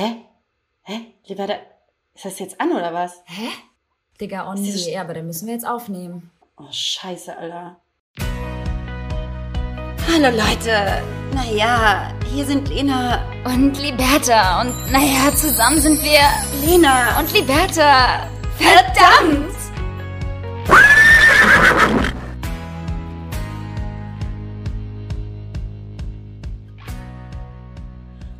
Hä? 0.00 0.16
Hä? 0.82 1.00
Liberta, 1.28 1.54
ist 2.14 2.24
das 2.24 2.38
jetzt 2.38 2.58
an 2.58 2.72
oder 2.72 2.94
was? 2.94 3.22
Hä? 3.26 3.48
Digga, 4.18 4.50
oh 4.50 4.54
nee, 4.54 4.70
ja, 4.70 5.02
aber 5.02 5.12
dann 5.12 5.26
müssen 5.26 5.46
wir 5.46 5.52
jetzt 5.52 5.66
aufnehmen. 5.66 6.30
Oh, 6.56 6.70
scheiße, 6.70 7.36
Alter. 7.36 7.76
Hallo 10.08 10.30
Leute. 10.30 11.02
Naja, 11.34 12.14
hier 12.32 12.46
sind 12.46 12.70
Lena 12.70 13.20
Und 13.44 13.78
Liberta. 13.78 14.62
Und 14.62 14.90
naja, 14.90 15.34
zusammen 15.36 15.80
sind 15.82 16.02
wir 16.02 16.22
Lena 16.66 17.18
und 17.18 17.30
Liberta. 17.34 18.26
Verdammt! 18.56 19.54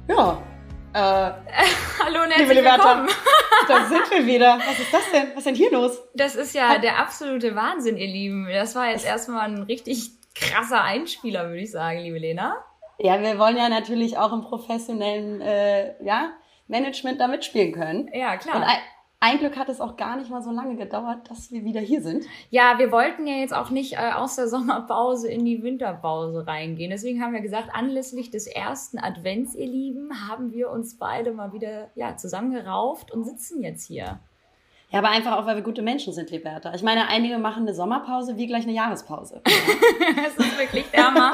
Ja. 0.09 0.43
Äh, 0.93 1.40
liebe 2.41 2.55
Liberta, 2.55 3.07
da 3.69 3.85
sind 3.87 4.11
wir 4.11 4.27
wieder. 4.27 4.59
Was 4.59 4.79
ist 4.79 4.93
das 4.93 5.11
denn? 5.13 5.29
Was 5.31 5.39
ist 5.39 5.47
denn 5.47 5.55
hier 5.55 5.73
los? 5.73 6.03
Das 6.15 6.35
ist 6.35 6.55
ja 6.55 6.79
der 6.79 6.99
absolute 6.99 7.55
Wahnsinn, 7.55 7.97
ihr 7.97 8.07
Lieben. 8.07 8.49
Das 8.51 8.75
war 8.75 8.91
jetzt 8.91 9.07
erstmal 9.07 9.49
ein 9.49 9.63
richtig 9.63 10.11
krasser 10.35 10.83
Einspieler, 10.83 11.49
würde 11.49 11.61
ich 11.61 11.71
sagen, 11.71 12.01
liebe 12.01 12.19
Lena. 12.19 12.57
Ja, 12.99 13.21
wir 13.21 13.39
wollen 13.39 13.57
ja 13.57 13.69
natürlich 13.69 14.19
auch 14.19 14.33
im 14.33 14.43
professionellen 14.43 15.41
äh, 15.41 16.03
ja, 16.05 16.33
Management 16.69 17.21
da 17.21 17.29
mitspielen 17.29 17.73
können. 17.73 18.11
Ja, 18.13 18.37
klar. 18.37 18.67
Ein, 19.23 19.39
Glück 19.39 19.59
hat 19.59 19.69
es 19.69 19.83
auch 19.83 19.99
gar 19.99 20.17
nicht 20.17 20.31
mal 20.31 20.43
so 20.43 20.51
lange 20.51 20.77
gedauert, 20.77 21.31
dass 21.31 21.53
wir 21.53 21.63
wieder 21.63 21.81
hier 21.81 22.01
sind. 22.01 22.25
Ja, 22.49 22.79
wir 22.79 22.91
wollten 22.91 23.27
ja 23.27 23.35
jetzt 23.35 23.55
auch 23.55 23.69
nicht 23.69 23.93
äh, 23.93 24.13
aus 24.15 24.37
der 24.37 24.49
Sommerpause 24.49 25.29
in 25.29 25.45
die 25.45 25.63
Winterpause 25.63 26.47
reingehen. 26.47 26.91
Deswegen 26.91 27.23
haben 27.23 27.35
wir 27.35 27.43
gesagt, 27.43 27.69
anlässlich 27.75 28.31
des 28.31 28.47
ersten 28.47 28.99
Advents, 28.99 29.55
ihr 29.55 29.67
Lieben, 29.67 30.27
haben 30.27 30.53
wir 30.53 30.71
uns 30.71 30.97
beide 30.97 31.33
mal 31.33 31.53
wieder 31.53 31.91
ja, 31.95 32.17
zusammengerauft 32.17 33.13
und 33.13 33.25
sitzen 33.25 33.63
jetzt 33.63 33.87
hier. 33.87 34.21
Ja, 34.93 34.99
aber 34.99 35.11
einfach 35.11 35.37
auch, 35.37 35.47
weil 35.47 35.55
wir 35.55 35.63
gute 35.63 35.83
Menschen 35.83 36.13
sind, 36.13 36.31
Liberta. 36.31 36.75
Ich 36.75 36.83
meine, 36.83 37.07
einige 37.09 37.39
machen 37.39 37.63
eine 37.63 37.75
Sommerpause, 37.75 38.37
wie 38.37 38.49
gleich 38.49 38.65
eine 38.65 38.73
Jahrespause. 38.73 39.41
Es 40.27 40.35
ist 40.37 40.59
wirklich 40.59 40.85
der 40.91 41.07
Hammer. 41.07 41.33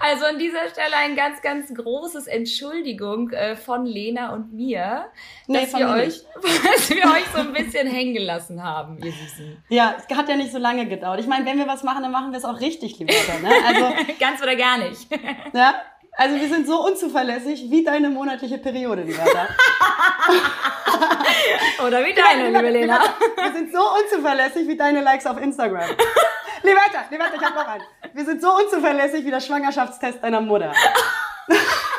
Also 0.00 0.26
an 0.26 0.38
dieser 0.38 0.68
Stelle 0.68 0.94
ein 0.96 1.16
ganz, 1.16 1.40
ganz 1.40 1.72
großes 1.74 2.26
Entschuldigung 2.26 3.30
äh, 3.30 3.56
von 3.56 3.86
Lena 3.86 4.34
und 4.34 4.52
mir, 4.52 5.06
Nee, 5.46 5.62
dass, 5.62 5.70
von 5.70 5.80
wir 5.80 5.88
euch, 5.88 6.22
dass 6.42 6.90
wir 6.90 7.04
euch 7.04 7.24
so 7.34 7.40
ein 7.40 7.52
bisschen 7.52 7.88
hängen 7.88 8.14
gelassen 8.14 8.62
haben, 8.62 8.98
ihr 8.98 9.12
Süßen. 9.12 9.64
Ja, 9.70 9.96
es 9.96 10.14
hat 10.14 10.28
ja 10.28 10.36
nicht 10.36 10.52
so 10.52 10.58
lange 10.58 10.86
gedauert. 10.86 11.20
Ich 11.20 11.26
meine, 11.26 11.46
wenn 11.46 11.56
wir 11.58 11.66
was 11.66 11.82
machen, 11.82 12.02
dann 12.02 12.12
machen 12.12 12.30
wir 12.32 12.38
es 12.38 12.44
auch 12.44 12.60
richtig, 12.60 12.98
Liberta. 12.98 13.38
Ne? 13.38 13.50
Also, 13.66 14.12
Ganz 14.20 14.42
oder 14.42 14.56
gar 14.56 14.78
nicht. 14.78 15.08
ja, 15.54 15.74
also 16.18 16.34
wir 16.34 16.48
sind 16.48 16.66
so 16.66 16.84
unzuverlässig 16.84 17.70
wie 17.70 17.84
deine 17.84 18.10
monatliche 18.10 18.58
Periode, 18.58 19.02
Liberta. 19.02 19.46
Oder 21.86 22.04
wie 22.04 22.12
deine, 22.12 22.48
liebe 22.50 22.70
Lena. 22.70 22.98
Wir 23.36 23.52
sind 23.52 23.72
so 23.72 23.78
unzuverlässig 23.94 24.66
wie 24.66 24.76
deine 24.76 25.00
Likes 25.00 25.26
auf 25.26 25.40
Instagram. 25.40 25.88
Liberta, 26.64 27.04
Liberta, 27.08 27.36
ich 27.36 27.44
hab 27.44 27.54
noch 27.54 27.68
einen. 27.68 27.84
Wir 28.14 28.24
sind 28.24 28.42
so 28.42 28.52
unzuverlässig 28.52 29.24
wie 29.24 29.30
der 29.30 29.40
Schwangerschaftstest 29.40 30.20
deiner 30.20 30.40
Mutter. 30.40 30.72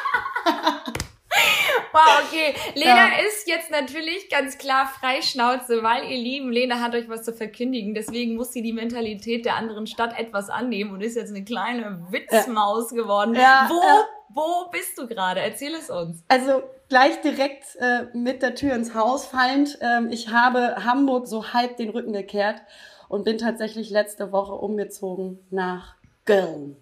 Wow, 1.91 2.23
okay. 2.25 2.53
Lena 2.75 2.95
Ja. 2.95 3.25
ist 3.27 3.47
jetzt 3.47 3.71
natürlich 3.71 4.29
ganz 4.29 4.57
klar 4.57 4.87
Freischnauze, 4.99 5.81
weil 5.83 6.03
ihr 6.09 6.17
Lieben, 6.17 6.51
Lena 6.51 6.79
hat 6.79 6.93
euch 6.95 7.09
was 7.09 7.23
zu 7.23 7.33
verkündigen. 7.33 7.93
Deswegen 7.93 8.35
muss 8.35 8.51
sie 8.53 8.61
die 8.61 8.73
Mentalität 8.73 9.45
der 9.45 9.55
anderen 9.55 9.87
Stadt 9.87 10.17
etwas 10.19 10.49
annehmen 10.49 10.91
und 10.91 11.01
ist 11.01 11.15
jetzt 11.15 11.33
eine 11.33 11.43
kleine 11.43 12.05
Witzmaus 12.09 12.89
geworden. 12.89 13.35
Ja, 13.35 13.67
wo, 13.69 13.81
ja. 13.81 14.05
wo 14.29 14.69
bist 14.71 14.97
du 14.97 15.07
gerade? 15.07 15.39
Erzähl 15.41 15.73
es 15.73 15.89
uns. 15.89 16.23
Also 16.27 16.61
gleich 16.89 17.19
direkt 17.21 17.75
äh, 17.77 18.05
mit 18.13 18.41
der 18.41 18.55
Tür 18.55 18.73
ins 18.75 18.93
Haus 18.93 19.25
fallend. 19.25 19.77
Ähm, 19.81 20.09
ich 20.11 20.29
habe 20.29 20.83
Hamburg 20.85 21.27
so 21.27 21.53
halb 21.53 21.77
den 21.77 21.89
Rücken 21.89 22.13
gekehrt 22.13 22.61
und 23.07 23.23
bin 23.23 23.37
tatsächlich 23.37 23.89
letzte 23.89 24.31
Woche 24.31 24.53
umgezogen 24.53 25.39
nach 25.49 25.95
Köln. 26.25 26.77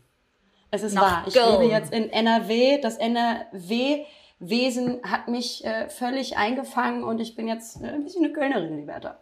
Es 0.70 0.84
ist 0.84 0.96
Nach 0.96 1.02
wahr. 1.02 1.24
Ich 1.28 1.34
Köln. 1.34 1.62
lebe 1.62 1.72
jetzt 1.72 1.94
in 1.94 2.10
NRW. 2.10 2.82
Das 2.82 2.98
NRW-Wesen 4.40 5.00
hat 5.04 5.28
mich 5.28 5.64
äh, 5.66 5.90
völlig 5.90 6.38
eingefangen 6.38 7.04
und 7.04 7.20
ich 7.20 7.36
bin 7.36 7.48
jetzt 7.48 7.82
äh, 7.82 7.88
ein 7.88 8.04
bisschen 8.04 8.24
eine 8.26 8.34
Kölnerin, 8.34 8.78
Liberta. 8.78 9.18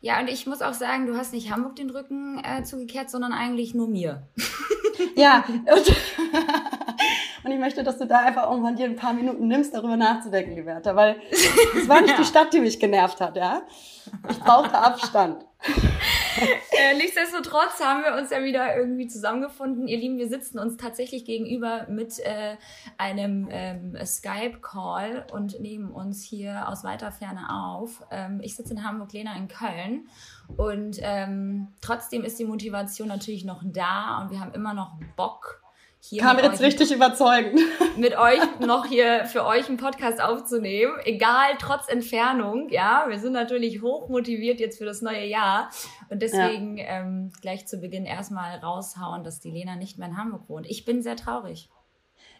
Ja, 0.00 0.20
und 0.20 0.28
ich 0.28 0.46
muss 0.46 0.62
auch 0.62 0.74
sagen, 0.74 1.06
du 1.06 1.16
hast 1.16 1.32
nicht 1.32 1.50
Hamburg 1.50 1.76
den 1.76 1.90
Rücken 1.90 2.40
äh, 2.44 2.62
zugekehrt, 2.62 3.10
sondern 3.10 3.32
eigentlich 3.32 3.74
nur 3.74 3.88
mir. 3.88 4.26
Ja, 5.14 5.44
und, 5.48 5.66
und 7.44 7.50
ich 7.52 7.58
möchte, 7.58 7.82
dass 7.82 7.98
du 7.98 8.06
da 8.06 8.20
einfach 8.20 8.50
irgendwann 8.50 8.76
dir 8.76 8.86
ein 8.86 8.96
paar 8.96 9.12
Minuten 9.12 9.46
nimmst, 9.46 9.74
darüber 9.74 9.96
nachzudenken, 9.96 10.54
Liberta, 10.54 10.96
weil 10.96 11.20
es 11.30 11.86
war 11.86 12.00
nicht 12.00 12.12
Ja. 12.12 12.16
die 12.16 12.24
Stadt, 12.24 12.52
die 12.54 12.60
mich 12.60 12.78
genervt 12.80 13.20
hat, 13.20 13.36
ja. 13.36 13.60
Ich 14.30 14.38
brauchte 14.40 14.72
Abstand. 14.78 15.44
Äh, 16.78 16.94
nichtsdestotrotz 16.94 17.80
haben 17.80 18.02
wir 18.02 18.20
uns 18.20 18.30
ja 18.30 18.44
wieder 18.44 18.76
irgendwie 18.76 19.08
zusammengefunden. 19.08 19.88
Ihr 19.88 19.96
Lieben, 19.96 20.18
wir 20.18 20.28
sitzen 20.28 20.58
uns 20.58 20.76
tatsächlich 20.76 21.24
gegenüber 21.24 21.86
mit 21.88 22.18
äh, 22.18 22.56
einem 22.98 23.48
ähm, 23.50 23.96
Skype-Call 24.04 25.26
und 25.32 25.58
nehmen 25.58 25.90
uns 25.90 26.22
hier 26.22 26.68
aus 26.68 26.84
weiter 26.84 27.12
Ferne 27.12 27.48
auf. 27.50 28.04
Ähm, 28.10 28.40
ich 28.42 28.56
sitze 28.56 28.74
in 28.74 28.84
Hamburg, 28.84 29.12
Lena 29.14 29.36
in 29.36 29.48
Köln. 29.48 30.08
Und 30.56 30.98
ähm, 31.00 31.68
trotzdem 31.80 32.24
ist 32.24 32.38
die 32.38 32.44
Motivation 32.44 33.08
natürlich 33.08 33.44
noch 33.44 33.62
da 33.64 34.20
und 34.20 34.30
wir 34.30 34.40
haben 34.40 34.52
immer 34.52 34.74
noch 34.74 34.92
Bock, 35.16 35.62
hier 36.08 36.22
Kam 36.22 36.38
jetzt 36.38 36.60
richtig 36.60 36.92
überzeugend. 36.92 37.60
mit 37.96 38.16
euch 38.16 38.40
noch 38.60 38.86
hier 38.86 39.24
für 39.26 39.44
euch 39.44 39.68
einen 39.68 39.76
Podcast 39.76 40.20
aufzunehmen. 40.20 40.94
Egal, 41.04 41.56
trotz 41.58 41.88
Entfernung, 41.88 42.68
ja. 42.70 43.06
Wir 43.08 43.18
sind 43.18 43.32
natürlich 43.32 43.82
hoch 43.82 44.08
motiviert 44.08 44.60
jetzt 44.60 44.78
für 44.78 44.84
das 44.84 45.02
neue 45.02 45.26
Jahr. 45.26 45.70
Und 46.08 46.22
deswegen 46.22 46.76
ähm, 46.78 47.32
gleich 47.40 47.66
zu 47.66 47.78
Beginn 47.78 48.04
erstmal 48.04 48.58
raushauen, 48.58 49.24
dass 49.24 49.40
die 49.40 49.50
Lena 49.50 49.76
nicht 49.76 49.98
mehr 49.98 50.08
in 50.08 50.16
Hamburg 50.16 50.48
wohnt. 50.48 50.66
Ich 50.66 50.84
bin 50.84 51.02
sehr 51.02 51.16
traurig. 51.16 51.68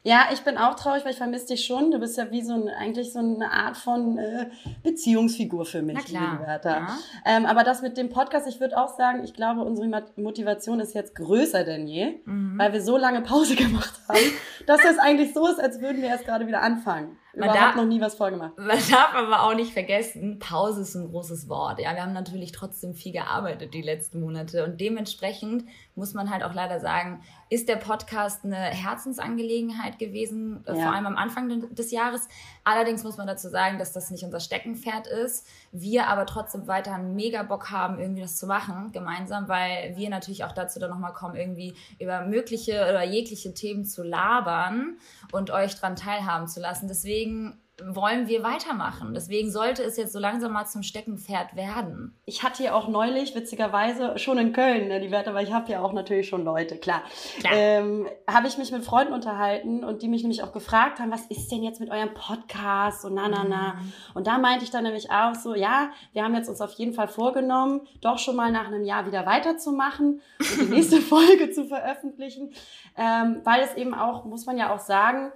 Ja, 0.08 0.26
ich 0.32 0.42
bin 0.42 0.56
auch 0.56 0.74
traurig, 0.76 1.04
weil 1.04 1.10
ich 1.10 1.18
vermisse 1.18 1.48
dich 1.48 1.64
schon. 1.64 1.90
Du 1.90 1.98
bist 1.98 2.16
ja 2.16 2.30
wie 2.30 2.40
so 2.42 2.54
ein, 2.54 2.68
eigentlich 2.68 3.12
so 3.12 3.18
eine 3.18 3.50
Art 3.50 3.76
von 3.76 4.18
äh, 4.18 4.46
Beziehungsfigur 4.84 5.64
für 5.66 5.82
mich, 5.82 5.96
Na 5.96 6.02
klar, 6.02 6.32
liebe 6.34 6.44
Bertha. 6.44 6.70
ja. 6.78 6.98
Ähm, 7.24 7.44
aber 7.44 7.64
das 7.64 7.82
mit 7.82 7.96
dem 7.96 8.08
Podcast, 8.08 8.46
ich 8.46 8.60
würde 8.60 8.78
auch 8.78 8.96
sagen, 8.96 9.24
ich 9.24 9.34
glaube, 9.34 9.62
unsere 9.62 9.88
Motivation 10.16 10.78
ist 10.78 10.94
jetzt 10.94 11.16
größer 11.16 11.64
denn 11.64 11.88
je, 11.88 12.20
Mhm. 12.24 12.56
weil 12.56 12.72
wir 12.72 12.82
so 12.82 12.96
lange 12.96 13.20
Pause 13.22 13.56
gemacht 13.56 13.98
haben, 14.08 14.18
dass 14.66 14.80
das 14.80 14.98
eigentlich 14.98 15.34
so 15.34 15.46
ist, 15.48 15.60
als 15.60 15.80
würden 15.80 16.00
wir 16.02 16.08
erst 16.08 16.24
gerade 16.24 16.46
wieder 16.46 16.62
anfangen. 16.62 17.18
Man 17.34 17.50
Überhaupt 17.50 17.60
darf- 17.64 17.76
noch 17.76 17.84
nie 17.84 18.00
was 18.00 18.14
vorgemacht. 18.14 18.56
Man 18.56 18.78
darf 18.90 19.12
aber 19.14 19.42
auch 19.42 19.54
nicht 19.54 19.72
vergessen, 19.74 20.38
Pause 20.38 20.80
ist 20.82 20.94
ein 20.94 21.10
großes 21.10 21.50
Wort. 21.50 21.78
Ja, 21.80 21.94
wir 21.94 22.02
haben 22.02 22.14
natürlich 22.14 22.52
trotzdem 22.52 22.94
viel 22.94 23.12
gearbeitet 23.12 23.74
die 23.74 23.82
letzten 23.82 24.20
Monate 24.20 24.64
und 24.64 24.80
dementsprechend 24.80 25.64
muss 25.94 26.14
man 26.14 26.30
halt 26.30 26.42
auch 26.44 26.54
leider 26.54 26.80
sagen, 26.80 27.22
ist 27.48 27.68
der 27.68 27.76
Podcast 27.76 28.44
eine 28.44 28.56
Herzensangelegenheit 28.56 29.98
gewesen, 29.98 30.64
äh, 30.66 30.76
Ja. 30.76 30.82
vor 30.84 30.92
allem 30.94 31.06
am 31.06 31.16
Anfang 31.16 31.48
de- 31.48 31.72
des 31.74 31.90
Jahres. 31.90 32.28
Allerdings 32.64 33.04
muss 33.04 33.16
man 33.16 33.26
dazu 33.26 33.48
sagen, 33.48 33.78
dass 33.78 33.92
das 33.92 34.10
nicht 34.10 34.24
unser 34.24 34.40
Steckenpferd 34.40 35.06
ist. 35.06 35.46
Wir 35.72 36.08
aber 36.08 36.26
trotzdem 36.26 36.66
weiterhin 36.66 37.14
mega 37.14 37.42
Bock 37.44 37.70
haben, 37.70 37.98
irgendwie 38.00 38.22
das 38.22 38.36
zu 38.36 38.46
machen, 38.46 38.90
gemeinsam, 38.92 39.48
weil 39.48 39.94
wir 39.96 40.10
natürlich 40.10 40.44
auch 40.44 40.52
dazu 40.52 40.80
dann 40.80 40.90
nochmal 40.90 41.12
kommen, 41.12 41.36
irgendwie 41.36 41.74
über 42.00 42.22
mögliche 42.22 42.82
oder 42.88 43.04
jegliche 43.04 43.54
Themen 43.54 43.84
zu 43.84 44.02
labern 44.02 44.98
und 45.32 45.50
euch 45.50 45.74
dran 45.76 45.94
teilhaben 45.96 46.48
zu 46.48 46.60
lassen. 46.60 46.88
Deswegen 46.88 47.60
wollen 47.84 48.26
wir 48.26 48.42
weitermachen. 48.42 49.12
Deswegen 49.12 49.50
sollte 49.50 49.82
es 49.82 49.98
jetzt 49.98 50.12
so 50.14 50.18
langsam 50.18 50.52
mal 50.52 50.64
zum 50.64 50.82
Steckenpferd 50.82 51.56
werden. 51.56 52.14
Ich 52.24 52.42
hatte 52.42 52.62
ja 52.62 52.72
auch 52.72 52.88
neulich, 52.88 53.34
witzigerweise, 53.34 54.18
schon 54.18 54.38
in 54.38 54.54
Köln, 54.54 54.88
ne, 54.88 54.98
die 54.98 55.10
Werte, 55.10 55.34
weil 55.34 55.46
ich 55.46 55.52
habe 55.52 55.70
ja 55.70 55.82
auch 55.82 55.92
natürlich 55.92 56.26
schon 56.26 56.42
Leute, 56.42 56.78
klar. 56.78 57.02
Klar. 57.38 57.52
Ähm, 57.54 58.08
habe 58.26 58.48
ich 58.48 58.56
mich 58.56 58.72
mit 58.72 58.82
Freunden 58.82 59.12
unterhalten 59.12 59.84
und 59.84 60.00
die 60.00 60.08
mich 60.08 60.22
nämlich 60.22 60.42
auch 60.42 60.52
gefragt 60.52 61.00
haben, 61.00 61.10
was 61.10 61.26
ist 61.26 61.52
denn 61.52 61.62
jetzt 61.62 61.78
mit 61.78 61.90
eurem 61.90 62.14
Podcast 62.14 63.04
und 63.04 63.12
na, 63.12 63.28
na, 63.28 63.44
na. 63.46 63.74
Mhm. 63.74 63.92
Und 64.14 64.26
da 64.26 64.38
meinte 64.38 64.64
ich 64.64 64.70
dann 64.70 64.84
nämlich 64.84 65.10
auch 65.10 65.34
so, 65.34 65.54
ja, 65.54 65.90
wir 66.14 66.24
haben 66.24 66.34
jetzt 66.34 66.48
uns 66.48 66.62
auf 66.62 66.72
jeden 66.72 66.94
Fall 66.94 67.08
vorgenommen, 67.08 67.82
doch 68.00 68.18
schon 68.18 68.36
mal 68.36 68.50
nach 68.50 68.68
einem 68.68 68.84
Jahr 68.84 69.06
wieder 69.06 69.26
weiterzumachen 69.26 70.22
und 70.38 70.60
die 70.60 70.64
nächste 70.74 71.02
Folge 71.02 71.50
zu 71.50 71.66
veröffentlichen, 71.66 72.54
ähm, 72.96 73.42
weil 73.44 73.60
es 73.60 73.74
eben 73.74 73.92
auch, 73.92 74.24
muss 74.24 74.46
man 74.46 74.56
ja 74.56 74.74
auch 74.74 74.80
sagen, 74.80 75.30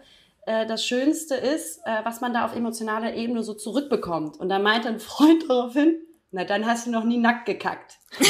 äh, 0.47 0.67
das 0.67 0.85
Schönste 0.85 1.35
ist, 1.35 1.79
äh, 1.85 2.05
was 2.05 2.21
man 2.21 2.33
da 2.35 2.45
auf 2.45 2.55
emotionaler 2.55 3.15
Ebene 3.15 3.43
so 3.43 3.55
zurückbekommt. 3.55 4.39
Und 4.39 4.49
da 4.49 4.59
meinte 4.59 4.89
ein 4.89 5.01
Freund 5.01 5.45
daraufhin, 5.49 5.97
na 6.31 6.45
dann 6.45 6.67
hast 6.67 6.87
du 6.87 6.91
noch 6.91 7.05
nie 7.05 7.19
nackt 7.19 7.47
gekackt. 7.47 7.99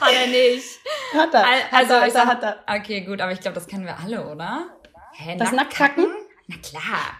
Hat 0.00 0.12
er 0.12 0.26
nicht. 0.28 0.78
Hat 1.12 1.34
er, 1.34 1.42
hat 1.42 1.72
Also, 1.72 1.94
er, 1.94 2.06
ich 2.06 2.14
hat 2.14 2.14
er, 2.14 2.26
sag, 2.26 2.26
hat 2.26 2.42
er. 2.68 2.76
okay, 2.80 3.00
gut, 3.02 3.20
aber 3.20 3.32
ich 3.32 3.40
glaube, 3.40 3.54
das 3.54 3.66
kennen 3.66 3.84
wir 3.84 3.98
alle, 3.98 4.26
oder? 4.30 4.68
Hä, 5.14 5.36
Das 5.36 5.52
nackt 5.52 5.78
Nacktkacken? 5.78 6.06
Na 6.46 6.56
klar. 6.62 7.16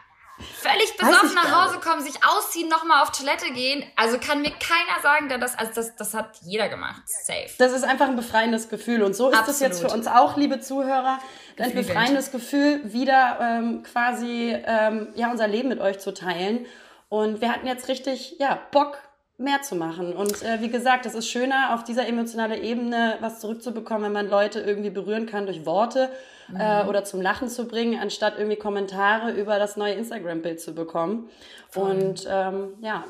Völlig 0.60 0.96
besoffen 0.96 1.34
nach 1.34 1.66
Hause 1.66 1.78
kommen, 1.78 2.02
sich 2.02 2.16
ausziehen, 2.24 2.68
nochmal 2.68 3.02
auf 3.02 3.10
Toilette 3.10 3.52
gehen. 3.52 3.84
Also 3.96 4.18
kann 4.18 4.40
mir 4.40 4.50
keiner 4.50 5.02
sagen, 5.02 5.28
der 5.28 5.38
das, 5.38 5.58
also 5.58 5.72
das, 5.74 5.96
das 5.96 6.14
hat 6.14 6.38
jeder 6.42 6.68
gemacht. 6.68 7.02
Safe. 7.06 7.50
Das 7.58 7.72
ist 7.72 7.84
einfach 7.84 8.08
ein 8.08 8.16
befreiendes 8.16 8.68
Gefühl. 8.68 9.02
Und 9.02 9.14
so 9.14 9.30
ist 9.30 9.48
es 9.48 9.60
jetzt 9.60 9.80
für 9.80 9.88
uns 9.88 10.06
auch, 10.06 10.36
liebe 10.36 10.60
Zuhörer, 10.60 11.18
ein 11.58 11.74
befreiendes 11.74 12.30
Gefühl, 12.30 12.80
wieder 12.92 13.38
ähm, 13.40 13.82
quasi 13.82 14.56
ähm, 14.64 15.08
ja, 15.14 15.30
unser 15.30 15.48
Leben 15.48 15.68
mit 15.68 15.80
euch 15.80 15.98
zu 15.98 16.12
teilen. 16.14 16.66
Und 17.08 17.40
wir 17.40 17.52
hatten 17.52 17.66
jetzt 17.66 17.88
richtig, 17.88 18.36
ja, 18.38 18.60
Bock, 18.70 18.98
mehr 19.38 19.62
zu 19.62 19.76
machen. 19.76 20.12
Und 20.12 20.42
äh, 20.42 20.60
wie 20.60 20.68
gesagt, 20.68 21.06
es 21.06 21.14
ist 21.14 21.28
schöner, 21.28 21.74
auf 21.74 21.84
dieser 21.84 22.06
emotionalen 22.06 22.60
Ebene 22.62 23.16
was 23.20 23.40
zurückzubekommen, 23.40 24.04
wenn 24.04 24.12
man 24.12 24.28
Leute 24.28 24.60
irgendwie 24.60 24.90
berühren 24.90 25.26
kann 25.26 25.46
durch 25.46 25.64
Worte 25.64 26.10
äh, 26.48 26.52
mhm. 26.52 26.60
äh, 26.60 26.88
oder 26.88 27.04
zum 27.04 27.20
Lachen 27.22 27.48
zu 27.48 27.66
bringen, 27.66 28.00
anstatt 28.00 28.34
irgendwie 28.36 28.56
Kommentare 28.56 29.30
über 29.30 29.60
das 29.60 29.76
neue 29.76 29.94
Instagram-Bild 29.94 30.60
zu 30.60 30.74
bekommen. 30.74 31.30
Voll. 31.70 31.90
Und 31.90 32.26
ähm, 32.28 32.74
ja. 32.80 33.04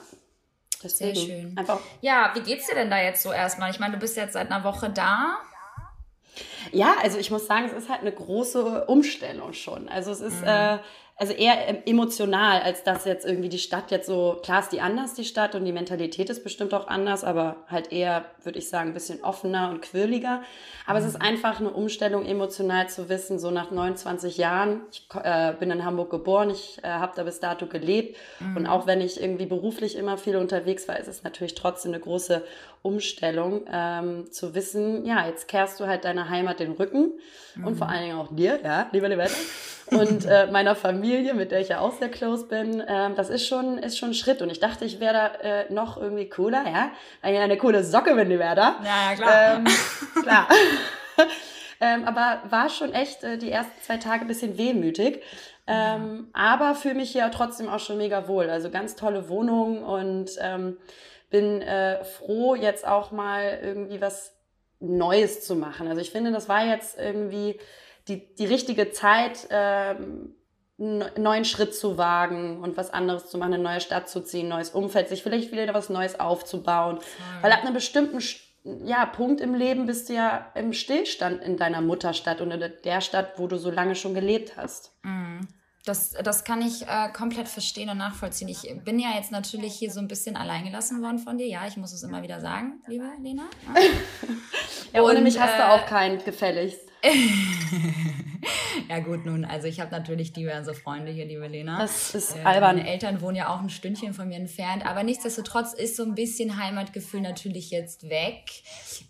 Deswegen 0.84 1.14
Sehr 1.16 1.26
schön. 1.26 1.58
Einfach 1.58 1.80
ja, 2.02 2.30
wie 2.34 2.40
geht's 2.40 2.68
dir 2.68 2.74
denn 2.74 2.90
da 2.90 3.00
jetzt 3.00 3.22
so 3.22 3.32
erstmal? 3.32 3.70
Ich 3.70 3.80
meine, 3.80 3.94
du 3.94 3.98
bist 3.98 4.16
jetzt 4.16 4.34
seit 4.34 4.50
einer 4.50 4.62
Woche 4.62 4.90
da. 4.90 5.38
Ja, 6.70 6.94
also 7.02 7.18
ich 7.18 7.30
muss 7.30 7.46
sagen, 7.46 7.64
es 7.66 7.72
ist 7.72 7.88
halt 7.88 8.02
eine 8.02 8.12
große 8.12 8.84
Umstellung 8.84 9.54
schon. 9.54 9.88
Also 9.88 10.12
es 10.12 10.20
ist, 10.20 10.42
mhm. 10.42 10.46
äh, 10.48 10.78
also 11.20 11.32
eher 11.32 11.88
emotional, 11.88 12.62
als 12.62 12.84
dass 12.84 13.04
jetzt 13.04 13.26
irgendwie 13.26 13.48
die 13.48 13.58
Stadt 13.58 13.90
jetzt 13.90 14.06
so, 14.06 14.38
klar 14.40 14.60
ist 14.60 14.70
die 14.70 14.80
anders, 14.80 15.14
die 15.14 15.24
Stadt, 15.24 15.56
und 15.56 15.64
die 15.64 15.72
Mentalität 15.72 16.30
ist 16.30 16.44
bestimmt 16.44 16.72
auch 16.72 16.86
anders, 16.86 17.24
aber 17.24 17.56
halt 17.66 17.90
eher, 17.90 18.24
würde 18.44 18.60
ich 18.60 18.68
sagen, 18.68 18.90
ein 18.90 18.94
bisschen 18.94 19.24
offener 19.24 19.70
und 19.70 19.82
quirliger. 19.82 20.42
Aber 20.86 21.00
mhm. 21.00 21.06
es 21.06 21.14
ist 21.14 21.20
einfach 21.20 21.58
eine 21.58 21.70
Umstellung, 21.70 22.24
emotional 22.24 22.88
zu 22.88 23.08
wissen, 23.08 23.40
so 23.40 23.50
nach 23.50 23.72
29 23.72 24.36
Jahren, 24.36 24.82
ich 24.92 25.08
äh, 25.20 25.54
bin 25.58 25.72
in 25.72 25.84
Hamburg 25.84 26.10
geboren, 26.10 26.50
ich 26.50 26.78
äh, 26.84 26.88
habe 26.88 27.14
da 27.16 27.24
bis 27.24 27.40
dato 27.40 27.66
gelebt 27.66 28.16
mhm. 28.38 28.56
und 28.56 28.66
auch 28.68 28.86
wenn 28.86 29.00
ich 29.00 29.20
irgendwie 29.20 29.46
beruflich 29.46 29.96
immer 29.96 30.18
viel 30.18 30.36
unterwegs 30.36 30.86
war, 30.86 31.00
ist 31.00 31.08
es 31.08 31.24
natürlich 31.24 31.56
trotzdem 31.56 31.92
eine 31.92 32.00
große 32.00 32.44
Umstellung, 32.82 33.62
ähm, 33.72 34.30
zu 34.30 34.54
wissen, 34.54 35.04
ja, 35.04 35.26
jetzt 35.26 35.48
kehrst 35.48 35.80
du 35.80 35.86
halt 35.86 36.04
deiner 36.04 36.28
Heimat 36.28 36.60
den 36.60 36.72
Rücken 36.72 37.12
mhm. 37.54 37.66
und 37.66 37.76
vor 37.76 37.88
allen 37.88 38.02
Dingen 38.02 38.18
auch 38.18 38.34
dir, 38.34 38.60
ja, 38.62 38.88
lieber 38.92 39.08
Liberta, 39.08 39.34
und 39.90 40.26
äh, 40.26 40.46
meiner 40.50 40.74
Familie, 40.74 41.34
mit 41.34 41.50
der 41.50 41.60
ich 41.60 41.68
ja 41.68 41.80
auch 41.80 41.92
sehr 41.92 42.10
close 42.10 42.46
bin, 42.46 42.82
ähm, 42.86 43.14
das 43.16 43.30
ist 43.30 43.46
schon, 43.46 43.78
ist 43.78 43.98
schon 43.98 44.10
ein 44.10 44.14
Schritt. 44.14 44.42
Und 44.42 44.50
ich 44.50 44.60
dachte, 44.60 44.84
ich 44.84 45.00
wäre 45.00 45.14
da 45.14 45.26
äh, 45.26 45.72
noch 45.72 45.96
irgendwie 45.96 46.28
cooler, 46.28 46.64
ja, 46.66 46.90
weil 47.22 47.34
ich 47.34 47.40
eine 47.40 47.56
coole 47.56 47.84
Socke 47.84 48.14
bin, 48.14 48.30
da. 48.30 48.36
Ja, 48.36 49.10
ja, 49.10 49.14
klar. 49.16 49.56
Ähm, 49.56 49.64
klar. 50.22 50.48
ähm, 51.80 52.04
aber 52.04 52.42
war 52.48 52.68
schon 52.68 52.92
echt 52.92 53.24
äh, 53.24 53.38
die 53.38 53.50
ersten 53.50 53.80
zwei 53.82 53.96
Tage 53.96 54.22
ein 54.22 54.28
bisschen 54.28 54.58
wehmütig. 54.58 55.22
Ähm, 55.70 56.28
aber 56.32 56.74
fühle 56.74 56.94
mich 56.94 57.10
hier 57.10 57.30
trotzdem 57.30 57.68
auch 57.68 57.78
schon 57.78 57.98
mega 57.98 58.26
wohl. 58.26 58.48
Also 58.48 58.70
ganz 58.70 58.96
tolle 58.96 59.28
Wohnung 59.28 59.82
und 59.82 60.30
ähm, 60.40 60.78
bin 61.30 61.62
äh, 61.62 62.04
froh, 62.04 62.54
jetzt 62.54 62.86
auch 62.86 63.10
mal 63.10 63.58
irgendwie 63.62 64.00
was 64.00 64.34
Neues 64.80 65.44
zu 65.44 65.56
machen. 65.56 65.88
Also 65.88 66.00
ich 66.00 66.10
finde, 66.10 66.32
das 66.32 66.48
war 66.48 66.64
jetzt 66.64 66.98
irgendwie 66.98 67.58
die, 68.06 68.34
die 68.34 68.46
richtige 68.46 68.90
Zeit, 68.90 69.48
ähm, 69.50 70.34
einen 70.80 71.04
neuen 71.16 71.44
Schritt 71.44 71.74
zu 71.74 71.98
wagen 71.98 72.62
und 72.62 72.76
was 72.76 72.92
anderes 72.92 73.28
zu 73.28 73.36
machen, 73.36 73.54
eine 73.54 73.62
neue 73.62 73.80
Stadt 73.80 74.08
zu 74.08 74.20
ziehen, 74.20 74.48
neues 74.48 74.70
Umfeld, 74.70 75.08
sich 75.08 75.24
vielleicht 75.24 75.50
wieder 75.50 75.74
was 75.74 75.88
Neues 75.88 76.20
aufzubauen. 76.20 76.96
Mhm. 76.96 77.42
Weil 77.42 77.52
ab 77.52 77.62
einem 77.62 77.74
bestimmten 77.74 78.20
ja, 78.84 79.06
Punkt 79.06 79.40
im 79.40 79.54
Leben 79.54 79.86
bist 79.86 80.08
du 80.08 80.14
ja 80.14 80.52
im 80.54 80.72
Stillstand 80.72 81.42
in 81.42 81.56
deiner 81.56 81.80
Mutterstadt 81.80 82.40
und 82.40 82.52
in 82.52 82.72
der 82.84 83.00
Stadt, 83.00 83.32
wo 83.38 83.48
du 83.48 83.56
so 83.56 83.70
lange 83.70 83.96
schon 83.96 84.14
gelebt 84.14 84.56
hast. 84.56 84.92
Mhm. 85.02 85.48
Das, 85.88 86.10
das 86.10 86.44
kann 86.44 86.60
ich 86.60 86.82
äh, 86.82 87.08
komplett 87.14 87.48
verstehen 87.48 87.88
und 87.88 87.96
nachvollziehen. 87.96 88.48
Ich 88.48 88.68
bin 88.84 88.98
ja 88.98 89.14
jetzt 89.16 89.32
natürlich 89.32 89.74
hier 89.74 89.90
so 89.90 90.00
ein 90.00 90.08
bisschen 90.08 90.36
alleingelassen 90.36 91.02
worden 91.02 91.18
von 91.18 91.38
dir. 91.38 91.46
Ja, 91.46 91.66
ich 91.66 91.78
muss 91.78 91.94
es 91.94 92.02
immer 92.02 92.22
wieder 92.22 92.42
sagen, 92.42 92.82
liebe 92.86 93.06
Lena. 93.22 93.44
Ja, 93.74 93.80
ja 94.92 95.02
ohne 95.02 95.18
und, 95.18 95.24
mich 95.24 95.40
hast 95.40 95.54
äh, 95.54 95.56
du 95.56 95.68
auch 95.70 95.86
keinen 95.86 96.22
gefälligst. 96.22 96.80
ja 98.88 99.00
gut, 99.00 99.26
nun, 99.26 99.44
also 99.44 99.66
ich 99.66 99.80
habe 99.80 99.90
natürlich 99.90 100.32
diverse 100.32 100.74
Freunde 100.74 101.10
hier, 101.10 101.26
liebe 101.26 101.46
Lena. 101.46 101.78
Das 101.80 102.14
ist 102.14 102.36
äh, 102.36 102.42
albern. 102.42 102.76
Meine 102.76 102.88
Eltern 102.88 103.20
wohnen 103.20 103.36
ja 103.36 103.48
auch 103.48 103.60
ein 103.60 103.70
Stündchen 103.70 104.14
von 104.14 104.28
mir 104.28 104.36
entfernt, 104.36 104.84
aber 104.86 105.02
nichtsdestotrotz 105.02 105.72
ist 105.72 105.96
so 105.96 106.04
ein 106.04 106.14
bisschen 106.14 106.62
Heimatgefühl 106.62 107.20
natürlich 107.20 107.70
jetzt 107.70 108.08
weg, 108.08 108.44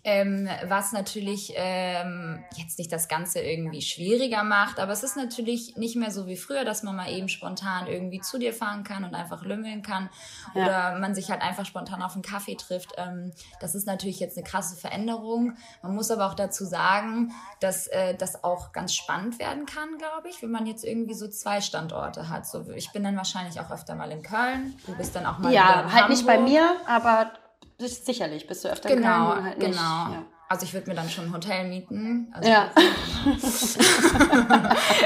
ähm, 0.03 0.49
was 0.67 0.91
natürlich 0.91 1.53
ähm, 1.55 2.43
jetzt 2.55 2.79
nicht 2.79 2.91
das 2.91 3.07
Ganze 3.07 3.41
irgendwie 3.41 3.81
schwieriger 3.81 4.43
macht, 4.43 4.79
aber 4.79 4.91
es 4.91 5.03
ist 5.03 5.15
natürlich 5.15 5.75
nicht 5.75 5.95
mehr 5.95 6.11
so 6.11 6.27
wie 6.27 6.37
früher, 6.37 6.65
dass 6.65 6.83
man 6.83 6.95
mal 6.95 7.11
eben 7.11 7.29
spontan 7.29 7.87
irgendwie 7.87 8.21
zu 8.21 8.39
dir 8.39 8.53
fahren 8.53 8.83
kann 8.83 9.03
und 9.03 9.13
einfach 9.13 9.43
lümmeln 9.43 9.81
kann 9.81 10.09
ja. 10.55 10.63
oder 10.63 10.99
man 10.99 11.15
sich 11.15 11.29
halt 11.29 11.41
einfach 11.41 11.65
spontan 11.65 12.01
auf 12.01 12.13
einen 12.13 12.23
Kaffee 12.23 12.55
trifft. 12.55 12.93
Ähm, 12.97 13.31
das 13.59 13.75
ist 13.75 13.85
natürlich 13.85 14.19
jetzt 14.19 14.37
eine 14.37 14.45
krasse 14.45 14.75
Veränderung. 14.75 15.57
Man 15.81 15.95
muss 15.95 16.11
aber 16.11 16.27
auch 16.27 16.35
dazu 16.35 16.65
sagen, 16.65 17.31
dass 17.59 17.87
äh, 17.87 18.15
das 18.15 18.43
auch 18.43 18.71
ganz 18.71 18.95
spannend 18.95 19.18
werden 19.37 19.65
kann, 19.65 19.97
glaube 19.97 20.29
ich, 20.29 20.41
wenn 20.41 20.51
man 20.51 20.65
jetzt 20.65 20.83
irgendwie 20.83 21.13
so 21.13 21.27
zwei 21.27 21.61
Standorte 21.61 22.29
hat. 22.29 22.47
So, 22.47 22.69
ich 22.75 22.91
bin 22.91 23.03
dann 23.03 23.17
wahrscheinlich 23.17 23.59
auch 23.59 23.71
öfter 23.71 23.95
mal 23.95 24.11
in 24.11 24.21
Köln. 24.21 24.75
Du 24.85 24.95
bist 24.95 25.15
dann 25.15 25.25
auch 25.25 25.37
mal 25.39 25.53
ja, 25.53 25.83
halt 25.83 25.93
Hamburg. 25.93 26.09
nicht 26.09 26.25
bei 26.25 26.39
mir, 26.39 26.75
aber 26.87 27.31
sicherlich 27.77 28.47
bist 28.47 28.63
du 28.63 28.69
öfter 28.69 28.89
genau, 28.89 29.31
in 29.31 29.33
Köln. 29.33 29.45
Halt 29.45 29.59
genau, 29.59 30.05
genau. 30.05 30.13
Ja. 30.13 30.38
Also 30.51 30.65
ich 30.65 30.73
würde 30.73 30.89
mir 30.89 30.95
dann 30.95 31.07
schon 31.07 31.25
ein 31.25 31.33
Hotel 31.33 31.67
mieten. 31.67 32.27
Also 32.33 32.49
ja. 32.49 32.71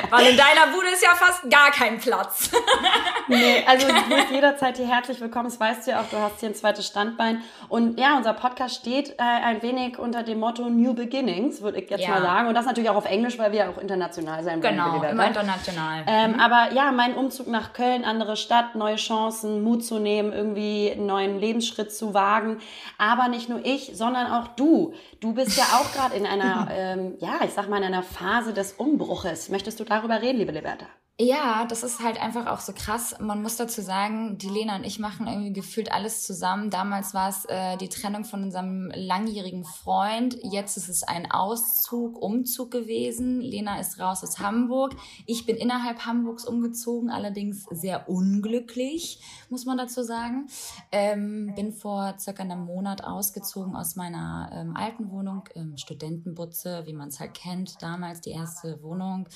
Weil 0.10 0.28
in 0.28 0.38
deiner 0.38 0.72
Bude 0.74 0.88
ist 0.94 1.04
ja 1.04 1.10
fast 1.16 1.50
gar 1.52 1.70
kein 1.70 2.00
Platz. 2.00 2.50
nee, 3.28 3.62
also 3.68 3.86
du 3.86 3.94
bist 3.94 4.30
jederzeit 4.32 4.78
hier 4.78 4.88
herzlich 4.88 5.20
willkommen. 5.20 5.50
Das 5.50 5.60
weißt 5.60 5.86
du 5.86 5.92
ja 5.92 6.00
auch, 6.00 6.06
du 6.10 6.18
hast 6.18 6.40
hier 6.40 6.48
ein 6.48 6.56
zweites 6.56 6.88
Standbein. 6.88 7.42
Und 7.68 8.00
ja, 8.00 8.16
unser 8.16 8.32
Podcast 8.32 8.76
steht 8.76 9.10
äh, 9.10 9.16
ein 9.20 9.62
wenig 9.62 10.00
unter 10.00 10.24
dem 10.24 10.40
Motto 10.40 10.70
New 10.70 10.94
Beginnings, 10.94 11.62
würde 11.62 11.82
ich 11.82 11.90
jetzt 11.90 12.06
ja. 12.06 12.12
mal 12.12 12.22
sagen. 12.22 12.48
Und 12.48 12.54
das 12.54 12.66
natürlich 12.66 12.90
auch 12.90 12.96
auf 12.96 13.04
Englisch, 13.06 13.38
weil 13.38 13.52
wir 13.52 13.60
ja 13.60 13.70
auch 13.70 13.80
international 13.80 14.46
sein 14.46 14.64
wollen. 14.64 14.78
Genau, 14.78 15.04
immer 15.04 15.28
international. 15.28 16.06
Ähm, 16.08 16.32
mhm. 16.36 16.40
Aber 16.40 16.72
ja, 16.72 16.94
mein 16.94 17.16
Umzug 17.16 17.48
nach 17.48 17.74
Köln, 17.74 18.06
andere 18.06 18.38
Stadt, 18.38 18.76
neue 18.76 18.96
Chancen, 18.96 19.62
Mut 19.62 19.84
zu 19.84 20.00
nehmen, 20.00 20.32
irgendwie 20.32 20.90
einen 20.90 21.06
neuen 21.06 21.38
Lebensschritt 21.38 21.94
zu 21.94 22.14
wagen. 22.14 22.62
Aber 22.98 23.28
nicht 23.28 23.50
nur 23.50 23.60
ich, 23.66 23.92
sondern 23.94 24.32
auch 24.32 24.48
du. 24.48 24.94
Du 25.20 25.33
bist 25.34 25.58
ja 25.58 25.64
auch 25.64 25.92
gerade 25.94 26.16
in 26.16 26.26
einer, 26.26 26.68
ähm, 26.72 27.16
ja, 27.20 27.40
ich 27.44 27.52
sag 27.52 27.70
mal, 27.70 27.78
in 27.78 27.84
einer 27.84 28.04
Phase 28.04 28.54
des 28.54 28.74
Umbruches. 28.74 29.50
Möchtest 29.50 29.80
du 29.80 29.84
darüber 29.84 30.22
reden, 30.22 30.40
liebe 30.40 30.52
Liberta? 30.52 30.88
Ja, 31.20 31.66
das 31.66 31.84
ist 31.84 32.00
halt 32.00 32.20
einfach 32.20 32.48
auch 32.48 32.60
so 32.60 32.74
krass. 32.74 33.16
Man 33.20 33.44
muss 33.44 33.56
dazu 33.56 33.82
sagen, 33.82 34.40
die 34.40 34.50
Lena 34.50 34.78
und 34.78 34.84
ich 34.84 34.98
machen 34.98 35.28
irgendwie 35.28 35.54
gefühlt 35.54 35.92
alles 35.92 36.24
zusammen. 36.24 36.72
Damals 36.72 37.14
war 37.14 37.30
es 37.30 37.46
äh, 37.46 37.78
die 37.78 37.88
Trennung 37.88 38.26
von 38.26 38.42
unserem 38.42 38.92
langjährigen 38.96 39.64
Freund. 39.64 40.40
Jetzt 40.42 40.76
ist 40.76 40.90
es 40.90 41.04
ein 41.04 41.30
Auszug, 41.30 42.20
Umzug 42.20 42.72
gewesen. 42.72 43.42
Lena 43.42 43.80
ist 43.80 44.00
raus 44.00 44.24
aus 44.24 44.40
Hamburg. 44.40 44.96
Ich 45.28 45.46
bin 45.46 45.56
innerhalb 45.56 46.04
Hamburgs 46.04 46.46
umgezogen, 46.46 47.12
allerdings 47.12 47.68
sehr 47.70 48.10
unglücklich, 48.10 49.20
muss 49.52 49.66
man 49.66 49.78
dazu 49.78 50.02
sagen. 50.02 50.48
Ähm, 50.92 51.54
bin 51.56 51.74
vor 51.74 52.16
circa 52.18 52.42
einem 52.42 52.66
Monat 52.66 53.04
ausgezogen 53.04 53.76
aus 53.76 53.96
meiner 53.96 54.50
ähm, 54.52 54.76
alten 54.76 55.12
Wohnung, 55.12 55.44
ähm, 55.54 55.78
Studentenbutze, 55.78 56.88
wie 56.88 56.94
man 56.94 57.10
es 57.10 57.20
halt 57.20 57.36
kennt. 57.36 57.84
Damals 57.84 58.22
die 58.22 58.32
erste 58.32 58.82
Wohnung, 58.82 59.30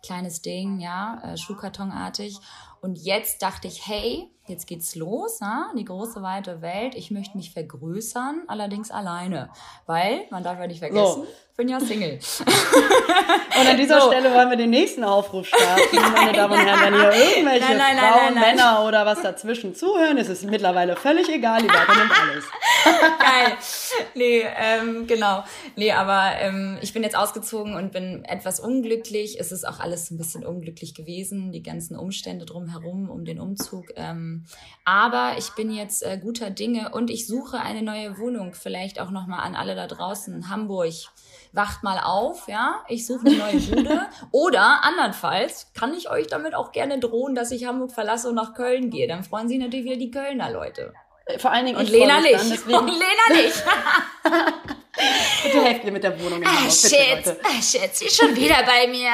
kleines 0.00 0.40
Ding, 0.40 0.78
ja 0.78 1.23
äh, 1.24 1.36
Schuhkartonartig. 1.36 2.38
Und 2.84 2.98
jetzt 2.98 3.40
dachte 3.40 3.66
ich, 3.66 3.86
hey, 3.86 4.28
jetzt 4.46 4.66
geht's 4.66 4.94
los, 4.94 5.38
na? 5.40 5.72
die 5.74 5.86
große 5.86 6.20
weite 6.20 6.60
Welt. 6.60 6.94
Ich 6.94 7.10
möchte 7.10 7.36
mich 7.36 7.50
vergrößern, 7.50 8.42
allerdings 8.46 8.90
alleine, 8.90 9.48
weil 9.86 10.26
man 10.30 10.42
darf 10.42 10.58
ja 10.58 10.66
nicht 10.66 10.80
vergessen, 10.80 11.22
so. 11.22 11.26
ich 11.50 11.56
bin 11.56 11.68
ja 11.68 11.80
Single. 11.80 12.18
und 13.60 13.66
an 13.66 13.76
dieser 13.78 14.02
so. 14.02 14.08
Stelle 14.08 14.34
wollen 14.34 14.50
wir 14.50 14.56
den 14.58 14.70
nächsten 14.70 15.02
Aufruf 15.02 15.46
starten, 15.46 15.96
meine 16.12 16.32
Damen 16.34 16.52
und 16.52 16.66
Herren, 16.66 16.92
wenn 16.92 17.00
hier 17.00 17.12
irgendwelche 17.12 17.74
nein, 17.74 17.96
nein, 17.96 17.96
Frauen, 17.96 18.34
nein, 18.34 18.56
Männer 18.56 18.84
oder 18.86 19.06
was 19.06 19.22
dazwischen 19.22 19.74
zuhören, 19.74 20.18
ist 20.18 20.28
es 20.28 20.42
mittlerweile 20.42 20.96
völlig 20.96 21.28
egal, 21.30 21.62
die 21.62 21.68
Leute 21.68 21.98
nimmt 21.98 22.12
alles. 22.12 22.44
Geil. 23.18 23.56
Nee, 24.14 24.44
ähm, 24.58 25.06
genau. 25.06 25.44
Nee, 25.76 25.92
aber 25.92 26.32
ähm, 26.40 26.78
ich 26.82 26.92
bin 26.92 27.02
jetzt 27.02 27.16
ausgezogen 27.16 27.76
und 27.76 27.92
bin 27.92 28.24
etwas 28.24 28.60
unglücklich. 28.60 29.40
Es 29.40 29.52
ist 29.52 29.66
auch 29.66 29.80
alles 29.80 30.10
ein 30.10 30.18
bisschen 30.18 30.44
unglücklich 30.44 30.94
gewesen, 30.94 31.52
die 31.52 31.62
ganzen 31.62 31.96
Umstände 31.96 32.44
drumherum, 32.44 32.73
um 32.82 33.24
den 33.24 33.40
Umzug. 33.40 33.86
Ähm, 33.96 34.44
aber 34.84 35.34
ich 35.38 35.50
bin 35.50 35.70
jetzt 35.70 36.02
äh, 36.02 36.18
guter 36.20 36.50
Dinge 36.50 36.90
und 36.92 37.10
ich 37.10 37.26
suche 37.26 37.60
eine 37.60 37.82
neue 37.82 38.18
Wohnung. 38.18 38.54
Vielleicht 38.54 39.00
auch 39.00 39.10
nochmal 39.10 39.40
an 39.40 39.54
alle 39.54 39.74
da 39.74 39.86
draußen. 39.86 40.48
Hamburg, 40.48 40.92
wacht 41.52 41.82
mal 41.82 41.98
auf, 41.98 42.48
ja. 42.48 42.82
Ich 42.88 43.06
suche 43.06 43.26
eine 43.26 43.36
neue 43.36 43.60
Bude. 43.60 44.00
Oder 44.30 44.84
andernfalls 44.84 45.72
kann 45.74 45.94
ich 45.94 46.10
euch 46.10 46.26
damit 46.26 46.54
auch 46.54 46.72
gerne 46.72 46.98
drohen, 46.98 47.34
dass 47.34 47.50
ich 47.50 47.66
Hamburg 47.66 47.92
verlasse 47.92 48.28
und 48.28 48.34
nach 48.34 48.54
Köln 48.54 48.90
gehe. 48.90 49.06
Dann 49.08 49.24
freuen 49.24 49.48
sich 49.48 49.58
natürlich 49.58 49.84
wieder 49.84 49.96
die 49.96 50.10
Kölner 50.10 50.50
Leute. 50.50 50.92
Vor 51.38 51.50
allen 51.50 51.66
Dingen 51.66 51.78
und 51.78 51.88
Lena 51.88 52.20
nicht. 52.20 52.34
Dann, 52.34 52.50
deswegen... 52.50 52.78
Und 52.78 52.88
Lena 52.88 53.42
nicht. 53.42 53.64
Bitte 55.42 55.62
helft 55.62 55.84
mir 55.84 55.92
mit 55.92 56.04
der 56.04 56.18
Wohnung 56.20 56.40
in 56.40 56.48
Hamburg, 56.48 56.62
ah, 56.62 56.70
bitte, 56.82 56.88
Shit, 56.88 57.26
Leute. 57.26 57.40
Ah, 57.42 57.62
Shit, 57.62 57.96
sie 57.96 58.04
ist 58.06 58.16
schon 58.16 58.36
wieder 58.36 58.62
bei 58.64 58.86
mir. 58.86 59.10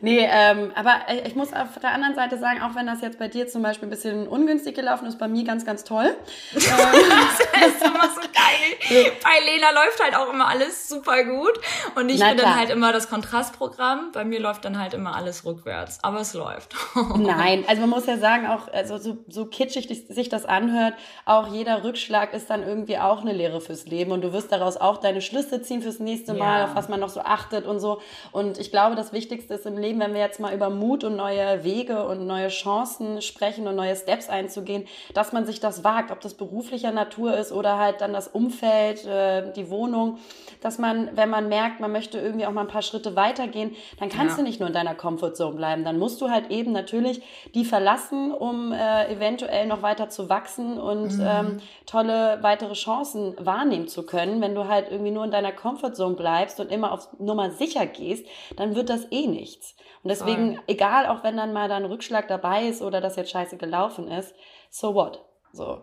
Nee, 0.00 0.28
ähm, 0.30 0.72
aber 0.74 1.00
ich 1.24 1.34
muss 1.34 1.52
auf 1.52 1.78
der 1.80 1.92
anderen 1.92 2.14
Seite 2.14 2.38
sagen, 2.38 2.60
auch 2.62 2.74
wenn 2.74 2.86
das 2.86 3.00
jetzt 3.00 3.18
bei 3.18 3.28
dir 3.28 3.48
zum 3.48 3.62
Beispiel 3.62 3.88
ein 3.88 3.90
bisschen 3.90 4.28
ungünstig 4.28 4.74
gelaufen 4.74 5.06
ist, 5.06 5.18
bei 5.18 5.28
mir 5.28 5.44
ganz, 5.44 5.64
ganz 5.64 5.84
toll. 5.84 6.14
das 6.54 6.62
ist 6.64 7.82
immer 7.82 8.08
so 8.14 8.20
geil. 8.20 9.12
Bei 9.22 9.44
Lena 9.44 9.70
läuft 9.70 10.02
halt 10.02 10.14
auch 10.14 10.32
immer 10.32 10.48
alles 10.48 10.88
super 10.88 11.24
gut. 11.24 11.58
Und 11.94 12.08
ich 12.08 12.20
Na, 12.20 12.28
bin 12.28 12.38
klar. 12.38 12.50
dann 12.50 12.58
halt 12.58 12.70
immer 12.70 12.92
das 12.92 13.08
Kontrastprogramm. 13.08 14.12
Bei 14.12 14.24
mir 14.24 14.40
läuft 14.40 14.64
dann 14.64 14.78
halt 14.78 14.94
immer 14.94 15.16
alles 15.16 15.44
rückwärts. 15.44 15.98
Aber 16.02 16.20
es 16.20 16.34
läuft. 16.34 16.74
Nein, 17.16 17.64
also 17.66 17.80
man 17.80 17.90
muss 17.90 18.06
ja 18.06 18.18
sagen, 18.18 18.46
auch 18.46 18.68
also 18.72 18.98
so, 18.98 19.18
so 19.28 19.46
kitschig 19.46 19.88
sich 20.08 20.28
das 20.28 20.44
anhört, 20.44 20.94
auch 21.24 21.48
jeder 21.52 21.84
Rückschlag 21.84 22.34
ist 22.34 22.50
dann 22.50 22.62
irgendwie 22.62 22.98
auch 22.98 23.22
eine 23.22 23.32
Lehre 23.32 23.60
fürs 23.60 23.86
Leben. 23.86 24.12
Und 24.12 24.22
du 24.22 24.32
wirst 24.32 24.52
daraus 24.52 24.76
auch 24.76 24.98
deine 24.98 25.22
Schlüsse 25.22 25.62
ziehen 25.62 25.82
fürs 25.82 26.00
nächste 26.00 26.34
Mal, 26.34 26.60
ja. 26.60 26.64
auf 26.66 26.74
was 26.74 26.88
man 26.88 27.00
noch 27.00 27.08
so 27.08 27.20
achtet 27.20 27.66
und 27.66 27.80
so. 27.80 28.00
Und 28.32 28.58
ich 28.58 28.70
glaube, 28.70 28.94
das 28.94 29.12
Wichtigste 29.12 29.54
ist 29.54 29.66
im 29.66 29.78
Leben, 29.78 29.85
wenn 29.94 30.14
wir 30.14 30.20
jetzt 30.20 30.40
mal 30.40 30.54
über 30.54 30.70
Mut 30.70 31.04
und 31.04 31.16
neue 31.16 31.62
Wege 31.64 32.06
und 32.06 32.26
neue 32.26 32.48
Chancen 32.48 33.22
sprechen 33.22 33.66
und 33.68 33.76
neue 33.76 33.94
Steps 33.94 34.28
einzugehen, 34.28 34.86
dass 35.14 35.32
man 35.32 35.46
sich 35.46 35.60
das 35.60 35.84
wagt, 35.84 36.10
ob 36.10 36.20
das 36.20 36.34
beruflicher 36.34 36.90
Natur 36.90 37.36
ist 37.36 37.52
oder 37.52 37.78
halt 37.78 38.00
dann 38.00 38.12
das 38.12 38.28
Umfeld, 38.28 39.06
äh, 39.06 39.52
die 39.52 39.70
Wohnung, 39.70 40.18
dass 40.60 40.78
man, 40.78 41.10
wenn 41.14 41.30
man 41.30 41.48
merkt, 41.48 41.80
man 41.80 41.92
möchte 41.92 42.18
irgendwie 42.18 42.46
auch 42.46 42.52
mal 42.52 42.62
ein 42.62 42.68
paar 42.68 42.82
Schritte 42.82 43.14
weitergehen, 43.16 43.76
dann 44.00 44.08
kannst 44.08 44.36
ja. 44.36 44.42
du 44.42 44.48
nicht 44.48 44.58
nur 44.58 44.68
in 44.68 44.74
deiner 44.74 44.94
Comfortzone 44.94 45.54
bleiben. 45.54 45.84
Dann 45.84 45.98
musst 45.98 46.20
du 46.20 46.30
halt 46.30 46.50
eben 46.50 46.72
natürlich 46.72 47.22
die 47.54 47.64
verlassen, 47.64 48.32
um 48.32 48.72
äh, 48.72 49.12
eventuell 49.12 49.66
noch 49.66 49.82
weiter 49.82 50.08
zu 50.08 50.28
wachsen 50.28 50.78
und 50.78 51.16
mhm. 51.18 51.26
ähm, 51.26 51.56
tolle 51.86 52.38
weitere 52.42 52.72
Chancen 52.74 53.34
wahrnehmen 53.38 53.88
zu 53.88 54.04
können. 54.04 54.40
Wenn 54.40 54.54
du 54.54 54.66
halt 54.66 54.90
irgendwie 54.90 55.12
nur 55.12 55.24
in 55.24 55.30
deiner 55.30 55.52
Comfortzone 55.52 56.16
bleibst 56.16 56.58
und 56.58 56.72
immer 56.72 56.92
auf 56.92 57.08
Nummer 57.18 57.50
sicher 57.50 57.86
gehst, 57.86 58.26
dann 58.56 58.74
wird 58.74 58.90
das 58.90 59.06
eh 59.10 59.26
nichts. 59.26 59.75
Und 60.06 60.10
deswegen, 60.10 60.54
Voll. 60.54 60.64
egal, 60.68 61.06
auch 61.06 61.24
wenn 61.24 61.36
dann 61.36 61.52
mal 61.52 61.68
da 61.68 61.74
ein 61.74 61.84
Rückschlag 61.84 62.28
dabei 62.28 62.68
ist 62.68 62.80
oder 62.80 63.00
das 63.00 63.16
jetzt 63.16 63.32
scheiße 63.32 63.56
gelaufen 63.56 64.06
ist, 64.06 64.36
so 64.70 64.94
what? 64.94 65.24
So. 65.52 65.82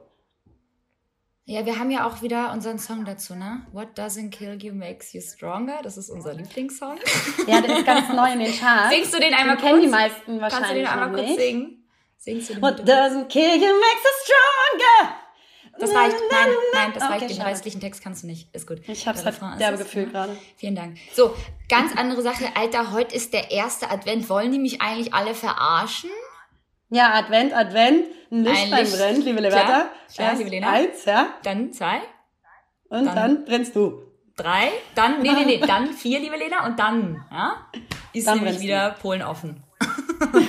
Ja, 1.44 1.66
wir 1.66 1.78
haben 1.78 1.92
ja 1.92 2.08
auch 2.08 2.22
wieder 2.22 2.54
unseren 2.54 2.80
Song 2.80 3.04
dazu, 3.04 3.36
ne? 3.36 3.68
What 3.74 4.00
doesn't 4.00 4.30
kill 4.30 4.58
you 4.64 4.74
makes 4.74 5.12
you 5.12 5.20
stronger. 5.20 5.82
Das 5.84 5.98
ist 5.98 6.10
unser 6.10 6.34
Lieblingssong. 6.36 6.96
Ja, 7.48 7.60
der 7.60 7.80
ist 7.80 7.86
ganz 7.86 8.08
neu 8.14 8.32
in 8.32 8.40
den 8.40 8.54
Charts. 8.58 8.96
Singst 8.96 9.14
du 9.14 9.20
den 9.20 9.34
einmal 9.34 9.58
den 9.58 9.62
kurz? 9.62 9.70
kennen 9.72 9.82
die 9.82 9.88
meisten 9.90 10.40
wahrscheinlich 10.40 10.50
Kannst 10.50 10.72
du 10.72 10.76
den 10.76 10.88
einmal 10.88 11.12
kurz 11.12 11.28
nicht? 11.28 11.40
singen? 11.42 11.84
Singst 12.18 12.50
du 12.50 12.54
den 12.54 12.62
What 12.64 12.80
doesn't 12.80 13.26
kill 13.28 13.56
you 13.56 13.74
makes 13.74 14.04
you 14.06 14.24
stronger. 14.24 15.16
Das 15.80 15.90
reicht. 15.94 16.16
Nein, 16.32 16.48
nein, 16.74 16.92
das 16.94 17.04
okay, 17.04 17.14
reicht. 17.14 17.30
Den 17.30 17.42
restlichen 17.42 17.82
Text 17.82 18.04
kannst 18.04 18.24
du 18.24 18.28
nicht. 18.28 18.54
Ist 18.54 18.68
gut. 18.68 18.82
Ich 18.88 19.08
hab's 19.08 19.26
halt 19.26 19.40
derbe 19.60 19.78
gefühlt 19.78 20.12
gerade. 20.12 20.38
Vielen 20.56 20.76
Dank. 20.76 20.98
So, 21.14 21.36
ganz 21.68 21.96
andere 21.96 22.22
Sache. 22.22 22.46
Alter, 22.56 22.92
heute 22.92 23.16
ist 23.16 23.34
der 23.34 23.52
erste 23.52 23.90
Advent. 23.90 24.30
Wollen 24.30 24.52
die 24.52 24.60
mich 24.60 24.82
eigentlich 24.82 25.14
alle 25.14 25.34
verarschen? 25.34 26.12
Ja, 26.90 27.14
Advent, 27.14 27.54
Advent, 27.54 28.06
Licht 28.30 28.70
beim 28.70 28.92
Brennen, 28.92 29.22
liebe 29.24 29.42
Leberta. 29.42 29.90
Ja, 30.16 30.32
liebe 30.34 30.50
Lena. 30.52 30.70
Eins, 30.70 31.06
ja. 31.06 31.34
Dann 31.44 31.74
zwei. 31.74 32.02
Und 32.90 33.06
dann, 33.06 33.16
dann 33.16 33.46
brennst 33.46 33.76
du. 33.76 34.04
Drei, 34.36 34.70
dann, 34.94 35.22
nee, 35.22 35.32
nee, 35.32 35.46
nee, 35.46 35.58
dann 35.68 35.92
vier, 35.94 36.20
liebe 36.20 36.36
Lena, 36.36 36.66
und 36.66 36.78
dann, 36.78 37.24
ja, 37.32 37.68
ist 38.14 38.28
dann 38.28 38.40
nämlich 38.40 38.60
wieder. 38.60 38.96
Polen 39.02 39.24
offen. 39.24 39.64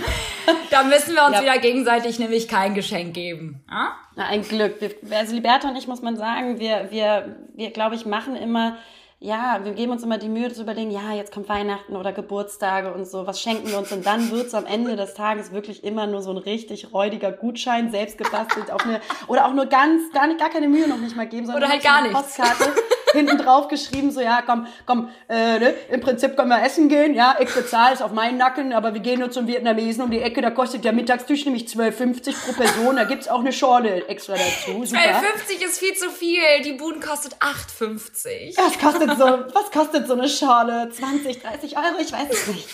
da 0.74 0.82
müssen 0.82 1.14
wir 1.14 1.24
uns 1.24 1.36
ja. 1.36 1.42
wieder 1.42 1.58
gegenseitig 1.58 2.18
nämlich 2.18 2.48
kein 2.48 2.74
Geschenk 2.74 3.14
geben. 3.14 3.64
Ja? 3.70 3.92
Na, 4.16 4.26
ein 4.26 4.42
Glück. 4.42 4.80
Wir, 4.80 5.16
also 5.16 5.34
Liberta 5.34 5.68
und 5.68 5.76
ich 5.76 5.86
muss 5.86 6.02
man 6.02 6.16
sagen, 6.16 6.58
wir, 6.58 6.88
wir, 6.90 7.36
wir 7.54 7.70
glaube 7.70 7.94
ich, 7.94 8.06
machen 8.06 8.36
immer 8.36 8.76
ja, 9.20 9.60
wir 9.62 9.72
geben 9.72 9.90
uns 9.90 10.02
immer 10.02 10.18
die 10.18 10.28
Mühe 10.28 10.52
zu 10.52 10.60
überlegen, 10.60 10.90
ja, 10.90 11.14
jetzt 11.14 11.32
kommt 11.32 11.48
Weihnachten 11.48 11.96
oder 11.96 12.12
Geburtstage 12.12 12.92
und 12.92 13.06
so, 13.06 13.26
was 13.26 13.40
schenken 13.40 13.70
wir 13.70 13.78
uns? 13.78 13.90
Und 13.90 14.04
dann 14.04 14.30
wird 14.30 14.48
es 14.48 14.54
am 14.54 14.66
Ende 14.66 14.96
des 14.96 15.14
Tages 15.14 15.50
wirklich 15.50 15.82
immer 15.82 16.06
nur 16.06 16.20
so 16.20 16.30
ein 16.30 16.36
richtig 16.36 16.92
räudiger 16.92 17.32
Gutschein, 17.32 17.90
selbst 17.90 18.18
gebastelt 18.18 18.70
auf 18.70 18.84
eine, 18.84 19.00
oder 19.26 19.46
auch 19.46 19.54
nur 19.54 19.64
ganz, 19.64 20.12
gar 20.12 20.26
nicht, 20.26 20.38
gar 20.38 20.50
keine 20.50 20.68
Mühe 20.68 20.86
noch 20.86 20.98
nicht 20.98 21.16
mal 21.16 21.26
geben, 21.26 21.46
sondern 21.46 21.62
oder 21.62 21.72
halt 21.72 21.82
gar 21.82 22.02
eine 22.02 22.10
Postkarte 22.10 22.70
hinten 23.14 23.38
drauf 23.38 23.68
geschrieben, 23.68 24.10
so, 24.10 24.20
ja, 24.20 24.42
komm, 24.44 24.66
komm, 24.86 25.08
äh, 25.28 25.58
ne, 25.58 25.74
im 25.90 26.00
Prinzip 26.00 26.36
können 26.36 26.50
wir 26.50 26.62
essen 26.62 26.88
gehen, 26.88 27.14
ja, 27.14 27.36
ich 27.40 27.52
bezahle 27.52 27.94
es 27.94 28.02
auf 28.02 28.12
meinen 28.12 28.36
Nacken, 28.36 28.72
aber 28.72 28.92
wir 28.94 29.00
gehen 29.00 29.20
nur 29.20 29.30
zum 29.30 29.46
Vietnamesen 29.46 30.02
um 30.02 30.10
die 30.10 30.20
Ecke, 30.20 30.42
da 30.42 30.50
kostet 30.50 30.84
der 30.84 30.92
Mittagstisch 30.92 31.44
nämlich 31.44 31.64
12,50 31.64 32.34
pro 32.44 32.52
Person, 32.52 32.96
da 32.96 33.04
gibt's 33.04 33.28
auch 33.28 33.40
eine 33.40 33.52
Schorle 33.52 34.06
extra 34.08 34.34
dazu. 34.34 34.82
12,50 34.82 35.64
ist 35.64 35.78
viel 35.78 35.94
zu 35.94 36.10
viel, 36.10 36.42
die 36.64 36.72
Buden 36.72 37.00
kostet 37.00 37.36
8,50. 37.36 38.56
Das 38.56 38.78
kostet 38.78 39.10
so, 39.18 39.24
was 39.54 39.70
kostet 39.70 40.06
so 40.06 40.14
eine 40.14 40.28
Schale? 40.28 40.88
20, 40.90 41.40
30 41.40 41.76
Euro? 41.76 42.00
Ich 42.00 42.12
weiß 42.12 42.28
es 42.30 42.46
nicht. 42.48 42.68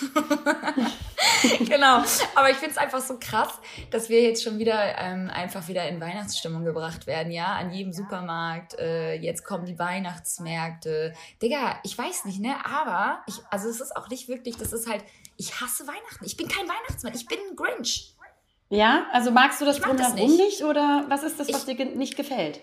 genau. 1.69 2.03
Aber 2.35 2.51
ich 2.51 2.57
finde 2.57 2.73
es 2.73 2.79
einfach 2.79 3.01
so 3.01 3.19
krass, 3.19 3.49
dass 3.91 4.09
wir 4.09 4.23
jetzt 4.23 4.43
schon 4.43 4.59
wieder 4.59 4.99
ähm, 4.99 5.31
einfach 5.33 5.69
wieder 5.69 5.89
in 5.89 6.01
Weihnachtsstimmung 6.01 6.65
gebracht 6.65 7.07
werden, 7.07 7.33
ja. 7.33 7.47
An 7.47 7.71
jedem 7.71 7.93
Supermarkt. 7.93 8.79
Äh, 8.79 9.15
jetzt 9.15 9.45
kommen 9.45 9.67
die 9.67 9.79
Weihnachtsmärkte. 10.39 11.15
Digga, 11.43 11.81
ich 11.83 11.97
weiß 11.97 12.25
nicht, 12.27 12.41
ne? 12.41 12.55
Aber 12.65 13.23
ich, 13.27 13.41
also 13.51 13.69
es 13.69 13.81
ist 13.81 13.97
auch 13.97 14.09
nicht 14.09 14.29
wirklich, 14.29 14.57
das 14.57 14.73
ist 14.73 14.89
halt, 14.89 15.05
ich 15.37 15.61
hasse 15.61 15.87
Weihnachten. 15.87 16.25
Ich 16.25 16.37
bin 16.37 16.49
kein 16.49 16.69
Weihnachtsmann, 16.69 17.15
ich 17.15 17.27
bin 17.27 17.39
ein 17.51 17.57
Grinch. 17.57 18.15
Ja, 18.69 19.07
also 19.13 19.33
magst 19.33 19.61
du 19.61 19.65
das 19.65 19.81
drumherum 19.81 20.15
nicht. 20.15 20.37
nicht 20.37 20.63
oder 20.63 21.05
was 21.09 21.25
ist 21.25 21.41
das, 21.41 21.53
was 21.53 21.67
ich, 21.67 21.77
dir 21.77 21.85
nicht 21.87 22.17
gefällt? 22.17 22.61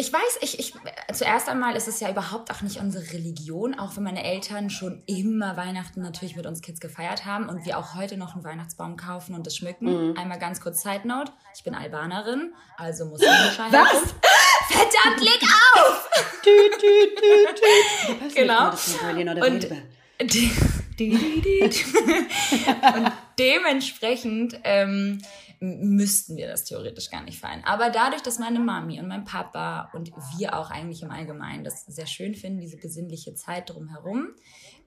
Ich 0.00 0.10
weiß, 0.10 0.38
ich, 0.40 0.58
ich, 0.58 0.72
zuerst 1.12 1.50
einmal 1.50 1.76
ist 1.76 1.86
es 1.86 2.00
ja 2.00 2.10
überhaupt 2.10 2.50
auch 2.50 2.62
nicht 2.62 2.80
unsere 2.80 3.12
Religion, 3.12 3.78
auch 3.78 3.96
wenn 3.96 4.04
meine 4.04 4.24
Eltern 4.24 4.70
schon 4.70 5.02
immer 5.04 5.58
Weihnachten 5.58 6.00
natürlich 6.00 6.36
mit 6.36 6.46
uns 6.46 6.62
Kids 6.62 6.80
gefeiert 6.80 7.26
haben 7.26 7.50
und 7.50 7.66
wir 7.66 7.76
auch 7.76 7.94
heute 7.94 8.16
noch 8.16 8.34
einen 8.34 8.42
Weihnachtsbaum 8.42 8.96
kaufen 8.96 9.34
und 9.34 9.46
das 9.46 9.58
schmücken. 9.58 10.12
Mhm. 10.12 10.16
Einmal 10.16 10.38
ganz 10.38 10.62
kurz 10.62 10.80
Side 10.80 11.06
Note, 11.06 11.30
ich 11.54 11.64
bin 11.64 11.74
Albanerin, 11.74 12.54
also 12.78 13.04
muss 13.04 13.20
ich 13.20 13.28
Muslimischer 13.28 13.64
Was? 13.72 14.14
Verdammt, 14.70 15.20
leg 15.20 15.42
auf! 15.74 16.08
tü, 16.44 16.70
tü, 16.80 17.14
tü, 17.20 17.48
tü. 17.58 17.66
Genau. 18.34 18.70
Und, 19.44 19.68
und 22.96 23.12
dementsprechend 23.38 24.58
ähm, 24.64 25.20
müssten 25.60 26.36
wir 26.36 26.48
das 26.48 26.64
theoretisch 26.64 27.10
gar 27.10 27.22
nicht 27.22 27.38
feiern. 27.38 27.62
Aber 27.64 27.90
dadurch, 27.90 28.22
dass 28.22 28.38
meine 28.38 28.58
Mami 28.58 28.98
und 28.98 29.08
mein 29.08 29.24
Papa 29.24 29.90
und 29.92 30.10
wir 30.38 30.56
auch 30.56 30.70
eigentlich 30.70 31.02
im 31.02 31.10
Allgemeinen 31.10 31.64
das 31.64 31.84
sehr 31.84 32.06
schön 32.06 32.34
finden, 32.34 32.60
diese 32.60 32.78
besinnliche 32.78 33.34
Zeit 33.34 33.68
drumherum, 33.68 34.28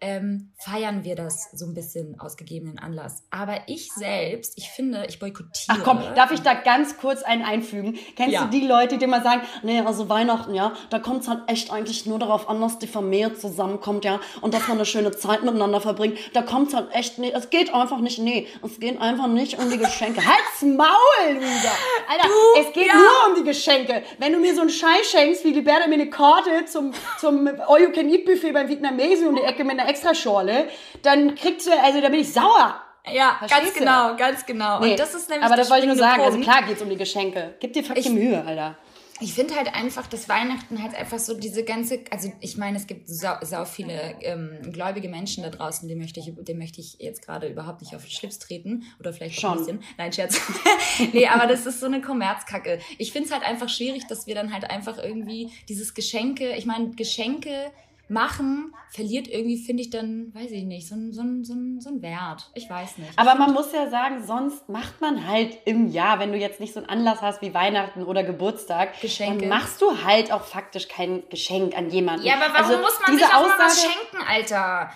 ähm, 0.04 0.52
feiern 0.58 1.06
wir 1.06 1.16
das 1.16 1.50
so 1.54 1.66
ein 1.66 1.74
bisschen 1.74 2.20
aus 2.20 2.36
gegebenen 2.36 2.78
Anlass. 2.78 3.24
Aber 3.32 3.62
ich 3.68 3.90
selbst, 3.94 4.54
ich 4.58 4.70
finde, 4.70 5.06
ich 5.08 5.18
boykottiere. 5.18 5.70
Ach 5.70 5.84
komm, 5.84 6.00
darf 6.16 6.32
ich 6.32 6.42
da 6.42 6.54
ganz 6.54 6.98
kurz 6.98 7.24
einen 7.24 7.42
einfügen? 7.42 7.98
Kennst 8.18 8.34
ja. 8.34 8.44
du 8.44 8.50
die 8.50 8.68
Leute, 8.68 8.98
die 8.98 9.06
immer 9.06 9.24
sagen, 9.24 9.44
nee, 9.64 9.80
also 9.80 10.10
Weihnachten, 10.10 10.54
ja, 10.54 10.74
da 10.90 11.00
kommt 11.00 11.22
es 11.22 11.30
halt 11.30 11.40
echt 11.48 11.72
eigentlich 11.72 12.06
nur 12.06 12.20
darauf 12.20 12.50
an, 12.50 12.60
dass 12.60 12.80
die 12.80 12.88
Familie 12.88 13.34
zusammenkommt, 13.36 14.04
ja, 14.04 14.20
und 14.42 14.54
dass 14.54 14.68
man 14.68 14.78
eine 14.78 14.86
schöne 14.86 15.12
Zeit 15.12 15.44
miteinander 15.44 15.80
verbringt. 15.80 16.18
Da 16.34 16.42
kommt 16.42 16.68
es 16.70 16.74
halt 16.74 16.94
echt 16.94 17.18
nicht, 17.18 17.34
es 17.34 17.50
geht 17.50 17.74
einfach 17.74 18.00
nicht, 18.00 18.20
nee, 18.20 18.48
es 18.62 18.82
geht 18.82 19.00
einfach 19.00 19.28
nicht 19.28 19.58
um 19.58 19.72
die 19.72 19.78
Geschenke. 19.78 20.22
Halt's 20.26 20.62
Maul, 20.62 21.34
Luisa! 21.34 21.72
Alter, 22.10 22.28
du, 22.28 22.62
es 22.62 22.74
geht 22.74 22.88
ja. 22.88 22.96
nur 22.96 23.30
um 23.30 23.36
die 23.42 23.50
Geschenke. 23.50 24.04
Wenn 24.20 24.34
du 24.34 24.40
mir 24.40 24.54
so 24.54 24.62
einen 24.62 24.70
Scheiß 24.70 25.12
schenkst, 25.12 25.46
wie 25.46 25.54
die 25.54 25.62
Berda 25.62 25.88
mir 25.88 25.94
eine 25.94 26.10
Karte 26.10 26.66
zum, 26.66 26.94
zum 27.20 27.48
All-You-Can-Eat-Buffet 27.48 28.52
beim 28.52 28.68
Vietnamesen 28.68 29.28
um 29.28 29.36
die 29.36 29.44
Ecke 29.44 29.64
mit 29.64 29.80
einer 29.80 29.93
Extraschorle, 29.94 30.68
dann 31.02 31.36
kriegst 31.36 31.68
du, 31.68 31.72
also 31.72 32.02
da 32.02 32.10
bin 32.10 32.20
ich 32.20 32.34
sauer. 32.34 32.82
Ja, 33.12 33.36
Verstehst 33.38 33.62
ganz 33.62 33.74
du? 33.74 33.80
genau, 33.80 34.16
ganz 34.16 34.46
genau. 34.46 34.80
Nee, 34.80 34.92
und 34.92 35.00
das 35.00 35.14
ist 35.14 35.30
nämlich 35.30 35.46
Aber 35.46 35.58
das 35.58 35.70
wollte 35.70 35.84
ich 35.84 35.88
nur 35.88 35.98
sagen, 35.98 36.22
also 36.22 36.38
Punkt. 36.38 36.48
also 36.48 36.60
klar 36.60 36.68
geht's 36.68 36.82
um 36.82 36.90
die 36.90 36.96
Geschenke. 36.96 37.56
Gib 37.60 37.74
dir 37.74 37.84
fucking 37.84 38.14
Mühe, 38.14 38.44
Alter 38.46 38.78
ich 39.24 39.34
finde 39.34 39.56
halt 39.56 39.74
einfach, 39.74 40.08
dass 40.08 40.28
Weihnachten 40.28 40.82
halt 40.82 40.96
einfach 40.96 41.20
so 41.20 41.34
diese 41.38 41.64
ganze, 41.64 42.02
also 42.10 42.32
ich 42.42 42.58
meine, 42.58 42.78
es 42.78 42.88
gibt 42.88 43.08
sau, 43.08 43.36
sau 43.42 43.64
viele 43.64 44.16
ähm, 44.22 44.60
gläubige 44.72 45.08
Menschen 45.08 45.44
da 45.44 45.50
draußen, 45.50 45.88
dem 45.88 46.00
möchte 46.00 46.20
ich, 46.20 46.34
dem 46.36 46.58
möchte 46.58 46.82
ich 46.82 46.98
jetzt 47.00 47.24
gerade 47.26 47.48
überhaupt 47.48 47.82
nicht 47.82 47.96
auf 47.96 48.02
den 48.02 48.12
Schlips 48.12 48.40
treten 48.40 48.84
oder 49.00 49.14
vielleicht 49.14 49.40
schon 49.40 49.52
ein 49.52 49.58
bisschen. 49.60 49.84
Nein, 49.98 50.12
Scherz. 50.12 50.42
nee, 51.14 51.28
aber 51.28 51.48
das 51.48 51.66
ist 51.66 51.80
so 51.80 51.86
eine 51.86 52.02
Kommerzkacke. 52.02 52.80
Ich 52.98 53.12
finde 53.12 53.28
es 53.28 53.34
halt 53.34 53.44
einfach 53.44 53.70
schwierig, 53.70 54.08
dass 54.08 54.28
wir 54.28 54.36
dann 54.36 54.52
halt 54.52 54.70
einfach 54.70 54.98
irgendwie 54.98 55.52
dieses 55.70 55.94
Geschenke, 55.94 56.56
ich 56.56 56.66
meine, 56.66 56.92
Geschenke 56.92 57.72
machen, 58.10 58.74
verliert 58.90 59.28
irgendwie, 59.28 59.58
finde 59.58 59.82
ich 59.82 59.90
dann, 59.90 60.34
weiß 60.34 60.52
ich 60.52 60.64
nicht, 60.64 60.88
so 60.88 60.96
ein, 60.96 61.14
so, 61.14 61.22
ein, 61.22 61.44
so, 61.44 61.54
ein, 61.54 61.80
so 61.80 61.90
ein 61.90 62.02
Wert. 62.02 62.50
Ich 62.54 62.70
weiß 62.70 62.98
nicht. 62.98 63.18
Aber 63.18 63.36
man 63.36 63.54
muss 63.54 63.72
ja 63.72 63.90
sagen, 63.90 64.24
sonst 64.24 64.70
macht 64.70 65.02
man 65.02 65.28
halt 65.28 65.58
im 65.66 65.88
Jahr, 65.88 66.20
wenn 66.20 66.32
du 66.32 66.38
jetzt 66.38 66.60
nicht 66.60 66.74
so 66.74 66.80
einen 66.80 66.90
Anlass 66.90 67.22
hast 67.22 67.42
wie 67.42 67.54
Weihnachten 67.54 68.04
oder 68.04 68.24
Geburtstag, 68.24 69.00
Geschenke. 69.02 69.40
dann 69.40 69.50
machst 69.50 69.82
du 69.82 70.04
halt 70.04 70.32
auch 70.32 70.44
faktisch 70.44 70.88
kein 70.88 71.24
Geschenk 71.30 71.78
an 71.78 71.90
jemanden. 71.90 72.26
Ja, 72.26 72.36
aber 72.36 72.54
warum 72.54 72.72
also, 72.72 72.82
muss 72.82 73.00
man 73.06 73.18
sich 73.18 73.26
auch 73.26 73.34
Aussage, 73.36 73.58
mal 73.58 73.66
was 73.66 73.82
schenken, 73.82 74.28
Alter? 74.28 74.92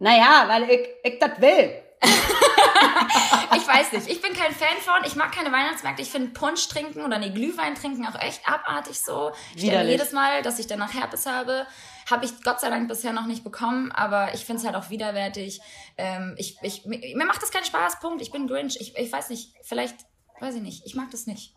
Naja, 0.00 0.44
weil 0.46 0.70
ich, 0.70 0.88
ich 1.04 1.18
das 1.18 1.40
will. 1.40 1.82
ich 3.56 3.66
weiß 3.66 3.92
nicht. 3.92 4.08
Ich 4.08 4.22
bin 4.22 4.32
kein 4.32 4.52
Fan 4.52 4.76
von. 4.80 5.04
Ich 5.04 5.16
mag 5.16 5.32
keine 5.32 5.50
Weihnachtsmärkte. 5.50 6.02
Ich 6.02 6.10
finde 6.10 6.28
Punsch 6.28 6.68
trinken 6.68 7.02
oder 7.02 7.18
nee, 7.18 7.30
Glühwein 7.30 7.74
trinken 7.74 8.06
auch 8.06 8.20
echt 8.20 8.48
abartig 8.48 9.00
so. 9.00 9.32
Ich 9.56 9.62
stelle 9.62 9.90
jedes 9.90 10.12
Mal, 10.12 10.42
dass 10.42 10.58
ich 10.58 10.66
danach 10.66 10.94
Herpes 10.94 11.26
habe. 11.26 11.66
Habe 12.10 12.24
ich 12.24 12.42
Gott 12.42 12.60
sei 12.60 12.70
Dank 12.70 12.88
bisher 12.88 13.12
noch 13.12 13.26
nicht 13.26 13.44
bekommen, 13.44 13.92
aber 13.92 14.34
ich 14.34 14.44
finde 14.44 14.60
es 14.60 14.66
halt 14.66 14.76
auch 14.76 14.90
widerwärtig. 14.90 15.60
Ähm, 15.96 16.34
ich, 16.38 16.56
ich, 16.62 16.86
mir 16.86 17.26
macht 17.26 17.42
das 17.42 17.50
keinen 17.50 17.64
Spaß, 17.64 18.00
Punkt. 18.00 18.22
Ich 18.22 18.30
bin 18.30 18.46
Grinch. 18.46 18.76
Ich, 18.80 18.96
ich 18.96 19.12
weiß 19.12 19.30
nicht, 19.30 19.52
vielleicht, 19.62 19.96
weiß 20.40 20.54
ich 20.54 20.62
nicht. 20.62 20.86
Ich 20.86 20.94
mag 20.94 21.10
das 21.10 21.26
nicht. 21.26 21.54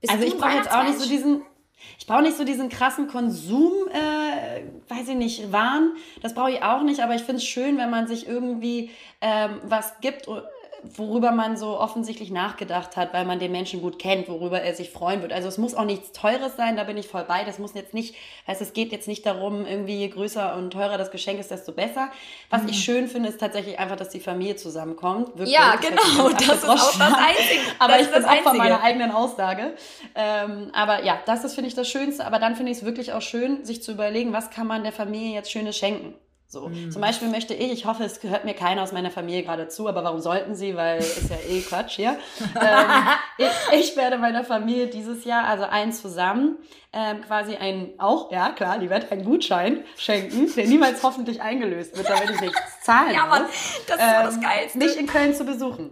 Bist 0.00 0.12
also 0.12 0.26
ich 0.26 0.36
brauche 0.36 0.56
jetzt 0.56 0.70
auch 0.70 0.82
nicht 0.82 0.98
so 0.98 1.08
diesen, 1.08 1.42
ich 1.98 2.06
brauche 2.06 2.22
nicht 2.22 2.36
so 2.36 2.44
diesen 2.44 2.68
krassen 2.68 3.06
Konsum, 3.06 3.72
äh, 3.92 4.62
weiß 4.88 5.08
ich 5.08 5.16
nicht, 5.16 5.52
Wahn. 5.52 5.94
Das 6.20 6.34
brauche 6.34 6.50
ich 6.50 6.62
auch 6.62 6.82
nicht, 6.82 7.00
aber 7.00 7.14
ich 7.14 7.22
finde 7.22 7.36
es 7.36 7.44
schön, 7.44 7.78
wenn 7.78 7.90
man 7.90 8.08
sich 8.08 8.26
irgendwie 8.26 8.90
ähm, 9.20 9.60
was 9.62 10.00
gibt 10.00 10.26
worüber 10.96 11.30
man 11.32 11.56
so 11.56 11.78
offensichtlich 11.78 12.30
nachgedacht 12.30 12.96
hat, 12.96 13.12
weil 13.12 13.24
man 13.24 13.38
den 13.38 13.52
Menschen 13.52 13.80
gut 13.80 13.98
kennt, 13.98 14.28
worüber 14.28 14.60
er 14.60 14.74
sich 14.74 14.90
freuen 14.90 15.22
wird. 15.22 15.32
Also 15.32 15.48
es 15.48 15.58
muss 15.58 15.74
auch 15.74 15.84
nichts 15.84 16.12
Teures 16.12 16.56
sein, 16.56 16.76
da 16.76 16.84
bin 16.84 16.96
ich 16.96 17.08
voll 17.08 17.24
bei. 17.24 17.44
Das 17.44 17.58
muss 17.58 17.74
jetzt 17.74 17.94
nicht, 17.94 18.14
heißt, 18.46 18.60
es 18.60 18.72
geht 18.72 18.92
jetzt 18.92 19.08
nicht 19.08 19.24
darum, 19.24 19.66
irgendwie 19.66 19.96
je 19.96 20.08
größer 20.08 20.56
und 20.56 20.72
teurer 20.72 20.98
das 20.98 21.10
Geschenk 21.10 21.38
ist, 21.40 21.50
desto 21.50 21.72
besser. 21.72 22.08
Was 22.50 22.62
mhm. 22.62 22.68
ich 22.70 22.84
schön 22.84 23.08
finde, 23.08 23.28
ist 23.28 23.40
tatsächlich 23.40 23.78
einfach, 23.78 23.96
dass 23.96 24.08
die 24.08 24.20
Familie 24.20 24.56
zusammenkommt. 24.56 25.28
Wirklich, 25.38 25.56
ja, 25.56 25.76
genau, 25.76 26.28
das, 26.30 26.46
das 26.46 26.58
ist 26.58 26.68
auch 26.68 26.98
das 26.98 27.00
Einzige. 27.00 27.60
aber 27.78 28.00
ich 28.00 28.10
bin 28.10 28.24
auch 28.24 28.42
von 28.42 28.56
meiner 28.56 28.82
eigenen 28.82 29.10
Aussage. 29.12 29.74
Ähm, 30.14 30.70
aber 30.72 31.04
ja, 31.04 31.18
das 31.26 31.44
ist, 31.44 31.54
finde 31.54 31.68
ich, 31.68 31.74
das 31.74 31.88
Schönste. 31.88 32.26
Aber 32.26 32.38
dann 32.38 32.56
finde 32.56 32.72
ich 32.72 32.78
es 32.78 32.84
wirklich 32.84 33.12
auch 33.12 33.22
schön, 33.22 33.64
sich 33.64 33.82
zu 33.82 33.92
überlegen, 33.92 34.32
was 34.32 34.50
kann 34.50 34.66
man 34.66 34.82
der 34.82 34.92
Familie 34.92 35.34
jetzt 35.34 35.50
Schönes 35.50 35.76
schenken. 35.76 36.14
So. 36.52 36.68
Mhm. 36.68 36.90
Zum 36.90 37.00
Beispiel 37.00 37.28
möchte 37.28 37.54
ich, 37.54 37.72
ich 37.72 37.86
hoffe, 37.86 38.04
es 38.04 38.20
gehört 38.20 38.44
mir 38.44 38.52
keiner 38.52 38.82
aus 38.82 38.92
meiner 38.92 39.10
Familie 39.10 39.42
gerade 39.42 39.68
zu, 39.68 39.88
aber 39.88 40.04
warum 40.04 40.20
sollten 40.20 40.54
sie? 40.54 40.76
Weil 40.76 40.98
ist 40.98 41.30
ja 41.30 41.36
eh 41.48 41.62
Quatsch 41.62 41.96
hier. 41.96 42.10
ähm, 42.60 42.90
ich, 43.38 43.80
ich, 43.80 43.96
werde 43.96 44.18
meiner 44.18 44.44
Familie 44.44 44.88
dieses 44.88 45.24
Jahr, 45.24 45.44
also 45.44 45.64
allen 45.64 45.92
zusammen, 45.94 46.58
ähm, 46.92 47.22
quasi 47.22 47.56
ein, 47.56 47.94
auch, 47.96 48.30
ja 48.30 48.50
klar, 48.50 48.78
die 48.78 48.90
wird 48.90 49.10
einen 49.10 49.24
Gutschein 49.24 49.82
schenken, 49.96 50.54
der 50.54 50.66
niemals 50.66 51.02
hoffentlich 51.02 51.40
eingelöst 51.40 51.96
wird, 51.96 52.10
damit 52.10 52.28
ich 52.28 52.40
nichts 52.42 52.60
zahlen 52.82 53.14
ja, 53.14 53.24
Mann, 53.24 53.46
das 53.86 53.96
ist 53.96 54.02
ähm, 54.02 54.22
das 54.24 54.40
Geilste. 54.42 54.78
Mich 54.78 54.98
in 54.98 55.06
Köln 55.06 55.34
zu 55.34 55.44
besuchen. 55.44 55.90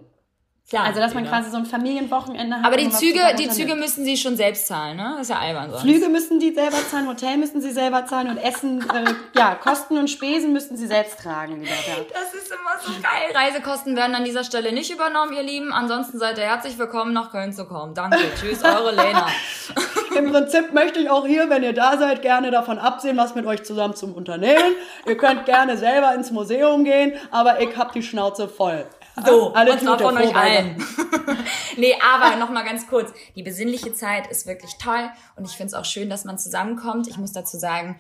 Klar, 0.70 0.84
also, 0.84 1.00
dass 1.00 1.14
man 1.14 1.24
genau. 1.24 1.36
quasi 1.36 1.50
so 1.50 1.56
ein 1.56 1.66
Familienwochenende 1.66 2.58
hat. 2.58 2.64
Aber 2.64 2.76
die 2.76 2.88
Züge, 2.90 3.18
die 3.36 3.48
Züge 3.48 3.74
müssen 3.74 4.04
sie 4.04 4.16
schon 4.16 4.36
selbst 4.36 4.68
zahlen, 4.68 4.98
ne? 4.98 5.14
Das 5.14 5.22
ist 5.22 5.30
ja 5.30 5.40
albern 5.40 5.68
sonst. 5.68 5.82
Flüge 5.82 6.08
müssen 6.08 6.38
die 6.38 6.54
selber 6.54 6.76
zahlen, 6.88 7.08
Hotel 7.08 7.38
müssen 7.38 7.60
sie 7.60 7.72
selber 7.72 8.06
zahlen 8.06 8.30
und 8.30 8.36
Essen, 8.36 8.80
äh, 8.88 9.12
ja, 9.36 9.56
Kosten 9.56 9.98
und 9.98 10.08
Spesen 10.08 10.52
müssen 10.52 10.76
sie 10.76 10.86
selbst 10.86 11.18
tragen. 11.18 11.60
Wieder, 11.60 11.72
ja. 11.72 11.96
Das 12.12 12.32
ist 12.40 12.52
immer 12.52 12.78
so 12.80 12.92
geil. 13.02 13.34
Reisekosten 13.34 13.96
werden 13.96 14.14
an 14.14 14.22
dieser 14.22 14.44
Stelle 14.44 14.72
nicht 14.72 14.92
übernommen, 14.92 15.32
ihr 15.32 15.42
Lieben. 15.42 15.72
Ansonsten 15.72 16.20
seid 16.20 16.38
ihr 16.38 16.44
herzlich 16.44 16.78
willkommen, 16.78 17.12
nach 17.12 17.32
Köln 17.32 17.52
zu 17.52 17.64
kommen. 17.64 17.92
Danke. 17.92 18.18
Tschüss, 18.40 18.62
eure 18.62 18.94
Lena. 18.94 19.26
Im 20.16 20.30
Prinzip 20.30 20.72
möchte 20.72 21.00
ich 21.00 21.10
auch 21.10 21.26
hier, 21.26 21.50
wenn 21.50 21.64
ihr 21.64 21.72
da 21.72 21.98
seid, 21.98 22.22
gerne 22.22 22.52
davon 22.52 22.78
absehen, 22.78 23.16
was 23.16 23.34
mit 23.34 23.44
euch 23.44 23.64
zusammen 23.64 23.96
zum 23.96 24.14
Unternehmen. 24.14 24.76
Ihr 25.04 25.16
könnt 25.16 25.46
gerne 25.46 25.76
selber 25.76 26.14
ins 26.14 26.30
Museum 26.30 26.84
gehen, 26.84 27.14
aber 27.32 27.60
ich 27.60 27.76
hab 27.76 27.92
die 27.92 28.04
Schnauze 28.04 28.46
voll. 28.46 28.86
So, 29.26 29.52
alle 29.52 29.72
und 29.72 29.80
zwar 29.80 29.98
von 29.98 30.16
euch 30.16 30.34
allen. 30.34 30.82
nee, 31.76 31.94
aber 32.00 32.36
nochmal 32.36 32.64
ganz 32.64 32.86
kurz. 32.86 33.12
Die 33.34 33.42
besinnliche 33.42 33.92
Zeit 33.92 34.26
ist 34.28 34.46
wirklich 34.46 34.76
toll 34.78 35.10
und 35.36 35.44
ich 35.44 35.56
finde 35.56 35.68
es 35.68 35.74
auch 35.74 35.84
schön, 35.84 36.08
dass 36.08 36.24
man 36.24 36.38
zusammenkommt. 36.38 37.08
Ich 37.08 37.18
muss 37.18 37.32
dazu 37.32 37.58
sagen, 37.58 37.98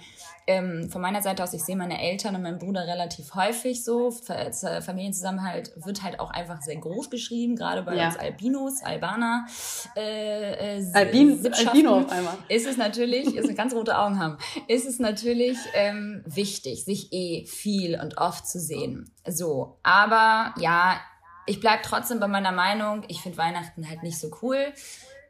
ähm, 0.50 0.90
von 0.90 1.00
meiner 1.00 1.22
Seite 1.22 1.44
aus, 1.44 1.52
ich 1.54 1.62
sehe 1.62 1.76
meine 1.76 2.02
Eltern 2.02 2.34
und 2.34 2.42
meinen 2.42 2.58
Bruder 2.58 2.84
relativ 2.84 3.36
häufig 3.36 3.84
so. 3.84 4.10
Familienzusammenhalt 4.10 5.72
wird 5.76 6.02
halt 6.02 6.18
auch 6.18 6.30
einfach 6.30 6.60
sehr 6.60 6.76
groß 6.76 7.08
geschrieben, 7.08 7.54
gerade 7.54 7.82
bei 7.82 7.94
ja. 7.94 8.06
uns 8.06 8.16
Albinos, 8.16 8.82
Albaner. 8.82 9.46
Äh, 9.96 10.78
äh, 10.78 10.92
Albin, 10.92 11.52
Albino 11.52 11.98
auf 11.98 12.10
einmal. 12.10 12.36
Ist 12.48 12.66
es 12.66 12.76
natürlich, 12.76 13.36
ist 13.36 13.54
ganz 13.56 13.72
rote 13.74 13.96
Augen 13.96 14.18
haben, 14.18 14.38
ist 14.66 14.88
es 14.88 14.98
natürlich 14.98 15.56
ähm, 15.74 16.24
wichtig, 16.26 16.84
sich 16.84 17.12
eh 17.12 17.46
viel 17.46 18.00
und 18.00 18.18
oft 18.18 18.48
zu 18.48 18.58
sehen. 18.58 19.08
So, 19.24 19.78
aber 19.84 20.52
ja, 20.58 21.00
ich 21.46 21.60
bleib 21.60 21.84
trotzdem 21.84 22.18
bei 22.18 22.28
meiner 22.28 22.52
Meinung. 22.52 23.04
Ich 23.06 23.20
finde 23.20 23.38
Weihnachten 23.38 23.88
halt 23.88 24.02
nicht 24.02 24.18
so 24.18 24.30
cool. 24.42 24.72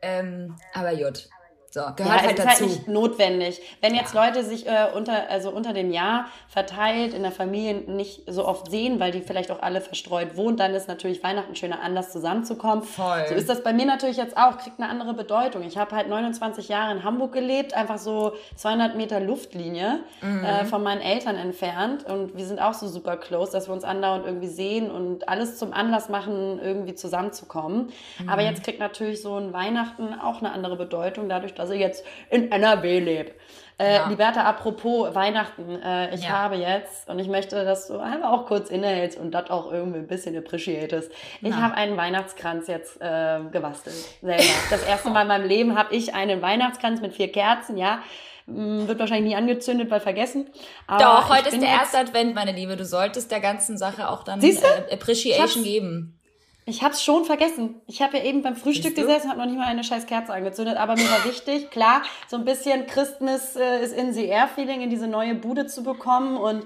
Ähm, 0.00 0.56
aber 0.72 0.96
gut, 0.96 1.28
so, 1.70 1.80
gehört 1.94 1.98
ja, 1.98 2.26
halt 2.26 2.38
dazu. 2.38 2.48
Ist 2.48 2.60
halt 2.60 2.60
nicht 2.62 2.88
notwendig. 2.88 3.62
Wenn 3.80 3.94
jetzt 3.94 4.12
ja. 4.12 4.24
Leute 4.24 4.44
sich 4.44 4.66
äh, 4.66 4.88
unter, 4.92 5.30
also 5.30 5.50
unter 5.50 5.72
dem 5.72 5.92
Jahr 5.92 6.26
verteilt 6.48 7.14
in 7.14 7.22
der 7.22 7.30
Familie 7.30 7.74
nicht 7.74 8.22
so 8.26 8.44
oft 8.44 8.68
sehen, 8.68 8.98
weil 8.98 9.12
die 9.12 9.20
vielleicht 9.20 9.52
auch 9.52 9.62
alle 9.62 9.80
verstreut 9.80 10.36
wohnen, 10.36 10.56
dann 10.56 10.74
ist 10.74 10.88
natürlich 10.88 11.22
Weihnachten 11.22 11.54
schöner 11.54 11.80
Anlass 11.80 12.10
zusammenzukommen. 12.10 12.82
Voll. 12.82 13.24
So 13.28 13.34
ist 13.34 13.48
das 13.48 13.62
bei 13.62 13.72
mir 13.72 13.86
natürlich 13.86 14.16
jetzt 14.16 14.36
auch, 14.36 14.58
kriegt 14.58 14.80
eine 14.80 14.90
andere 14.90 15.14
Bedeutung. 15.14 15.62
Ich 15.62 15.78
habe 15.78 15.94
halt 15.94 16.08
29 16.08 16.68
Jahre 16.68 16.90
in 16.90 17.04
Hamburg 17.04 17.32
gelebt, 17.32 17.74
einfach 17.74 17.98
so 17.98 18.32
200 18.56 18.96
Meter 18.96 19.20
Luftlinie 19.20 20.00
mhm. 20.22 20.44
äh, 20.44 20.64
von 20.64 20.82
meinen 20.82 21.00
Eltern 21.00 21.36
entfernt 21.36 22.04
und 22.04 22.36
wir 22.36 22.46
sind 22.46 22.60
auch 22.60 22.74
so 22.74 22.88
super 22.88 23.16
close, 23.16 23.52
dass 23.52 23.68
wir 23.68 23.74
uns 23.74 23.84
andauernd 23.84 24.26
irgendwie 24.26 24.48
sehen 24.48 24.90
und 24.90 25.28
alles 25.28 25.56
zum 25.56 25.72
Anlass 25.72 26.08
machen, 26.08 26.58
irgendwie 26.60 26.96
zusammenzukommen. 26.96 27.92
Mhm. 28.18 28.28
Aber 28.28 28.42
jetzt 28.42 28.64
kriegt 28.64 28.80
natürlich 28.80 29.22
so 29.22 29.36
ein 29.36 29.52
Weihnachten 29.52 30.14
auch 30.14 30.40
eine 30.40 30.50
andere 30.50 30.74
Bedeutung, 30.74 31.28
dadurch, 31.28 31.54
dass 31.60 31.70
ich 31.70 31.80
jetzt 31.80 32.04
in 32.30 32.50
NRW 32.50 32.98
lebe. 32.98 33.32
Äh, 33.80 33.94
ja. 33.94 34.08
Liberta, 34.08 34.42
apropos 34.42 35.14
Weihnachten, 35.14 35.80
äh, 35.80 36.14
ich 36.14 36.24
ja. 36.24 36.30
habe 36.30 36.56
jetzt, 36.56 37.08
und 37.08 37.18
ich 37.18 37.28
möchte, 37.28 37.64
dass 37.64 37.88
du 37.88 37.98
einfach 37.98 38.30
auch 38.30 38.44
kurz 38.44 38.68
innehältst 38.68 39.18
und 39.18 39.30
das 39.30 39.48
auch 39.48 39.72
irgendwie 39.72 40.00
ein 40.00 40.06
bisschen 40.06 40.36
appreciatest. 40.36 41.10
Ich 41.40 41.54
habe 41.54 41.74
einen 41.74 41.96
Weihnachtskranz 41.96 42.66
jetzt 42.66 43.00
äh, 43.00 43.40
gebastelt, 43.50 43.96
selber. 44.20 44.42
Das 44.68 44.84
erste 44.84 45.08
Mal 45.08 45.22
in 45.22 45.28
meinem 45.28 45.48
Leben 45.48 45.78
habe 45.78 45.94
ich 45.94 46.12
einen 46.12 46.42
Weihnachtskranz 46.42 47.00
mit 47.00 47.14
vier 47.14 47.32
Kerzen, 47.32 47.78
ja. 47.78 48.02
Hm, 48.46 48.86
wird 48.86 48.98
wahrscheinlich 48.98 49.30
nie 49.30 49.36
angezündet, 49.36 49.90
weil 49.90 50.00
vergessen. 50.00 50.50
Aber 50.86 51.02
Doch, 51.02 51.30
heute 51.30 51.48
ist 51.48 51.62
der 51.62 51.70
erste 51.70 51.98
Advent, 52.00 52.34
meine 52.34 52.52
Liebe. 52.52 52.76
Du 52.76 52.84
solltest 52.84 53.30
der 53.30 53.40
ganzen 53.40 53.78
Sache 53.78 54.10
auch 54.10 54.24
dann 54.24 54.42
äh, 54.42 54.56
Appreciation 54.92 55.64
geben. 55.64 56.19
Ich 56.70 56.84
habe 56.84 56.94
es 56.94 57.02
schon 57.02 57.24
vergessen. 57.24 57.80
Ich 57.88 58.00
habe 58.00 58.18
ja 58.18 58.24
eben 58.24 58.42
beim 58.42 58.54
Frühstück 58.54 58.94
gesessen, 58.94 59.28
habe 59.28 59.40
noch 59.40 59.46
nicht 59.46 59.58
mal 59.58 59.66
eine 59.66 59.82
scheiß 59.82 60.06
Kerze 60.06 60.32
angezündet, 60.32 60.76
aber 60.76 60.94
mir 60.94 61.10
war 61.10 61.24
wichtig, 61.24 61.68
klar, 61.70 62.02
so 62.28 62.36
ein 62.36 62.44
bisschen 62.44 62.86
Christmas 62.86 63.56
äh, 63.56 63.82
ist 63.82 63.92
in 63.92 64.12
the 64.12 64.26
air 64.26 64.46
Feeling 64.46 64.80
in 64.80 64.88
diese 64.88 65.08
neue 65.08 65.34
Bude 65.34 65.66
zu 65.66 65.82
bekommen 65.82 66.36
und 66.36 66.62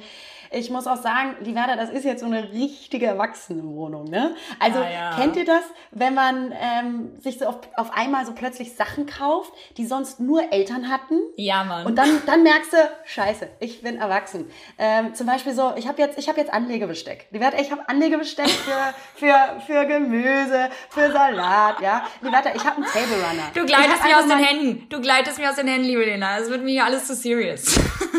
ich 0.55 0.71
muss 0.71 0.87
auch 0.87 0.97
sagen, 0.97 1.37
die 1.40 1.55
Werder, 1.55 1.77
das 1.77 1.90
ist 1.90 2.05
jetzt 2.05 2.21
so 2.21 2.27
eine 2.27 2.53
richtige 2.53 3.07
Erwachsenenwohnung. 3.07 4.05
Ne? 4.05 4.35
Also 4.61 4.79
ah, 4.79 4.90
ja. 4.90 5.17
kennt 5.17 5.37
ihr 5.37 5.45
das, 5.45 5.62
wenn 5.90 6.14
man 6.14 6.53
ähm, 6.53 7.12
sich 7.21 7.38
so 7.38 7.47
auf, 7.47 7.57
auf 7.77 7.93
einmal 7.93 8.25
so 8.25 8.33
plötzlich 8.33 8.75
Sachen 8.75 9.07
kauft, 9.07 9.53
die 9.77 9.87
sonst 9.87 10.21
nur 10.21 10.53
Eltern 10.53 10.88
hatten? 10.88 11.21
Ja, 11.37 11.64
Mann. 11.64 11.87
Und 11.87 11.97
dann, 11.97 12.23
dann 12.27 12.43
merkst 12.43 12.73
du, 12.73 12.77
scheiße, 13.05 13.49
ich 13.61 13.83
bin 13.83 13.99
erwachsen. 13.99 14.51
Ähm, 14.79 15.14
zum 15.14 15.27
Beispiel 15.27 15.53
so, 15.53 15.73
ich 15.77 15.88
habe 15.88 16.01
jetzt, 16.01 16.19
ich 16.19 16.29
hab 16.29 16.37
jetzt 16.37 16.53
Anlegebesteck. 16.53 17.29
Die 17.33 17.40
Werder, 17.40 17.61
ich 17.61 17.71
habe 17.71 17.88
Anlegebesteck 17.88 18.49
für, 18.49 18.95
für, 19.17 19.61
für 19.67 19.87
Gemüse, 19.87 20.71
für 20.88 21.11
Salat, 21.11 21.81
ja. 21.81 22.05
Die 22.23 22.31
Werder, 22.31 22.55
ich 22.55 22.64
habe 22.64 22.77
einen 22.77 22.87
Table 22.87 23.17
Runner. 23.17 23.51
Du 23.55 23.67
gleitest 23.67 24.05
mir 24.05 24.19
aus 24.19 24.27
den 24.27 24.38
Händen. 24.38 24.88
Du 24.88 25.01
gleitest 25.01 25.38
mir 25.38 25.51
aus 25.51 25.57
den 25.57 25.67
Händen, 25.67 25.87
liebe 25.87 26.05
Lena. 26.05 26.38
Es 26.38 26.49
wird 26.49 26.62
mir 26.62 26.71
hier 26.71 26.85
alles 26.85 27.07
zu 27.07 27.14
serious. 27.14 27.79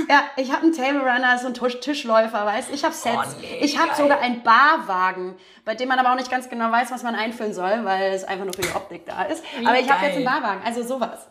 ja, 0.09 0.23
ich 0.35 0.51
habe 0.51 0.63
einen 0.63 0.73
Table 0.73 1.01
Runner, 1.01 1.37
so 1.37 1.47
ein 1.47 1.53
Tischläufer 1.53 2.24
Verkäufer, 2.29 2.45
weißt 2.45 2.69
Ich 2.73 2.83
habe 2.83 2.93
Sets. 2.93 3.15
Oh, 3.15 3.41
nee, 3.41 3.59
ich 3.61 3.77
habe 3.77 3.95
sogar 3.95 4.19
einen 4.19 4.43
Barwagen, 4.43 5.35
bei 5.63 5.75
dem 5.75 5.89
man 5.89 5.99
aber 5.99 6.11
auch 6.11 6.17
nicht 6.17 6.31
ganz 6.31 6.49
genau 6.49 6.71
weiß, 6.71 6.91
was 6.91 7.03
man 7.03 7.15
einfüllen 7.15 7.53
soll, 7.53 7.83
weil 7.83 8.13
es 8.13 8.23
einfach 8.23 8.45
nur 8.45 8.53
für 8.53 8.61
die 8.61 8.75
Optik 8.75 9.05
da 9.05 9.23
ist. 9.23 9.43
Wie 9.59 9.65
aber 9.65 9.79
ich 9.79 9.89
habe 9.89 10.05
jetzt 10.05 10.15
einen 10.15 10.25
Barwagen, 10.25 10.61
also 10.63 10.83
sowas. 10.83 11.27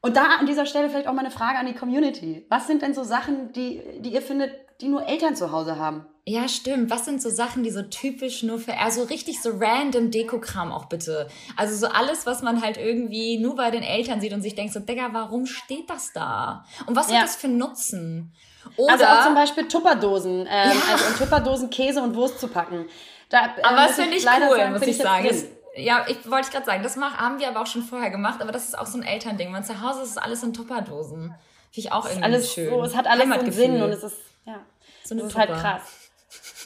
Und 0.00 0.16
da 0.16 0.24
an 0.38 0.46
dieser 0.46 0.66
Stelle 0.66 0.90
vielleicht 0.90 1.08
auch 1.08 1.14
mal 1.14 1.20
eine 1.20 1.30
Frage 1.30 1.58
an 1.58 1.66
die 1.66 1.74
Community. 1.74 2.44
Was 2.50 2.66
sind 2.66 2.82
denn 2.82 2.94
so 2.94 3.04
Sachen, 3.04 3.52
die, 3.52 3.82
die 4.00 4.10
ihr 4.10 4.20
findet, 4.20 4.52
die 4.80 4.88
nur 4.88 5.08
Eltern 5.08 5.34
zu 5.34 5.50
Hause 5.50 5.78
haben? 5.78 6.06
Ja, 6.26 6.48
stimmt. 6.48 6.90
Was 6.90 7.04
sind 7.04 7.20
so 7.20 7.30
Sachen, 7.30 7.62
die 7.62 7.70
so 7.70 7.82
typisch 7.82 8.42
nur 8.42 8.58
für, 8.58 8.78
also 8.78 9.02
richtig 9.04 9.40
so 9.42 9.50
random 9.58 10.10
Dekokram 10.10 10.72
auch 10.72 10.86
bitte. 10.86 11.28
Also 11.56 11.74
so 11.76 11.86
alles, 11.86 12.26
was 12.26 12.42
man 12.42 12.62
halt 12.62 12.76
irgendwie 12.76 13.38
nur 13.38 13.56
bei 13.56 13.70
den 13.70 13.82
Eltern 13.82 14.20
sieht 14.20 14.32
und 14.32 14.42
sich 14.42 14.54
denkt 14.54 14.72
so, 14.72 14.80
Digga, 14.80 15.08
warum 15.12 15.46
steht 15.46 15.88
das 15.88 16.12
da? 16.12 16.64
Und 16.86 16.96
was 16.96 17.10
ja. 17.10 17.16
hat 17.16 17.24
das 17.24 17.36
für 17.36 17.48
Nutzen? 17.48 18.32
Oder, 18.76 18.92
also 18.92 19.04
auch 19.04 19.22
zum 19.24 19.34
Beispiel 19.34 19.68
Tupperdosen, 19.68 20.40
ähm, 20.40 20.46
ja. 20.48 20.92
also 20.92 21.04
in 21.06 21.16
Tupperdosen 21.16 21.70
Käse 21.70 22.02
und 22.02 22.14
Wurst 22.14 22.40
zu 22.40 22.48
packen. 22.48 22.86
Da, 23.28 23.46
äh, 23.56 23.62
aber 23.62 23.76
das 23.86 23.96
finde 23.96 24.16
ich 24.16 24.24
cool, 24.24 24.56
sagen, 24.56 24.72
muss 24.72 24.82
ich, 24.82 24.88
ich 24.88 24.98
sagen. 24.98 25.26
Das, 25.28 25.44
ja, 25.76 26.04
ich 26.06 26.30
wollte 26.30 26.50
gerade 26.50 26.66
sagen, 26.66 26.82
das 26.82 26.96
mach, 26.96 27.16
haben 27.18 27.38
wir 27.38 27.48
aber 27.48 27.60
auch 27.60 27.66
schon 27.66 27.82
vorher 27.82 28.10
gemacht, 28.10 28.40
aber 28.40 28.52
das 28.52 28.64
ist 28.64 28.78
auch 28.78 28.86
so 28.86 28.98
ein 28.98 29.02
Elternding. 29.02 29.52
Wenn 29.52 29.64
zu 29.64 29.80
Hause 29.80 30.02
ist 30.02 30.10
es 30.10 30.18
alles 30.18 30.42
in 30.42 30.52
Tupperdosen. 30.52 31.34
Finde 31.70 31.88
ich 31.88 31.92
auch 31.92 32.04
irgendwie 32.04 32.24
alles 32.24 32.52
schön. 32.52 32.70
So, 32.70 32.82
es 32.84 32.94
hat 32.94 33.06
alles 33.06 33.30
einen 33.30 33.52
Sinn 33.52 33.82
und 33.82 33.90
es 33.90 34.04
ist, 34.04 34.18
ja, 34.44 34.60
so 35.02 35.14
eine 35.14 35.22
das 35.22 35.32
ist 35.32 35.38
halt 35.38 35.50
krass. 35.50 36.03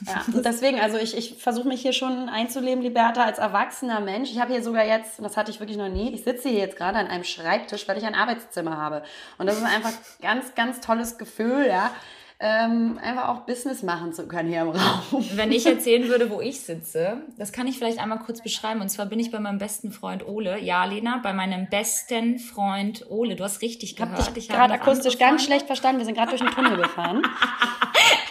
Ja, 0.05 0.23
und 0.33 0.45
deswegen, 0.45 0.79
also 0.79 0.97
ich, 0.97 1.15
ich 1.17 1.35
versuche 1.41 1.67
mich 1.67 1.81
hier 1.81 1.93
schon 1.93 2.29
einzuleben, 2.29 2.81
Liberta, 2.81 3.23
als 3.23 3.37
erwachsener 3.37 3.99
Mensch. 3.99 4.31
Ich 4.31 4.39
habe 4.39 4.53
hier 4.53 4.63
sogar 4.63 4.85
jetzt, 4.85 5.19
und 5.19 5.23
das 5.23 5.37
hatte 5.37 5.51
ich 5.51 5.59
wirklich 5.59 5.77
noch 5.77 5.89
nie, 5.89 6.13
ich 6.13 6.23
sitze 6.23 6.49
hier 6.49 6.59
jetzt 6.59 6.77
gerade 6.77 6.97
an 6.97 7.07
einem 7.07 7.23
Schreibtisch, 7.23 7.87
weil 7.87 7.97
ich 7.97 8.05
ein 8.05 8.15
Arbeitszimmer 8.15 8.77
habe. 8.77 9.03
Und 9.37 9.47
das 9.47 9.57
ist 9.57 9.65
einfach 9.65 9.93
ganz, 10.21 10.55
ganz 10.55 10.79
tolles 10.81 11.17
Gefühl, 11.17 11.67
ja. 11.67 11.91
ähm, 12.39 12.97
einfach 13.03 13.27
auch 13.27 13.41
Business 13.41 13.83
machen 13.83 14.13
zu 14.13 14.27
können 14.27 14.49
hier 14.49 14.61
im 14.61 14.69
Raum. 14.69 15.25
Wenn 15.33 15.51
ich 15.51 15.65
erzählen 15.65 16.07
würde, 16.07 16.29
wo 16.29 16.39
ich 16.39 16.61
sitze, 16.61 17.21
das 17.37 17.51
kann 17.51 17.67
ich 17.67 17.77
vielleicht 17.77 17.99
einmal 17.99 18.19
kurz 18.19 18.41
beschreiben. 18.41 18.79
Und 18.79 18.89
zwar 18.89 19.07
bin 19.07 19.19
ich 19.19 19.31
bei 19.31 19.39
meinem 19.39 19.57
besten 19.57 19.91
Freund 19.91 20.25
Ole. 20.25 20.59
Ja, 20.59 20.85
Lena, 20.85 21.19
bei 21.21 21.33
meinem 21.33 21.67
besten 21.67 22.39
Freund 22.39 23.05
Ole. 23.09 23.35
Du 23.35 23.43
hast 23.43 23.61
richtig 23.61 23.97
gehört. 23.97 24.27
Hab 24.27 24.33
dich 24.33 24.47
gerade 24.47 24.73
akustisch 24.73 25.17
ganz 25.17 25.43
schlecht 25.43 25.67
verstanden. 25.67 25.99
Wir 25.99 26.05
sind 26.05 26.15
gerade 26.15 26.29
durch 26.29 26.41
den 26.41 26.51
Tunnel 26.51 26.77
gefahren. 26.77 27.23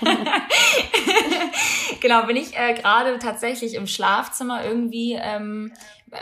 genau, 2.00 2.26
bin 2.26 2.36
ich 2.36 2.56
äh, 2.56 2.74
gerade 2.74 3.18
tatsächlich 3.18 3.74
im 3.74 3.86
Schlafzimmer 3.86 4.64
irgendwie. 4.64 5.18
Ähm, 5.20 5.72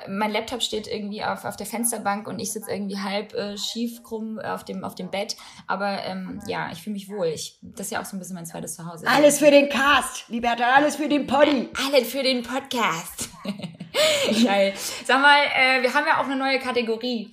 mein 0.08 0.32
Laptop 0.32 0.62
steht 0.62 0.86
irgendwie 0.86 1.22
auf, 1.22 1.44
auf 1.44 1.56
der 1.56 1.66
Fensterbank 1.66 2.26
und 2.26 2.38
ich 2.38 2.52
sitze 2.52 2.70
irgendwie 2.70 2.98
halb 2.98 3.34
äh, 3.34 3.56
schief 3.56 4.02
krumm 4.02 4.38
auf 4.38 4.64
dem, 4.64 4.84
auf 4.84 4.94
dem 4.94 5.10
Bett. 5.10 5.36
Aber 5.66 6.02
ähm, 6.04 6.40
ja, 6.46 6.70
ich 6.72 6.82
fühle 6.82 6.94
mich 6.94 7.08
wohl. 7.08 7.28
Ich, 7.28 7.58
das 7.62 7.86
ist 7.86 7.92
ja 7.92 8.00
auch 8.00 8.04
so 8.04 8.16
ein 8.16 8.18
bisschen 8.18 8.34
mein 8.34 8.46
zweites 8.46 8.76
Zuhause. 8.76 9.06
Alles 9.06 9.38
für 9.38 9.50
den 9.50 9.68
Cast, 9.68 10.28
Liberta, 10.28 10.64
alles 10.74 10.96
für 10.96 11.08
den 11.08 11.26
Poddy. 11.26 11.68
Alles 11.86 12.10
für 12.10 12.22
den 12.22 12.42
Podcast. 12.42 13.30
Geil. 14.44 14.74
Sag 15.04 15.20
mal, 15.20 15.38
äh, 15.54 15.82
wir 15.82 15.94
haben 15.94 16.06
ja 16.06 16.20
auch 16.20 16.24
eine 16.24 16.36
neue 16.36 16.58
Kategorie. 16.58 17.32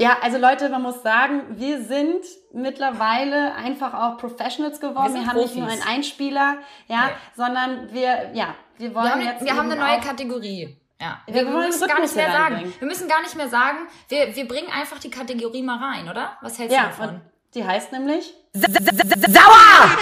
Ja, 0.00 0.18
also 0.22 0.38
Leute, 0.38 0.68
man 0.68 0.82
muss 0.82 1.02
sagen, 1.02 1.42
wir 1.58 1.82
sind 1.82 2.24
mittlerweile 2.52 3.54
einfach 3.54 3.94
auch 3.94 4.16
Professionals 4.16 4.80
geworden. 4.80 5.14
Wir, 5.14 5.22
wir 5.22 5.26
haben 5.26 5.36
Profis. 5.36 5.54
nicht 5.54 5.64
nur 5.64 5.72
einen 5.72 5.82
Einspieler, 5.82 6.58
ja, 6.86 7.08
ja, 7.08 7.10
sondern 7.36 7.92
wir, 7.92 8.30
ja, 8.32 8.54
wir 8.76 8.94
wollen 8.94 9.04
wir 9.04 9.10
haben, 9.12 9.20
jetzt. 9.22 9.44
Wir 9.44 9.56
haben 9.56 9.70
eine 9.70 9.80
neue 9.80 10.00
Kategorie. 10.00 10.78
Ja, 11.00 11.20
wir, 11.26 11.46
wir 11.46 11.52
müssen 11.52 11.88
gar 11.88 12.00
nicht 12.00 12.14
mehr 12.14 12.30
sagen. 12.30 12.74
Wir 12.78 12.88
müssen 12.88 13.08
gar 13.08 13.22
nicht 13.22 13.36
mehr 13.36 13.48
sagen. 13.48 13.78
Wir, 14.08 14.34
wir 14.34 14.46
bringen 14.46 14.68
einfach 14.70 14.98
die 14.98 15.10
Kategorie 15.10 15.62
mal 15.62 15.78
rein, 15.78 16.08
oder? 16.08 16.36
Was 16.42 16.58
hältst 16.58 16.76
ja, 16.76 16.84
du 16.84 16.88
davon? 16.88 17.20
Die 17.54 17.64
heißt 17.64 17.92
nämlich 17.92 18.34
Sauer! 18.54 19.98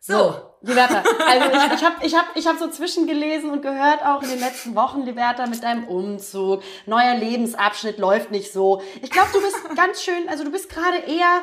So, 0.00 0.49
Liberta, 0.62 1.02
also 1.26 1.46
ich, 1.46 1.80
ich 1.80 1.84
habe 1.84 1.94
ich 2.02 2.14
hab, 2.14 2.36
ich 2.36 2.46
hab 2.46 2.58
so 2.58 2.68
zwischengelesen 2.68 3.50
und 3.50 3.62
gehört 3.62 4.04
auch 4.04 4.22
in 4.22 4.28
den 4.28 4.40
letzten 4.40 4.74
Wochen, 4.74 5.02
Liberta, 5.02 5.46
mit 5.46 5.62
deinem 5.62 5.84
Umzug, 5.84 6.62
neuer 6.84 7.14
Lebensabschnitt 7.14 7.98
läuft 7.98 8.30
nicht 8.30 8.52
so. 8.52 8.82
Ich 9.00 9.10
glaube, 9.10 9.28
du 9.32 9.40
bist 9.40 9.56
ganz 9.74 10.02
schön, 10.02 10.28
also 10.28 10.44
du 10.44 10.50
bist 10.50 10.68
gerade 10.68 10.98
eher 10.98 11.42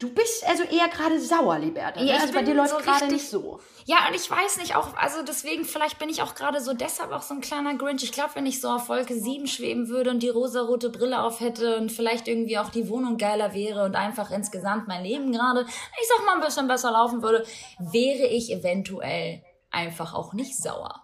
Du 0.00 0.08
bist 0.14 0.46
also 0.46 0.62
eher 0.62 0.86
gerade 0.86 1.20
sauer, 1.20 1.58
Liberta. 1.58 2.00
Ja, 2.00 2.18
also 2.18 2.32
bei 2.32 2.42
dir 2.42 2.54
läuft 2.54 2.70
so 2.70 2.76
gerade 2.76 3.08
nicht 3.08 3.28
so. 3.28 3.58
Ja, 3.84 4.06
und 4.06 4.14
ich 4.14 4.30
weiß 4.30 4.58
nicht, 4.58 4.76
auch, 4.76 4.96
also 4.96 5.22
deswegen, 5.22 5.64
vielleicht 5.64 5.98
bin 5.98 6.08
ich 6.08 6.22
auch 6.22 6.36
gerade 6.36 6.60
so 6.60 6.72
deshalb 6.72 7.10
auch 7.10 7.22
so 7.22 7.34
ein 7.34 7.40
kleiner 7.40 7.74
Grinch. 7.74 8.04
Ich 8.04 8.12
glaube, 8.12 8.30
wenn 8.34 8.46
ich 8.46 8.60
so 8.60 8.68
auf 8.68 8.88
Wolke 8.88 9.18
7 9.18 9.48
schweben 9.48 9.88
würde 9.88 10.10
und 10.10 10.22
die 10.22 10.28
rosarote 10.28 10.90
Brille 10.90 11.20
auf 11.20 11.40
hätte 11.40 11.78
und 11.78 11.90
vielleicht 11.90 12.28
irgendwie 12.28 12.58
auch 12.58 12.68
die 12.68 12.88
Wohnung 12.88 13.18
geiler 13.18 13.54
wäre 13.54 13.84
und 13.84 13.96
einfach 13.96 14.30
insgesamt 14.30 14.86
mein 14.86 15.02
Leben 15.02 15.32
gerade, 15.32 15.62
ich 15.62 16.08
sag 16.08 16.24
mal, 16.24 16.36
ein 16.36 16.44
bisschen 16.44 16.68
besser 16.68 16.92
laufen 16.92 17.20
würde, 17.22 17.44
wäre 17.80 18.28
ich 18.28 18.52
eventuell 18.52 19.42
einfach 19.70 20.14
auch 20.14 20.32
nicht 20.32 20.56
sauer. 20.56 21.02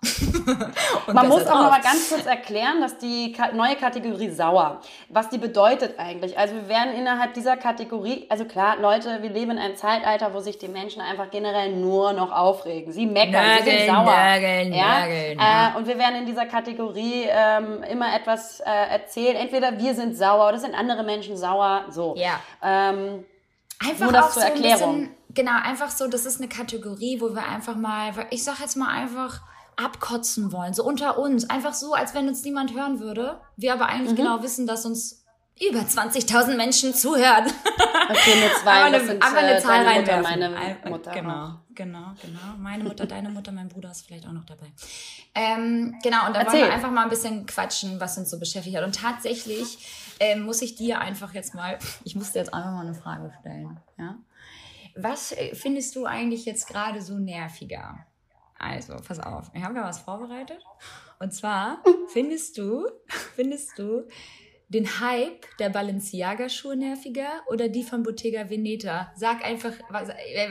Man 1.12 1.28
muss 1.28 1.46
auch 1.46 1.62
noch 1.62 1.70
mal 1.70 1.82
ganz 1.82 2.08
kurz 2.08 2.24
erklären, 2.24 2.80
dass 2.80 2.96
die 2.96 3.36
neue 3.52 3.76
Kategorie 3.76 4.30
sauer, 4.30 4.80
was 5.10 5.28
die 5.28 5.36
bedeutet 5.36 5.98
eigentlich. 5.98 6.38
Also 6.38 6.54
wir 6.54 6.68
werden 6.68 6.94
innerhalb 6.94 7.34
dieser 7.34 7.58
Kategorie, 7.58 8.26
also 8.30 8.46
klar, 8.46 8.76
Leute, 8.80 9.22
wir 9.22 9.28
leben 9.28 9.52
in 9.52 9.58
einem 9.58 9.76
Zeitalter, 9.76 10.32
wo 10.32 10.40
sich 10.40 10.56
die 10.56 10.68
Menschen 10.68 11.02
einfach 11.02 11.30
generell 11.30 11.72
nur 11.72 12.14
noch 12.14 12.32
aufregen. 12.32 12.90
Sie 12.90 13.06
meckern, 13.06 13.32
nörgeln, 13.44 13.64
sie 13.64 13.70
sind 13.70 13.86
sauer. 13.86 14.04
Nörgeln, 14.04 14.72
ja? 14.72 14.98
Nörgeln, 15.00 15.38
ja. 15.38 15.72
Äh, 15.74 15.78
und 15.78 15.86
wir 15.86 15.98
werden 15.98 16.16
in 16.16 16.26
dieser 16.26 16.46
Kategorie 16.46 17.26
ähm, 17.28 17.82
immer 17.82 18.16
etwas 18.16 18.60
äh, 18.60 18.64
erzählen. 18.64 19.36
Entweder 19.36 19.78
wir 19.78 19.94
sind 19.94 20.16
sauer 20.16 20.48
oder 20.48 20.58
sind 20.58 20.74
andere 20.74 21.02
Menschen 21.02 21.36
sauer. 21.36 21.84
So. 21.90 22.14
Ja. 22.16 22.40
Ähm, 22.62 23.26
einfach 23.78 24.04
nur 24.04 24.12
das 24.12 24.32
zur 24.32 24.42
so 24.42 24.48
Erklärung. 24.48 25.00
Bisschen 25.00 25.23
genau, 25.34 25.60
einfach 25.62 25.90
so, 25.90 26.08
das 26.08 26.26
ist 26.26 26.40
eine 26.40 26.48
Kategorie, 26.48 27.20
wo 27.20 27.34
wir 27.34 27.46
einfach 27.46 27.76
mal, 27.76 28.26
ich 28.30 28.44
sag 28.44 28.60
jetzt 28.60 28.76
mal 28.76 28.88
einfach, 28.88 29.42
abkotzen 29.76 30.52
wollen, 30.52 30.74
so 30.74 30.84
unter 30.84 31.18
uns. 31.18 31.48
Einfach 31.50 31.74
so, 31.74 31.94
als 31.94 32.14
wenn 32.14 32.28
uns 32.28 32.44
niemand 32.44 32.74
hören 32.74 33.00
würde. 33.00 33.40
Wir 33.56 33.72
aber 33.72 33.86
eigentlich 33.86 34.12
mhm. 34.12 34.16
genau 34.16 34.42
wissen, 34.42 34.66
dass 34.66 34.86
uns 34.86 35.24
über 35.60 35.80
20.000 35.80 36.56
Menschen 36.56 36.94
zuhören. 36.94 37.46
Okay, 37.46 38.40
nur 38.40 38.50
zwei. 38.62 38.72
aber 38.72 38.84
eine, 38.84 39.22
aber 39.22 39.38
eine 39.38 39.56
äh, 39.56 39.62
Zahl 39.62 39.86
reinwerfen. 39.86 40.22
Meine 40.22 40.78
Mutter. 40.88 41.12
Genau, 41.12 41.60
genau, 41.74 42.12
genau. 42.20 42.56
Meine 42.58 42.84
Mutter, 42.84 43.06
deine 43.06 43.30
Mutter, 43.30 43.52
mein 43.52 43.68
Bruder 43.68 43.92
ist 43.92 44.06
vielleicht 44.06 44.26
auch 44.26 44.32
noch 44.32 44.44
dabei. 44.44 44.66
Ähm, 45.34 45.96
genau, 46.02 46.26
und 46.26 46.34
da 46.34 46.44
wollen 46.46 46.58
wir 46.58 46.72
einfach 46.72 46.90
mal 46.90 47.04
ein 47.04 47.10
bisschen 47.10 47.46
quatschen, 47.46 48.00
was 48.00 48.18
uns 48.18 48.30
so 48.30 48.38
beschäftigt 48.40 48.76
hat. 48.76 48.84
Und 48.84 48.96
tatsächlich 48.96 49.78
ähm, 50.18 50.42
muss 50.42 50.60
ich 50.60 50.74
dir 50.74 51.00
einfach 51.00 51.34
jetzt 51.34 51.54
mal, 51.54 51.78
ich 52.02 52.16
muss 52.16 52.32
dir 52.32 52.40
jetzt 52.40 52.52
einfach 52.52 52.72
mal 52.72 52.86
eine 52.86 52.94
Frage 52.94 53.32
stellen. 53.40 53.78
Ja? 53.96 54.16
Was 54.96 55.32
äh, 55.32 55.54
findest 55.54 55.96
du 55.96 56.06
eigentlich 56.06 56.44
jetzt 56.44 56.68
gerade 56.68 57.00
so 57.00 57.18
nerviger? 57.18 58.06
Also, 58.58 58.96
pass 59.06 59.20
auf, 59.20 59.50
ich 59.54 59.62
habe 59.62 59.76
ja 59.76 59.84
was 59.84 60.00
vorbereitet. 60.00 60.62
Und 61.20 61.32
zwar 61.32 61.82
findest 62.08 62.58
du, 62.58 62.86
findest 63.34 63.78
du 63.78 64.06
den 64.68 65.00
Hype 65.00 65.46
der 65.58 65.68
Balenciaga-Schuhe 65.68 66.76
nerviger 66.76 67.42
oder 67.48 67.68
die 67.68 67.82
von 67.82 68.02
Bottega 68.02 68.48
Veneta? 68.48 69.12
Sag 69.16 69.44
einfach, 69.44 69.72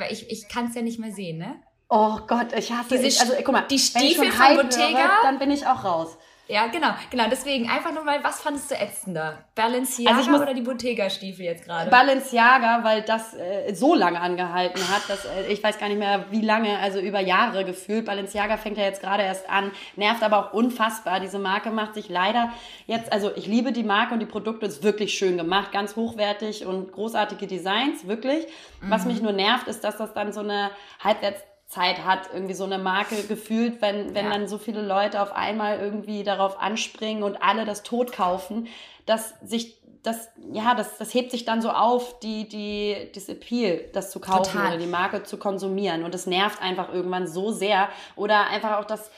ich, 0.10 0.30
ich 0.30 0.48
kann 0.50 0.68
es 0.68 0.76
ja 0.76 0.82
nicht 0.82 1.00
mehr 1.00 1.12
sehen, 1.12 1.40
ne? 1.40 1.62
Oh 1.90 2.20
Gott, 2.28 2.54
ich 2.58 2.72
hasse 2.72 2.96
Diese, 2.96 3.08
ich, 3.08 3.22
also 3.22 3.34
guck 3.44 3.52
mal, 3.52 3.68
die 3.68 3.78
Stiefel 3.80 4.32
von 4.32 4.56
Bottega, 4.56 4.98
höre, 4.98 5.22
dann 5.24 5.40
bin 5.40 5.52
ich 5.52 5.68
auch 5.68 5.84
raus. 5.84 6.18
Ja, 6.48 6.68
genau, 6.68 6.90
genau. 7.10 7.24
Deswegen 7.32 7.70
einfach 7.70 7.94
nur 7.94 8.04
mal, 8.04 8.22
was 8.22 8.42
fandest 8.42 8.70
du 8.70 8.76
ätzender? 8.76 9.46
Balenciaga 9.56 10.18
also 10.18 10.32
oder 10.32 10.54
die 10.54 10.62
Bottega-Stiefel 10.62 11.46
jetzt 11.46 11.64
gerade? 11.64 11.90
Balenciaga, 11.90 12.84
weil 12.84 13.02
das 13.02 13.34
äh, 13.34 13.74
so 13.74 13.96
lange 13.96 14.20
angehalten 14.20 14.82
hat, 14.90 15.08
dass 15.08 15.24
äh, 15.24 15.48
ich 15.48 15.64
weiß 15.64 15.80
gar 15.80 15.88
nicht 15.88 16.00
mehr, 16.00 16.26
wie 16.32 16.42
lange, 16.42 16.80
also 16.80 17.00
über 17.00 17.22
Jahre 17.22 17.64
gefühlt. 17.64 18.06
Balenciaga 18.06 18.58
fängt 18.58 18.78
ja 18.78 18.84
jetzt 18.84 19.02
gerade 19.02 19.24
erst 19.24 19.50
an, 19.50 19.72
nervt 19.96 20.22
aber 20.22 20.40
auch 20.40 20.54
unfassbar. 20.54 21.22
Diese 21.22 21.40
Marke 21.40 21.72
macht 21.72 21.94
sich 21.94 22.10
leider 22.10 22.52
jetzt, 22.88 23.14
also 23.14 23.32
ich 23.38 23.48
liebe 23.48 23.72
die 23.72 23.84
Marke 23.84 24.14
und 24.14 24.20
die 24.20 24.26
Produkte 24.26 24.66
ist 24.66 24.84
wirklich 24.84 25.14
schön 25.14 25.38
gemacht, 25.38 25.72
ganz 25.72 25.96
hochwertig 25.96 26.66
und 26.66 26.92
großartige 26.92 27.48
Designs, 27.48 28.06
wirklich. 28.06 28.46
Mhm. 28.82 28.90
Was 28.90 29.06
mich 29.06 29.22
nur 29.22 29.32
nervt, 29.32 29.70
ist, 29.70 29.86
dass 29.86 29.96
das 29.96 30.14
dann 30.14 30.34
so 30.34 30.42
eine 30.42 30.72
halbwegs 31.02 31.42
Zeit 31.74 32.06
hat, 32.06 32.30
irgendwie 32.34 32.54
so 32.54 32.64
eine 32.64 32.78
Marke 32.78 33.24
gefühlt, 33.24 33.82
wenn, 33.82 34.14
wenn 34.14 34.26
ja. 34.26 34.32
dann 34.32 34.48
so 34.48 34.58
viele 34.58 34.82
Leute 34.82 35.22
auf 35.22 35.34
einmal 35.34 35.80
irgendwie 35.80 36.24
darauf 36.24 36.60
anspringen 36.60 37.24
und 37.24 37.42
alle 37.42 37.66
das 37.66 37.84
tot 37.84 38.12
kaufen, 38.12 38.68
dass 39.06 39.34
sich 39.44 39.78
das, 40.04 40.30
ja, 40.52 40.76
das, 40.76 40.98
das 40.98 41.14
hebt 41.14 41.32
sich 41.32 41.46
dann 41.46 41.62
so 41.62 41.70
auf, 41.70 42.20
die, 42.20 42.48
die, 42.48 43.10
das 43.16 43.30
Appeal, 43.30 43.86
das 43.94 44.12
zu 44.12 44.20
kaufen 44.20 44.52
Total. 44.52 44.68
oder 44.68 44.78
die 44.78 44.86
Marke 44.86 45.24
zu 45.24 45.38
konsumieren. 45.38 46.04
Und 46.04 46.14
das 46.14 46.28
nervt 46.28 46.62
einfach 46.62 46.94
irgendwann 46.94 47.26
so 47.26 47.52
sehr. 47.52 47.88
Oder 48.18 48.48
einfach 48.48 48.80
auch 48.80 48.86
das, 48.86 49.10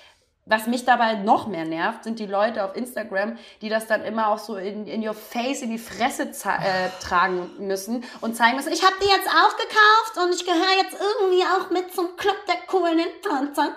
was 0.47 0.67
mich 0.67 0.85
dabei 0.85 1.15
noch 1.15 1.47
mehr 1.47 1.65
nervt, 1.65 2.03
sind 2.03 2.19
die 2.19 2.27
Leute 2.27 2.63
auf 2.63 2.75
Instagram, 2.75 3.37
die 3.61 3.69
das 3.69 3.87
dann 3.87 4.03
immer 4.03 4.27
auch 4.27 4.37
so 4.37 4.55
in, 4.57 4.85
in 4.85 5.05
your 5.05 5.15
face, 5.15 5.63
in 5.63 5.71
die 5.71 5.79
Fresse 5.79 6.23
äh, 6.23 6.89
tragen 7.01 7.49
müssen 7.57 8.03
und 8.21 8.35
zeigen 8.35 8.55
müssen, 8.55 8.71
ich 8.71 8.83
habe 8.83 8.93
die 9.01 9.07
jetzt 9.07 9.27
auch 9.27 9.57
gekauft 9.57 10.23
und 10.23 10.35
ich 10.35 10.45
gehöre 10.45 10.83
jetzt 10.83 10.93
irgendwie 10.93 11.43
auch 11.43 11.71
mit 11.71 11.93
zum 11.93 12.15
Club 12.15 12.37
der 12.47 12.57
coolen 12.67 12.99
Influencer. 12.99 13.73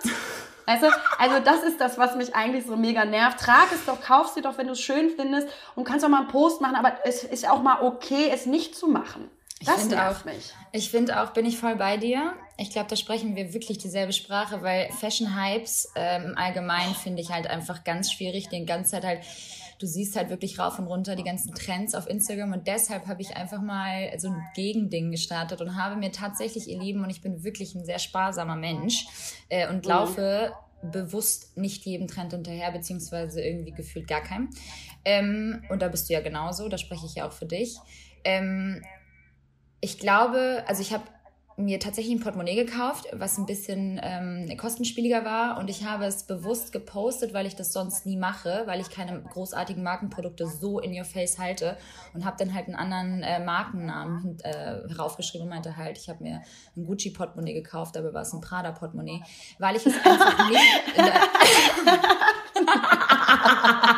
Weißt 0.67 0.83
du? 0.83 0.87
Also 1.17 1.39
das 1.43 1.63
ist 1.63 1.81
das, 1.81 1.97
was 1.97 2.15
mich 2.15 2.35
eigentlich 2.35 2.67
so 2.67 2.75
mega 2.75 3.03
nervt. 3.03 3.39
Trag 3.39 3.71
es 3.73 3.85
doch, 3.85 3.99
kauf 3.99 4.27
sie 4.27 4.41
doch, 4.41 4.59
wenn 4.59 4.67
du 4.67 4.73
es 4.73 4.79
schön 4.79 5.09
findest 5.09 5.47
und 5.73 5.85
kannst 5.85 6.05
auch 6.05 6.09
mal 6.09 6.19
einen 6.19 6.27
Post 6.27 6.61
machen, 6.61 6.75
aber 6.75 6.99
es 7.03 7.23
ist 7.23 7.49
auch 7.49 7.63
mal 7.63 7.81
okay, 7.81 8.29
es 8.31 8.45
nicht 8.45 8.75
zu 8.75 8.87
machen. 8.87 9.31
Das 9.65 9.83
ich 9.83 9.89
nervt 9.89 10.21
auch, 10.21 10.25
mich. 10.25 10.53
Ich 10.71 10.89
finde 10.89 11.21
auch, 11.21 11.31
bin 11.31 11.45
ich 11.45 11.57
voll 11.57 11.75
bei 11.75 11.97
dir. 11.97 12.33
Ich 12.57 12.69
glaube, 12.69 12.87
da 12.89 12.95
sprechen 12.95 13.35
wir 13.35 13.53
wirklich 13.53 13.77
dieselbe 13.77 14.13
Sprache, 14.13 14.61
weil 14.61 14.89
Fashion-Hypes 14.91 15.91
ähm, 15.95 16.27
im 16.27 16.37
Allgemeinen 16.37 16.95
finde 16.95 17.21
ich 17.21 17.29
halt 17.29 17.47
einfach 17.47 17.83
ganz 17.83 18.11
schwierig. 18.11 18.47
Den 18.47 18.65
ganze 18.65 18.91
Zeit 18.91 19.03
halt, 19.03 19.21
du 19.79 19.85
siehst 19.85 20.15
halt 20.15 20.29
wirklich 20.29 20.59
rauf 20.59 20.79
und 20.79 20.87
runter 20.87 21.15
die 21.15 21.23
ganzen 21.23 21.53
Trends 21.53 21.93
auf 21.93 22.07
Instagram 22.07 22.53
und 22.53 22.67
deshalb 22.67 23.07
habe 23.07 23.21
ich 23.21 23.35
einfach 23.35 23.61
mal 23.61 24.13
so 24.17 24.29
ein 24.29 24.41
Gegending 24.55 25.11
gestartet 25.11 25.59
und 25.59 25.75
habe 25.75 25.97
mir 25.97 26.11
tatsächlich, 26.11 26.69
ihr 26.69 26.79
Lieben, 26.79 27.03
und 27.03 27.09
ich 27.09 27.21
bin 27.21 27.43
wirklich 27.43 27.75
ein 27.75 27.83
sehr 27.83 27.99
sparsamer 27.99 28.55
Mensch 28.55 29.07
äh, 29.49 29.67
und 29.67 29.83
mhm. 29.83 29.89
laufe 29.89 30.53
bewusst 30.81 31.57
nicht 31.57 31.85
jedem 31.85 32.07
Trend 32.07 32.31
hinterher, 32.31 32.71
beziehungsweise 32.71 33.41
irgendwie 33.41 33.71
gefühlt 33.71 34.07
gar 34.07 34.21
keinem. 34.21 34.49
Ähm, 35.03 35.63
und 35.69 35.81
da 35.81 35.89
bist 35.89 36.09
du 36.09 36.13
ja 36.13 36.21
genauso, 36.21 36.69
da 36.69 36.77
spreche 36.77 37.05
ich 37.05 37.15
ja 37.15 37.27
auch 37.27 37.33
für 37.33 37.45
dich. 37.45 37.77
Ähm, 38.23 38.81
ich 39.81 39.99
glaube, 39.99 40.63
also 40.67 40.81
ich 40.81 40.93
habe 40.93 41.03
mir 41.59 41.79
tatsächlich 41.79 42.15
ein 42.15 42.21
Portemonnaie 42.21 42.55
gekauft, 42.55 43.07
was 43.11 43.37
ein 43.37 43.45
bisschen 43.45 43.99
ähm, 44.01 44.57
kostenspieliger 44.57 45.25
war. 45.25 45.57
Und 45.57 45.69
ich 45.69 45.83
habe 45.83 46.05
es 46.05 46.23
bewusst 46.23 46.71
gepostet, 46.71 47.33
weil 47.33 47.45
ich 47.45 47.55
das 47.55 47.73
sonst 47.73 48.05
nie 48.05 48.15
mache, 48.15 48.63
weil 48.65 48.79
ich 48.79 48.89
keine 48.89 49.21
großartigen 49.21 49.83
Markenprodukte 49.83 50.47
so 50.47 50.79
in 50.79 50.97
your 50.97 51.03
face 51.03 51.37
halte. 51.37 51.77
Und 52.13 52.23
habe 52.23 52.37
dann 52.39 52.53
halt 52.53 52.67
einen 52.67 52.75
anderen 52.75 53.23
äh, 53.23 53.43
Markennamen 53.43 54.37
äh, 54.43 54.87
heraufgeschrieben 54.87 55.47
und 55.47 55.49
meinte 55.53 55.75
halt, 55.75 55.97
ich 55.97 56.07
habe 56.09 56.23
mir 56.23 56.41
ein 56.77 56.85
Gucci 56.85 57.11
Portemonnaie 57.11 57.53
gekauft, 57.53 57.97
aber 57.97 58.13
war 58.13 58.21
es 58.21 58.31
ein 58.31 58.39
Prada 58.39 58.71
Portemonnaie, 58.71 59.21
weil 59.59 59.75
ich 59.75 59.85
es 59.85 59.93
einfach 59.97 60.49
nicht 60.49 60.59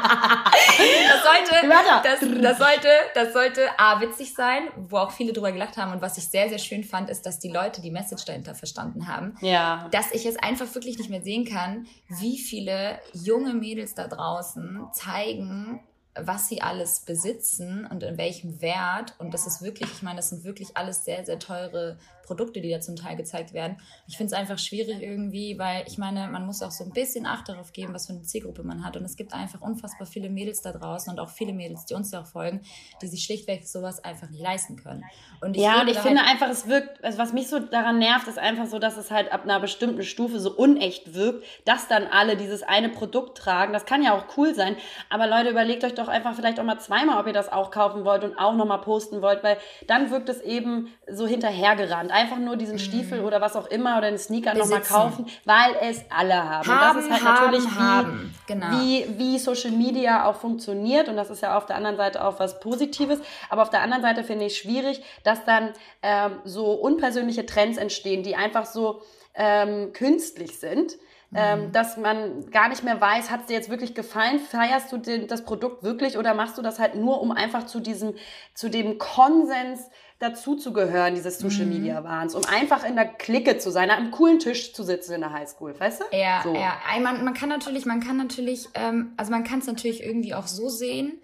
das 1.08 1.24
sollte. 1.24 1.68
Das, 2.04 2.20
das, 2.42 2.58
sollte, 2.58 2.88
das 3.14 3.34
sollte 3.34 3.62
A, 3.78 4.02
witzig 4.02 4.34
sein, 4.34 4.70
wo 4.78 4.98
auch 4.98 5.12
viele 5.12 5.34
drüber 5.34 5.52
gelacht 5.52 5.78
haben. 5.78 5.92
Und 5.92 6.02
was 6.02 6.18
ich 6.18 6.28
sehr, 6.28 6.50
sehr 6.50 6.60
schön 6.60 6.84
fand, 6.84 7.10
ist, 7.10 7.26
dass 7.26 7.40
die 7.40 7.50
Leute 7.50 7.82
die 7.82 7.92
Message 7.92 8.26
dahinter 8.26 8.56
verstanden 8.56 9.08
haben. 9.08 9.36
Ja. 9.42 9.88
Dass 9.92 10.12
ich 10.12 10.26
es 10.26 10.38
einfach 10.38 10.74
wirklich 10.76 10.98
nicht 10.98 11.10
mehr 11.10 11.22
sehen 11.22 11.46
kann, 11.46 11.88
wie 12.08 12.38
viele 12.38 13.00
junge 13.14 13.54
Mädels 13.54 13.96
da 13.96 14.08
draußen 14.08 14.88
zeigen, 14.94 15.82
was 16.16 16.50
sie 16.50 16.62
alles 16.62 17.02
besitzen 17.02 17.88
und 17.90 18.04
in 18.04 18.18
welchem 18.18 18.62
Wert. 18.62 19.16
Und 19.18 19.34
das 19.34 19.48
ist 19.48 19.62
wirklich, 19.62 19.90
ich 19.92 20.02
meine, 20.02 20.18
das 20.18 20.30
sind 20.30 20.44
wirklich 20.44 20.76
alles 20.76 21.06
sehr, 21.06 21.26
sehr 21.26 21.40
teure 21.40 21.98
Produkte, 22.32 22.62
die 22.62 22.70
da 22.70 22.80
zum 22.80 22.96
Teil 22.96 23.18
gezeigt 23.18 23.52
werden. 23.52 23.76
Ich 24.08 24.16
finde 24.16 24.34
es 24.34 24.40
einfach 24.40 24.58
schwierig 24.58 25.02
irgendwie, 25.02 25.60
weil 25.60 25.84
ich 25.86 25.98
meine, 25.98 26.30
man 26.30 26.46
muss 26.46 26.62
auch 26.62 26.72
so 26.72 26.86
ein 26.86 26.92
bisschen 26.92 27.26
Acht 27.26 27.50
darauf 27.50 27.74
geben, 27.74 27.94
was 27.94 28.08
für 28.08 28.14
eine 28.14 28.22
Zielgruppe 28.22 28.64
man 28.64 28.86
hat. 28.86 28.96
Und 28.96 29.04
es 29.04 29.18
gibt 29.18 29.34
einfach 29.34 29.60
unfassbar 29.60 30.08
viele 30.08 30.30
Mädels 30.30 30.62
da 30.62 30.72
draußen 30.72 31.12
und 31.12 31.20
auch 31.20 31.30
viele 31.30 31.52
Mädels, 31.52 31.86
die 31.88 31.94
uns 31.94 32.10
da 32.10 32.22
auch 32.22 32.26
folgen, 32.26 32.62
die 33.02 33.08
sich 33.08 33.26
schlichtweg 33.26 33.68
sowas 33.68 34.02
einfach 34.02 34.30
nicht 34.30 34.42
leisten 34.42 34.78
können. 34.78 35.04
Und 35.42 35.58
ich 35.58 35.62
ja, 35.62 35.82
und 35.82 35.90
ich 35.90 35.98
halt 35.98 36.08
finde 36.08 36.22
einfach, 36.24 36.48
es 36.48 36.70
wirkt, 36.70 37.04
also 37.04 37.18
was 37.18 37.34
mich 37.34 37.50
so 37.50 37.60
daran 37.60 38.00
nervt, 38.00 38.30
ist 38.30 38.40
einfach 38.40 38.68
so, 38.68 38.80
dass 38.80 38.96
es 38.96 39.12
halt 39.12 39.30
ab 39.34 39.44
einer 39.44 39.60
bestimmten 39.60 40.04
Stufe 40.04 40.40
so 40.40 40.56
unecht 40.56 41.14
wirkt, 41.14 41.46
dass 41.66 41.90
dann 41.90 42.08
alle 42.08 42.38
dieses 42.38 42.64
eine 42.64 42.88
Produkt 42.88 43.38
tragen. 43.38 43.74
Das 43.74 43.86
kann 43.86 44.04
ja 44.04 44.16
auch 44.16 44.38
cool 44.38 44.56
sein. 44.56 44.78
Aber 45.10 45.28
Leute, 45.28 45.50
überlegt 45.50 45.84
euch 45.84 45.96
doch 45.96 46.08
einfach 46.08 46.34
vielleicht 46.34 46.62
auch 46.62 46.64
mal 46.64 46.80
zweimal, 46.80 47.20
ob 47.20 47.28
ihr 47.28 47.34
das 47.34 47.52
auch 47.52 47.72
kaufen 47.72 48.06
wollt 48.06 48.24
und 48.24 48.38
auch 48.38 48.56
nochmal 48.56 48.80
posten 48.80 49.22
wollt, 49.22 49.44
weil 49.44 49.58
dann 49.88 50.12
wirkt 50.12 50.30
es 50.30 50.40
eben 50.40 50.88
so 51.12 51.28
hinterhergerannt 51.28 52.12
einfach 52.22 52.38
nur 52.38 52.56
diesen 52.56 52.80
Stiefel 52.80 53.22
mm. 53.22 53.26
oder 53.26 53.42
was 53.42 53.56
auch 53.56 53.68
immer 53.68 53.98
oder 53.98 54.10
den 54.10 54.18
Sneaker 54.18 54.54
nochmal 54.54 54.82
kaufen, 54.82 55.26
weil 55.46 55.76
es 55.82 56.04
alle 56.10 56.36
haben. 56.36 56.68
haben 56.68 56.96
und 56.96 56.98
das 56.98 57.06
ist 57.06 57.12
halt 57.12 57.24
haben, 57.24 57.46
natürlich, 57.46 57.66
wie, 57.66 58.54
genau. 58.54 58.68
wie, 58.72 59.06
wie 59.18 59.40
Social 59.40 59.72
Media 59.72 60.26
auch 60.26 60.36
funktioniert. 60.36 61.10
Und 61.10 61.16
das 61.16 61.30
ist 61.30 61.42
ja 61.42 61.58
auf 61.58 61.66
der 61.66 61.76
anderen 61.76 61.98
Seite 61.98 62.24
auch 62.24 62.40
was 62.40 62.60
Positives. 62.60 63.20
Aber 63.50 63.62
auf 63.62 63.70
der 63.70 63.82
anderen 63.82 64.02
Seite 64.02 64.24
finde 64.24 64.46
ich 64.46 64.54
es 64.54 64.60
schwierig, 64.60 65.04
dass 65.24 65.44
dann 65.46 65.72
ähm, 66.02 66.40
so 66.44 66.72
unpersönliche 66.72 67.46
Trends 67.46 67.78
entstehen, 67.78 68.24
die 68.24 68.36
einfach 68.36 68.66
so 68.66 69.02
ähm, 69.36 69.94
künstlich 69.94 70.60
sind. 70.60 70.98
Ähm, 71.34 71.68
mhm. 71.68 71.72
dass 71.72 71.96
man 71.96 72.52
gar 72.52 72.68
nicht 72.68 72.84
mehr 72.84 73.00
weiß, 73.00 73.32
hat 73.32 73.40
es 73.40 73.46
dir 73.46 73.54
jetzt 73.54 73.70
wirklich 73.70 73.96
gefallen, 73.96 74.38
feierst 74.38 74.92
du 74.92 74.98
den, 74.98 75.28
das 75.28 75.46
Produkt 75.46 75.82
wirklich 75.82 76.18
oder 76.18 76.34
machst 76.34 76.58
du 76.58 76.62
das 76.62 76.78
halt 76.78 76.96
nur, 76.96 77.22
um 77.22 77.32
einfach 77.32 77.68
zu 77.68 77.80
diesem, 77.80 78.16
zu 78.54 78.70
dem 78.70 78.98
Konsens 78.98 79.90
dazu 80.22 80.56
zu 80.56 80.72
gehören, 80.72 81.16
dieses 81.16 81.40
Social 81.40 81.66
mhm. 81.66 81.74
Media 81.74 82.04
Wahns, 82.04 82.36
um 82.36 82.44
einfach 82.46 82.84
in 82.84 82.96
der 82.96 83.06
Clique 83.06 83.58
zu 83.58 83.72
sein, 83.72 83.90
an 83.90 83.98
einem 83.98 84.12
coolen 84.12 84.40
Tisch 84.40 84.74
zu 84.74 84.84
sitzen 84.84 85.14
in 85.14 85.22
der 85.22 85.34
Highschool, 85.34 85.78
weißt 85.78 86.02
du? 86.02 86.16
Ja, 86.16 86.42
so. 86.44 86.54
ja. 86.54 86.78
Man, 87.02 87.24
man 87.24 87.34
kann 87.34 87.50
natürlich, 87.50 87.86
man 87.86 88.00
kann 88.00 88.18
natürlich, 88.18 88.70
ähm, 88.76 89.14
also 89.18 89.32
man 89.32 89.44
kann 89.44 89.60
es 89.60 89.68
natürlich 89.68 90.04
irgendwie 90.04 90.34
auch 90.36 90.48
so 90.48 90.70
sehen, 90.70 91.20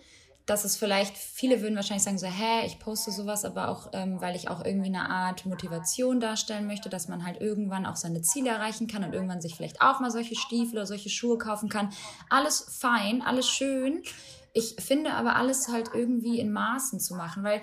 dass 0.48 0.64
es 0.64 0.78
vielleicht, 0.78 1.18
viele 1.18 1.62
würden 1.62 1.76
wahrscheinlich 1.76 2.04
sagen 2.04 2.18
so, 2.18 2.26
hä, 2.26 2.66
ich 2.66 2.80
poste 2.80 3.12
sowas, 3.12 3.44
aber 3.44 3.68
auch, 3.68 3.90
ähm, 3.92 4.22
weil 4.22 4.36
ich 4.36 4.50
auch 4.50 4.64
irgendwie 4.64 4.88
eine 4.88 5.10
Art 5.10 5.46
Motivation 5.46 6.22
darstellen 6.22 6.68
möchte, 6.68 6.90
dass 6.90 7.10
man 7.10 7.26
halt 7.26 7.42
irgendwann 7.42 7.86
auch 7.86 7.98
seine 7.98 8.22
Ziele 8.22 8.50
erreichen 8.50 8.88
kann 8.88 9.04
und 9.04 9.14
irgendwann 9.14 9.42
sich 9.42 9.56
vielleicht 9.56 9.82
auch 9.82 10.00
mal 10.00 10.10
solche 10.10 10.36
Stiefel 10.36 10.78
oder 10.78 10.86
solche 10.88 11.10
Schuhe 11.10 11.38
kaufen 11.38 11.68
kann. 11.68 11.90
Alles 12.30 12.66
fein, 12.80 13.22
alles 13.22 13.48
schön. 13.48 14.02
Ich 14.54 14.78
finde 14.80 15.14
aber 15.14 15.36
alles 15.36 15.68
halt 15.68 15.92
irgendwie 15.94 16.40
in 16.40 16.52
Maßen 16.52 17.02
zu 17.02 17.14
machen, 17.16 17.44
weil 17.44 17.62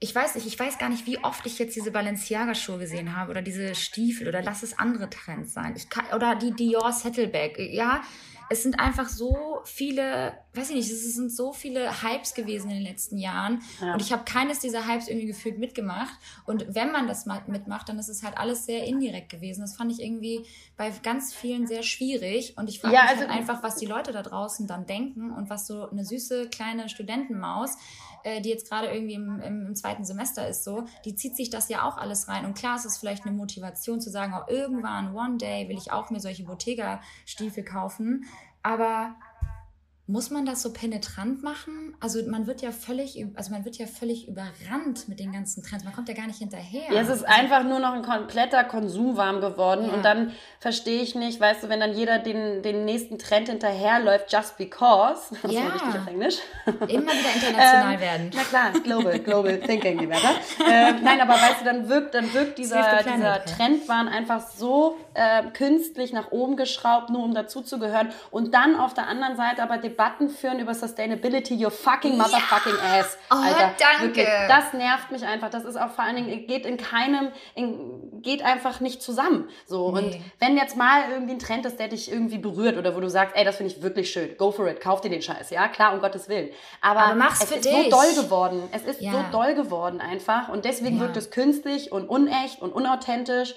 ich 0.00 0.14
weiß 0.14 0.36
nicht, 0.36 0.46
ich 0.46 0.58
weiß 0.58 0.78
gar 0.78 0.88
nicht, 0.88 1.06
wie 1.06 1.18
oft 1.24 1.44
ich 1.46 1.58
jetzt 1.58 1.74
diese 1.74 1.90
Balenciaga-Schuhe 1.90 2.78
gesehen 2.78 3.16
habe 3.16 3.32
oder 3.32 3.42
diese 3.42 3.74
Stiefel 3.74 4.28
oder 4.28 4.42
lass 4.42 4.62
es 4.62 4.78
andere 4.78 5.10
Trends 5.10 5.52
sein. 5.52 5.74
Ich 5.76 5.88
kann, 5.88 6.04
oder 6.14 6.36
die 6.36 6.52
Dior 6.52 6.92
Saddleback. 6.92 7.58
Ja, 7.58 8.02
es 8.50 8.62
sind 8.62 8.80
einfach 8.80 9.08
so 9.08 9.60
viele, 9.64 10.32
weiß 10.54 10.70
ich 10.70 10.76
nicht, 10.76 10.90
es 10.90 11.14
sind 11.14 11.30
so 11.30 11.52
viele 11.52 12.02
Hypes 12.02 12.34
gewesen 12.34 12.70
in 12.70 12.76
den 12.76 12.86
letzten 12.86 13.18
Jahren. 13.18 13.60
Ja. 13.80 13.92
Und 13.92 14.00
ich 14.00 14.12
habe 14.12 14.24
keines 14.24 14.60
dieser 14.60 14.86
Hypes 14.86 15.08
irgendwie 15.08 15.26
gefühlt 15.26 15.58
mitgemacht. 15.58 16.16
Und 16.46 16.64
wenn 16.74 16.90
man 16.90 17.08
das 17.08 17.26
mal 17.26 17.42
mitmacht, 17.46 17.88
dann 17.88 17.98
ist 17.98 18.08
es 18.08 18.22
halt 18.22 18.38
alles 18.38 18.64
sehr 18.64 18.84
indirekt 18.84 19.30
gewesen. 19.30 19.60
Das 19.60 19.76
fand 19.76 19.92
ich 19.92 20.00
irgendwie 20.00 20.46
bei 20.76 20.90
ganz 21.02 21.34
vielen 21.34 21.66
sehr 21.66 21.82
schwierig. 21.82 22.56
Und 22.56 22.68
ich 22.68 22.80
frage 22.80 22.94
ja, 22.94 23.02
mich 23.02 23.10
also, 23.10 23.22
halt 23.22 23.30
einfach, 23.32 23.62
was 23.62 23.76
die 23.76 23.86
Leute 23.86 24.12
da 24.12 24.22
draußen 24.22 24.66
dann 24.66 24.86
denken 24.86 25.30
und 25.30 25.50
was 25.50 25.66
so 25.66 25.90
eine 25.90 26.04
süße 26.04 26.48
kleine 26.48 26.88
Studentenmaus 26.88 27.76
äh, 28.24 28.40
die 28.40 28.48
jetzt 28.50 28.68
gerade 28.68 28.88
irgendwie 28.88 29.14
im, 29.14 29.40
im, 29.40 29.74
zweiten 29.74 30.04
Semester 30.04 30.46
ist, 30.48 30.64
so, 30.64 30.84
die 31.04 31.14
zieht 31.14 31.36
sich 31.36 31.50
das 31.50 31.68
ja 31.68 31.88
auch 31.88 31.96
alles 31.96 32.28
rein. 32.28 32.44
Und 32.44 32.56
klar 32.56 32.76
ist 32.76 32.84
es 32.84 32.98
vielleicht 32.98 33.26
eine 33.26 33.36
Motivation 33.36 34.00
zu 34.00 34.10
sagen, 34.10 34.34
oh, 34.36 34.50
irgendwann, 34.50 35.14
one 35.14 35.36
day, 35.36 35.68
will 35.68 35.76
ich 35.76 35.92
auch 35.92 36.10
mir 36.10 36.20
solche 36.20 36.44
Bottega-Stiefel 36.44 37.64
kaufen. 37.64 38.24
Aber 38.62 39.14
muss 40.08 40.30
man 40.30 40.46
das 40.46 40.62
so 40.62 40.72
penetrant 40.72 41.42
machen? 41.42 41.94
Also 42.00 42.20
man 42.26 42.46
wird 42.46 42.62
ja 42.62 42.72
völlig, 42.72 43.22
also 43.34 43.52
man 43.52 43.66
wird 43.66 43.76
ja 43.76 43.86
völlig 43.86 44.26
überrannt 44.26 45.06
mit 45.06 45.20
den 45.20 45.32
ganzen 45.32 45.62
Trends. 45.62 45.84
Man 45.84 45.92
kommt 45.92 46.08
ja 46.08 46.14
gar 46.14 46.26
nicht 46.26 46.38
hinterher. 46.38 46.90
Ja, 46.90 47.02
es 47.02 47.10
ist 47.10 47.28
einfach 47.28 47.62
nur 47.62 47.78
noch 47.78 47.92
ein 47.92 48.00
kompletter 48.00 48.64
Konsumwarm 48.64 49.42
geworden. 49.42 49.84
Ja. 49.86 49.92
Und 49.92 50.04
dann 50.06 50.32
verstehe 50.60 51.02
ich 51.02 51.14
nicht, 51.14 51.38
weißt 51.38 51.64
du, 51.64 51.68
wenn 51.68 51.80
dann 51.80 51.92
jeder 51.92 52.18
den, 52.18 52.62
den 52.62 52.86
nächsten 52.86 53.18
Trend 53.18 53.50
hinterherläuft, 53.50 54.32
just 54.32 54.56
because. 54.56 55.36
Das 55.42 55.52
ja. 55.52 55.68
richtig 55.68 55.88
auf 55.88 56.06
Englisch. 56.06 56.38
Immer 56.66 57.12
wieder 57.12 57.34
international 57.34 57.94
ähm, 57.94 58.00
werden. 58.00 58.30
Na 58.34 58.42
klar, 58.42 58.72
global, 58.82 59.18
global 59.18 59.60
thinking, 59.60 59.98
die 59.98 60.08
Werte. 60.08 60.28
Ähm, 60.68 60.96
nein, 61.02 61.20
aber 61.20 61.34
weißt 61.34 61.60
du, 61.60 61.64
dann 61.64 61.88
wirkt, 61.88 62.14
dann 62.14 62.32
wirkt 62.32 62.58
dieser, 62.58 63.02
dieser 63.02 63.44
Trendwahn 63.44 64.08
einfach 64.08 64.40
so 64.40 64.96
äh, 65.14 65.44
künstlich 65.52 66.12
nach 66.12 66.30
oben 66.32 66.56
geschraubt, 66.56 67.10
nur 67.10 67.22
um 67.24 67.34
dazuzugehören. 67.34 68.08
Und 68.30 68.54
dann 68.54 68.74
auf 68.74 68.94
der 68.94 69.06
anderen 69.06 69.36
Seite 69.36 69.62
aber 69.62 69.76
die 69.78 69.97
Debatten 69.98 70.28
führen 70.28 70.60
über 70.60 70.74
Sustainability, 70.74 71.54
your 71.64 71.72
fucking 71.72 72.16
motherfucking 72.16 72.72
ja. 72.72 73.00
ass. 73.00 73.18
Oh, 73.32 73.34
Alter, 73.34 73.72
danke. 73.78 74.16
Wirklich, 74.16 74.28
das 74.46 74.72
nervt 74.72 75.10
mich 75.10 75.24
einfach. 75.24 75.50
Das 75.50 75.64
ist 75.64 75.76
auch 75.76 75.90
vor 75.90 76.04
allen 76.04 76.14
Dingen, 76.14 76.46
geht 76.46 76.64
in 76.64 76.76
keinem, 76.76 77.32
in, 77.56 78.22
geht 78.22 78.42
einfach 78.42 78.78
nicht 78.78 79.02
zusammen. 79.02 79.48
So. 79.66 79.90
Nee. 79.90 79.98
Und 79.98 80.16
wenn 80.38 80.56
jetzt 80.56 80.76
mal 80.76 81.10
irgendwie 81.10 81.32
ein 81.32 81.38
Trend 81.40 81.66
ist, 81.66 81.80
der 81.80 81.88
dich 81.88 82.12
irgendwie 82.12 82.38
berührt 82.38 82.76
oder 82.78 82.94
wo 82.94 83.00
du 83.00 83.10
sagst, 83.10 83.34
ey, 83.36 83.44
das 83.44 83.56
finde 83.56 83.72
ich 83.72 83.82
wirklich 83.82 84.12
schön, 84.12 84.36
go 84.36 84.52
for 84.52 84.68
it, 84.68 84.80
kauf 84.80 85.00
dir 85.00 85.10
den 85.10 85.22
Scheiß. 85.22 85.50
Ja, 85.50 85.66
klar, 85.66 85.92
um 85.92 86.00
Gottes 86.00 86.28
Willen. 86.28 86.50
Aber, 86.80 87.00
Aber 87.00 87.28
es 87.32 87.50
ist 87.50 87.64
dich. 87.64 87.72
so 87.72 87.90
doll 87.90 88.14
geworden. 88.14 88.62
Es 88.70 88.82
ist 88.82 89.00
ja. 89.00 89.10
so 89.10 89.18
doll 89.32 89.54
geworden 89.54 90.00
einfach. 90.00 90.48
Und 90.48 90.64
deswegen 90.64 90.96
ja. 90.96 91.02
wirkt 91.02 91.16
es 91.16 91.30
künstlich 91.32 91.90
und 91.90 92.08
unecht 92.08 92.62
und 92.62 92.72
unauthentisch. 92.72 93.56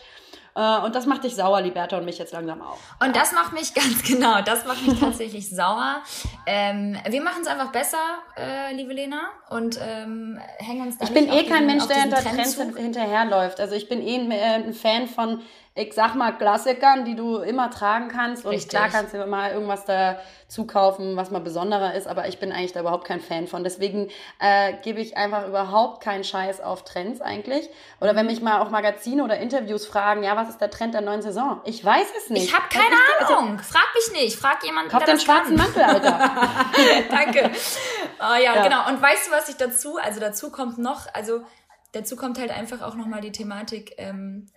Äh, 0.56 0.80
und 0.80 0.96
das 0.96 1.06
macht 1.06 1.24
dich 1.24 1.36
sauer, 1.36 1.62
Liberta, 1.62 1.98
und 1.98 2.06
mich 2.06 2.18
jetzt 2.18 2.34
langsam 2.34 2.62
auch. 2.62 2.78
Und 3.04 3.16
das 3.16 3.32
macht 3.32 3.54
mich 3.54 3.74
ganz 3.74 4.04
genau, 4.04 4.42
das 4.42 4.66
macht 4.66 4.86
mich 4.86 5.00
tatsächlich 5.00 5.50
sauer. 5.50 6.02
Ähm, 6.46 6.98
wir 7.08 7.22
machen 7.22 7.42
es 7.42 7.48
einfach 7.48 7.72
besser, 7.72 7.98
äh, 8.38 8.74
liebe 8.74 8.94
Lena, 8.94 9.30
und 9.50 9.80
ähm, 9.82 10.40
hängen 10.58 10.88
uns 10.88 10.98
da 10.98 11.06
Ich 11.06 11.14
bin 11.14 11.32
eh 11.32 11.46
kein 11.46 11.66
Mensch, 11.66 11.86
der 11.88 12.02
hinter 12.02 12.18
Trends 12.18 12.56
hinterherläuft. 12.56 13.60
Also 13.60 13.76
ich 13.76 13.88
bin 13.88 14.02
eh 14.02 14.16
ein, 14.16 14.32
äh, 14.32 14.56
ein 14.56 14.74
Fan 14.74 15.08
von 15.08 15.42
ich 15.74 15.94
sag 15.94 16.16
mal, 16.16 16.34
Klassikern, 16.34 17.06
die 17.06 17.16
du 17.16 17.38
immer 17.38 17.70
tragen 17.70 18.10
kannst. 18.10 18.44
Und 18.46 18.52
Richtig. 18.52 18.70
klar 18.70 18.90
kannst 18.90 19.14
du 19.14 19.26
mal 19.26 19.52
irgendwas 19.52 19.86
dazu 19.86 20.68
kaufen, 20.68 21.16
was 21.16 21.32
mal 21.32 21.40
besonderer 21.40 21.94
ist, 21.94 22.08
aber 22.08 22.28
ich 22.28 22.40
bin 22.40 22.52
eigentlich 22.52 22.74
da 22.74 22.82
überhaupt 22.82 23.08
kein 23.08 23.22
Fan 23.22 23.48
von. 23.48 23.64
Deswegen 23.64 24.10
äh, 24.40 24.74
gebe 24.84 25.00
ich 25.00 25.16
einfach 25.16 25.48
überhaupt 25.48 26.04
keinen 26.04 26.26
Scheiß 26.26 26.60
auf 26.60 26.84
Trends 26.84 27.22
eigentlich. 27.22 27.70
Oder 28.02 28.18
wenn 28.18 28.26
mich 28.26 28.42
mal 28.42 28.60
auch 28.60 28.70
Magazine 28.70 29.24
oder 29.24 29.38
Interviews 29.38 29.86
fragen, 29.86 30.24
ja, 30.24 30.36
was 30.42 30.50
ist 30.50 30.62
der 30.62 30.70
Trend 30.70 30.94
der 30.94 31.02
neuen 31.02 31.22
Saison? 31.22 31.62
Ich 31.66 31.84
weiß 31.84 32.08
es 32.18 32.30
nicht. 32.30 32.46
Ich 32.46 32.54
habe 32.54 32.66
keine 32.70 32.86
ich, 32.86 33.28
Ahnung. 33.30 33.58
Also, 33.58 33.64
Frag 33.72 33.88
mich 33.96 34.22
nicht. 34.22 34.38
Frag 34.38 34.64
jemanden, 34.64 34.92
Kauf 34.92 35.04
den 35.04 35.20
schwarzen 35.20 35.56
kann. 35.56 35.66
Mantel, 35.66 35.84
Alter. 35.84 36.32
Danke. 37.10 37.52
Oh, 38.20 38.34
ja, 38.34 38.56
ja, 38.56 38.64
genau. 38.64 38.88
Und 38.90 39.02
weißt 39.02 39.28
du, 39.28 39.32
was 39.32 39.50
ich 39.50 39.56
dazu, 39.56 39.98
also 39.98 40.20
dazu 40.20 40.52
kommt 40.52 40.78
noch, 40.78 41.08
also 41.14 41.42
dazu 41.92 42.16
kommt 42.16 42.40
halt 42.40 42.52
einfach 42.52 42.82
auch 42.82 42.96
nochmal 42.96 43.22
die 43.22 43.32
Thematik, 43.32 43.94
ähm, 43.98 44.48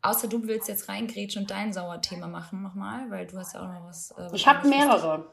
Außer 0.00 0.28
du 0.28 0.46
willst 0.46 0.68
jetzt 0.68 0.88
reingrätschen 0.88 1.42
und 1.42 1.50
dein 1.50 1.72
Sauerthema 1.72 2.28
machen 2.28 2.62
nochmal, 2.62 3.10
weil 3.10 3.26
du 3.26 3.36
hast 3.36 3.54
ja 3.54 3.62
auch 3.62 3.72
noch 3.72 3.84
was. 3.84 4.12
Äh, 4.12 4.28
ich 4.32 4.46
habe 4.46 4.68
mehrere. 4.68 5.26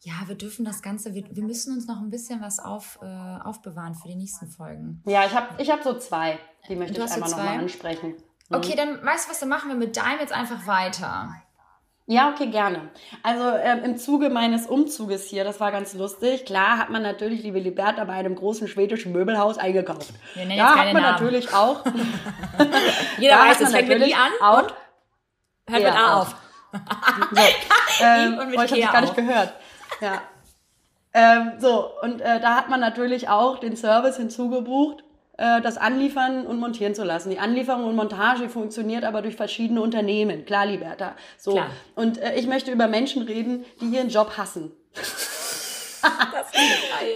Ja, 0.00 0.12
wir 0.26 0.36
dürfen 0.36 0.64
das 0.64 0.82
Ganze, 0.82 1.14
wir, 1.14 1.24
wir 1.34 1.42
müssen 1.42 1.74
uns 1.74 1.88
noch 1.88 1.98
ein 1.98 2.10
bisschen 2.10 2.40
was 2.40 2.60
auf, 2.60 3.00
äh, 3.02 3.06
aufbewahren 3.42 3.96
für 3.96 4.06
die 4.06 4.14
nächsten 4.14 4.46
Folgen. 4.46 5.02
Ja, 5.06 5.24
ich 5.24 5.34
habe 5.34 5.60
ich 5.60 5.70
hab 5.70 5.82
so 5.82 5.98
zwei, 5.98 6.38
die 6.68 6.76
möchte 6.76 7.00
du 7.00 7.04
ich 7.04 7.10
einmal 7.10 7.28
so 7.28 7.36
nochmal 7.36 7.58
ansprechen. 7.58 8.14
Okay, 8.50 8.74
dann 8.76 9.04
weißt 9.04 9.26
du 9.26 9.30
was, 9.30 9.40
dann 9.40 9.48
machen 9.48 9.68
wir 9.68 9.76
mit 9.76 9.96
deinem 9.96 10.20
jetzt 10.20 10.32
einfach 10.32 10.66
weiter. 10.66 11.34
Ja, 12.10 12.30
okay, 12.30 12.46
gerne. 12.46 12.88
Also 13.22 13.50
ähm, 13.62 13.84
im 13.84 13.98
Zuge 13.98 14.30
meines 14.30 14.66
Umzuges 14.66 15.28
hier, 15.28 15.44
das 15.44 15.60
war 15.60 15.70
ganz 15.70 15.92
lustig. 15.92 16.46
Klar 16.46 16.78
hat 16.78 16.88
man 16.88 17.02
natürlich, 17.02 17.42
liebe 17.42 17.58
Liberta, 17.58 18.02
bei 18.04 18.14
einem 18.14 18.34
großen 18.34 18.66
schwedischen 18.66 19.12
Möbelhaus 19.12 19.58
eingekauft. 19.58 20.14
Wir 20.32 20.46
nennen 20.46 20.58
da 20.58 20.74
hat 20.74 20.94
man 20.94 21.02
Namen. 21.02 21.12
natürlich 21.12 21.52
auch. 21.52 21.84
Jeder 23.18 23.38
weiß, 23.38 23.60
es 23.60 23.72
fängt 23.72 23.88
mit 23.88 24.06
I 24.06 24.14
an 24.14 24.30
auch, 24.40 24.62
und 24.62 24.74
hört 25.68 25.82
mit 25.82 25.92
A 25.92 26.20
auf. 26.22 26.34
so, 27.32 28.04
ähm, 28.04 28.38
und 28.38 28.50
mit 28.52 28.72
ich 28.72 28.86
habe 28.86 28.92
gar 28.92 29.00
nicht 29.02 29.16
gehört. 29.16 29.52
Ja. 30.00 30.22
Ähm, 31.12 31.52
so, 31.58 31.90
und 32.00 32.22
äh, 32.22 32.40
da 32.40 32.54
hat 32.54 32.70
man 32.70 32.80
natürlich 32.80 33.28
auch 33.28 33.58
den 33.58 33.76
Service 33.76 34.16
hinzugebucht 34.16 35.04
das 35.38 35.76
anliefern 35.78 36.46
und 36.46 36.58
montieren 36.58 36.94
zu 36.94 37.04
lassen. 37.04 37.30
Die 37.30 37.38
Anlieferung 37.38 37.84
und 37.84 37.94
Montage 37.94 38.48
funktioniert 38.48 39.04
aber 39.04 39.22
durch 39.22 39.36
verschiedene 39.36 39.80
Unternehmen. 39.80 40.44
Klar, 40.44 40.66
Liberta. 40.66 41.14
So. 41.36 41.52
Klar. 41.52 41.70
Und 41.94 42.18
äh, 42.18 42.34
ich 42.34 42.48
möchte 42.48 42.72
über 42.72 42.88
Menschen 42.88 43.22
reden, 43.22 43.64
die 43.80 43.86
ihren 43.86 44.08
Job 44.08 44.36
hassen. 44.36 44.72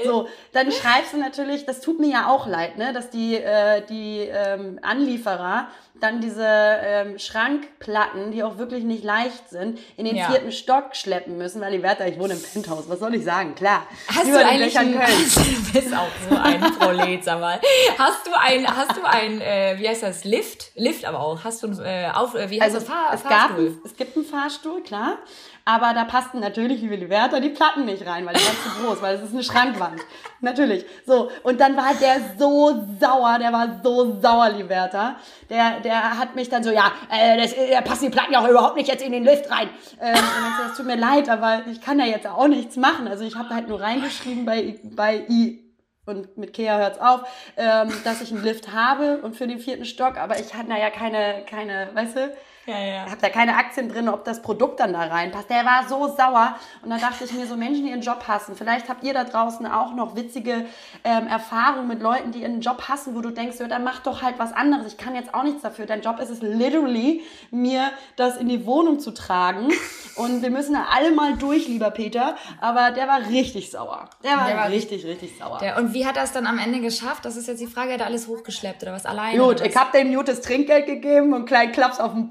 So, 0.04 0.28
dann 0.52 0.72
schreibst 0.72 1.12
du 1.12 1.16
natürlich, 1.16 1.64
das 1.64 1.80
tut 1.80 2.00
mir 2.00 2.10
ja 2.10 2.28
auch 2.28 2.46
leid, 2.46 2.78
ne, 2.78 2.92
dass 2.92 3.10
die, 3.10 3.36
äh, 3.36 3.84
die 3.86 4.20
ähm, 4.20 4.78
Anlieferer 4.82 5.68
dann 6.02 6.20
diese 6.20 6.44
ähm, 6.46 7.18
Schrankplatten, 7.18 8.32
die 8.32 8.42
auch 8.42 8.58
wirklich 8.58 8.84
nicht 8.84 9.04
leicht 9.04 9.48
sind, 9.50 9.78
in 9.96 10.04
den 10.04 10.16
Ja. 10.16 10.26
vierten 10.30 10.50
Stock 10.52 10.94
schleppen 10.96 11.38
müssen, 11.38 11.60
weil 11.60 11.72
die 11.72 11.82
Werte, 11.82 12.04
ich 12.04 12.18
wohne 12.18 12.34
im 12.34 12.42
Penthouse, 12.42 12.88
was 12.88 12.98
soll 12.98 13.14
ich 13.14 13.24
sagen? 13.24 13.54
Klar. 13.54 13.86
Hast 14.08 14.26
du 14.26 14.36
eigentlich 14.36 14.74
Dächern 14.74 14.88
ein, 14.94 14.98
Kölns. 15.06 15.34
du 15.34 15.72
bist 15.72 15.94
auch 15.94 16.08
so 16.28 16.36
ein 16.36 16.60
Prolet, 16.78 17.24
sag 17.24 17.40
mal. 17.40 17.60
Hast 17.98 18.26
du 18.26 18.30
ein, 18.38 18.66
hast 18.66 18.96
du 18.96 19.04
ein, 19.04 19.40
äh, 19.40 19.76
wie 19.78 19.88
heißt 19.88 20.02
das, 20.02 20.24
Lift? 20.24 20.72
Lift 20.74 21.04
aber 21.04 21.20
auch. 21.20 21.44
Hast 21.44 21.62
du 21.62 21.68
ein, 21.68 21.78
äh, 21.84 22.10
auf, 22.12 22.34
äh, 22.34 22.50
wie 22.50 22.60
heißt 22.60 22.74
Also 22.74 22.86
das, 22.86 22.94
Fahr 22.94 23.10
es, 23.14 23.22
gab, 23.22 23.32
Fahrstuhl? 23.32 23.66
ein- 23.68 23.80
es 23.84 23.96
gibt 23.96 24.16
einen 24.16 24.24
Fahrstuhl, 24.26 24.82
klar. 24.82 25.18
Aber 25.64 25.94
da 25.94 26.02
passten 26.04 26.40
natürlich, 26.40 26.80
liebe 26.80 26.96
Liberta, 26.96 27.38
die 27.38 27.50
Platten 27.50 27.84
nicht 27.84 28.04
rein, 28.04 28.26
weil 28.26 28.34
die 28.34 28.40
waren 28.44 28.56
zu 28.64 28.82
groß, 28.84 29.00
weil 29.00 29.14
es 29.14 29.22
ist 29.22 29.32
eine 29.32 29.44
Schrankwand. 29.44 30.00
Natürlich. 30.40 30.84
So. 31.06 31.30
Und 31.44 31.60
dann 31.60 31.76
war 31.76 31.94
der 31.94 32.16
so 32.36 32.84
sauer, 33.00 33.38
der 33.38 33.52
war 33.52 33.80
so 33.80 34.20
sauer, 34.20 34.48
Liberta. 34.50 35.14
Der, 35.50 35.78
der 35.78 35.91
hat 35.94 36.34
mich 36.34 36.48
dann 36.48 36.62
so, 36.62 36.70
ja, 36.70 36.92
äh, 37.10 37.36
das, 37.36 37.52
äh, 37.52 37.70
da 37.70 37.80
passen 37.80 38.06
die 38.06 38.10
Platten 38.10 38.32
ja 38.32 38.40
auch 38.40 38.48
überhaupt 38.48 38.76
nicht 38.76 38.88
jetzt 38.88 39.02
in 39.02 39.12
den 39.12 39.24
Lift 39.24 39.50
rein. 39.50 39.68
Ähm, 40.00 40.14
und 40.14 40.70
es 40.70 40.76
tut 40.76 40.86
mir 40.86 40.96
leid, 40.96 41.28
aber 41.28 41.62
ich 41.70 41.80
kann 41.80 41.98
da 41.98 42.04
jetzt 42.04 42.26
auch 42.26 42.48
nichts 42.48 42.76
machen. 42.76 43.08
Also 43.08 43.24
ich 43.24 43.36
habe 43.36 43.50
halt 43.50 43.68
nur 43.68 43.80
reingeschrieben 43.80 44.44
bei, 44.44 44.78
bei 44.82 45.24
I 45.28 45.62
und 46.04 46.36
mit 46.36 46.52
Kea 46.52 46.78
hört's 46.78 46.98
auf, 46.98 47.22
ähm, 47.56 47.92
dass 48.04 48.20
ich 48.22 48.32
einen 48.32 48.42
Lift 48.42 48.72
habe 48.72 49.18
und 49.18 49.36
für 49.36 49.46
den 49.46 49.58
vierten 49.58 49.84
Stock, 49.84 50.16
aber 50.16 50.38
ich 50.38 50.54
hatte 50.54 50.68
da 50.68 50.76
ja 50.76 50.90
keine, 50.90 51.44
keine, 51.48 51.90
weißt 51.94 52.16
du, 52.16 52.36
Ja, 52.66 52.78
ja. 52.78 53.00
habe 53.06 53.20
da 53.20 53.28
keine 53.28 53.56
Aktien 53.56 53.88
drin, 53.88 54.08
ob 54.08 54.24
das 54.24 54.40
Produkt 54.40 54.78
dann 54.78 54.92
da 54.92 55.00
reinpasst. 55.00 55.50
Der 55.50 55.64
war 55.64 55.88
so 55.88 56.06
sauer. 56.16 56.56
Und 56.82 56.90
da 56.90 56.98
dachte 56.98 57.24
ich 57.24 57.32
mir, 57.32 57.46
so 57.46 57.56
Menschen, 57.56 57.84
die 57.84 57.90
ihren 57.90 58.02
Job 58.02 58.24
hassen, 58.28 58.54
vielleicht 58.54 58.88
habt 58.88 59.02
ihr 59.02 59.12
da 59.12 59.24
draußen 59.24 59.66
auch 59.66 59.94
noch 59.94 60.14
witzige 60.14 60.66
ähm, 61.02 61.26
Erfahrungen 61.26 61.88
mit 61.88 62.00
Leuten, 62.00 62.30
die 62.30 62.42
ihren 62.42 62.60
Job 62.60 62.88
hassen, 62.88 63.16
wo 63.16 63.20
du 63.20 63.30
denkst, 63.30 63.58
ja, 63.58 63.66
dann 63.66 63.82
mach 63.82 64.00
doch 64.00 64.22
halt 64.22 64.38
was 64.38 64.52
anderes. 64.52 64.86
Ich 64.86 64.96
kann 64.96 65.14
jetzt 65.16 65.34
auch 65.34 65.42
nichts 65.42 65.62
dafür. 65.62 65.86
Dein 65.86 66.02
Job 66.02 66.20
ist 66.20 66.30
es 66.30 66.40
literally, 66.40 67.22
mir 67.50 67.90
das 68.16 68.36
in 68.36 68.48
die 68.48 68.64
Wohnung 68.64 69.00
zu 69.00 69.10
tragen. 69.12 69.68
Und 70.14 70.42
wir 70.42 70.50
müssen 70.50 70.74
da 70.74 70.86
alle 70.94 71.10
mal 71.10 71.36
durch, 71.36 71.66
lieber 71.66 71.90
Peter. 71.90 72.36
Aber 72.60 72.90
der 72.90 73.08
war 73.08 73.28
richtig 73.28 73.70
sauer. 73.70 74.08
Der 74.22 74.36
war, 74.36 74.46
Der 74.46 74.56
war 74.56 74.68
richtig, 74.68 75.04
richtig 75.04 75.36
sauer. 75.38 75.58
Der, 75.60 75.78
und 75.78 75.94
wie 75.94 76.06
hat 76.06 76.16
er 76.16 76.24
es 76.24 76.32
dann 76.32 76.46
am 76.46 76.58
Ende 76.58 76.80
geschafft? 76.80 77.24
Das 77.24 77.36
ist 77.36 77.48
jetzt 77.48 77.60
die 77.60 77.66
Frage, 77.66 77.94
hat 77.94 78.00
er 78.00 78.06
alles 78.06 78.28
hochgeschleppt 78.28 78.82
oder 78.82 78.92
was 78.92 79.06
alleine? 79.06 79.38
Gut, 79.38 79.60
ich 79.60 79.74
was? 79.74 79.80
hab 79.80 79.92
dem 79.92 80.12
das 80.24 80.42
Trinkgeld 80.42 80.86
gegeben 80.86 81.28
und 81.28 81.34
einen 81.34 81.46
kleinen 81.46 81.72
Klaps 81.72 81.98
auf 81.98 82.12
den 82.12 82.28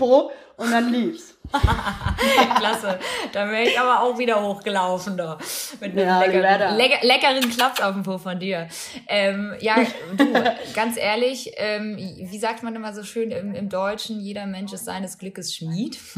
Und 0.57 0.71
dann 0.71 0.91
lief's. 0.91 1.35
Klasse. 2.55 2.99
Da 3.33 3.49
wäre 3.49 3.63
ich 3.63 3.79
aber 3.79 4.01
auch 4.01 4.17
wieder 4.17 4.41
hochgelaufen 4.41 5.17
da. 5.17 5.37
Mit 5.79 5.91
einem 5.91 6.07
Ja, 6.07 6.23
die 6.23 6.37
leckeren, 6.37 6.77
lecker, 6.77 7.05
leckeren 7.05 7.49
Klaps 7.49 7.81
auf 7.81 7.93
dem 7.93 8.03
Po 8.03 8.17
von 8.17 8.39
dir. 8.39 8.67
Ähm, 9.07 9.55
ja, 9.59 9.75
du, 10.15 10.33
ganz 10.75 10.97
ehrlich, 10.97 11.51
ähm, 11.57 11.97
wie 11.97 12.37
sagt 12.37 12.63
man 12.63 12.75
immer 12.75 12.93
so 12.93 13.03
schön 13.03 13.31
im, 13.31 13.53
im 13.55 13.69
Deutschen, 13.69 14.19
jeder 14.21 14.45
Mensch 14.45 14.71
ist 14.71 14.85
seines 14.85 15.17
Glückes 15.17 15.53
Schmied. 15.55 15.97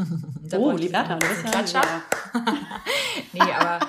Da 0.50 0.58
Oh, 0.60 0.70
ein 0.70 0.78
bist 0.78 0.92
bisschen 0.92 1.46
ja... 1.46 1.52
Klatscher. 1.52 1.82
Nee, 3.32 3.42
aber 3.42 3.80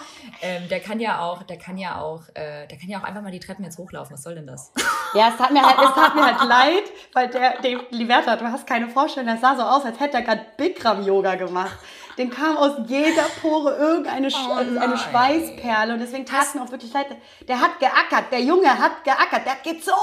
ähm, 0.44 0.68
der 0.68 0.80
kann 0.80 1.00
ja 1.00 1.20
auch, 1.20 1.42
der 1.42 1.59
kann 1.59 1.76
ja 1.78 2.00
auch, 2.00 2.22
äh, 2.35 2.66
der 2.68 2.78
kann 2.78 2.88
ja 2.88 2.98
auch 2.98 3.04
einfach 3.04 3.22
mal 3.22 3.33
die 3.33 3.40
Treppen 3.40 3.64
jetzt 3.64 3.78
hochlaufen. 3.78 4.14
Was 4.14 4.22
soll 4.22 4.35
denn 4.37 4.46
das? 4.46 4.70
Ja, 5.14 5.28
es 5.30 5.37
tat 5.37 5.50
mir 5.52 5.62
halt, 5.62 5.78
es 5.78 5.94
tat 5.94 6.14
mir 6.14 6.24
halt 6.24 6.44
leid, 6.48 6.85
weil 7.12 7.28
der, 7.28 7.61
der 7.62 7.80
Liberta, 7.90 8.37
du 8.37 8.44
hast 8.44 8.66
keine 8.66 8.88
Vorstellung, 8.88 9.28
das 9.30 9.40
sah 9.40 9.57
so 9.57 9.62
aus, 9.62 9.85
als 9.85 9.98
hätte 9.98 10.18
er 10.18 10.22
gerade 10.22 10.44
Bikram-Yoga 10.57 11.35
gemacht. 11.37 11.76
Den 12.16 12.30
kam 12.30 12.57
aus 12.57 12.72
jeder 12.87 13.24
Pore 13.42 13.74
irgendeine 13.74 14.30
Sch 14.30 14.37
Oh 14.48 14.52
eine. 14.52 14.96
Schweißperle 14.96 15.94
und 15.94 15.98
deswegen 15.98 16.24
tat 16.24 16.42
es 16.44 16.54
mir 16.54 16.62
auch 16.62 16.70
wirklich 16.70 16.92
leid. 16.92 17.07
Der 17.48 17.59
hat 17.61 17.80
geackert, 17.80 18.30
der 18.30 18.40
Junge 18.40 18.68
hat 18.68 19.02
geackert, 19.02 19.44
der 19.44 19.52
hat 19.54 19.64
gezogen. 19.64 19.96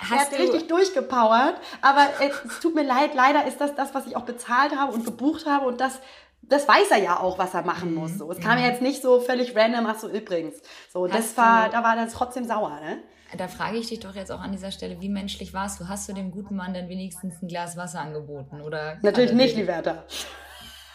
der 0.00 0.08
Hast 0.10 0.20
hat 0.20 0.32
du- 0.32 0.36
richtig 0.42 0.68
durchgepowert, 0.68 1.56
aber 1.82 2.06
es, 2.20 2.34
es 2.50 2.60
tut 2.60 2.74
mir 2.74 2.82
leid, 2.82 3.10
leider 3.14 3.44
ist 3.44 3.60
das 3.60 3.74
das, 3.74 3.94
was 3.94 4.06
ich 4.06 4.16
auch 4.16 4.22
bezahlt 4.22 4.74
habe 4.74 4.92
und 4.92 5.04
gebucht 5.04 5.44
habe 5.44 5.66
und 5.66 5.82
das 5.82 6.00
das 6.48 6.66
weiß 6.66 6.90
er 6.90 6.98
ja 6.98 7.20
auch, 7.20 7.38
was 7.38 7.54
er 7.54 7.62
machen 7.62 7.94
muss. 7.94 8.18
So. 8.18 8.30
Es 8.30 8.40
kam 8.40 8.58
ja 8.58 8.66
jetzt 8.66 8.82
nicht 8.82 9.02
so 9.02 9.20
völlig 9.20 9.54
random, 9.56 9.86
ach 9.86 9.98
so 9.98 10.08
übrigens. 10.08 10.56
So, 10.92 11.06
das 11.06 11.36
war, 11.36 11.68
da 11.68 11.82
war 11.82 11.96
das 11.96 12.12
trotzdem 12.12 12.44
sauer, 12.44 12.80
ne? 12.80 13.02
Da 13.36 13.46
frage 13.46 13.76
ich 13.76 13.88
dich 13.88 14.00
doch 14.00 14.14
jetzt 14.14 14.32
auch 14.32 14.40
an 14.40 14.52
dieser 14.52 14.70
Stelle, 14.70 15.02
wie 15.02 15.10
menschlich 15.10 15.52
warst 15.52 15.80
du? 15.80 15.88
Hast 15.88 16.08
du 16.08 16.14
dem 16.14 16.30
guten 16.30 16.56
Mann 16.56 16.72
denn 16.72 16.88
wenigstens 16.88 17.42
ein 17.42 17.48
Glas 17.48 17.76
Wasser 17.76 18.00
angeboten? 18.00 18.62
Oder 18.62 18.96
Natürlich 19.02 19.32
er 19.32 19.36
nicht, 19.36 19.54
Liberta. 19.56 20.04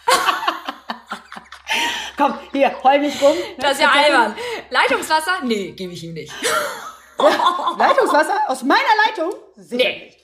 Komm, 2.17 2.33
hier, 2.51 2.71
heul 2.83 2.99
mich 2.99 3.21
rum. 3.21 3.35
Das 3.59 3.73
ist 3.73 3.81
ja 3.81 3.89
albern. 3.91 4.35
Leitungswasser? 4.71 5.43
Nee, 5.43 5.71
gebe 5.73 5.93
ich 5.93 6.03
ihm 6.03 6.13
nicht. 6.13 6.33
Leitungswasser 7.77 8.39
aus 8.47 8.63
meiner 8.63 8.81
Leitung? 9.05 9.31
Sicher 9.55 9.77
Nee. 9.83 10.05
nicht. 10.05 10.17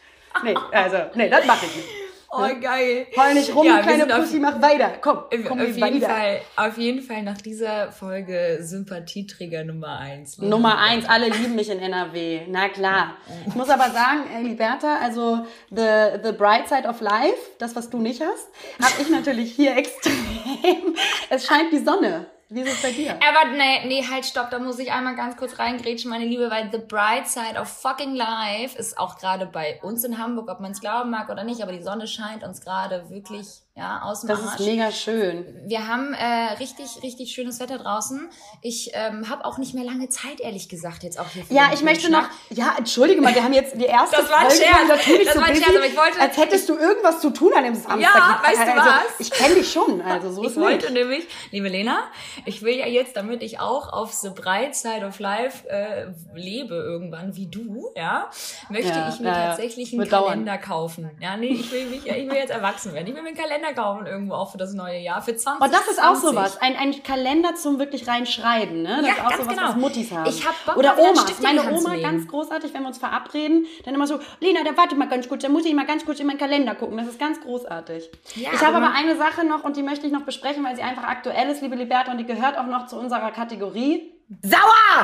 Nee, 0.43 0.55
also, 0.71 0.97
nee, 1.15 1.29
das 1.29 1.45
mache 1.45 1.65
ich 1.67 1.75
nicht. 1.75 1.87
Oh, 2.31 2.47
geil. 2.61 3.07
Heul 3.17 3.33
nicht 3.33 3.55
rum, 3.55 3.65
Ja, 3.65 3.81
kleine 3.81 4.01
sind 4.01 4.11
auf- 4.11 4.19
Pussy, 4.19 4.39
mach 4.39 4.61
weiter. 4.61 4.91
Komm, 5.01 5.17
Auf 5.17 5.29
komm 5.47 5.59
jeden, 5.61 5.81
weiter. 5.81 6.07
Fall, 6.07 6.41
auf 6.57 6.77
jeden 6.77 7.01
Fall 7.01 7.23
nach 7.23 7.41
dieser 7.41 7.91
Folge 7.91 8.59
Sympathieträger 8.61 9.63
Nummer 9.63 9.97
eins. 9.99 10.37
Nummer 10.37 10.77
eins, 10.77 11.05
alle 11.07 11.29
lieben 11.29 11.55
mich 11.55 11.69
in 11.69 11.79
NRW. 11.79 12.41
Na 12.47 12.69
klar. 12.69 13.15
Ich 13.47 13.55
muss 13.55 13.69
aber 13.69 13.89
sagen, 13.89 14.25
äh, 14.35 14.41
Liberta, 14.43 14.97
also 15.01 15.39
the, 15.71 16.19
the 16.23 16.31
bright 16.31 16.67
side 16.69 16.87
of 16.87 17.01
life, 17.01 17.37
das, 17.57 17.75
was 17.75 17.89
du 17.89 17.97
nicht 17.99 18.21
hast, 18.21 18.47
habe 18.81 19.01
ich 19.01 19.09
natürlich 19.09 19.51
hier 19.53 19.75
extrem. 19.77 20.95
Es 21.29 21.45
scheint 21.47 21.71
die 21.73 21.79
Sonne. 21.79 22.27
Wie 22.51 22.61
ist 22.61 22.73
es 22.73 22.81
bei 22.81 22.91
dir? 22.91 23.11
Aber 23.11 23.51
nee, 23.51 23.85
nee, 23.85 24.03
halt, 24.09 24.25
stopp, 24.25 24.49
da 24.49 24.57
muss 24.57 24.79
ich 24.79 24.91
einmal 24.91 25.15
ganz 25.15 25.37
kurz 25.37 25.59
reingrätschen, 25.59 26.09
meine 26.09 26.25
Liebe, 26.25 26.49
weil 26.49 26.71
the 26.71 26.79
bright 26.79 27.27
side 27.27 27.59
of 27.59 27.67
fucking 27.67 28.15
life 28.15 28.75
ist 28.75 28.97
auch 28.97 29.17
gerade 29.17 29.45
bei 29.45 29.79
uns 29.83 30.03
in 30.03 30.17
Hamburg, 30.17 30.49
ob 30.49 30.59
man 30.59 30.71
es 30.71 30.81
glauben 30.81 31.11
mag 31.11 31.29
oder 31.29 31.43
nicht, 31.43 31.61
aber 31.61 31.73
die 31.73 31.83
Sonne 31.83 32.07
scheint 32.07 32.43
uns 32.43 32.61
gerade 32.61 33.07
wirklich, 33.11 33.61
ja, 33.79 34.01
aus 34.03 34.21
dem 34.21 34.27
Das 34.27 34.43
Arsch. 34.43 34.59
ist 34.59 34.65
mega 34.67 34.91
schön. 34.91 35.45
Wir 35.65 35.87
haben 35.87 36.13
äh, 36.13 36.53
richtig, 36.59 37.01
richtig 37.01 37.31
schönes 37.31 37.59
Wetter 37.61 37.77
draußen. 37.77 38.29
Ich 38.61 38.91
ähm, 38.93 39.29
habe 39.29 39.45
auch 39.45 39.57
nicht 39.57 39.73
mehr 39.73 39.85
lange 39.85 40.09
Zeit, 40.09 40.41
ehrlich 40.41 40.67
gesagt, 40.67 41.03
jetzt 41.03 41.17
auch 41.19 41.29
hier. 41.29 41.43
Ja, 41.49 41.69
ich 41.73 41.81
möchte 41.81 42.11
noch. 42.11 42.23
Ja, 42.49 42.75
entschuldige 42.77 43.21
mal, 43.21 43.33
wir 43.33 43.43
haben 43.43 43.53
jetzt 43.53 43.75
die 43.79 43.85
erste 43.85 44.17
Das 44.17 44.29
war 44.29 44.39
ein 44.39 44.49
Folge. 44.49 44.63
Scherz. 44.65 44.87
Natürlich 44.89 45.25
Das 45.25 45.33
so 45.35 45.39
war 45.39 45.47
ein 45.47 45.53
busy, 45.53 45.63
Scherz, 45.65 45.77
aber 45.77 45.85
ich 45.87 45.97
wollte- 45.97 46.19
Als 46.19 46.37
hättest 46.37 46.67
du 46.69 46.77
irgendwas 46.77 47.21
zu 47.21 47.29
tun 47.29 47.53
an 47.55 47.63
dem 47.63 47.75
Samstag. 47.75 48.01
Ja, 48.01 48.41
weißt 48.43 48.57
du 48.67 48.73
also, 48.81 48.89
was? 48.89 49.19
Ich 49.19 49.31
kenne 49.31 49.55
dich 49.55 49.71
schon, 49.71 50.01
also 50.01 50.31
so 50.31 50.41
Ich 50.43 50.49
ist 50.49 50.55
wollte 50.57 50.85
nicht. 50.91 50.93
nämlich, 50.95 51.27
liebe 51.51 51.69
Lena, 51.69 52.03
ich 52.45 52.61
will 52.61 52.75
ja 52.77 52.85
jetzt, 52.87 53.15
damit 53.15 53.41
ich 53.43 53.59
auch 53.59 53.93
auf 53.93 54.11
The 54.13 54.29
Bright 54.31 54.75
Side 54.75 55.05
of 55.07 55.19
Life 55.19 55.67
äh, 55.69 56.07
lebe 56.35 56.75
irgendwann 56.75 57.35
wie 57.37 57.45
du, 57.47 57.91
ja, 57.95 58.29
möchte 58.69 58.89
Ja, 58.89 59.09
ich 59.09 59.19
mir 59.21 59.27
ja, 59.27 59.33
tatsächlich 59.47 59.93
einen 59.93 60.01
Wird 60.01 60.11
dauern. 60.11 60.29
Kalender 60.29 60.57
kaufen. 60.57 61.11
Ja, 61.21 61.37
nee, 61.37 61.47
ich 61.47 61.71
will 61.71 61.85
mich, 61.87 62.05
ich 62.05 62.27
will 62.29 62.35
jetzt 62.35 62.49
erwachsen 62.51 62.93
werden. 62.93 63.07
Ich 63.07 63.15
will 63.15 63.21
mir 63.21 63.29
einen 63.29 63.37
Kalender 63.37 63.68
kaufen 63.73 64.05
irgendwo 64.05 64.33
auch 64.33 64.51
für 64.51 64.57
das 64.57 64.73
neue 64.73 64.99
Jahr, 64.99 65.21
für 65.21 65.35
20. 65.35 65.63
Und 65.63 65.73
das 65.73 65.87
ist 65.87 66.03
auch 66.03 66.15
sowas. 66.15 66.61
Ein, 66.61 66.75
ein 66.75 67.01
Kalender 67.03 67.55
zum 67.55 67.79
wirklich 67.79 68.07
reinschreiben, 68.07 68.81
ne? 68.81 68.97
Das 69.01 69.07
Ja, 69.07 69.13
ist 69.13 69.19
auch 69.25 69.31
sowas, 69.43 69.47
genau. 69.55 69.69
was 69.69 69.75
Muttis 69.77 70.11
haben. 70.11 70.29
Ich 70.29 70.45
hab 70.45 70.65
Bock, 70.65 70.75
Oder 70.75 70.97
Omas. 70.97 71.25
Die 71.25 71.41
Meine 71.41 71.71
Oma, 71.71 71.95
ganz 71.97 72.27
großartig, 72.27 72.73
wenn 72.73 72.81
wir 72.81 72.87
uns 72.89 72.97
verabreden, 72.97 73.65
dann 73.85 73.95
immer 73.95 74.07
so, 74.07 74.19
Lena, 74.41 74.63
dann 74.65 74.75
warte 74.75 74.95
mal 74.95 75.07
ganz 75.07 75.29
kurz, 75.29 75.43
dann 75.43 75.53
muss 75.53 75.65
ich 75.65 75.73
mal 75.73 75.85
ganz 75.85 76.03
kurz 76.05 76.19
in 76.19 76.27
meinen 76.27 76.37
Kalender 76.37 76.75
gucken. 76.75 76.97
Das 76.97 77.07
ist 77.07 77.19
ganz 77.19 77.39
großartig. 77.39 78.09
Ja, 78.35 78.49
ich 78.53 78.61
habe 78.61 78.75
aber 78.75 78.89
aber 78.89 78.95
eine 78.97 79.15
Sache 79.15 79.45
noch 79.45 79.63
und 79.63 79.77
die 79.77 79.83
möchte 79.83 80.07
ich 80.07 80.13
noch 80.13 80.23
besprechen, 80.23 80.63
weil 80.63 80.75
sie 80.75 80.81
einfach 80.81 81.03
aktuell 81.03 81.49
ist, 81.49 81.61
liebe 81.61 81.75
Liberta, 81.75 82.11
und 82.11 82.17
die 82.17 82.25
gehört 82.25 82.57
auch 82.57 82.65
noch 82.65 82.87
zu 82.87 82.97
unserer 82.97 83.31
Kategorie 83.31 84.13
Sauer! 84.41 85.03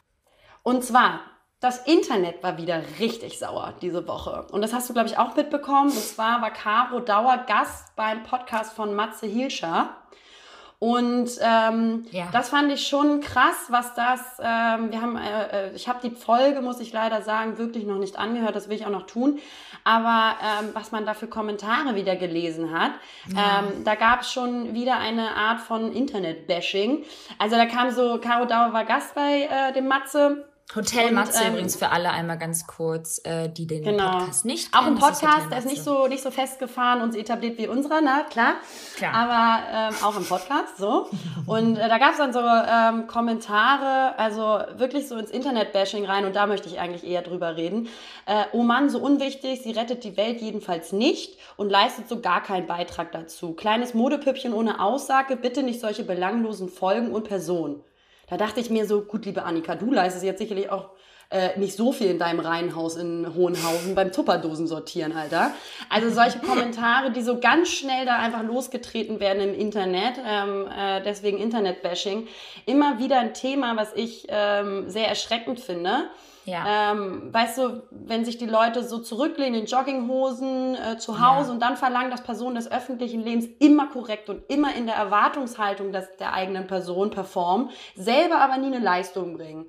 Und 0.63 0.83
zwar, 0.83 1.21
das 1.65 1.79
Internet 1.79 2.43
war 2.43 2.57
wieder 2.59 2.79
richtig 2.99 3.39
sauer 3.39 3.73
diese 3.81 4.07
Woche. 4.07 4.45
Und 4.51 4.61
das 4.61 4.71
hast 4.71 4.87
du, 4.87 4.93
glaube 4.93 5.09
ich, 5.09 5.17
auch 5.17 5.35
mitbekommen. 5.35 5.89
Und 5.89 5.99
zwar 5.99 6.41
war 6.41 6.51
Caro 6.51 6.99
Dauer 6.99 7.37
Gast 7.47 7.95
beim 7.95 8.21
Podcast 8.23 8.73
von 8.73 8.93
Matze 8.93 9.25
Hilscher. 9.25 9.89
Und 10.77 11.29
ähm, 11.41 12.05
Ja. 12.11 12.27
das 12.31 12.49
fand 12.49 12.71
ich 12.71 12.85
schon 12.87 13.21
krass, 13.21 13.65
was 13.69 13.95
das. 13.95 14.19
Ähm, 14.39 14.91
wir 14.91 15.01
haben, 15.01 15.17
äh, 15.17 15.69
äh, 15.69 15.71
ich 15.73 15.87
habe 15.87 15.99
die 16.07 16.11
Folge, 16.13 16.61
muss 16.61 16.79
ich 16.81 16.93
leider 16.93 17.21
sagen, 17.23 17.57
wirklich 17.57 17.85
noch 17.85 17.97
nicht 17.97 18.19
angehört. 18.19 18.55
Das 18.55 18.69
will 18.69 18.75
ich 18.75 18.85
auch 18.85 18.91
noch 18.91 19.07
tun. 19.07 19.39
Aber 19.83 20.35
ähm, 20.43 20.69
was 20.73 20.91
man 20.91 21.05
da 21.05 21.13
für 21.15 21.27
Kommentare 21.27 21.95
wieder 21.95 22.15
gelesen 22.15 22.77
hat, 22.77 22.91
ähm, 23.29 23.83
da 23.85 23.95
gab 23.95 24.21
es 24.21 24.31
schon 24.31 24.73
wieder 24.75 24.97
eine 24.97 25.31
Art 25.35 25.61
von 25.61 25.91
Internet-Bashing. 25.91 27.05
Also 27.39 27.55
da 27.55 27.65
kam 27.65 27.89
so, 27.89 28.19
Caro 28.19 28.45
Dauer 28.45 28.71
war 28.73 28.83
Gast 28.85 29.15
bei 29.15 29.49
äh, 29.49 29.73
dem 29.73 29.87
Matze. 29.87 30.45
Hotel 30.73 31.11
Matze 31.11 31.43
ähm, 31.43 31.53
übrigens 31.53 31.75
für 31.75 31.89
alle 31.91 32.09
einmal 32.09 32.39
ganz 32.39 32.65
kurz, 32.65 33.21
äh, 33.23 33.49
die 33.49 33.67
den 33.67 33.83
Genau. 33.83 34.17
Podcast 34.17 34.45
nicht 34.45 34.73
Auch 34.73 34.79
ein 34.79 34.97
kennen. 34.97 34.99
Podcast, 34.99 35.51
der 35.51 35.59
ist 35.59 35.67
nicht 35.67 35.83
so, 35.83 36.07
nicht 36.07 36.23
so 36.23 36.31
festgefahren 36.31 37.01
und 37.01 37.13
so 37.13 37.19
etabliert 37.19 37.57
wie 37.59 37.67
unserer, 37.67 38.01
na 38.01 38.23
klar. 38.23 38.55
Klar. 38.97 39.13
Aber 39.13 39.63
ähm, 39.71 39.95
auch 40.03 40.17
im 40.17 40.25
Podcast, 40.25 40.77
so. 40.79 41.07
Und 41.45 41.77
äh, 41.77 41.87
da 41.87 41.97
gab 41.99 42.13
es 42.13 42.17
dann 42.17 42.33
so 42.33 42.39
ähm, 42.39 43.05
Kommentare, 43.07 44.17
also 44.17 44.59
wirklich 44.77 45.07
so 45.07 45.15
ins 45.17 45.29
Internet-Bashing 45.29 46.03
rein 46.05 46.25
und 46.25 46.35
da 46.35 46.47
möchte 46.47 46.67
ich 46.67 46.79
eigentlich 46.79 47.05
eher 47.05 47.21
drüber 47.21 47.55
reden. 47.55 47.87
Äh, 48.25 48.45
oh 48.51 48.63
Mann, 48.63 48.89
so 48.89 48.97
unwichtig, 48.99 49.61
sie 49.61 49.71
rettet 49.71 50.03
die 50.03 50.17
Welt 50.17 50.41
jedenfalls 50.41 50.91
nicht 50.91 51.37
und 51.57 51.69
leistet 51.69 52.09
so 52.09 52.19
gar 52.21 52.41
keinen 52.41 52.65
Beitrag 52.65 53.11
dazu. 53.11 53.53
Kleines 53.53 53.93
Modepüppchen 53.93 54.51
ohne 54.53 54.81
Aussage, 54.81 55.35
bitte 55.37 55.61
nicht 55.61 55.79
solche 55.79 56.03
belanglosen 56.03 56.69
Folgen 56.69 57.11
und 57.13 57.23
Personen. 57.25 57.81
Da 58.27 58.37
dachte 58.37 58.59
ich 58.59 58.69
mir 58.69 58.87
so, 58.87 59.01
gut, 59.01 59.25
liebe 59.25 59.43
Annika, 59.43 59.75
du 59.75 59.91
leistest 59.91 60.25
jetzt 60.25 60.39
sicherlich 60.39 60.69
auch 60.69 60.91
äh, 61.29 61.57
nicht 61.59 61.75
so 61.75 61.91
viel 61.91 62.07
in 62.07 62.19
deinem 62.19 62.39
Reihenhaus 62.39 62.95
in 62.95 63.33
Hohenhausen 63.35 63.95
beim 63.95 64.11
Tupperdosen 64.11 64.67
sortieren, 64.67 65.11
Alter. 65.11 65.51
Also 65.89 66.09
solche 66.09 66.39
Kommentare, 66.39 67.11
die 67.11 67.21
so 67.21 67.39
ganz 67.39 67.69
schnell 67.69 68.05
da 68.05 68.17
einfach 68.17 68.43
losgetreten 68.43 69.19
werden 69.19 69.41
im 69.41 69.53
Internet, 69.53 70.19
ähm, 70.25 70.67
äh, 70.67 71.01
deswegen 71.01 71.37
Internet-Bashing, 71.37 72.27
immer 72.65 72.99
wieder 72.99 73.19
ein 73.19 73.33
Thema, 73.33 73.75
was 73.75 73.93
ich 73.95 74.27
ähm, 74.29 74.89
sehr 74.89 75.07
erschreckend 75.07 75.59
finde. 75.59 76.09
Ja. 76.45 76.91
Ähm, 76.91 77.33
weißt 77.33 77.57
du, 77.57 77.83
wenn 77.89 78.23
sich 78.23 78.37
die 78.37 78.45
Leute 78.45 78.83
so 78.83 78.99
zurücklehnen 78.99 79.61
in 79.61 79.65
Jogginghosen 79.65 80.75
äh, 80.75 80.97
zu 80.99 81.19
Hause 81.19 81.47
ja. 81.47 81.53
und 81.55 81.59
dann 81.59 81.75
verlangen, 81.75 82.11
dass 82.11 82.21
Personen 82.21 82.55
des 82.55 82.71
öffentlichen 82.71 83.23
Lebens 83.23 83.47
immer 83.59 83.87
korrekt 83.87 84.29
und 84.29 84.43
immer 84.47 84.75
in 84.75 84.85
der 84.85 84.95
Erwartungshaltung 84.95 85.91
des, 85.91 86.05
der 86.17 86.33
eigenen 86.33 86.67
Person 86.67 87.09
performen, 87.09 87.71
selber 87.95 88.41
aber 88.41 88.57
nie 88.57 88.67
eine 88.67 88.79
Leistung 88.79 89.35
bringen. 89.35 89.65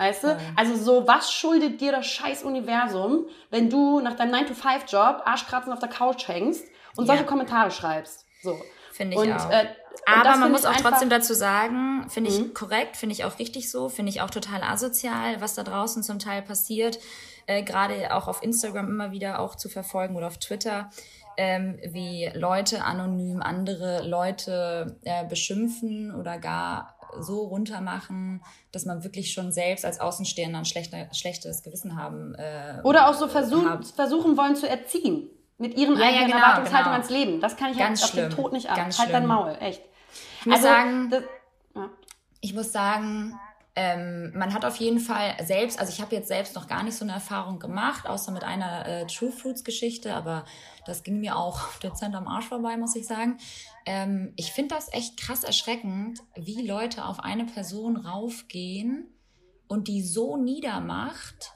Weißt 0.00 0.24
du? 0.24 0.28
Ja. 0.28 0.38
Also 0.56 0.76
so, 0.76 1.06
was 1.06 1.30
schuldet 1.30 1.82
dir 1.82 1.92
das 1.92 2.06
scheiß 2.06 2.42
Universum, 2.42 3.26
wenn 3.50 3.68
du 3.68 4.00
nach 4.00 4.14
deinem 4.14 4.34
9-to-5-Job 4.34 5.22
arschkratzen 5.26 5.70
auf 5.74 5.78
der 5.78 5.90
Couch 5.90 6.26
hängst 6.26 6.64
und 6.96 7.04
solche 7.04 7.24
ja. 7.24 7.28
Kommentare 7.28 7.70
schreibst? 7.70 8.24
So. 8.42 8.58
Finde 8.92 9.16
ich 9.16 9.20
und, 9.20 9.32
auch. 9.32 9.50
Äh, 9.50 9.66
aber 10.06 10.38
man 10.38 10.52
muss 10.52 10.64
auch 10.64 10.76
trotzdem 10.76 11.10
dazu 11.10 11.34
sagen, 11.34 12.08
finde 12.08 12.30
ich 12.30 12.38
mhm. 12.38 12.54
korrekt, 12.54 12.96
finde 12.96 13.12
ich 13.12 13.24
auch 13.24 13.38
richtig 13.38 13.70
so, 13.70 13.90
finde 13.90 14.08
ich 14.08 14.22
auch 14.22 14.30
total 14.30 14.62
asozial, 14.62 15.42
was 15.42 15.54
da 15.54 15.64
draußen 15.64 16.02
zum 16.02 16.18
Teil 16.18 16.40
passiert, 16.40 16.98
äh, 17.46 17.62
gerade 17.62 18.14
auch 18.14 18.26
auf 18.26 18.42
Instagram 18.42 18.88
immer 18.88 19.12
wieder 19.12 19.38
auch 19.38 19.54
zu 19.54 19.68
verfolgen 19.68 20.16
oder 20.16 20.28
auf 20.28 20.38
Twitter, 20.38 20.88
ähm, 21.36 21.78
wie 21.84 22.30
Leute 22.34 22.84
anonym 22.84 23.42
andere 23.42 24.02
Leute 24.08 24.98
äh, 25.04 25.26
beschimpfen 25.26 26.14
oder 26.14 26.38
gar 26.38 26.96
so 27.18 27.42
runter 27.42 27.80
machen, 27.80 28.42
dass 28.72 28.84
man 28.84 29.04
wirklich 29.04 29.32
schon 29.32 29.52
selbst 29.52 29.84
als 29.84 30.00
Außenstehender 30.00 30.58
ein 30.58 30.64
schlechter, 30.64 31.08
schlechtes 31.12 31.62
Gewissen 31.62 31.96
haben. 31.96 32.34
Äh, 32.34 32.80
Oder 32.84 33.08
auch 33.08 33.14
so 33.14 33.28
versuch, 33.28 33.64
versuchen 33.94 34.36
wollen 34.36 34.56
zu 34.56 34.68
erziehen. 34.68 35.28
Mit 35.58 35.76
ihren 35.76 35.98
ja, 35.98 36.06
eigenen 36.06 36.20
ja, 36.20 36.26
genau, 36.26 36.38
Erwartungshaltung 36.38 36.92
genau. 36.92 36.92
ans 36.92 37.10
Leben. 37.10 37.40
Das 37.40 37.56
kann 37.56 37.72
ich 37.72 37.78
Ganz 37.78 38.02
halt 38.02 38.10
auf 38.12 38.16
den 38.18 38.30
Tod 38.30 38.52
nicht 38.52 38.70
ab. 38.70 38.76
Ganz 38.76 38.98
halt 38.98 39.12
dein 39.12 39.26
Maul, 39.26 39.56
echt. 39.60 39.82
Ich 40.40 40.46
muss 40.46 40.56
also, 40.56 40.68
sagen, 40.68 41.10
das, 41.10 41.22
ja. 41.74 41.90
ich 42.40 42.54
muss 42.54 42.72
sagen, 42.72 43.38
ähm, 43.76 44.32
man 44.34 44.52
hat 44.52 44.64
auf 44.64 44.76
jeden 44.76 44.98
Fall 44.98 45.36
selbst, 45.44 45.78
also 45.78 45.92
ich 45.92 46.00
habe 46.00 46.14
jetzt 46.14 46.28
selbst 46.28 46.54
noch 46.54 46.66
gar 46.66 46.82
nicht 46.82 46.96
so 46.96 47.04
eine 47.04 47.12
Erfahrung 47.12 47.58
gemacht, 47.58 48.06
außer 48.06 48.32
mit 48.32 48.42
einer 48.42 48.86
äh, 48.86 49.06
True 49.06 49.30
Fruits 49.30 49.62
Geschichte, 49.62 50.14
aber 50.14 50.44
das 50.86 51.02
ging 51.02 51.20
mir 51.20 51.36
auch 51.36 51.60
dezent 51.82 52.14
am 52.14 52.26
Arsch 52.26 52.46
vorbei, 52.46 52.76
muss 52.76 52.96
ich 52.96 53.06
sagen. 53.06 53.38
Ähm, 53.86 54.32
ich 54.36 54.52
finde 54.52 54.74
das 54.74 54.92
echt 54.92 55.18
krass 55.18 55.44
erschreckend, 55.44 56.20
wie 56.36 56.66
Leute 56.66 57.04
auf 57.04 57.20
eine 57.20 57.46
Person 57.46 57.96
raufgehen 57.96 59.08
und 59.68 59.88
die 59.88 60.02
so 60.02 60.36
niedermacht 60.36 61.54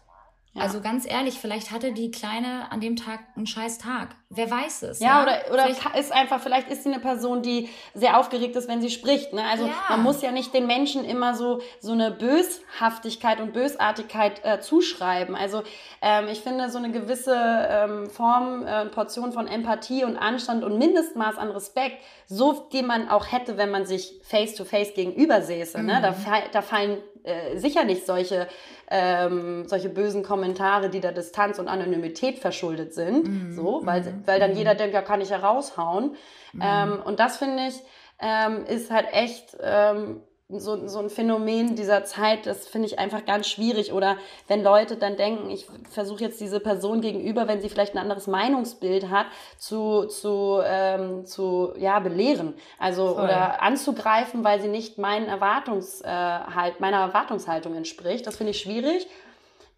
ja. 0.55 0.63
Also 0.63 0.81
ganz 0.81 1.05
ehrlich, 1.05 1.35
vielleicht 1.35 1.71
hatte 1.71 1.93
die 1.93 2.11
Kleine 2.11 2.71
an 2.71 2.81
dem 2.81 2.97
Tag 2.97 3.21
einen 3.37 3.47
scheiß 3.47 3.79
Tag. 3.79 4.17
Wer 4.35 4.51
weiß 4.51 4.83
es? 4.83 5.01
Ja, 5.01 5.07
ja? 5.07 5.23
oder, 5.23 5.53
oder 5.53 5.63
vielleicht 5.65 5.97
ist 5.97 6.13
einfach, 6.13 6.41
vielleicht 6.41 6.69
ist 6.69 6.83
sie 6.83 6.93
eine 6.93 7.01
Person, 7.01 7.43
die 7.43 7.69
sehr 7.95 8.19
aufgeregt 8.19 8.57
ist, 8.57 8.69
wenn 8.69 8.81
sie 8.81 8.91
spricht. 8.91 9.33
Ne? 9.33 9.43
Also 9.51 9.67
ja. 9.67 9.73
man 9.91 10.03
muss 10.03 10.23
ja 10.23 10.33
nicht 10.33 10.53
den 10.55 10.67
Menschen 10.67 11.05
immer 11.05 11.35
so, 11.35 11.61
so 11.81 11.93
eine 11.93 12.11
Böshaftigkeit 12.11 13.41
und 13.41 13.53
Bösartigkeit 13.53 14.41
äh, 14.45 14.61
zuschreiben. 14.61 15.35
Also 15.35 15.63
ähm, 16.03 16.27
ich 16.31 16.41
finde, 16.41 16.71
so 16.71 16.79
eine 16.79 16.91
gewisse 16.91 17.37
ähm, 17.37 18.11
Form, 18.11 18.67
äh, 18.67 18.87
Portion 18.87 19.33
von 19.33 19.47
Empathie 19.47 20.05
und 20.05 20.17
Anstand 20.17 20.65
und 20.65 20.79
Mindestmaß 20.79 21.39
an 21.39 21.51
Respekt, 21.51 21.99
so 22.27 22.69
die 22.73 22.83
man 22.83 23.09
auch 23.09 23.31
hätte, 23.31 23.57
wenn 23.57 23.71
man 23.71 23.87
sich 23.87 24.21
face-to-face 24.23 24.91
-face 24.91 24.95
gegenüber 24.95 25.43
säße. 25.43 25.79
Mhm. 25.79 25.87
Ne? 25.87 26.01
Da, 26.03 26.11
mhm. 26.11 26.51
da 26.53 26.63
fallen 26.63 26.99
äh, 27.25 27.57
sicher 27.57 27.85
nicht 27.85 28.05
solche, 28.05 28.49
ähm, 28.91 29.67
solche 29.67 29.89
bösen 29.89 30.23
Kommentare, 30.23 30.91
die 30.91 31.01
der 31.01 31.13
Distanz 31.13 31.59
und 31.59 31.69
Anonymität 31.69 32.39
verschuldet 32.39 32.93
sind. 32.93 33.27
Mhm. 33.27 33.55
So, 33.55 33.81
weil, 33.85 34.03
mhm. 34.03 34.24
Weil 34.27 34.41
dann 34.41 34.53
mhm. 34.53 34.59
jeder 34.59 34.75
denkt, 34.75 34.95
ja, 34.95 35.03
kann 35.03 35.21
ich 35.21 35.31
ja 35.31 35.39
raushauen. 35.39 36.17
Mhm. 36.53 36.63
Ähm, 36.63 37.03
und 37.05 37.21
das 37.21 37.37
finde 37.37 37.67
ich, 37.69 37.75
ähm, 38.21 38.65
ist 38.67 38.91
halt 38.91 39.13
echt 39.13 39.57
ähm, 39.63 40.23
so, 40.49 40.87
so 40.87 40.99
ein 40.99 41.11
Phänomen 41.11 41.75
dieser 41.75 42.05
Zeit, 42.05 42.47
das 42.47 42.69
finde 42.69 42.87
ich 42.87 42.99
einfach 42.99 43.25
ganz 43.25 43.49
schwierig. 43.49 43.93
Oder 43.93 44.17
wenn 44.47 44.63
Leute 44.63 44.97
dann 44.97 45.17
denken, 45.17 45.51
ich 45.51 45.67
versuche 45.91 46.23
jetzt 46.23 46.41
diese 46.41 46.61
Person 46.61 47.01
gegenüber, 47.01 47.49
wenn 47.49 47.61
sie 47.61 47.69
vielleicht 47.69 47.95
ein 47.95 47.99
anderes 47.99 48.27
Meinungsbild 48.27 49.09
hat, 49.11 49.27
zu, 49.59 50.05
zu, 50.05 50.61
ähm, 50.65 51.25
zu 51.25 51.73
ja, 51.79 51.99
belehren. 51.99 52.55
Also 52.79 53.15
Voll. 53.15 53.25
oder 53.25 53.63
anzugreifen, 53.63 54.45
weil 54.45 54.61
sie 54.61 54.69
nicht 54.69 54.99
meinen 54.99 55.29
Erwartungs, 55.29 56.03
äh, 56.03 56.09
halt, 56.09 56.81
meiner 56.81 56.99
Erwartungshaltung 56.99 57.75
entspricht. 57.75 58.27
Das 58.27 58.37
finde 58.37 58.51
ich 58.51 58.61
schwierig. 58.61 59.07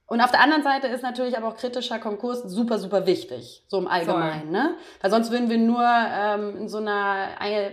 Und 0.08 0.20
auf 0.20 0.30
der 0.30 0.40
anderen 0.40 0.62
Seite 0.62 0.86
ist 0.86 1.02
natürlich 1.02 1.36
aber 1.36 1.48
auch 1.48 1.56
kritischer 1.56 1.98
Konkurs 1.98 2.42
super, 2.44 2.78
super 2.78 3.06
wichtig, 3.06 3.64
so 3.66 3.78
im 3.78 3.88
Allgemeinen, 3.88 4.52
ne? 4.52 4.76
Weil 5.00 5.10
sonst 5.10 5.32
würden 5.32 5.50
wir 5.50 5.58
nur 5.58 5.82
ähm, 5.84 6.56
in 6.58 6.68
so 6.68 6.78
einer, 6.78 7.30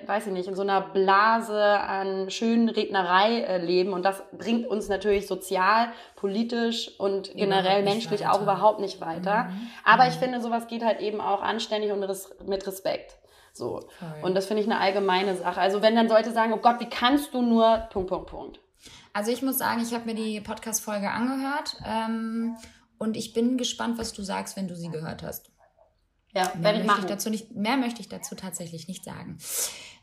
weiß 0.07 0.25
ich 0.27 0.33
nicht, 0.33 0.47
in 0.47 0.55
so 0.55 0.63
einer 0.63 0.81
Blase 0.81 1.61
an 1.61 2.31
schönen 2.31 2.69
Rednerei 2.69 3.41
äh, 3.41 3.63
leben 3.63 3.93
und 3.93 4.03
das 4.03 4.23
bringt 4.31 4.65
uns 4.67 4.89
natürlich 4.89 5.27
sozial, 5.27 5.89
politisch 6.15 6.89
und 6.99 7.35
generell 7.35 7.83
menschlich 7.83 8.21
weiter. 8.21 8.33
auch 8.33 8.41
überhaupt 8.41 8.79
nicht 8.79 8.99
weiter. 8.99 9.43
Mhm. 9.43 9.69
Aber 9.85 10.05
mhm. 10.05 10.09
ich 10.09 10.15
finde, 10.15 10.41
sowas 10.41 10.67
geht 10.67 10.83
halt 10.83 11.01
eben 11.01 11.21
auch 11.21 11.43
anständig 11.43 11.91
und 11.91 12.01
res 12.01 12.35
mit 12.47 12.65
Respekt. 12.65 13.15
So. 13.53 13.81
Voll. 13.99 14.23
Und 14.23 14.33
das 14.33 14.47
finde 14.47 14.63
ich 14.63 14.69
eine 14.69 14.79
allgemeine 14.79 15.35
Sache. 15.35 15.61
Also 15.61 15.83
wenn 15.83 15.95
dann 15.95 16.07
Leute 16.07 16.31
sagen, 16.31 16.51
oh 16.53 16.57
Gott, 16.57 16.79
wie 16.79 16.89
kannst 16.89 17.35
du 17.35 17.43
nur, 17.43 17.87
Punkt, 17.91 18.09
Punkt, 18.09 18.29
Punkt. 18.31 18.59
Also 19.13 19.31
ich 19.31 19.43
muss 19.43 19.59
sagen, 19.59 19.81
ich 19.81 19.93
habe 19.93 20.05
mir 20.05 20.15
die 20.15 20.41
Podcast-Folge 20.41 21.09
angehört 21.09 21.77
ähm, 21.85 22.57
und 22.97 23.15
ich 23.15 23.33
bin 23.33 23.57
gespannt, 23.57 23.99
was 23.99 24.11
du 24.11 24.23
sagst, 24.23 24.57
wenn 24.57 24.67
du 24.67 24.75
sie 24.75 24.89
gehört 24.89 25.21
hast. 25.21 25.51
Ja, 26.35 26.51
mehr 26.55 26.63
werde 26.63 26.79
ich 26.79 26.85
machen. 26.85 27.01
Ich 27.01 27.05
dazu 27.05 27.29
nicht, 27.29 27.51
mehr 27.51 27.77
möchte 27.77 28.01
ich 28.01 28.09
dazu 28.09 28.33
tatsächlich 28.33 28.87
nicht 28.87 29.03
sagen. 29.03 29.37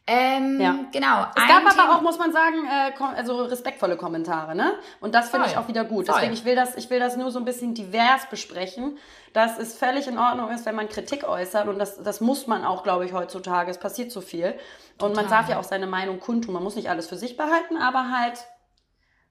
Ähm, 0.07 0.61
ja. 0.61 0.77
Genau. 0.93 1.27
Es 1.37 1.47
gab 1.47 1.63
aber 1.63 1.71
Thema 1.71 1.97
auch, 1.97 2.03
muss 2.03 2.19
man 2.19 2.33
sagen, 2.33 2.67
äh, 2.67 2.93
also 3.17 3.45
respektvolle 3.45 3.97
Kommentare, 3.97 4.55
ne? 4.55 4.73
Und 5.01 5.15
das 5.15 5.31
finde 5.31 5.47
ich 5.47 5.57
auch 5.57 5.69
wieder 5.69 5.85
gut. 5.85 6.07
Voll. 6.07 6.15
Deswegen, 6.17 6.33
ich 6.33 6.45
will, 6.45 6.55
das, 6.55 6.77
ich 6.77 6.89
will 6.91 6.99
das 6.99 7.17
nur 7.17 7.31
so 7.31 7.39
ein 7.39 7.45
bisschen 7.45 7.75
divers 7.75 8.27
besprechen, 8.31 8.97
dass 9.33 9.59
es 9.59 9.77
völlig 9.77 10.09
in 10.09 10.19
Ordnung 10.19 10.51
ist, 10.51 10.67
wenn 10.67 10.75
man 10.75 10.89
Kritik 10.89 11.25
äußert. 11.25 11.69
Und 11.69 11.79
das, 11.79 12.03
das 12.03 12.21
muss 12.21 12.47
man 12.47 12.65
auch, 12.65 12.83
glaube 12.83 13.05
ich, 13.05 13.13
heutzutage. 13.13 13.71
Es 13.71 13.79
passiert 13.79 14.11
zu 14.11 14.21
viel. 14.21 14.55
Total. 14.99 15.11
Und 15.11 15.17
man 15.17 15.29
darf 15.29 15.49
ja 15.49 15.59
auch 15.59 15.65
seine 15.65 15.87
Meinung 15.87 16.19
kundtun. 16.19 16.55
Man 16.55 16.63
muss 16.63 16.77
nicht 16.77 16.91
alles 16.91 17.09
für 17.09 17.17
sich 17.17 17.37
behalten, 17.37 17.77
aber 17.77 18.11
halt 18.11 18.39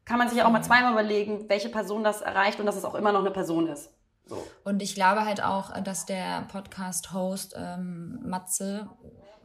kann 0.09 0.17
man 0.17 0.27
sich 0.27 0.39
ja 0.39 0.47
auch 0.47 0.51
mal 0.51 0.63
zweimal 0.63 0.91
überlegen, 0.93 1.47
welche 1.49 1.69
Person 1.69 2.03
das 2.03 2.21
erreicht 2.21 2.59
und 2.59 2.65
dass 2.65 2.75
es 2.75 2.83
auch 2.83 2.95
immer 2.95 3.11
noch 3.11 3.19
eine 3.19 3.29
Person 3.29 3.67
ist. 3.67 3.91
So. 4.25 4.43
Und 4.63 4.81
ich 4.81 4.95
glaube 4.95 5.23
halt 5.23 5.43
auch, 5.43 5.71
dass 5.83 6.07
der 6.07 6.47
Podcast-Host 6.51 7.53
ähm, 7.55 8.19
Matze, 8.23 8.89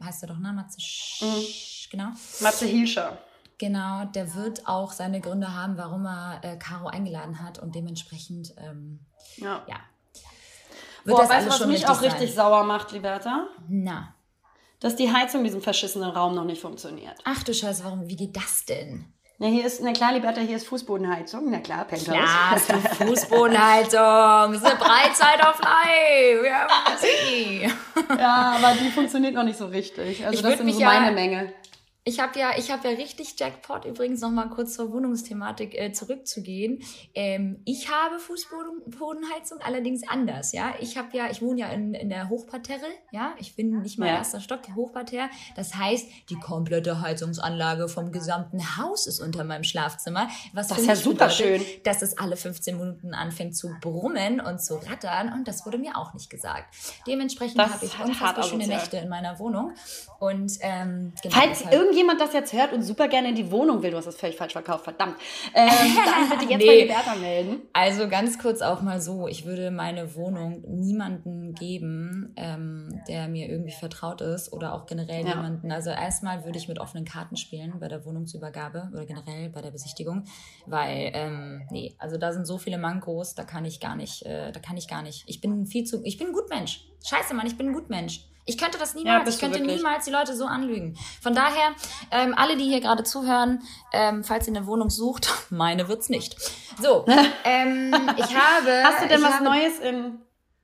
heißt 0.03 0.23
er 0.23 0.29
doch, 0.29 0.39
ne? 0.39 0.53
Matze, 0.53 0.81
Sch 0.81 1.21
mhm. 1.21 1.91
genau. 1.91 2.07
Matze 2.39 2.65
Hilscher. 2.65 3.19
Genau, 3.59 4.05
der 4.05 4.33
wird 4.33 4.67
auch 4.67 4.91
seine 4.91 5.21
Gründe 5.21 5.53
haben, 5.53 5.77
warum 5.77 6.07
er 6.07 6.39
äh, 6.41 6.57
Caro 6.57 6.87
eingeladen 6.87 7.43
hat 7.43 7.59
und 7.59 7.75
dementsprechend, 7.75 8.55
ähm, 8.57 9.01
ja. 9.37 9.61
ja. 9.67 9.75
Wird 11.03 11.15
Boah, 11.15 11.21
das 11.21 11.29
weißt 11.29 11.45
du, 11.45 11.51
was 11.51 11.67
mich 11.67 11.87
auch 11.87 12.01
sein. 12.01 12.09
richtig 12.09 12.33
sauer 12.33 12.63
macht, 12.63 12.91
Liberta? 12.91 13.49
Na. 13.69 14.15
Dass 14.79 14.95
die 14.95 15.13
Heizung 15.13 15.41
in 15.41 15.45
diesem 15.45 15.61
verschissenen 15.61 16.09
Raum 16.09 16.33
noch 16.33 16.43
nicht 16.43 16.59
funktioniert. 16.59 17.19
Ach 17.23 17.43
du 17.43 17.53
Scheiße, 17.53 17.83
warum, 17.83 18.09
wie 18.09 18.15
geht 18.15 18.35
das 18.35 18.65
denn? 18.65 19.13
Na, 19.37 19.47
hier 19.47 19.65
ist, 19.65 19.81
na 19.81 19.91
klar, 19.91 20.13
Liberta, 20.13 20.39
hier 20.39 20.55
ist 20.55 20.65
Fußbodenheizung. 20.67 21.49
Na 21.51 21.59
klar, 21.59 21.83
Penthouse. 21.83 22.15
Klar, 22.15 22.51
hast 22.51 22.69
du 22.69 23.05
Fußbodenheizung. 23.05 24.53
Das 24.53 24.55
ist 24.55 24.65
eine 24.65 24.75
Breitzeit 24.75 25.45
auf 25.45 25.59
Live. 25.61 26.45
Ja, 26.45 26.67
ja, 28.17 28.57
aber 28.57 28.73
die 28.79 28.89
funktioniert 28.91 29.33
noch 29.33 29.43
nicht 29.43 29.57
so 29.57 29.65
richtig. 29.65 30.25
Also 30.25 30.37
ich 30.37 30.41
das 30.41 30.57
sind 30.57 30.71
so 30.71 30.79
meine 30.79 31.07
ja, 31.07 31.11
Menge. 31.11 31.53
Ich 32.07 32.19
habe 32.19 32.37
ja, 32.37 32.51
ich 32.55 32.69
habe 32.69 32.87
ja 32.87 32.97
richtig 32.97 33.33
Jackpot 33.35 33.83
übrigens 33.83 34.21
noch 34.21 34.29
mal 34.29 34.47
kurz 34.47 34.75
zur 34.75 34.93
Wohnungsthematik 34.93 35.73
äh, 35.73 35.91
zurückzugehen. 35.91 36.83
Ähm, 37.15 37.63
ich 37.65 37.89
habe 37.89 38.19
Fußbodenheizung 38.19 39.57
allerdings 39.65 40.07
anders, 40.07 40.51
ja. 40.51 40.75
Ich 40.79 40.97
habe 40.97 41.17
ja, 41.17 41.31
ich 41.31 41.41
wohne 41.41 41.61
ja 41.61 41.69
in, 41.69 41.95
in 41.95 42.09
der 42.09 42.29
Hochparterre, 42.29 42.85
ja. 43.09 43.33
Ich 43.39 43.55
bin 43.55 43.81
nicht 43.81 43.97
mal 43.97 44.05
ja. 44.05 44.17
erster 44.17 44.39
Stock, 44.39 44.61
der 44.61 44.75
Hochparterre. 44.75 45.29
Das 45.55 45.73
heißt, 45.73 46.05
die 46.29 46.35
komplette 46.35 47.01
Heizungsanlage 47.01 47.87
vom 47.89 48.11
gesamten 48.11 48.77
Haus 48.77 49.07
ist 49.07 49.19
unter 49.19 49.43
meinem 49.43 49.63
Schlafzimmer. 49.63 50.27
Was 50.53 50.67
das 50.67 50.77
ist 50.77 50.87
ja 50.87 50.95
super 50.95 51.29
bedeutet, 51.29 51.37
schön, 51.37 51.81
dass 51.85 52.03
es 52.03 52.19
alle 52.19 52.37
15 52.37 52.77
Minuten 52.77 53.15
anfängt 53.15 53.57
zu 53.57 53.73
brummen 53.81 54.39
und 54.41 54.61
zu 54.61 54.75
rattern 54.75 55.33
und 55.33 55.47
das 55.47 55.65
wurde 55.65 55.79
mir 55.79 55.97
auch 55.97 56.13
nicht 56.13 56.29
gesagt. 56.29 56.71
Dementsprechend 57.07 57.59
habe 57.59 57.83
ich 57.83 57.99
unfassbar 57.99 58.43
schöne 58.43 58.67
Nächte 58.67 58.97
in 58.97 59.09
meiner 59.09 59.39
Wohnung 59.39 59.73
und 60.19 60.51
ähm, 60.61 61.13
genau, 61.23 61.35
Falls 61.35 61.61
irgendjemand 61.95 62.19
das 62.19 62.33
jetzt 62.33 62.51
hört 62.53 62.73
und 62.73 62.83
super 62.83 63.07
gerne 63.07 63.29
in 63.29 63.35
die 63.35 63.49
Wohnung 63.51 63.81
will, 63.81 63.91
du 63.91 63.97
hast 63.97 64.05
das 64.05 64.17
völlig 64.17 64.35
falsch 64.35 64.51
verkauft, 64.51 64.83
verdammt, 64.83 65.15
ähm, 65.53 65.69
dann 66.05 66.29
bitte 66.29 66.51
jetzt 66.51 66.61
nee. 66.61 66.67
bei 66.67 66.81
Liberta 66.81 67.15
melden. 67.15 67.61
Also 67.73 68.09
ganz 68.09 68.37
kurz 68.37 68.61
auch 68.61 68.81
mal 68.81 68.99
so, 68.99 69.27
ich 69.27 69.45
würde 69.45 69.71
meine 69.71 70.15
Wohnung 70.15 70.63
niemanden 70.67 71.53
geben, 71.53 72.33
ähm, 72.35 73.01
der 73.07 73.27
mir 73.29 73.49
irgendwie 73.49 73.71
vertraut 73.71 74.21
ist 74.21 74.51
oder 74.51 74.73
auch 74.73 74.85
generell 74.85 75.23
ja. 75.23 75.29
jemanden. 75.29 75.71
Also 75.71 75.89
erstmal 75.89 76.43
würde 76.43 76.57
ich 76.57 76.67
mit 76.67 76.79
offenen 76.79 77.05
Karten 77.05 77.37
spielen 77.37 77.79
bei 77.79 77.87
der 77.87 78.05
Wohnungsübergabe 78.05 78.89
oder 78.93 79.05
generell 79.05 79.49
bei 79.49 79.61
der 79.61 79.71
Besichtigung, 79.71 80.25
weil 80.65 81.11
ähm, 81.13 81.61
nee, 81.71 81.95
also 81.97 82.17
da 82.17 82.33
sind 82.33 82.45
so 82.45 82.57
viele 82.57 82.77
Mankos, 82.77 83.35
da 83.35 83.43
kann 83.43 83.63
ich 83.63 83.79
gar 83.79 83.95
nicht, 83.95 84.25
äh, 84.25 84.51
da 84.51 84.59
kann 84.59 84.75
ich 84.75 84.87
gar 84.87 85.01
nicht. 85.01 85.23
Ich 85.27 85.39
bin 85.39 85.65
viel 85.65 85.85
zu, 85.85 86.03
ich 86.03 86.17
bin 86.17 86.27
ein 86.27 86.33
Gutmensch. 86.33 86.87
Scheiße, 87.05 87.33
Mann, 87.33 87.47
ich 87.47 87.57
bin 87.57 87.67
ein 87.69 87.73
Gutmensch. 87.73 88.27
Ich 88.47 88.59
könnte 88.59 88.77
das 88.77 88.93
niemals, 88.93 89.25
ja, 89.25 89.33
ich 89.33 89.39
könnte 89.39 89.59
niemals 89.59 90.05
die 90.05 90.11
Leute 90.11 90.35
so 90.35 90.45
anlügen. 90.45 90.95
Von 91.21 91.33
daher, 91.33 91.73
ähm, 92.11 92.35
alle, 92.37 92.55
die 92.57 92.65
hier 92.65 92.79
gerade 92.79 93.03
zuhören, 93.03 93.63
ähm, 93.91 94.23
falls 94.23 94.47
ihr 94.47 94.55
eine 94.55 94.67
Wohnung 94.67 94.91
sucht, 94.91 95.33
meine 95.49 95.87
wird's 95.87 96.09
nicht. 96.09 96.35
So, 96.79 97.05
ähm, 97.43 97.93
ich 98.17 98.35
habe. 98.35 98.83
Hast 98.83 99.03
du 99.03 99.07
denn 99.07 99.23
was 99.23 99.33
habe, 99.33 99.43
Neues 99.45 99.79
in, 99.79 100.19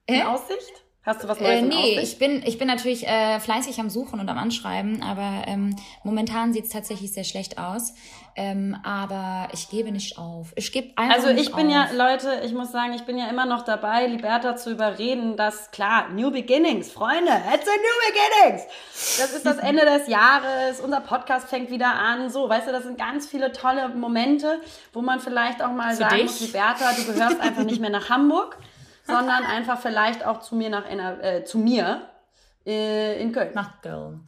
in 0.06 0.16
äh? 0.16 0.24
Aussicht? 0.24 0.81
Hast 1.04 1.24
du 1.24 1.28
was 1.28 1.40
Neues? 1.40 1.62
Äh, 1.62 1.62
nee, 1.64 2.00
ich 2.00 2.20
bin, 2.20 2.44
ich 2.46 2.60
bin 2.60 2.68
natürlich 2.68 3.08
äh, 3.08 3.40
fleißig 3.40 3.80
am 3.80 3.90
Suchen 3.90 4.20
und 4.20 4.30
am 4.30 4.38
Anschreiben, 4.38 5.02
aber 5.02 5.48
ähm, 5.48 5.76
momentan 6.04 6.54
sieht 6.54 6.66
es 6.66 6.70
tatsächlich 6.70 7.12
sehr 7.12 7.24
schlecht 7.24 7.58
aus. 7.58 7.94
Ähm, 8.36 8.78
aber 8.84 9.50
ich 9.52 9.70
gebe 9.70 9.92
nicht 9.92 10.18
auf. 10.18 10.54
Ich 10.56 10.72
gebe 10.72 10.96
einfach 10.98 11.16
Also 11.16 11.30
ich 11.30 11.54
bin 11.54 11.68
auf. 11.68 11.74
ja, 11.74 11.90
Leute, 11.94 12.42
ich 12.46 12.54
muss 12.54 12.72
sagen, 12.72 12.94
ich 12.94 13.02
bin 13.02 13.18
ja 13.18 13.28
immer 13.30 13.46
noch 13.46 13.64
dabei, 13.66 14.06
Liberta 14.08 14.56
zu 14.56 14.72
überreden, 14.72 15.36
dass 15.36 15.72
klar, 15.72 16.08
New 16.10 16.32
Beginnings, 16.32 16.92
Freunde, 16.92 17.32
it's 17.54 17.68
a 17.68 17.76
New 17.76 18.46
Beginnings. 18.46 18.64
Das 19.20 19.34
ist 19.34 19.46
das 19.46 19.58
Ende 19.60 19.84
des 19.86 20.08
Jahres, 20.08 20.80
unser 20.80 21.02
Podcast 21.02 21.50
fängt 21.50 21.72
wieder 21.72 21.94
an. 21.94 22.30
So, 22.30 22.48
weißt 22.48 22.68
du, 22.68 22.72
das 22.72 22.84
sind 22.84 22.98
ganz 22.98 23.28
viele 23.28 23.52
tolle 23.52 23.90
Momente, 23.90 24.62
wo 24.94 25.02
man 25.02 25.20
vielleicht 25.20 25.62
auch 25.64 25.72
mal 25.74 25.90
Für 25.92 26.04
sagen 26.04 26.16
dich? 26.16 26.24
muss, 26.26 26.40
Liberta, 26.42 26.94
du 26.94 27.12
gehörst 27.12 27.40
einfach 27.42 27.64
nicht 27.64 27.82
mehr 27.82 27.90
nach 27.90 28.10
Hamburg 28.10 28.58
sondern 29.06 29.44
einfach 29.44 29.80
vielleicht 29.80 30.26
auch 30.26 30.40
zu 30.40 30.56
mir 30.56 30.70
nach 30.70 30.86
äh, 30.90 31.44
zu 31.44 31.58
mir 31.58 32.08
äh, 32.66 33.20
in 33.20 33.32
Köln. 33.32 33.50
Nach 33.56 33.82
Köln. 33.82 34.22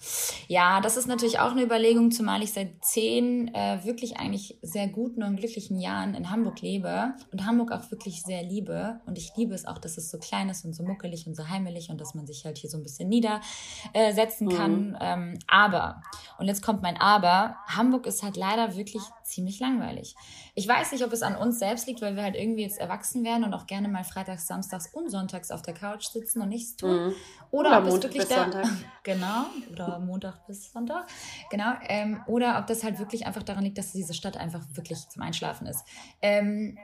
Ja, 0.48 0.82
das 0.82 0.98
ist 0.98 1.08
natürlich 1.08 1.40
auch 1.40 1.52
eine 1.52 1.62
Überlegung, 1.64 2.10
zumal 2.10 2.42
ich 2.42 2.52
seit 2.52 2.84
zehn 2.84 3.54
äh, 3.54 3.84
wirklich 3.84 4.18
eigentlich 4.18 4.58
sehr 4.64 4.88
guten 4.88 5.22
und 5.22 5.36
glücklichen 5.36 5.80
Jahren 5.80 6.16
in 6.16 6.32
Hamburg 6.32 6.62
lebe 6.62 7.14
und 7.32 7.46
Hamburg 7.46 7.72
auch 7.72 7.92
wirklich 7.92 8.24
sehr 8.24 8.42
liebe. 8.42 9.00
Und 9.06 9.20
ich 9.20 9.34
liebe 9.38 9.54
es 9.54 9.66
auch, 9.66 9.78
dass 9.78 9.98
es 9.98 10.10
so 10.10 10.18
klein 10.18 10.50
ist 10.50 10.66
und 10.66 10.74
so 10.74 10.84
muckelig 10.84 11.28
und 11.28 11.36
so 11.36 11.48
heimelig 11.48 11.92
und 11.92 12.02
dass 12.02 12.16
man 12.16 12.26
sich 12.26 12.44
halt 12.44 12.58
hier 12.58 12.72
so 12.72 12.78
ein 12.78 12.84
bisschen 12.84 13.08
niedersetzen 13.08 14.50
äh, 14.50 14.56
kann. 14.56 14.90
Mhm. 14.90 14.98
Ähm, 15.00 15.40
aber, 15.48 16.02
und 16.40 16.48
jetzt 16.48 16.64
kommt 16.64 16.82
mein 16.82 17.00
Aber, 17.00 17.58
Hamburg 17.68 18.08
ist 18.08 18.24
halt 18.24 18.36
leider 18.36 18.76
wirklich 18.76 19.04
ziemlich 19.34 19.60
langweilig. 19.60 20.16
Ich 20.56 20.68
weiß 20.68 20.92
nicht, 20.92 21.04
ob 21.04 21.12
es 21.12 21.22
an 21.22 21.36
uns 21.36 21.60
selbst 21.60 21.88
liegt, 21.88 22.02
weil 22.02 22.16
wir 22.16 22.24
halt 22.24 22.36
irgendwie 22.36 22.62
jetzt 22.62 22.80
erwachsen 22.80 23.24
werden 23.24 23.44
und 23.44 23.54
auch 23.54 23.68
gerne 23.68 23.88
mal 23.88 24.04
freitags, 24.04 24.48
samstags 24.48 24.88
und 24.94 25.10
sonntags 25.10 25.52
auf 25.52 25.62
der 25.62 25.74
Couch 25.74 26.06
sitzen 26.06 26.42
und 26.42 26.50
nichts 26.50 26.76
tun. 26.76 27.08
Mhm. 27.08 27.16
Oder, 27.52 27.70
oder 27.70 27.78
ob 27.80 27.84
Montag 27.86 27.96
es 27.98 28.04
wirklich 28.04 28.26
da, 28.28 28.44
Sonntag. 28.44 28.66
genau, 29.04 29.46
oder 29.72 30.00
Montag 30.00 30.48
bis 30.48 30.72
Sonntag, 30.72 31.08
genau, 31.50 31.74
ähm, 31.88 32.22
oder 32.28 32.60
ob 32.60 32.68
das 32.68 32.84
halt 32.84 33.00
wirklich 33.00 33.26
einfach 33.26 33.44
daran 33.44 33.64
liegt, 33.64 33.78
dass 33.78 33.92
diese 33.92 34.14
Stadt 34.14 34.38
einfach 34.38 34.62
wirklich 34.74 35.08
zum 35.10 35.22
Einschlafen 35.22 35.68
ist. 35.68 35.84
Ähm, 36.22 36.78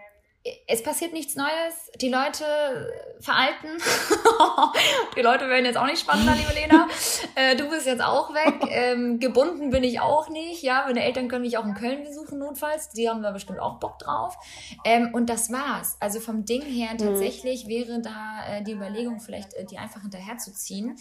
es 0.71 0.83
passiert 0.83 1.13
nichts 1.13 1.35
Neues. 1.35 1.91
Die 1.99 2.09
Leute 2.09 2.93
veralten. 3.19 3.69
die 5.17 5.21
Leute 5.21 5.49
werden 5.49 5.65
jetzt 5.65 5.77
auch 5.77 5.87
nicht 5.87 5.99
spannender, 5.99 6.35
liebe 6.35 6.53
Lena. 6.53 6.87
Äh, 7.33 7.55
du 7.55 7.67
bist 7.69 7.87
jetzt 7.87 8.03
auch 8.03 8.33
weg. 8.33 8.55
Ähm, 8.71 9.19
gebunden 9.19 9.71
bin 9.71 9.83
ich 9.83 9.99
auch 9.99 10.29
nicht. 10.29 10.61
Ja, 10.61 10.83
meine 10.85 11.03
Eltern 11.03 11.27
können 11.27 11.41
mich 11.41 11.57
auch 11.57 11.65
in 11.65 11.73
Köln 11.73 12.03
besuchen, 12.03 12.37
notfalls. 12.37 12.89
Die 12.89 13.09
haben 13.09 13.23
da 13.23 13.31
bestimmt 13.31 13.59
auch 13.59 13.79
Bock 13.79 13.97
drauf. 13.97 14.37
Ähm, 14.85 15.09
und 15.11 15.27
das 15.27 15.51
war's. 15.51 15.97
Also 15.99 16.19
vom 16.19 16.45
Ding 16.45 16.61
her 16.61 16.93
mhm. 16.93 16.99
tatsächlich 16.99 17.67
wäre 17.67 17.99
da 17.99 18.45
äh, 18.47 18.63
die 18.63 18.73
Überlegung, 18.73 19.19
vielleicht 19.19 19.53
äh, 19.55 19.65
die 19.65 19.77
einfach 19.77 20.01
hinterherzuziehen 20.01 20.97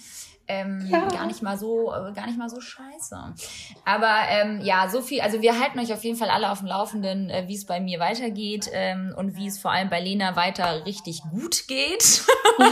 ähm, 0.49 0.87
ja. 0.89 1.07
gar 1.09 1.27
nicht 1.27 1.43
mal 1.43 1.59
so, 1.59 1.93
äh, 1.93 2.13
gar 2.13 2.27
nicht 2.27 2.39
mal 2.39 2.49
so 2.49 2.61
scheiße. 2.61 3.35
Aber 3.85 4.15
ähm, 4.31 4.61
ja, 4.63 4.89
so 4.89 5.03
viel. 5.03 5.21
Also 5.21 5.43
wir 5.43 5.61
halten 5.61 5.79
euch 5.79 5.93
auf 5.93 6.03
jeden 6.03 6.17
Fall 6.17 6.31
alle 6.31 6.51
auf 6.51 6.61
dem 6.61 6.69
Laufenden, 6.69 7.29
äh, 7.29 7.45
wie 7.47 7.55
es 7.55 7.67
bei 7.67 7.81
mir 7.81 8.01
weitergeht 8.01 8.69
ähm, 8.73 9.15
und 9.17 9.37
wie 9.37 9.47
es 9.47 9.58
vor 9.61 9.73
allem 9.73 9.91
bei 9.91 10.01
Lena 10.01 10.37
weiter 10.37 10.85
richtig 10.87 11.23
gut 11.31 11.67
geht. 11.69 12.23
ne? 12.59 12.69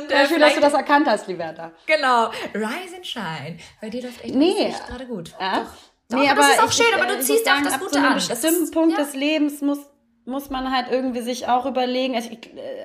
Und 0.00 0.10
äh, 0.10 0.26
schön, 0.26 0.40
dass 0.40 0.54
du 0.54 0.60
das 0.60 0.72
erkannt 0.72 1.06
hast, 1.06 1.28
Liberta. 1.28 1.72
Genau, 1.86 2.30
rise 2.54 2.96
and 2.96 3.06
shine. 3.06 3.58
Bei 3.80 3.88
dir 3.88 4.02
läuft 4.02 4.24
echt 4.24 4.34
nee. 4.34 4.74
gerade 4.88 5.06
gut. 5.06 5.34
Ja. 5.40 5.60
Doch. 5.60 5.70
Doch, 6.10 6.18
nee, 6.18 6.28
aber 6.28 6.40
das 6.40 6.54
ist 6.54 6.62
auch 6.62 6.72
schön, 6.72 6.92
aber 6.92 7.06
du 7.06 7.20
ziehst 7.20 7.48
auch 7.48 7.62
das 7.62 7.78
Gute 7.78 7.94
so 7.94 7.98
an. 8.00 8.06
Ab 8.06 8.14
bestimmten 8.16 8.64
ist, 8.64 8.74
Punkt 8.74 8.98
ja. 8.98 9.04
des 9.04 9.14
Lebens 9.14 9.60
muss 9.60 9.78
muss 10.30 10.48
man 10.48 10.72
halt 10.74 10.86
irgendwie 10.90 11.20
sich 11.20 11.48
auch 11.48 11.66
überlegen, 11.66 12.14
also, 12.14 12.30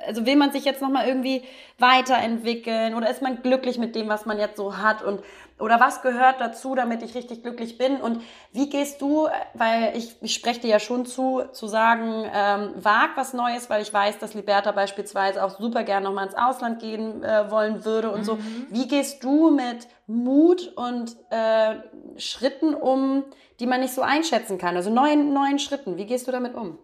also 0.05 0.25
will 0.25 0.35
man 0.35 0.51
sich 0.51 0.65
jetzt 0.65 0.81
nochmal 0.81 1.07
irgendwie 1.07 1.43
weiterentwickeln 1.77 2.95
oder 2.95 3.09
ist 3.09 3.21
man 3.21 3.41
glücklich 3.41 3.77
mit 3.77 3.95
dem, 3.95 4.09
was 4.09 4.25
man 4.25 4.39
jetzt 4.39 4.57
so 4.57 4.77
hat 4.77 5.01
und 5.03 5.21
oder 5.57 5.79
was 5.79 6.01
gehört 6.01 6.41
dazu, 6.41 6.75
damit 6.75 7.01
ich 7.01 7.15
richtig 7.15 7.41
glücklich 7.41 7.77
bin 7.77 7.97
und 7.97 8.21
wie 8.51 8.69
gehst 8.69 9.01
du, 9.01 9.29
weil 9.53 9.95
ich, 9.95 10.15
ich 10.21 10.33
spreche 10.33 10.61
dir 10.61 10.69
ja 10.69 10.79
schon 10.79 11.05
zu, 11.05 11.43
zu 11.53 11.67
sagen, 11.67 12.29
ähm, 12.33 12.73
wag 12.75 13.11
was 13.15 13.33
Neues, 13.33 13.69
weil 13.69 13.81
ich 13.81 13.93
weiß, 13.93 14.17
dass 14.17 14.33
Liberta 14.33 14.73
beispielsweise 14.73 15.43
auch 15.43 15.57
super 15.57 15.83
gerne 15.83 16.05
nochmal 16.05 16.25
ins 16.25 16.35
Ausland 16.35 16.81
gehen 16.81 17.23
äh, 17.23 17.49
wollen 17.49 17.85
würde 17.85 18.11
und 18.11 18.21
mhm. 18.21 18.25
so. 18.25 18.37
Wie 18.69 18.87
gehst 18.87 19.23
du 19.23 19.49
mit 19.49 19.87
Mut 20.07 20.73
und 20.75 21.15
äh, 21.29 21.75
Schritten 22.17 22.73
um, 22.73 23.23
die 23.61 23.65
man 23.65 23.79
nicht 23.79 23.93
so 23.93 24.01
einschätzen 24.01 24.57
kann, 24.57 24.75
also 24.75 24.89
neuen, 24.89 25.33
neuen 25.33 25.59
Schritten, 25.59 25.95
wie 25.95 26.05
gehst 26.05 26.27
du 26.27 26.31
damit 26.33 26.53
um? 26.53 26.77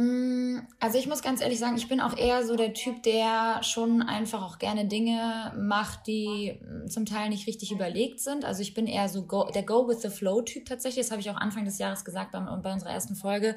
Mm, 0.00 0.60
also 0.78 0.98
ich 0.98 1.06
muss 1.06 1.20
ganz 1.20 1.42
ehrlich 1.42 1.58
sagen, 1.58 1.76
ich 1.76 1.88
bin 1.88 2.00
auch 2.00 2.16
eher 2.16 2.46
so 2.46 2.56
der 2.56 2.72
Typ, 2.72 3.02
der 3.02 3.62
schon 3.62 4.00
einfach 4.02 4.42
auch 4.42 4.58
gerne 4.58 4.86
Dinge 4.86 5.52
macht, 5.58 6.06
die 6.06 6.58
mm, 6.62 6.88
zum 6.88 7.04
Teil 7.04 7.28
nicht 7.28 7.46
richtig 7.46 7.70
überlegt 7.70 8.20
sind. 8.20 8.44
Also 8.44 8.62
ich 8.62 8.72
bin 8.72 8.86
eher 8.86 9.08
so 9.10 9.24
go, 9.24 9.50
der 9.54 9.62
Go 9.62 9.88
with 9.88 10.00
the 10.00 10.08
Flow 10.08 10.40
Typ 10.40 10.66
tatsächlich. 10.66 11.04
Das 11.04 11.10
habe 11.10 11.20
ich 11.20 11.30
auch 11.30 11.36
Anfang 11.36 11.66
des 11.66 11.78
Jahres 11.78 12.04
gesagt 12.04 12.32
bei, 12.32 12.40
bei 12.40 12.72
unserer 12.72 12.92
ersten 12.92 13.14
Folge, 13.14 13.56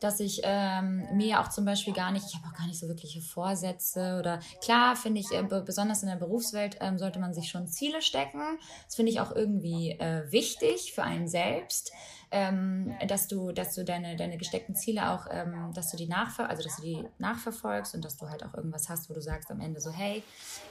dass 0.00 0.18
ich 0.20 0.40
ähm, 0.44 1.06
mir 1.12 1.40
auch 1.40 1.48
zum 1.48 1.66
Beispiel 1.66 1.92
gar 1.92 2.10
nicht, 2.10 2.26
ich 2.26 2.34
habe 2.36 2.46
auch 2.46 2.58
gar 2.58 2.66
nicht 2.66 2.78
so 2.78 2.88
wirkliche 2.88 3.20
Vorsätze 3.20 4.16
oder 4.18 4.40
klar 4.62 4.96
finde 4.96 5.20
ich, 5.20 5.30
äh, 5.32 5.42
besonders 5.42 6.02
in 6.02 6.08
der 6.08 6.16
Berufswelt 6.16 6.78
ähm, 6.80 6.98
sollte 6.98 7.18
man 7.18 7.34
sich 7.34 7.50
schon 7.50 7.66
Ziele 7.66 8.00
stecken. 8.00 8.40
Das 8.86 8.96
finde 8.96 9.12
ich 9.12 9.20
auch 9.20 9.34
irgendwie 9.34 9.90
äh, 9.90 10.30
wichtig 10.30 10.92
für 10.94 11.02
einen 11.02 11.28
selbst 11.28 11.92
ähm, 12.32 12.94
dass 13.06 13.28
du, 13.28 13.52
dass 13.52 13.74
du 13.74 13.84
deine, 13.84 14.16
deine 14.16 14.38
gesteckten 14.38 14.74
Ziele 14.74 15.10
auch, 15.10 15.26
ähm, 15.30 15.70
dass 15.74 15.90
du 15.90 15.96
die 15.96 16.08
nachver 16.08 16.48
also 16.48 16.62
dass 16.62 16.76
du 16.76 16.82
die 16.82 17.04
nachverfolgst 17.18 17.94
und 17.94 18.04
dass 18.04 18.16
du 18.16 18.28
halt 18.28 18.44
auch 18.44 18.54
irgendwas 18.54 18.88
hast, 18.88 19.10
wo 19.10 19.14
du 19.14 19.20
sagst 19.20 19.50
am 19.50 19.60
Ende 19.60 19.80
so, 19.80 19.92
hey, 19.92 20.22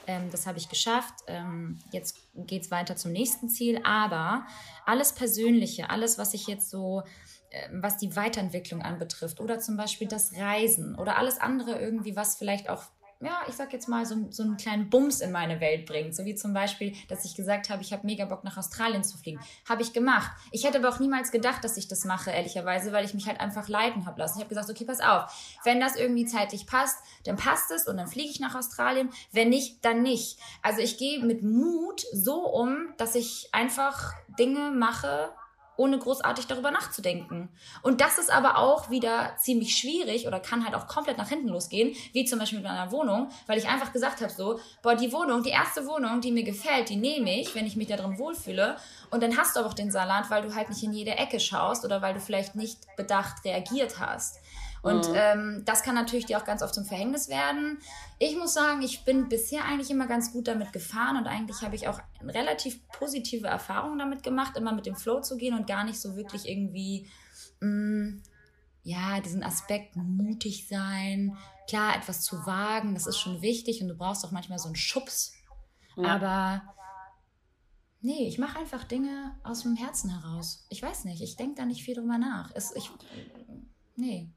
ähm, 0.06 0.28
das 0.30 0.46
habe 0.46 0.58
ich 0.58 0.68
geschafft, 0.68 1.14
ähm, 1.28 1.78
jetzt 1.92 2.18
geht 2.34 2.62
es 2.62 2.70
weiter 2.70 2.96
zum 2.96 3.12
nächsten 3.12 3.48
Ziel. 3.48 3.80
Aber 3.84 4.44
alles 4.84 5.14
Persönliche, 5.14 5.88
alles, 5.88 6.18
was 6.18 6.34
ich 6.34 6.48
jetzt 6.48 6.68
so 6.68 7.04
ähm, 7.52 7.82
was 7.82 7.96
die 7.98 8.16
Weiterentwicklung 8.16 8.82
anbetrifft 8.82 9.40
oder 9.40 9.58
zum 9.60 9.76
Beispiel 9.76 10.08
das 10.08 10.36
Reisen 10.36 10.96
oder 10.96 11.16
alles 11.18 11.38
andere 11.38 11.78
irgendwie, 11.78 12.16
was 12.16 12.36
vielleicht 12.36 12.68
auch 12.68 12.84
ja, 13.24 13.40
ich 13.48 13.54
sag 13.54 13.72
jetzt 13.72 13.88
mal, 13.88 14.04
so, 14.04 14.16
so 14.30 14.42
einen 14.42 14.56
kleinen 14.56 14.90
Bums 14.90 15.20
in 15.20 15.32
meine 15.32 15.60
Welt 15.60 15.86
bringt. 15.86 16.14
So 16.14 16.24
wie 16.24 16.34
zum 16.34 16.52
Beispiel, 16.52 16.94
dass 17.08 17.24
ich 17.24 17.34
gesagt 17.34 17.70
habe, 17.70 17.82
ich 17.82 17.92
habe 17.92 18.06
mega 18.06 18.24
Bock 18.24 18.44
nach 18.44 18.56
Australien 18.56 19.04
zu 19.04 19.16
fliegen. 19.16 19.40
Habe 19.68 19.82
ich 19.82 19.92
gemacht. 19.92 20.30
Ich 20.50 20.64
hätte 20.64 20.78
aber 20.78 20.88
auch 20.88 20.98
niemals 20.98 21.30
gedacht, 21.30 21.62
dass 21.64 21.76
ich 21.76 21.88
das 21.88 22.04
mache, 22.04 22.30
ehrlicherweise, 22.30 22.92
weil 22.92 23.04
ich 23.04 23.14
mich 23.14 23.26
halt 23.26 23.40
einfach 23.40 23.68
leiten 23.68 24.06
habe 24.06 24.20
lassen. 24.20 24.38
Ich 24.38 24.44
habe 24.44 24.54
gesagt, 24.54 24.70
okay, 24.70 24.84
pass 24.84 25.00
auf, 25.00 25.32
wenn 25.64 25.80
das 25.80 25.96
irgendwie 25.96 26.26
zeitlich 26.26 26.66
passt, 26.66 26.98
dann 27.24 27.36
passt 27.36 27.70
es 27.70 27.86
und 27.86 27.96
dann 27.96 28.08
fliege 28.08 28.30
ich 28.30 28.40
nach 28.40 28.54
Australien. 28.54 29.10
Wenn 29.30 29.48
nicht, 29.50 29.84
dann 29.84 30.02
nicht. 30.02 30.38
Also 30.62 30.80
ich 30.80 30.98
gehe 30.98 31.24
mit 31.24 31.42
Mut 31.42 32.04
so 32.12 32.46
um, 32.46 32.92
dass 32.96 33.14
ich 33.14 33.48
einfach 33.52 34.14
Dinge 34.38 34.70
mache, 34.70 35.30
ohne 35.82 35.98
großartig 35.98 36.46
darüber 36.46 36.70
nachzudenken. 36.70 37.48
Und 37.82 38.00
das 38.00 38.18
ist 38.18 38.32
aber 38.32 38.56
auch 38.56 38.88
wieder 38.88 39.34
ziemlich 39.36 39.76
schwierig 39.76 40.28
oder 40.28 40.38
kann 40.38 40.64
halt 40.64 40.76
auch 40.76 40.86
komplett 40.86 41.18
nach 41.18 41.28
hinten 41.28 41.48
losgehen, 41.48 41.96
wie 42.12 42.24
zum 42.24 42.38
Beispiel 42.38 42.60
mit 42.60 42.68
meiner 42.68 42.92
Wohnung, 42.92 43.30
weil 43.48 43.58
ich 43.58 43.66
einfach 43.66 43.92
gesagt 43.92 44.20
habe 44.20 44.32
so, 44.32 44.60
boah, 44.80 44.94
die 44.94 45.12
Wohnung, 45.12 45.42
die 45.42 45.50
erste 45.50 45.84
Wohnung, 45.88 46.20
die 46.20 46.30
mir 46.30 46.44
gefällt, 46.44 46.88
die 46.88 46.96
nehme 46.96 47.40
ich, 47.40 47.56
wenn 47.56 47.66
ich 47.66 47.74
mich 47.74 47.88
da 47.88 47.96
drin 47.96 48.16
wohlfühle. 48.16 48.76
Und 49.10 49.24
dann 49.24 49.36
hast 49.36 49.56
du 49.56 49.60
aber 49.60 49.70
auch 49.70 49.74
den 49.74 49.90
Salat, 49.90 50.30
weil 50.30 50.42
du 50.42 50.54
halt 50.54 50.68
nicht 50.68 50.84
in 50.84 50.92
jede 50.92 51.16
Ecke 51.16 51.40
schaust 51.40 51.84
oder 51.84 52.00
weil 52.00 52.14
du 52.14 52.20
vielleicht 52.20 52.54
nicht 52.54 52.78
bedacht 52.96 53.44
reagiert 53.44 53.98
hast. 53.98 54.38
Und 54.82 55.08
mhm. 55.08 55.14
ähm, 55.14 55.62
das 55.64 55.84
kann 55.84 55.94
natürlich 55.94 56.26
dir 56.26 56.38
auch 56.38 56.44
ganz 56.44 56.60
oft 56.60 56.74
zum 56.74 56.84
Verhängnis 56.84 57.28
werden. 57.28 57.78
Ich 58.18 58.36
muss 58.36 58.52
sagen, 58.52 58.82
ich 58.82 59.04
bin 59.04 59.28
bisher 59.28 59.64
eigentlich 59.64 59.90
immer 59.90 60.08
ganz 60.08 60.32
gut 60.32 60.48
damit 60.48 60.72
gefahren 60.72 61.16
und 61.16 61.26
eigentlich 61.28 61.62
habe 61.62 61.76
ich 61.76 61.86
auch 61.86 62.00
relativ 62.20 62.86
positive 62.88 63.46
Erfahrungen 63.46 64.00
damit 64.00 64.24
gemacht, 64.24 64.56
immer 64.56 64.72
mit 64.72 64.86
dem 64.86 64.96
Flow 64.96 65.20
zu 65.20 65.36
gehen 65.36 65.56
und 65.56 65.68
gar 65.68 65.84
nicht 65.84 66.00
so 66.00 66.16
wirklich 66.16 66.48
irgendwie, 66.48 67.08
mh, 67.60 67.68
mm, 67.68 68.22
ja, 68.84 69.20
diesen 69.20 69.44
Aspekt 69.44 69.94
mutig 69.94 70.66
sein, 70.66 71.36
klar, 71.68 71.94
etwas 71.96 72.22
zu 72.22 72.44
wagen, 72.44 72.94
das 72.94 73.06
ist 73.06 73.18
schon 73.18 73.40
wichtig 73.40 73.80
und 73.80 73.88
du 73.88 73.94
brauchst 73.94 74.24
auch 74.24 74.32
manchmal 74.32 74.58
so 74.58 74.66
einen 74.66 74.74
Schubs. 74.74 75.32
Ja. 75.96 76.16
Aber 76.16 76.62
Nee, 78.04 78.26
ich 78.26 78.36
mache 78.36 78.58
einfach 78.58 78.82
Dinge 78.82 79.36
aus 79.44 79.62
dem 79.62 79.76
Herzen 79.76 80.10
heraus. 80.10 80.66
Ich 80.70 80.82
weiß 80.82 81.04
nicht, 81.04 81.22
ich 81.22 81.36
denke 81.36 81.54
da 81.54 81.64
nicht 81.64 81.84
viel 81.84 81.94
drüber 81.94 82.18
nach. 82.18 82.50
Es, 82.52 82.74
ich, 82.74 82.90
nee. 83.94 84.28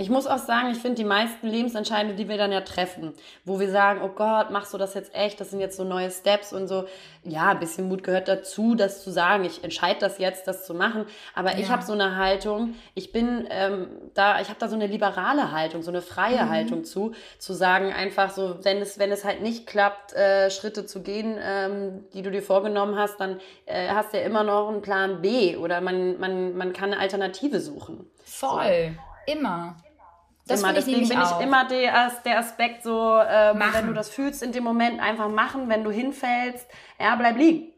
Ich 0.00 0.10
muss 0.10 0.28
auch 0.28 0.38
sagen, 0.38 0.70
ich 0.70 0.78
finde 0.78 0.94
die 0.94 1.04
meisten 1.04 1.48
Lebensentscheidungen, 1.48 2.16
die 2.16 2.28
wir 2.28 2.38
dann 2.38 2.52
ja 2.52 2.60
treffen, 2.60 3.14
wo 3.44 3.58
wir 3.58 3.68
sagen, 3.68 4.00
oh 4.00 4.10
Gott, 4.10 4.52
machst 4.52 4.72
du 4.72 4.78
das 4.78 4.94
jetzt 4.94 5.12
echt? 5.12 5.40
Das 5.40 5.50
sind 5.50 5.58
jetzt 5.58 5.76
so 5.76 5.82
neue 5.82 6.08
Steps 6.12 6.52
und 6.52 6.68
so. 6.68 6.84
Ja, 7.24 7.48
ein 7.48 7.58
bisschen 7.58 7.88
Mut 7.88 8.04
gehört 8.04 8.28
dazu, 8.28 8.76
das 8.76 9.02
zu 9.02 9.10
sagen. 9.10 9.44
Ich 9.44 9.64
entscheide 9.64 9.98
das 9.98 10.18
jetzt, 10.18 10.46
das 10.46 10.64
zu 10.64 10.72
machen. 10.72 11.04
Aber 11.34 11.50
ja. 11.50 11.58
ich 11.58 11.68
habe 11.68 11.82
so 11.82 11.94
eine 11.94 12.14
Haltung. 12.14 12.76
Ich 12.94 13.10
bin 13.10 13.48
ähm, 13.50 13.88
da, 14.14 14.40
ich 14.40 14.50
habe 14.50 14.60
da 14.60 14.68
so 14.68 14.76
eine 14.76 14.86
liberale 14.86 15.50
Haltung, 15.50 15.82
so 15.82 15.90
eine 15.90 16.00
freie 16.00 16.44
mhm. 16.44 16.48
Haltung 16.48 16.84
zu, 16.84 17.10
zu 17.40 17.52
sagen 17.52 17.92
einfach 17.92 18.30
so, 18.30 18.64
wenn 18.64 18.78
es, 18.78 19.00
wenn 19.00 19.10
es 19.10 19.24
halt 19.24 19.42
nicht 19.42 19.66
klappt, 19.66 20.12
äh, 20.12 20.48
Schritte 20.52 20.86
zu 20.86 21.02
gehen, 21.02 21.36
ähm, 21.42 22.04
die 22.14 22.22
du 22.22 22.30
dir 22.30 22.42
vorgenommen 22.42 22.96
hast, 22.96 23.18
dann 23.18 23.40
äh, 23.66 23.88
hast 23.88 24.12
du 24.12 24.18
ja 24.18 24.22
immer 24.22 24.44
noch 24.44 24.68
einen 24.68 24.80
Plan 24.80 25.22
B 25.22 25.56
oder 25.56 25.80
man, 25.80 26.20
man, 26.20 26.56
man 26.56 26.72
kann 26.72 26.92
eine 26.92 27.02
Alternative 27.02 27.58
suchen. 27.58 28.08
Voll. 28.24 28.94
So. 28.94 29.32
Immer. 29.32 29.76
Das 30.48 30.60
immer. 30.60 30.72
Deswegen 30.72 31.08
bin 31.08 31.20
ich 31.20 31.40
immer 31.40 31.66
der, 31.66 32.12
der 32.24 32.38
Aspekt 32.38 32.82
so, 32.82 33.20
ähm, 33.20 33.62
wenn 33.72 33.86
du 33.86 33.92
das 33.92 34.08
fühlst 34.08 34.42
in 34.42 34.52
dem 34.52 34.64
Moment, 34.64 35.00
einfach 35.00 35.28
machen. 35.28 35.68
Wenn 35.68 35.84
du 35.84 35.90
hinfällst, 35.90 36.66
ja, 36.98 37.14
bleib 37.16 37.36
liegen. 37.36 37.72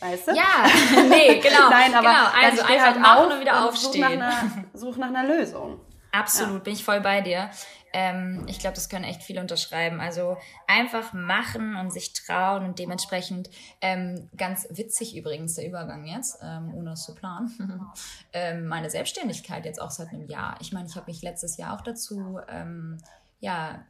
Weißt 0.00 0.28
du? 0.28 0.32
Ja, 0.32 0.66
nee, 1.08 1.38
genau. 1.38 1.68
Nein, 1.70 1.94
aber 1.94 2.08
genau. 2.08 2.46
also 2.46 2.62
einfach 2.62 2.86
halt 2.86 2.98
machen 3.00 3.32
und 3.32 3.40
wieder 3.40 3.64
aufstehen. 3.66 4.02
Such 4.02 4.18
nach, 4.18 4.42
einer, 4.42 4.64
such 4.74 4.96
nach 4.96 5.08
einer 5.08 5.24
Lösung. 5.24 5.80
Absolut, 6.12 6.54
ja. 6.54 6.58
bin 6.60 6.72
ich 6.74 6.84
voll 6.84 7.00
bei 7.00 7.22
dir. 7.22 7.50
Ähm, 7.94 8.44
ich 8.48 8.58
glaube, 8.58 8.74
das 8.74 8.88
können 8.88 9.04
echt 9.04 9.22
viele 9.22 9.40
unterschreiben. 9.40 10.00
Also 10.00 10.36
einfach 10.66 11.12
machen 11.12 11.76
und 11.76 11.92
sich 11.92 12.12
trauen 12.12 12.64
und 12.64 12.78
dementsprechend 12.78 13.50
ähm, 13.80 14.30
ganz 14.36 14.66
witzig 14.70 15.16
übrigens 15.16 15.54
der 15.54 15.66
Übergang 15.66 16.06
jetzt, 16.06 16.38
ähm, 16.42 16.72
ohne 16.74 16.92
es 16.92 17.04
zu 17.04 17.14
planen. 17.14 17.90
ähm, 18.32 18.66
meine 18.66 18.90
Selbstständigkeit 18.90 19.64
jetzt 19.64 19.80
auch 19.80 19.90
seit 19.90 20.08
einem 20.08 20.26
Jahr. 20.26 20.56
Ich 20.60 20.72
meine, 20.72 20.86
ich 20.88 20.96
habe 20.96 21.10
mich 21.10 21.22
letztes 21.22 21.56
Jahr 21.56 21.74
auch 21.74 21.82
dazu 21.82 22.38
ähm, 22.48 22.98
ja 23.40 23.84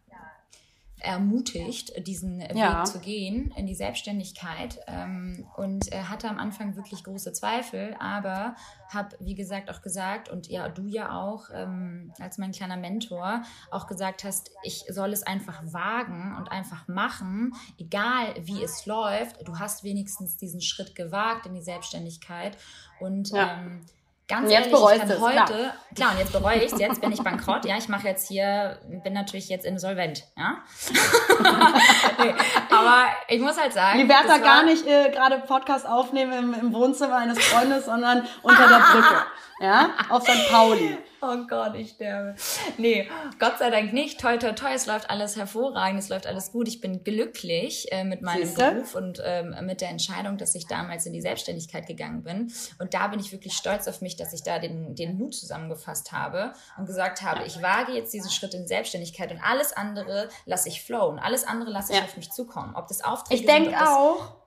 ermutigt, 1.03 2.07
diesen 2.07 2.41
ja. 2.55 2.81
Weg 2.81 2.87
zu 2.87 3.01
gehen 3.01 3.53
in 3.57 3.67
die 3.67 3.75
Selbstständigkeit 3.75 4.81
ähm, 4.87 5.47
und 5.57 5.93
äh, 5.93 6.03
hatte 6.05 6.29
am 6.29 6.39
Anfang 6.39 6.77
wirklich 6.77 7.05
große 7.05 7.33
Zweifel, 7.33 7.97
aber 7.99 8.55
habe, 8.89 9.17
wie 9.21 9.35
gesagt, 9.35 9.71
auch 9.71 9.83
gesagt 9.83 10.29
und 10.29 10.49
ja, 10.49 10.69
du 10.69 10.87
ja 10.87 11.19
auch 11.19 11.49
ähm, 11.53 12.13
als 12.21 12.39
mein 12.39 12.53
kleiner 12.53 12.77
Mentor 12.77 13.43
auch 13.71 13.87
gesagt 13.87 14.25
hast, 14.25 14.51
ich 14.63 14.85
soll 14.89 15.13
es 15.13 15.23
einfach 15.23 15.63
wagen 15.73 16.37
und 16.39 16.51
einfach 16.51 16.87
machen, 16.89 17.55
egal 17.79 18.35
wie 18.41 18.63
es 18.63 18.87
läuft. 18.87 19.47
Du 19.47 19.59
hast 19.59 19.85
wenigstens 19.85 20.37
diesen 20.37 20.61
Schritt 20.61 20.95
gewagt 20.95 21.47
in 21.47 21.55
die 21.55 21.63
Selbstständigkeit 21.63 22.57
und 23.01 23.31
ja. 23.31 23.61
ähm, 23.61 23.85
Ganz 24.33 24.47
und 24.47 24.51
jetzt 24.51 24.73
ehrlich, 24.73 24.95
ich 24.95 24.99
kann 24.99 25.11
es, 25.11 25.21
heute, 25.21 25.35
klar. 25.35 25.75
klar, 25.95 26.13
und 26.13 26.19
jetzt 26.19 26.33
bereue 26.33 26.57
ich 26.57 26.73
es, 26.73 26.79
jetzt 26.81 27.03
bin 27.03 27.13
ich 27.13 27.23
bankrott, 27.23 27.67
ja, 27.67 27.77
ich 27.77 27.91
mache 27.91 28.09
jetzt 28.09 28.29
hier, 28.29 28.79
bin 29.05 29.13
natürlich 29.13 29.51
jetzt 29.51 29.67
insolvent, 29.67 30.25
ja. 30.39 30.57
nee, 32.19 32.35
aber 32.71 33.05
ich 33.29 33.41
muss 33.43 33.61
halt 33.61 33.75
sagen. 33.75 33.99
Die 33.99 34.05
Liberta 34.05 34.39
gar 34.39 34.63
nicht 34.63 34.87
äh, 34.87 35.11
gerade 35.11 35.39
Podcast 35.41 35.87
aufnehmen 35.87 36.33
im, 36.33 36.55
im 36.55 36.73
Wohnzimmer 36.73 37.17
eines 37.17 37.45
Freundes, 37.45 37.85
sondern 37.85 38.27
unter 38.41 38.69
der 38.69 38.79
Brücke 38.79 39.23
ja, 39.61 39.91
auf 40.09 40.23
St. 40.23 40.51
Pauli. 40.51 40.97
Oh 41.33 41.47
Gott, 41.49 41.77
ich 41.77 41.91
sterbe. 41.91 42.35
Nee, 42.79 43.09
Gott 43.39 43.59
sei 43.59 43.71
Dank 43.71 43.93
nicht. 43.93 44.21
Toi, 44.21 44.39
toi, 44.39 44.53
toi, 44.53 44.73
es 44.75 44.87
läuft 44.87 45.09
alles 45.09 45.37
hervorragend, 45.37 46.01
es 46.01 46.09
läuft 46.09 46.27
alles 46.27 46.51
gut. 46.51 46.67
Ich 46.67 46.81
bin 46.81 47.05
glücklich 47.05 47.93
äh, 47.93 48.03
mit 48.03 48.23
meinem 48.23 48.45
Siehste? 48.45 48.73
Beruf 48.73 48.97
und 48.97 49.23
ähm, 49.25 49.55
mit 49.63 49.81
der 49.81 49.91
Entscheidung, 49.91 50.37
dass 50.37 50.57
ich 50.57 50.67
damals 50.67 51.07
in 51.07 51.13
die 51.13 51.21
Selbstständigkeit 51.21 51.87
gegangen 51.87 52.25
bin. 52.25 52.53
Und 52.81 52.95
da 52.95 53.07
bin 53.07 53.21
ich 53.21 53.31
wirklich 53.31 53.53
stolz 53.53 53.87
auf 53.87 54.01
mich, 54.01 54.17
dass 54.17 54.33
ich 54.33 54.43
da 54.43 54.59
den, 54.59 54.97
den 54.97 55.17
Mut 55.17 55.35
zusammengefasst 55.35 56.11
habe 56.11 56.55
und 56.77 56.87
gesagt 56.87 57.23
habe, 57.23 57.45
ich 57.45 57.63
wage 57.63 57.93
jetzt 57.93 58.13
diesen 58.13 58.31
Schritt 58.31 58.55
in 58.55 58.67
Selbstständigkeit 58.67 59.31
und 59.31 59.41
alles 59.41 59.73
andere 59.73 60.29
lasse 60.45 60.69
ich 60.69 60.83
flowen. 60.83 61.21
Alles 61.21 61.47
andere 61.47 61.71
lasse 61.71 61.93
ich 61.93 61.99
ja. 61.99 62.05
auf 62.05 62.17
mich 62.17 62.33
zukommen. 62.33 62.75
Ob 62.75 62.89
das 62.89 63.05
Aufträge 63.05 63.41
Ich 63.41 63.47
denke 63.47 63.77
auch 63.79 64.42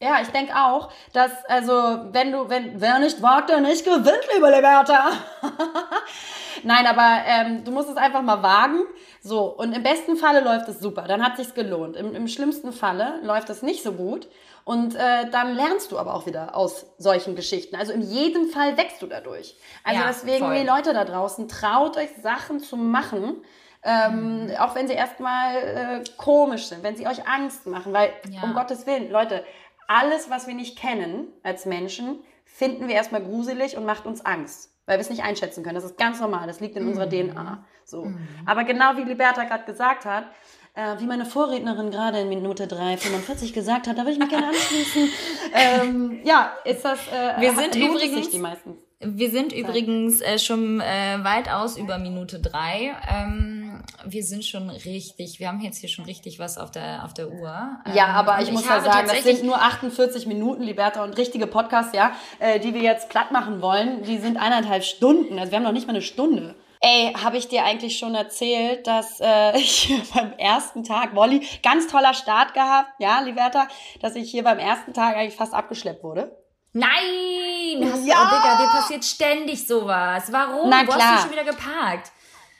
ja, 0.00 0.20
ich 0.22 0.28
denke 0.28 0.54
auch, 0.56 0.90
dass, 1.12 1.30
also, 1.46 1.72
wenn 2.12 2.32
du, 2.32 2.48
wenn, 2.48 2.80
wer 2.80 2.98
nicht 2.98 3.20
wagt, 3.20 3.50
der 3.50 3.60
nicht 3.60 3.84
gewinnt, 3.84 4.26
liebe 4.34 4.50
Liberta. 4.50 5.10
Nein, 6.62 6.86
aber 6.86 7.22
ähm, 7.26 7.64
du 7.64 7.70
musst 7.70 7.90
es 7.90 7.96
einfach 7.96 8.22
mal 8.22 8.42
wagen. 8.42 8.80
So, 9.22 9.44
und 9.44 9.74
im 9.74 9.82
besten 9.82 10.16
Falle 10.16 10.40
läuft 10.40 10.68
es 10.68 10.80
super, 10.80 11.02
dann 11.02 11.22
hat 11.22 11.36
sich's 11.36 11.52
gelohnt. 11.52 11.96
Im, 11.96 12.14
im 12.14 12.28
schlimmsten 12.28 12.72
Falle 12.72 13.20
läuft 13.22 13.50
es 13.50 13.62
nicht 13.62 13.82
so 13.82 13.92
gut. 13.92 14.28
Und 14.64 14.94
äh, 14.94 15.28
dann 15.30 15.54
lernst 15.54 15.92
du 15.92 15.98
aber 15.98 16.14
auch 16.14 16.26
wieder 16.26 16.56
aus 16.56 16.86
solchen 16.96 17.34
Geschichten. 17.34 17.76
Also 17.76 17.92
in 17.92 18.02
jedem 18.02 18.48
Fall 18.48 18.76
wächst 18.76 19.02
du 19.02 19.06
dadurch. 19.06 19.56
Also 19.84 20.00
ja, 20.00 20.06
deswegen, 20.06 20.46
voll. 20.46 20.54
die 20.54 20.66
Leute 20.66 20.94
da 20.94 21.04
draußen, 21.04 21.48
traut 21.48 21.96
euch 21.96 22.10
Sachen 22.22 22.60
zu 22.60 22.76
machen. 22.76 23.42
Ähm, 23.82 24.46
mhm. 24.46 24.56
Auch 24.56 24.74
wenn 24.74 24.86
sie 24.86 24.94
erstmal 24.94 25.56
äh, 25.56 26.04
komisch 26.18 26.66
sind, 26.66 26.82
wenn 26.82 26.96
sie 26.96 27.06
euch 27.06 27.26
Angst 27.26 27.66
machen, 27.66 27.92
weil 27.92 28.12
ja. 28.30 28.42
um 28.42 28.52
Gottes 28.52 28.86
Willen, 28.86 29.10
Leute, 29.10 29.42
alles, 29.90 30.30
was 30.30 30.46
wir 30.46 30.54
nicht 30.54 30.78
kennen 30.78 31.26
als 31.42 31.66
Menschen, 31.66 32.20
finden 32.44 32.86
wir 32.86 32.94
erstmal 32.94 33.22
gruselig 33.22 33.76
und 33.76 33.84
macht 33.84 34.06
uns 34.06 34.24
Angst, 34.24 34.72
weil 34.86 34.98
wir 34.98 35.00
es 35.00 35.10
nicht 35.10 35.24
einschätzen 35.24 35.64
können. 35.64 35.74
Das 35.74 35.84
ist 35.84 35.98
ganz 35.98 36.20
normal, 36.20 36.46
das 36.46 36.60
liegt 36.60 36.76
in 36.76 36.84
mhm. 36.84 36.90
unserer 36.90 37.08
DNA. 37.08 37.64
So. 37.84 38.04
Mhm. 38.04 38.28
Aber 38.46 38.62
genau 38.62 38.96
wie 38.96 39.02
Liberta 39.02 39.44
gerade 39.44 39.64
gesagt 39.64 40.04
hat, 40.04 40.26
äh, 40.74 41.00
wie 41.00 41.06
meine 41.06 41.26
Vorrednerin 41.26 41.90
gerade 41.90 42.20
in 42.20 42.28
Minute 42.28 42.66
3,45 42.66 43.52
gesagt 43.52 43.88
hat, 43.88 43.98
da 43.98 44.02
würde 44.02 44.12
ich 44.12 44.18
mich 44.20 44.28
gerne 44.28 44.48
anschließen. 44.48 45.08
ähm, 45.54 46.20
ja, 46.22 46.52
ist 46.64 46.84
das. 46.84 47.00
Äh, 47.08 47.40
wir 47.40 47.52
sind 47.56 47.74
übrigens. 47.74 48.30
die 48.30 48.38
meisten. 48.38 48.78
Wir 49.00 49.30
sind 49.30 49.52
übrigens 49.52 50.20
äh, 50.20 50.38
schon 50.38 50.80
äh, 50.80 51.18
weitaus 51.24 51.76
über 51.76 51.98
Minute 51.98 52.38
3. 52.38 52.96
Ähm, 53.10 53.59
wir 54.04 54.24
sind 54.24 54.44
schon 54.44 54.70
richtig, 54.70 55.40
wir 55.40 55.48
haben 55.48 55.60
jetzt 55.60 55.78
hier 55.78 55.88
schon 55.88 56.04
richtig 56.04 56.38
was 56.38 56.58
auf 56.58 56.70
der, 56.70 57.04
auf 57.04 57.14
der 57.14 57.30
Uhr. 57.30 57.78
Ja, 57.94 58.08
ähm, 58.08 58.14
aber 58.14 58.40
ich, 58.40 58.48
ich 58.48 58.54
muss 58.54 58.66
ja 58.66 58.80
sagen, 58.80 59.08
das 59.08 59.22
sind 59.22 59.44
nur 59.44 59.60
48 59.60 60.26
Minuten, 60.26 60.62
Liberta, 60.62 61.04
und 61.04 61.16
richtige 61.16 61.46
Podcasts, 61.46 61.94
ja, 61.94 62.12
äh, 62.38 62.60
die 62.60 62.74
wir 62.74 62.82
jetzt 62.82 63.08
platt 63.08 63.32
machen 63.32 63.60
wollen, 63.62 64.02
die 64.02 64.18
sind 64.18 64.36
eineinhalb 64.36 64.84
Stunden. 64.84 65.38
Also 65.38 65.52
wir 65.52 65.56
haben 65.56 65.64
noch 65.64 65.72
nicht 65.72 65.86
mal 65.86 65.94
eine 65.94 66.02
Stunde. 66.02 66.54
Ey, 66.82 67.12
habe 67.12 67.36
ich 67.36 67.48
dir 67.48 67.64
eigentlich 67.64 67.98
schon 67.98 68.14
erzählt, 68.14 68.86
dass 68.86 69.20
äh, 69.20 69.56
ich 69.58 69.92
beim 70.14 70.32
ersten 70.38 70.82
Tag, 70.82 71.14
Wolli, 71.14 71.46
ganz 71.62 71.88
toller 71.88 72.14
Start 72.14 72.54
gehabt, 72.54 72.90
ja, 72.98 73.20
Liberta, 73.20 73.68
dass 74.00 74.16
ich 74.16 74.30
hier 74.30 74.44
beim 74.44 74.58
ersten 74.58 74.94
Tag 74.94 75.16
eigentlich 75.16 75.36
fast 75.36 75.52
abgeschleppt 75.52 76.02
wurde? 76.02 76.36
Nein! 76.72 76.88
Hast 77.82 78.06
ja! 78.06 78.14
Du, 78.14 78.20
oh, 78.22 78.38
Digga, 78.38 78.56
dir 78.58 78.70
passiert 78.70 79.04
ständig 79.04 79.66
sowas. 79.66 80.30
Warum? 80.30 80.70
Na, 80.70 80.82
Wo 80.82 80.92
klar. 80.92 81.00
hast 81.00 81.24
du 81.24 81.28
schon 81.28 81.32
wieder 81.32 81.52
geparkt? 81.52 82.12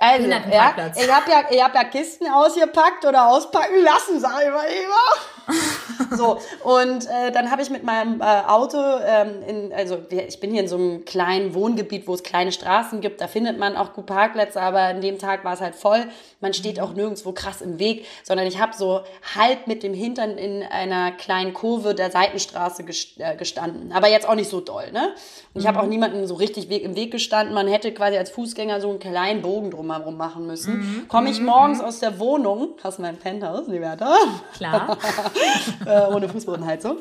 Also, 0.02 0.28
ja, 0.28 0.74
ich 0.96 1.12
habe 1.12 1.30
ja, 1.30 1.44
ich 1.50 1.62
hab 1.62 1.74
ja 1.74 1.84
Kisten 1.84 2.26
ausgepackt 2.26 3.04
oder 3.04 3.26
auspacken 3.26 3.82
lassen, 3.84 4.18
sag 4.18 4.42
ich 4.42 4.50
mal 4.50 4.64
immer. 4.64 5.39
so, 6.16 6.38
und 6.62 7.06
äh, 7.06 7.32
dann 7.32 7.50
habe 7.50 7.62
ich 7.62 7.70
mit 7.70 7.82
meinem 7.82 8.20
äh, 8.20 8.24
Auto, 8.24 8.78
ähm, 8.78 9.42
in, 9.46 9.72
also 9.72 9.98
ich 10.08 10.40
bin 10.40 10.52
hier 10.52 10.60
in 10.60 10.68
so 10.68 10.76
einem 10.76 11.04
kleinen 11.04 11.54
Wohngebiet, 11.54 12.06
wo 12.06 12.14
es 12.14 12.22
kleine 12.22 12.52
Straßen 12.52 13.00
gibt, 13.00 13.20
da 13.20 13.26
findet 13.26 13.58
man 13.58 13.76
auch 13.76 13.92
gut 13.92 14.06
Parkplätze, 14.06 14.62
aber 14.62 14.80
an 14.80 15.00
dem 15.00 15.18
Tag 15.18 15.44
war 15.44 15.54
es 15.54 15.60
halt 15.60 15.74
voll. 15.74 16.06
Man 16.40 16.54
steht 16.54 16.80
auch 16.80 16.94
nirgendwo 16.94 17.32
krass 17.32 17.60
im 17.60 17.78
Weg, 17.78 18.06
sondern 18.22 18.46
ich 18.46 18.60
habe 18.60 18.74
so 18.74 19.02
halb 19.34 19.66
mit 19.66 19.82
dem 19.82 19.92
Hintern 19.92 20.38
in 20.38 20.62
einer 20.62 21.12
kleinen 21.12 21.52
Kurve 21.52 21.94
der 21.94 22.10
Seitenstraße 22.10 22.84
äh, 23.18 23.36
gestanden. 23.36 23.92
Aber 23.92 24.08
jetzt 24.08 24.26
auch 24.26 24.34
nicht 24.34 24.48
so 24.48 24.60
doll, 24.60 24.90
ne? 24.92 25.14
Und 25.52 25.60
ich 25.60 25.66
habe 25.66 25.78
mhm. 25.78 25.84
auch 25.84 25.88
niemanden 25.88 26.26
so 26.26 26.34
richtig 26.34 26.70
im 26.70 26.96
Weg 26.96 27.10
gestanden. 27.10 27.54
Man 27.54 27.66
hätte 27.66 27.92
quasi 27.92 28.16
als 28.16 28.30
Fußgänger 28.30 28.80
so 28.80 28.88
einen 28.88 29.00
kleinen 29.00 29.42
Bogen 29.42 29.70
drum 29.70 29.80
drumherum 29.80 30.16
machen 30.16 30.46
müssen. 30.46 30.78
Mhm. 30.78 31.08
Komme 31.08 31.30
ich 31.30 31.40
mhm. 31.40 31.46
morgens 31.46 31.78
mhm. 31.78 31.84
aus 31.84 31.98
der 32.00 32.18
Wohnung, 32.18 32.74
hast 32.82 32.98
mein 32.98 33.16
Penthouse, 33.16 33.66
Liberta. 33.66 34.14
Klar. 34.54 34.98
äh, 35.86 36.12
ohne 36.12 36.28
Fußbodenheizung. 36.28 36.98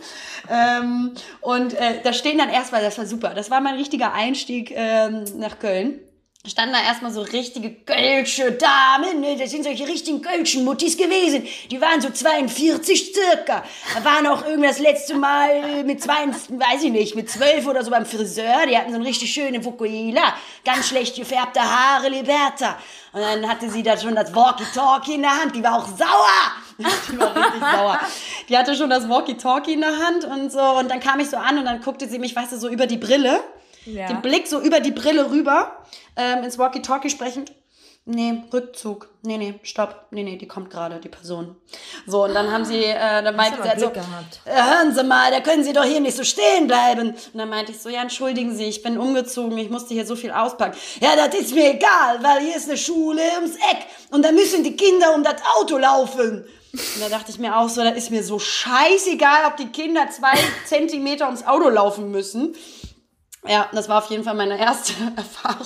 Ähm, 0.50 1.12
und 1.42 1.74
äh, 1.74 2.02
da 2.04 2.14
stehen 2.14 2.38
dann 2.38 2.50
erstmal, 2.50 2.82
das 2.82 2.98
war 2.98 3.06
super, 3.06 3.34
das 3.34 3.52
war 3.52 3.62
mein 3.62 3.76
richtiger 3.76 4.14
Einstieg 4.14 4.72
ähm, 4.76 5.24
nach 5.38 5.60
Köln 5.60 6.00
standen 6.48 6.74
da 6.74 6.82
erstmal 6.82 7.12
so 7.12 7.22
richtige 7.22 7.70
Kölsche 7.70 8.54
Damen, 8.54 9.20
ne? 9.20 9.36
das 9.38 9.52
sind 9.52 9.66
solche 9.66 9.86
richtigen 9.86 10.22
Kölschen 10.22 10.64
Muttis 10.64 10.96
gewesen. 10.96 11.46
Die 11.70 11.82
waren 11.82 12.00
so 12.00 12.10
42 12.10 13.14
circa. 13.14 13.64
Da 13.94 14.06
waren 14.06 14.26
auch 14.26 14.46
irgendwas 14.46 14.80
letzte 14.80 15.16
Mal 15.16 15.84
mit 15.84 16.02
zwei, 16.02 16.28
weiß 16.28 16.84
ich 16.84 16.92
nicht, 16.92 17.16
mit 17.16 17.30
zwölf 17.30 17.68
oder 17.68 17.84
so 17.84 17.92
beim 17.92 18.06
Friseur. 18.06 18.66
Die 18.70 18.78
hatten 18.78 18.92
so 18.92 18.96
eine 18.96 19.06
richtig 19.06 19.34
schöne 19.34 19.62
Fukuhila, 19.62 20.34
ganz 20.64 20.88
schlecht 20.88 21.18
gefärbte 21.18 21.60
Haare, 21.60 22.08
Liberta. 22.08 22.78
Und 23.12 23.20
dann 23.20 23.46
hatte 23.46 23.70
sie 23.70 23.84
da 23.84 23.98
schon 23.98 24.16
das 24.16 24.34
Walkie-Talkie 24.34 25.16
in 25.16 25.24
der 25.24 25.42
Hand. 25.42 25.54
Die 25.58 25.64
war 25.64 25.76
auch 25.76 25.88
sauer. 25.88 26.54
Die 27.12 27.20
war 27.20 27.36
richtig 27.36 27.60
sauer. 27.60 28.00
Die 28.48 28.58
hatte 28.58 28.76
schon 28.76 28.90
das 28.90 29.10
Walkie-Talkie 29.10 29.74
in 29.74 29.82
der 29.82 29.98
Hand 29.98 30.24
und 30.24 30.54
so. 30.54 30.62
Und 30.62 30.90
dann 30.90 31.02
kam 31.02 31.20
ich 31.20 31.30
so 31.30 31.36
an 31.36 31.58
und 31.58 31.66
dann 31.66 31.82
guckte 31.82 32.08
sie 32.08 32.18
mich, 32.18 32.34
weißt 32.34 32.54
du, 32.54 32.58
so 32.58 32.70
über 32.70 32.88
die 32.88 32.98
Brille. 32.98 33.42
Ja. 33.94 34.08
Den 34.08 34.22
Blick 34.22 34.48
so 34.48 34.60
über 34.62 34.80
die 34.80 34.92
Brille 34.92 35.30
rüber 35.30 35.72
ähm, 36.16 36.44
ins 36.44 36.58
Walkie-Talkie 36.58 37.10
sprechend. 37.10 37.52
nee, 38.06 38.34
Rückzug. 38.52 39.08
Nee, 39.22 39.38
nee, 39.38 39.54
stopp. 39.62 40.06
Nee, 40.12 40.24
nee, 40.24 40.36
die 40.38 40.48
kommt 40.48 40.72
gerade, 40.72 41.00
die 41.00 41.10
Person. 41.10 41.56
So, 42.08 42.24
und 42.24 42.34
dann 42.34 42.52
haben 42.52 42.66
sie, 42.66 42.84
äh, 42.86 43.22
dann 43.22 43.36
meinte 43.36 43.62
sie 43.62 43.80
so, 43.80 43.90
gehabt. 43.92 44.42
"Äh, 44.46 44.56
hören 44.56 44.96
Sie 44.96 45.04
mal, 45.04 45.30
da 45.30 45.42
können 45.42 45.64
Sie 45.64 45.74
doch 45.74 45.84
hier 45.84 46.00
nicht 46.00 46.18
so 46.18 46.24
stehen 46.24 46.66
bleiben. 46.66 47.10
Und 47.10 47.36
dann 47.40 47.50
meinte 47.50 47.72
ich 47.72 47.80
so, 47.80 47.90
ja, 47.90 48.02
entschuldigen 48.02 48.56
Sie, 48.56 48.66
ich 48.66 48.82
bin 48.82 48.98
umgezogen, 48.98 49.56
ich 49.60 49.70
musste 49.70 49.94
hier 49.94 50.08
so 50.08 50.16
viel 50.16 50.32
auspacken. 50.32 50.76
Ja, 51.02 51.16
das 51.16 51.36
ist 51.40 51.54
mir 51.54 51.70
egal, 51.76 52.18
weil 52.24 52.40
hier 52.42 52.56
ist 52.56 52.68
eine 52.68 52.78
Schule 52.80 53.22
ums 53.42 53.56
Eck 53.58 53.86
und 54.10 54.24
da 54.26 54.32
müssen 54.32 54.64
die 54.64 54.76
Kinder 54.76 55.14
um 55.14 55.24
das 55.24 55.42
Auto 55.60 55.78
laufen. 55.78 56.46
Und 56.72 57.02
da 57.02 57.10
dachte 57.10 57.30
ich 57.32 57.38
mir 57.40 57.56
auch 57.58 57.70
so, 57.70 57.84
das 57.84 57.96
ist 57.98 58.10
mir 58.12 58.24
so 58.24 58.40
scheißegal, 58.40 59.46
ob 59.48 59.58
die 59.58 59.68
Kinder 59.68 60.08
zwei 60.10 60.34
Zentimeter 60.66 61.26
ums 61.26 61.46
Auto 61.46 61.70
laufen 61.70 62.10
müssen. 62.12 62.56
Ja, 63.48 63.70
das 63.72 63.88
war 63.88 64.00
auf 64.00 64.10
jeden 64.10 64.26
Fall 64.26 64.34
meine 64.36 64.60
erste 64.60 64.92
Erfahrung 65.16 65.66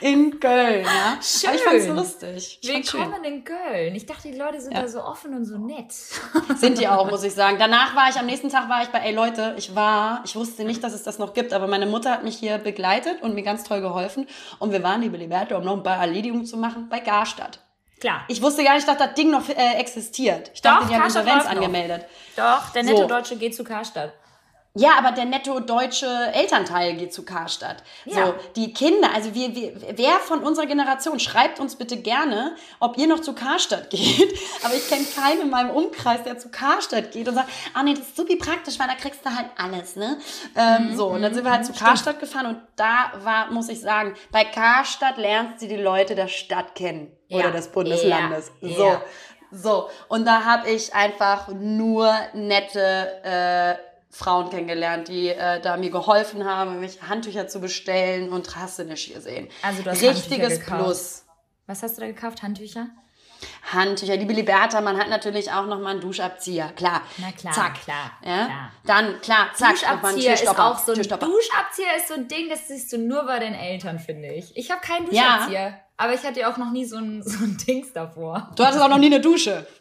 in 0.00 0.40
Köln. 0.40 0.82
Ja. 0.84 1.18
Schön. 1.22 1.50
Aber 1.50 1.56
ich 1.56 1.62
fand's 1.62 1.86
lustig. 1.88 2.58
Ich 2.62 2.72
fand's. 2.72 2.92
Willkommen 2.94 3.22
in 3.24 3.44
Köln. 3.44 3.94
Ich 3.94 4.06
dachte, 4.06 4.28
die 4.30 4.38
Leute 4.38 4.60
sind 4.62 4.72
Ja. 4.72 4.80
da 4.80 4.88
so 4.88 5.02
offen 5.02 5.34
und 5.34 5.44
so 5.44 5.58
nett. 5.58 5.92
Sind 6.56 6.78
die 6.78 6.88
auch, 6.88 7.10
muss 7.10 7.22
ich 7.22 7.34
sagen. 7.34 7.58
Danach 7.58 7.94
war 7.94 8.08
ich, 8.08 8.16
am 8.16 8.24
nächsten 8.24 8.48
Tag 8.48 8.70
war 8.70 8.82
ich 8.82 8.88
bei, 8.88 9.00
ey 9.00 9.12
Leute, 9.14 9.54
ich 9.58 9.74
war, 9.74 10.22
ich 10.24 10.34
wusste 10.36 10.64
nicht, 10.64 10.82
dass 10.82 10.94
es 10.94 11.02
das 11.02 11.18
noch 11.18 11.34
gibt, 11.34 11.52
aber 11.52 11.66
meine 11.66 11.84
Mutter 11.86 12.10
hat 12.12 12.24
mich 12.24 12.38
hier 12.38 12.56
begleitet 12.56 13.20
und 13.22 13.34
mir 13.34 13.42
ganz 13.42 13.64
toll 13.64 13.82
geholfen. 13.82 14.26
Und 14.58 14.72
wir 14.72 14.82
waren, 14.82 15.02
liebe 15.02 15.18
Liberta, 15.18 15.56
um 15.56 15.64
noch 15.64 15.76
ein 15.76 15.82
paar 15.82 15.98
Erledigungen 15.98 16.46
zu 16.46 16.56
machen, 16.56 16.88
bei 16.88 17.00
Garstadt. 17.00 17.60
Klar. 18.00 18.24
Ich 18.28 18.40
wusste 18.40 18.64
gar 18.64 18.74
nicht, 18.74 18.88
dass 18.88 18.96
das 18.96 19.12
Ding 19.14 19.30
noch 19.30 19.46
äh, 19.50 19.74
existiert. 19.78 20.50
Ich 20.54 20.62
dachte, 20.62 20.84
Doch, 20.84 20.88
die 20.88 20.94
haben 20.96 21.04
Insolvenz 21.04 21.44
noch. 21.44 21.50
angemeldet. 21.50 22.06
Doch, 22.36 22.70
der 22.70 22.84
nette 22.84 23.02
So. 23.02 23.06
Deutsche 23.06 23.36
geht 23.36 23.54
zu 23.54 23.64
Karstadt. 23.64 24.12
Ja, 24.78 24.90
aber 24.98 25.12
der 25.12 25.24
netto 25.24 25.58
deutsche 25.60 26.06
Elternteil 26.34 26.94
geht 26.96 27.12
zu 27.12 27.24
Karstadt. 27.24 27.82
Ja. 28.04 28.26
So, 28.26 28.34
die 28.56 28.72
Kinder, 28.72 29.08
also 29.14 29.34
wir, 29.34 29.54
wir, 29.54 29.72
wer 29.96 30.18
von 30.20 30.40
unserer 30.40 30.66
Generation, 30.66 31.18
schreibt 31.18 31.58
uns 31.60 31.76
bitte 31.76 31.96
gerne, 31.96 32.54
ob 32.78 32.98
ihr 32.98 33.06
noch 33.06 33.20
zu 33.20 33.32
Karstadt 33.34 33.88
geht. 33.90 34.38
Aber 34.62 34.74
ich 34.74 34.86
kenne 34.88 35.04
keinen 35.04 35.42
in 35.42 35.50
meinem 35.50 35.70
Umkreis, 35.70 36.22
der 36.24 36.38
zu 36.38 36.50
Karstadt 36.50 37.12
geht 37.12 37.26
und 37.26 37.34
sagt, 37.34 37.48
ah 37.74 37.82
nee, 37.82 37.94
das 37.94 38.02
ist 38.08 38.16
super 38.16 38.34
praktisch, 38.38 38.78
weil 38.78 38.88
da 38.88 38.94
kriegst 38.94 39.24
du 39.24 39.30
halt 39.30 39.48
alles, 39.56 39.96
ne? 39.96 40.18
Ähm, 40.54 40.94
so, 40.96 41.06
und 41.06 41.22
dann 41.22 41.32
sind 41.32 41.44
wir 41.44 41.52
halt 41.52 41.64
zu 41.64 41.72
Karstadt 41.72 42.20
gefahren 42.20 42.46
und 42.46 42.58
da 42.76 43.12
war, 43.22 43.50
muss 43.50 43.68
ich 43.68 43.80
sagen, 43.80 44.14
bei 44.30 44.44
Karstadt 44.44 45.16
lernst 45.16 45.62
du 45.62 45.68
die 45.68 45.76
Leute 45.76 46.14
der 46.14 46.28
Stadt 46.28 46.74
kennen 46.74 47.10
Ja. 47.28 47.38
oder 47.38 47.50
des 47.52 47.68
Bundeslandes. 47.68 48.52
Ja. 48.60 48.76
So. 48.76 49.00
So, 49.52 49.88
und 50.08 50.26
da 50.26 50.44
habe 50.44 50.68
ich 50.68 50.92
einfach 50.92 51.48
nur 51.48 52.12
nette 52.34 52.80
äh, 53.22 53.74
Frauen 54.16 54.48
kennengelernt, 54.50 55.08
die 55.08 55.28
äh, 55.28 55.60
da 55.60 55.76
mir 55.76 55.90
geholfen 55.90 56.44
haben, 56.44 56.80
mich 56.80 57.02
Handtücher 57.02 57.48
zu 57.48 57.60
bestellen 57.60 58.30
und 58.32 58.56
hast 58.56 58.78
du 58.78 58.84
nicht 58.84 59.12
gesehen. 59.12 59.48
Also 59.62 59.82
du 59.82 59.90
hast 59.90 60.02
Richtiges. 60.02 60.60
Plus. 60.60 61.24
Was 61.66 61.82
hast 61.82 61.96
du 61.96 62.00
da 62.00 62.06
gekauft? 62.06 62.42
Handtücher? 62.42 62.86
Handtücher, 63.70 64.16
liebe 64.16 64.32
Liberta, 64.32 64.80
man 64.80 64.96
hat 64.98 65.10
natürlich 65.10 65.52
auch 65.52 65.66
noch 65.66 65.78
mal 65.78 65.90
einen 65.90 66.00
Duschabzieher, 66.00 66.68
klar. 66.74 67.02
Na 67.18 67.30
klar, 67.32 67.52
zack. 67.52 67.74
klar, 67.82 68.12
Ja? 68.24 68.46
klar. 68.46 68.72
Dann, 68.86 69.20
klar, 69.20 69.48
zack, 69.54 69.72
Duschabzieher 69.72 70.32
ist 70.34 70.48
auch 70.48 70.78
so 70.78 70.92
ein. 70.92 71.02
Duschabzieher 71.02 71.96
ist 71.98 72.08
so 72.08 72.14
ein 72.14 72.28
Ding, 72.28 72.48
das 72.48 72.68
siehst 72.68 72.90
du 72.94 72.98
nur 72.98 73.24
bei 73.26 73.38
den 73.38 73.52
Eltern, 73.54 73.98
finde 73.98 74.28
ich. 74.32 74.56
Ich 74.56 74.70
habe 74.70 74.80
keinen 74.80 75.12
Ja. 75.12 75.34
Duschabzieher, 75.34 75.78
aber 75.98 76.14
ich 76.14 76.22
hatte 76.22 76.40
ja 76.40 76.50
auch 76.50 76.56
noch 76.56 76.70
nie 76.70 76.86
so 76.86 76.96
ein, 76.96 77.22
so 77.22 77.44
ein 77.44 77.58
Dings 77.58 77.92
davor. 77.92 78.50
Du 78.56 78.64
hattest 78.64 78.80
auch 78.82 78.88
noch 78.88 78.98
nie 78.98 79.06
eine 79.06 79.20
Dusche. 79.20 79.66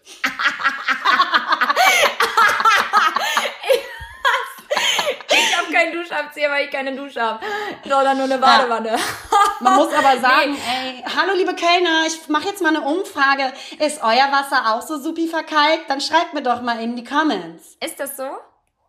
Ich 5.29 5.57
habe 5.57 5.64
keinen 5.75 5.93
Duschabzieher, 5.93 6.49
weil 6.49 6.65
ich 6.65 6.71
keine 6.71 6.95
Dusche 6.95 7.21
habe, 7.21 7.39
sondern 7.83 8.17
nur 8.17 8.25
eine 8.25 8.37
Badewanne. 8.37 8.95
Man 9.59 9.75
muss 9.75 9.93
aber 9.93 10.19
sagen, 10.19 10.55
ey, 10.55 11.03
hallo 11.15 11.33
liebe 11.35 11.53
Kellner, 11.53 12.05
ich 12.07 12.27
mache 12.29 12.47
jetzt 12.47 12.61
mal 12.61 12.75
eine 12.75 12.81
Umfrage. 12.81 13.51
Ist 13.79 14.01
euer 14.01 14.31
Wasser 14.31 14.73
auch 14.73 14.81
so 14.81 14.97
supi 14.97 15.27
verkalkt? 15.27 15.89
Dann 15.89 16.01
schreibt 16.01 16.33
mir 16.33 16.43
doch 16.43 16.61
mal 16.61 16.81
in 16.81 16.95
die 16.95 17.03
Comments. 17.03 17.77
Ist 17.83 17.99
das 17.99 18.17
so? 18.17 18.23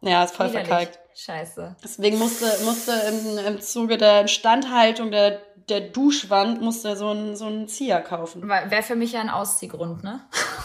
Ja, 0.01 0.25
ist 0.25 0.37
voll 0.37 0.49
Widerlich. 0.49 0.69
verkalkt. 0.69 0.99
Scheiße. 1.15 1.77
Deswegen 1.83 2.19
musste, 2.19 2.45
musste 2.65 2.93
im, 2.93 3.39
im 3.39 3.61
Zuge 3.61 3.97
der 3.97 4.23
Instandhaltung 4.23 5.11
der, 5.11 5.41
der 5.69 5.81
Duschwand 5.81 6.61
musste 6.61 6.95
so 6.97 7.11
ein, 7.11 7.37
so 7.37 7.47
ein 7.47 7.69
Zieher 7.69 8.03
kaufen. 8.03 8.47
Wäre 8.49 8.83
für 8.83 8.97
mich 8.97 9.13
ja 9.13 9.21
ein 9.21 9.31
Ausziehgrund, 9.31 10.05
ne? 10.05 10.21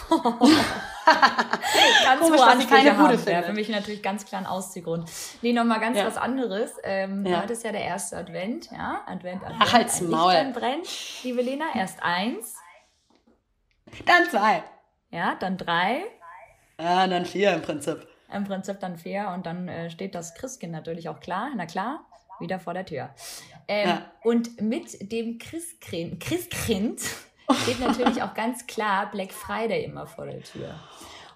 ganz 2.04 2.22
Komisch, 2.22 2.40
dass 2.42 2.60
sie 2.60 2.68
keine 2.68 2.92
Bude. 2.94 3.10
Wäre 3.10 3.18
findet. 3.20 3.46
für 3.46 3.54
mich 3.54 3.70
natürlich 3.70 4.04
ganz 4.04 4.26
klar 4.26 4.42
ein 4.42 4.48
Ausziehgrund. 4.48 5.10
Nee, 5.42 5.54
nochmal 5.54 5.80
ganz 5.80 5.98
Ja. 5.98 6.06
was 6.06 6.18
anderes. 6.18 6.72
Ähm, 6.84 7.26
Ja. 7.26 7.42
Heute 7.42 7.54
ist 7.54 7.64
ja 7.64 7.72
der 7.72 7.82
erste 7.84 8.18
Advent, 8.18 8.70
ja? 8.72 9.02
Advent, 9.08 9.44
Advent. 9.44 9.62
Ach, 9.64 9.74
halt's 9.74 10.02
Maul. 10.02 10.34
Brennt, 10.54 10.88
liebe 11.24 11.42
Lena. 11.42 11.66
Erst 11.76 12.02
eins, 12.04 12.56
Dann 14.06 14.26
zwei. 14.30 14.64
ja, 15.10 15.36
dann 15.40 15.58
drei. 15.58 16.02
Ja, 16.80 17.08
dann 17.08 17.26
vier 17.26 17.54
im 17.54 17.62
Prinzip. 17.62 18.08
Im 18.34 18.46
Prinzip 18.46 18.80
dann 18.80 18.98
vier 18.98 19.30
und 19.36 19.46
dann 19.46 19.68
äh, 19.68 19.90
steht 19.90 20.16
das 20.16 20.34
Christkind 20.36 20.72
natürlich 20.72 21.10
auch 21.10 21.20
klar, 21.20 21.50
na 21.56 21.66
klar, 21.66 22.06
wieder 22.40 22.60
vor 22.60 22.74
der 22.74 22.86
Tür. 22.86 23.10
Ähm, 23.68 23.90
Ja. 23.90 24.06
Und 24.24 24.62
mit 24.62 25.12
dem 25.12 25.38
Christkind, 25.38 26.20
Christkind 26.22 27.02
steht 27.54 27.80
natürlich 27.80 28.22
auch 28.22 28.34
ganz 28.34 28.66
klar 28.68 29.10
Black 29.12 29.32
Friday 29.34 29.84
immer 29.86 30.06
vor 30.08 30.26
der 30.26 30.42
Tür. 30.44 30.76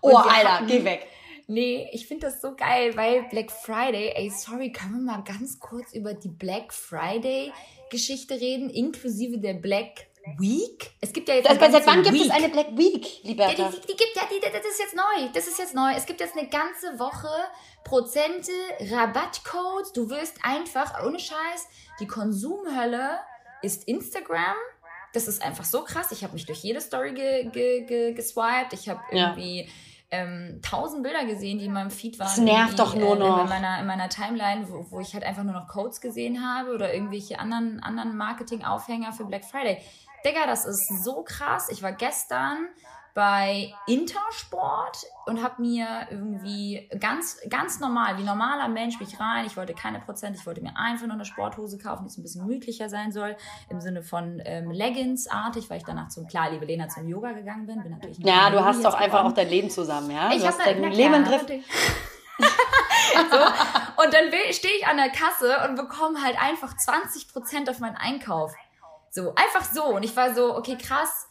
Und 0.01 0.13
Oh, 0.13 0.17
Alter, 0.17 0.53
hatten- 0.55 0.67
geh 0.67 0.83
weg. 0.83 1.07
Nee, 1.47 1.87
ich 1.93 2.07
finde 2.07 2.27
das 2.27 2.41
so 2.41 2.55
geil, 2.55 2.95
weil 2.97 3.23
Black 3.29 3.51
Friday, 3.51 4.11
ey, 4.15 4.29
sorry, 4.31 4.71
können 4.71 4.93
wir 5.05 5.13
mal 5.13 5.23
ganz 5.23 5.59
kurz 5.59 5.93
über 5.93 6.13
die 6.15 6.29
Black 6.29 6.73
Friday 6.73 7.53
Geschichte 7.91 8.33
reden, 8.33 8.69
inklusive 8.71 9.37
der 9.37 9.53
Black 9.53 10.07
Week? 10.39 10.89
Es 11.01 11.13
gibt 11.13 11.29
ja 11.29 11.35
jetzt 11.35 11.47
Das, 11.47 11.59
eine 11.61 11.71
seit 11.71 11.85
wann 11.85 12.01
ganze 12.01 12.11
gibt 12.13 12.23
es 12.25 12.29
Week. 12.29 12.35
eine 12.43 12.49
Black 12.51 12.75
Week, 12.75 13.23
Ja, 13.23 13.29
Liberta? 13.29 13.69
die, 13.69 13.81
die 13.81 13.95
gibt 13.95 14.15
ja, 14.15 14.23
die, 14.31 14.39
das 14.39 14.65
ist 14.65 14.79
jetzt 14.79 14.95
neu. 14.95 15.29
Das 15.35 15.47
ist 15.47 15.59
jetzt 15.59 15.75
neu. 15.75 15.91
Es 15.95 16.07
gibt 16.07 16.19
jetzt 16.19 16.35
eine 16.35 16.47
ganze 16.49 16.97
Woche 16.97 17.29
Prozente, 17.83 18.51
Rabattcodes. 18.91 19.93
Du 19.93 20.09
wirst 20.09 20.37
einfach, 20.43 21.03
ohne 21.05 21.19
Scheiß, 21.19 21.67
die 21.99 22.07
Konsumhölle 22.07 23.19
ist 23.61 23.87
Instagram. 23.87 24.55
Das 25.15 25.27
ist 25.27 25.41
einfach 25.41 25.63
so 25.63 25.83
krass. 25.83 26.11
Ich 26.11 26.23
habe 26.23 26.33
mich 26.33 26.45
durch 26.45 26.59
jede 26.59 26.81
Story 26.81 27.13
ge, 27.13 27.49
ge, 27.49 27.85
ge, 27.85 28.13
geswiped. 28.13 28.73
Ich 28.73 28.89
habe 28.89 28.99
Ja. 29.11 29.29
irgendwie 29.29 29.69
ähm, 30.11 30.59
tausend 30.61 31.03
Bilder 31.03 31.25
gesehen, 31.25 31.57
die 31.57 31.65
in 31.65 31.73
meinem 31.73 31.89
Feed 31.89 32.19
waren. 32.19 32.27
Das 32.27 32.37
nervt 32.37 32.77
doch 32.79 32.95
nur 32.95 33.15
äh, 33.15 33.19
noch. 33.19 33.41
In 33.43 33.49
meiner, 33.49 33.79
in 33.79 33.87
meiner 33.87 34.07
Timeline, 34.09 34.69
wo, 34.69 34.85
wo 34.91 34.99
ich 34.99 35.13
halt 35.13 35.23
einfach 35.23 35.43
nur 35.43 35.53
noch 35.53 35.67
Codes 35.67 35.99
gesehen 35.99 36.45
habe 36.45 36.73
oder 36.73 36.93
irgendwelche 36.93 37.39
anderen, 37.39 37.81
anderen 37.81 38.15
Marketing-Aufhänger 38.15 39.13
für 39.13 39.25
Black 39.25 39.45
Friday. 39.45 39.81
Digga, 40.23 40.45
das 40.47 40.65
ist 40.65 41.03
so 41.03 41.23
krass. 41.23 41.69
Ich 41.69 41.81
war 41.81 41.91
gestern 41.91 42.67
bei 43.15 43.73
Intersport 43.87 45.05
und 45.25 45.41
habe 45.41 45.61
mir 45.61 45.87
irgendwie 46.11 46.89
ganz, 46.99 47.39
ganz 47.49 47.79
normal, 47.79 48.17
wie 48.17 48.23
normaler 48.23 48.67
Mensch, 48.67 48.99
bin 48.99 49.07
ich 49.07 49.17
rein. 49.17 49.45
Ich 49.45 49.55
wollte 49.55 49.73
keine 49.73 50.01
Prozent, 50.01 50.35
ich 50.37 50.45
wollte 50.45 50.59
mir 50.61 50.75
einfach 50.75 51.05
nur 51.05 51.13
eine 51.15 51.23
Sporthose 51.23 51.77
kaufen, 51.77 52.03
die 52.03 52.09
so 52.09 52.19
ein 52.19 52.23
bisschen 52.23 52.41
gemütlicher 52.45 52.89
sein 52.89 53.13
soll, 53.13 53.37
im 53.69 53.79
Sinne 53.79 54.03
von 54.03 54.41
ähm, 54.43 54.69
Leggings-artig, 54.69 55.69
weil 55.69 55.77
ich 55.77 55.85
danach 55.85 56.09
zum, 56.09 56.27
klar, 56.27 56.51
liebe 56.51 56.65
Lena, 56.65 56.89
zum 56.89 57.07
Yoga 57.07 57.31
gegangen 57.31 57.65
bin. 57.65 57.81
bin 57.83 57.93
natürlich 57.93 58.17
Ja, 58.19 58.49
du 58.49 58.63
hast 58.63 58.83
doch 58.83 58.93
einfach 58.93 59.23
auch 59.23 59.31
dein 59.31 59.47
Leben 59.47 59.69
zusammen, 59.69 60.11
ja? 60.11 60.31
Ich 60.31 60.39
du 60.39 60.47
hab 60.47 60.49
hast 60.49 60.59
da- 60.59 60.73
dein 60.73 60.91
Leben 60.91 61.21
natürlich. 61.23 61.65
so, 63.31 64.03
und 64.03 64.13
dann 64.13 64.25
stehe 64.51 64.73
ich 64.77 64.85
an 64.85 64.97
der 64.97 65.09
Kasse 65.09 65.55
und 65.69 65.77
bekomme 65.77 66.21
halt 66.21 66.35
einfach 66.41 66.73
20% 66.73 67.69
auf 67.69 67.79
meinen 67.79 67.95
Einkauf. 67.95 68.53
So, 69.09 69.33
einfach 69.35 69.63
so. 69.63 69.85
Und 69.85 70.03
ich 70.03 70.13
war 70.17 70.33
so, 70.35 70.53
okay, 70.57 70.77
krass. 70.77 71.29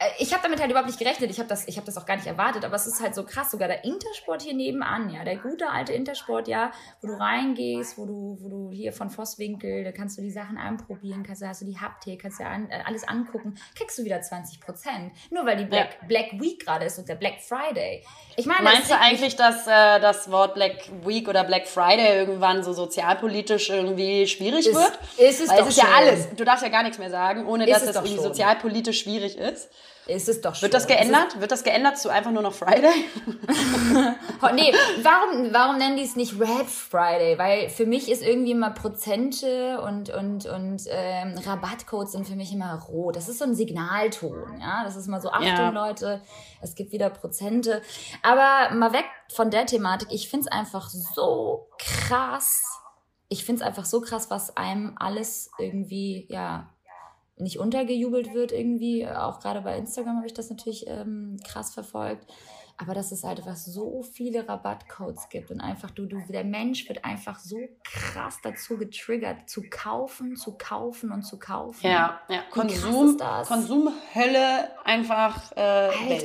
Äh, 0.00 0.06
Ich 0.18 0.32
habe 0.32 0.42
damit 0.42 0.58
halt 0.60 0.70
überhaupt 0.70 0.88
nicht 0.88 0.98
gerechnet. 0.98 1.30
Ich 1.30 1.38
habe 1.38 1.48
das, 1.48 1.68
ich 1.68 1.76
hab 1.76 1.84
das 1.84 1.96
auch 1.96 2.06
gar 2.06 2.16
nicht 2.16 2.26
erwartet. 2.26 2.64
Aber 2.64 2.74
es 2.74 2.86
ist 2.86 3.00
halt 3.00 3.14
so 3.14 3.24
krass. 3.24 3.50
Sogar 3.50 3.68
der 3.68 3.84
Intersport 3.84 4.42
hier 4.42 4.54
nebenan, 4.54 5.10
ja, 5.10 5.22
der 5.24 5.36
gute 5.36 5.68
alte 5.70 5.92
Intersport, 5.92 6.48
ja, 6.48 6.72
wo 7.02 7.08
du 7.08 7.14
reingehst, 7.14 7.98
wo 7.98 8.06
du, 8.06 8.38
wo 8.40 8.48
du 8.48 8.70
hier 8.72 8.92
von 8.92 9.10
Vosswinkel, 9.10 9.84
da 9.84 9.92
kannst 9.92 10.18
du 10.18 10.22
die 10.22 10.30
Sachen 10.30 10.56
anprobieren, 10.58 11.22
kannst 11.22 11.42
du, 11.42 11.46
hast 11.46 11.60
du 11.62 11.66
die 11.66 11.78
Haptik, 11.78 12.22
kannst 12.22 12.40
du 12.40 12.44
an, 12.44 12.68
äh, 12.70 12.80
alles 12.86 13.06
angucken, 13.06 13.54
kriegst 13.76 13.98
du 13.98 14.04
wieder 14.04 14.20
20 14.20 14.60
Prozent. 14.60 15.12
Nur 15.30 15.44
weil 15.46 15.56
die 15.58 15.64
Black, 15.66 16.08
Black 16.08 16.32
Week 16.40 16.64
gerade 16.64 16.86
ist 16.86 16.98
und 16.98 17.08
der 17.08 17.14
Black 17.16 17.40
Friday. 17.40 18.04
Ich 18.36 18.46
meine, 18.46 18.62
Meinst 18.62 18.90
du 18.90 18.98
eigentlich, 18.98 19.36
dass 19.36 19.66
äh, 19.66 20.00
das 20.00 20.30
Wort 20.30 20.54
Black 20.54 20.90
Week 21.04 21.28
oder 21.28 21.44
Black 21.44 21.66
Friday 21.68 22.16
irgendwann 22.18 22.62
so 22.62 22.72
sozialpolitisch 22.72 23.68
irgendwie 23.70 24.26
schwierig 24.26 24.66
Ist- 24.66 24.74
wird? 24.74 24.98
ist 25.18 25.40
es 25.40 25.48
Weil 25.50 25.58
doch 25.58 25.66
es 25.66 25.76
ist 25.76 25.82
ja 25.82 25.84
schon. 25.84 25.94
alles. 25.94 26.28
Du 26.36 26.44
darfst 26.44 26.62
ja 26.62 26.70
gar 26.70 26.82
nichts 26.82 26.98
mehr 26.98 27.10
sagen, 27.10 27.46
ohne 27.46 27.64
Ist 27.64 27.72
dass 27.74 27.82
es 27.82 27.88
es 27.90 27.96
irgendwie 27.96 28.14
schon. 28.14 28.24
sozialpolitisch 28.24 29.00
schwierig 29.00 29.36
ist. 29.36 29.68
Ist 30.06 30.28
es 30.28 30.40
doch 30.40 30.54
schon. 30.54 30.62
Wird 30.62 30.74
das 30.74 30.86
geändert? 30.86 31.40
Wird 31.40 31.52
das 31.52 31.62
geändert 31.62 31.98
zu 31.98 32.08
einfach 32.08 32.30
nur 32.30 32.42
noch 32.42 32.54
Friday? 32.54 32.90
Nee, 34.54 34.72
warum, 35.02 35.52
warum 35.52 35.78
nennen 35.78 35.96
die 35.96 36.02
es 36.02 36.16
nicht 36.16 36.40
Red 36.40 36.66
Friday? 36.66 37.38
Weil 37.38 37.68
für 37.68 37.86
mich 37.86 38.10
ist 38.10 38.22
irgendwie 38.22 38.52
immer 38.52 38.70
Prozente 38.70 39.80
und, 39.82 40.10
und, 40.10 40.46
und 40.46 40.82
ähm, 40.88 41.38
Rabattcodes 41.38 42.12
sind 42.12 42.26
für 42.26 42.36
mich 42.36 42.52
immer 42.52 42.74
rot. 42.82 43.16
Das 43.16 43.28
ist 43.28 43.38
so 43.38 43.44
ein 43.44 43.54
Signalton, 43.54 44.60
ja. 44.60 44.82
Das 44.84 44.96
ist 44.96 45.08
mal 45.08 45.20
so, 45.20 45.30
Achtung 45.30 45.46
Ja. 45.46 45.68
Leute, 45.70 46.22
es 46.62 46.74
gibt 46.74 46.92
wieder 46.92 47.10
Prozente. 47.10 47.82
Aber 48.22 48.74
mal 48.74 48.92
weg 48.92 49.04
von 49.32 49.50
der 49.50 49.66
Thematik, 49.66 50.08
ich 50.10 50.28
find's 50.28 50.48
einfach 50.48 50.88
so 50.88 51.68
krass. 51.78 52.62
Ich 53.28 53.44
find's 53.44 53.62
einfach 53.62 53.84
so 53.84 54.00
krass, 54.00 54.30
was 54.30 54.56
einem 54.56 54.96
alles 54.98 55.50
irgendwie, 55.58 56.26
ja, 56.28 56.70
nicht 57.40 57.58
untergejubelt 57.58 58.34
wird 58.34 58.52
irgendwie. 58.52 59.06
Auch 59.06 59.40
gerade 59.40 59.62
bei 59.62 59.76
Instagram 59.76 60.16
habe 60.16 60.26
ich 60.26 60.34
das 60.34 60.50
natürlich 60.50 60.86
ähm, 60.86 61.38
krass 61.44 61.74
verfolgt. 61.74 62.26
Aber 62.76 62.94
dass 62.94 63.12
es 63.12 63.24
halt 63.24 63.40
einfach 63.40 63.56
so 63.56 64.02
viele 64.02 64.48
Rabattcodes 64.48 65.28
gibt 65.28 65.50
und 65.50 65.60
einfach 65.60 65.90
du, 65.90 66.06
du, 66.06 66.18
der 66.30 66.44
Mensch 66.44 66.88
wird 66.88 67.04
einfach 67.04 67.38
so 67.38 67.58
krass 67.84 68.38
dazu 68.42 68.78
getriggert, 68.78 69.50
zu 69.50 69.64
kaufen, 69.68 70.34
zu 70.34 70.56
kaufen 70.56 71.12
und 71.12 71.22
zu 71.22 71.38
kaufen. 71.38 71.86
Ja, 71.86 72.20
ja. 72.30 72.42
Konsum, 72.50 73.18
Konsumhölle 73.46 74.70
einfach. 74.84 75.52
Äh, 75.52 75.60
Alter. 75.60 76.08
Welt 76.08 76.24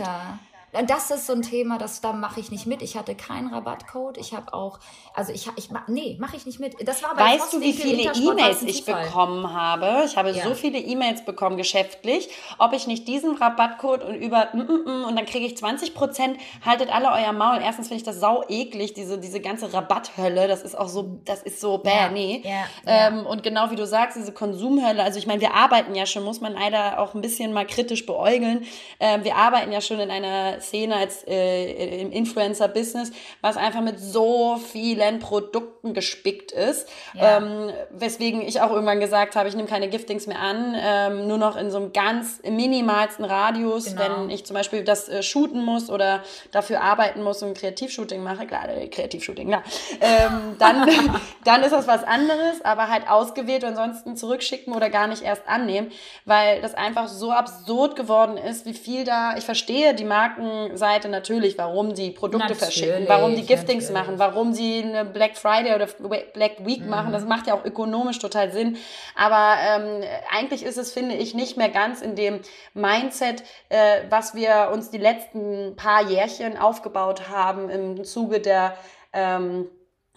das 0.88 1.12
ist 1.12 1.28
so 1.28 1.34
ein 1.34 1.42
Thema, 1.42 1.78
das 1.78 2.02
da 2.02 2.14
mache 2.14 2.40
ich 2.40 2.52
nicht 2.52 2.66
mit. 2.66 2.82
Ich 2.82 2.98
hatte 2.98 3.16
keinen 3.16 3.54
Rabattcode. 3.54 4.18
Ich 4.18 4.34
habe 4.34 4.54
auch, 4.54 4.80
also 5.14 5.32
ich, 5.32 5.50
ich 5.56 5.70
nee, 5.88 6.18
mache 6.20 6.36
ich 6.36 6.46
nicht 6.46 6.60
mit. 6.60 6.76
Das 6.88 7.04
war 7.04 7.16
bei 7.16 7.36
Weißt 7.36 7.54
du, 7.54 7.62
wie 7.62 7.74
viele 7.74 8.14
E-Mails 8.14 8.62
ich 8.64 8.86
bekommen 8.86 9.54
habe? 9.54 10.04
Ich 10.06 10.18
habe 10.18 10.32
ja. 10.32 10.44
so 10.44 10.54
viele 10.54 10.78
E-Mails 10.78 11.26
bekommen 11.26 11.58
geschäftlich, 11.58 12.30
ob 12.58 12.74
ich 12.74 12.88
nicht 12.88 13.08
diesen 13.08 13.36
Rabattcode 13.36 14.04
und 14.04 14.16
über 14.16 14.50
mm, 14.54 14.60
mm, 14.60 14.84
mm, 14.86 15.06
und 15.06 15.16
dann 15.16 15.26
kriege 15.26 15.46
ich 15.46 15.58
20 15.58 15.94
Prozent. 15.94 16.38
Haltet 16.66 16.94
alle 16.94 17.12
euer 17.12 17.34
Maul. 17.34 17.60
Erstens 17.62 17.88
finde 17.88 17.98
ich 18.02 18.06
das 18.06 18.20
sau 18.20 18.44
eklig, 18.48 18.94
diese 18.94 19.18
diese 19.18 19.40
ganze 19.40 19.74
Rabatthölle. 19.74 20.48
Das 20.48 20.62
ist 20.62 20.78
auch 20.78 20.90
so, 20.90 21.20
das 21.26 21.44
ist 21.44 21.62
so 21.62 21.78
bäh, 21.78 21.90
ja. 21.90 22.10
nee. 22.10 22.44
Ja. 22.44 22.66
Ähm, 22.86 23.26
und 23.26 23.44
genau 23.44 23.72
wie 23.72 23.76
du 23.76 23.86
sagst, 23.86 24.18
diese 24.18 24.32
Konsumhölle. 24.32 25.04
Also 25.04 25.20
ich 25.20 25.28
meine, 25.28 25.42
wir 25.42 25.54
arbeiten 25.54 25.96
ja 25.96 26.06
schon, 26.06 26.24
muss 26.24 26.42
man 26.42 26.54
leider 26.54 27.00
auch 27.00 27.14
ein 27.14 27.22
bisschen 27.22 27.54
mal 27.54 27.66
kritisch 27.66 28.06
beäugeln. 28.06 28.66
Ähm, 29.00 29.24
wir 29.24 29.36
arbeiten 29.36 29.72
ja 29.72 29.82
schon 29.82 30.00
in 30.00 30.12
einer 30.12 30.62
Szene, 30.68 30.96
als 30.96 31.26
äh, 31.28 32.02
im 32.02 32.12
Influencer-Business, 32.12 33.12
was 33.42 33.58
einfach 33.58 33.82
mit 33.82 34.00
so 34.00 34.58
vielen 34.58 35.20
Produkten 35.20 35.94
gespickt 35.94 36.52
ist. 36.52 36.88
Ja. 37.14 37.38
Ähm, 37.38 37.72
weswegen 37.92 38.42
ich 38.42 38.62
auch 38.62 38.72
irgendwann 38.72 39.00
gesagt 39.00 39.36
habe, 39.36 39.48
ich 39.50 39.56
nehme 39.56 39.68
keine 39.68 39.90
Giftings 39.90 40.28
mehr 40.28 40.40
an, 40.40 40.76
ähm, 40.78 41.28
nur 41.28 41.38
noch 41.38 41.56
in 41.56 41.72
so 41.72 41.78
einem 41.78 41.94
ganz 41.94 42.42
minimalsten 42.44 43.26
Radius, 43.26 43.86
genau. 43.86 44.02
wenn 44.02 44.30
ich 44.30 44.46
zum 44.46 44.56
Beispiel 44.56 44.84
das 44.84 45.10
äh, 45.10 45.24
shooten 45.24 45.64
muss 45.64 45.90
oder 45.90 46.24
dafür 46.52 46.82
arbeiten 46.82 47.24
muss 47.24 47.42
und 47.42 47.50
ein 47.50 47.54
Kreativshooting 47.54 48.24
mache, 48.24 48.46
klar, 48.48 48.70
äh, 48.70 48.88
Kreativshooting, 48.88 49.48
klar, 49.48 49.64
ähm, 50.02 50.56
dann, 50.60 50.90
dann 51.44 51.64
ist 51.64 51.72
das 51.72 51.88
was 51.88 52.04
anderes, 52.04 52.64
aber 52.64 52.90
halt 52.90 53.10
ausgewählt 53.10 53.64
und 53.64 53.70
ansonsten 53.70 54.16
zurückschicken 54.16 54.74
oder 54.74 54.90
gar 54.90 55.08
nicht 55.08 55.22
erst 55.22 55.48
annehmen, 55.48 55.92
weil 56.26 56.62
das 56.62 56.74
einfach 56.74 57.08
so 57.08 57.32
absurd 57.32 57.96
geworden 57.96 58.38
ist, 58.38 58.66
wie 58.66 58.74
viel 58.74 59.04
da, 59.04 59.38
ich 59.38 59.44
verstehe 59.44 59.94
die 59.94 60.04
Marken 60.04 60.46
Seite 60.78 61.10
natürlich, 61.10 61.58
warum 61.58 61.96
sie 61.96 62.12
Produkte 62.12 62.50
natürlich, 62.50 62.64
verschicken, 62.64 63.06
warum 63.08 63.36
die 63.36 63.46
Giftings 63.46 63.90
natürlich. 63.90 63.92
machen, 63.92 64.20
warum 64.20 64.54
sie 64.54 64.84
eine 64.84 65.06
Black 65.06 65.38
Friday 65.38 65.76
oder 65.76 65.88
Black 66.34 66.66
Week 66.66 66.82
mhm. 66.82 66.90
machen. 66.90 67.14
Das 67.14 67.26
macht 67.26 67.48
ja 67.48 67.54
auch 67.54 67.66
ökonomisch 67.66 68.20
total 68.20 68.52
Sinn. 68.52 68.78
Aber 69.16 69.56
ähm, 69.62 70.04
eigentlich 70.32 70.64
ist 70.64 70.78
es, 70.78 70.92
finde 70.92 71.16
ich, 71.16 71.34
nicht 71.34 71.58
mehr 71.58 71.70
ganz 71.70 72.02
in 72.02 72.16
dem 72.16 72.40
Mindset, 72.74 73.44
äh, 73.70 74.02
was 74.10 74.36
wir 74.36 74.70
uns 74.74 74.90
die 74.90 74.98
letzten 74.98 75.76
paar 75.76 76.10
Jährchen 76.10 76.58
aufgebaut 76.58 77.30
haben 77.30 77.70
im 77.70 78.04
Zuge 78.04 78.40
der 78.40 78.76
ähm, 79.14 79.68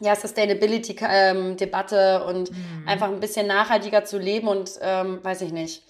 ja, 0.00 0.14
Sustainability-Debatte 0.14 2.22
ähm, 2.22 2.28
und 2.28 2.50
mhm. 2.50 2.86
einfach 2.86 3.08
ein 3.08 3.20
bisschen 3.20 3.46
nachhaltiger 3.46 4.04
zu 4.04 4.18
leben 4.18 4.48
und 4.48 4.70
ähm, 4.80 5.18
weiß 5.22 5.42
ich 5.42 5.52
nicht. 5.52 5.82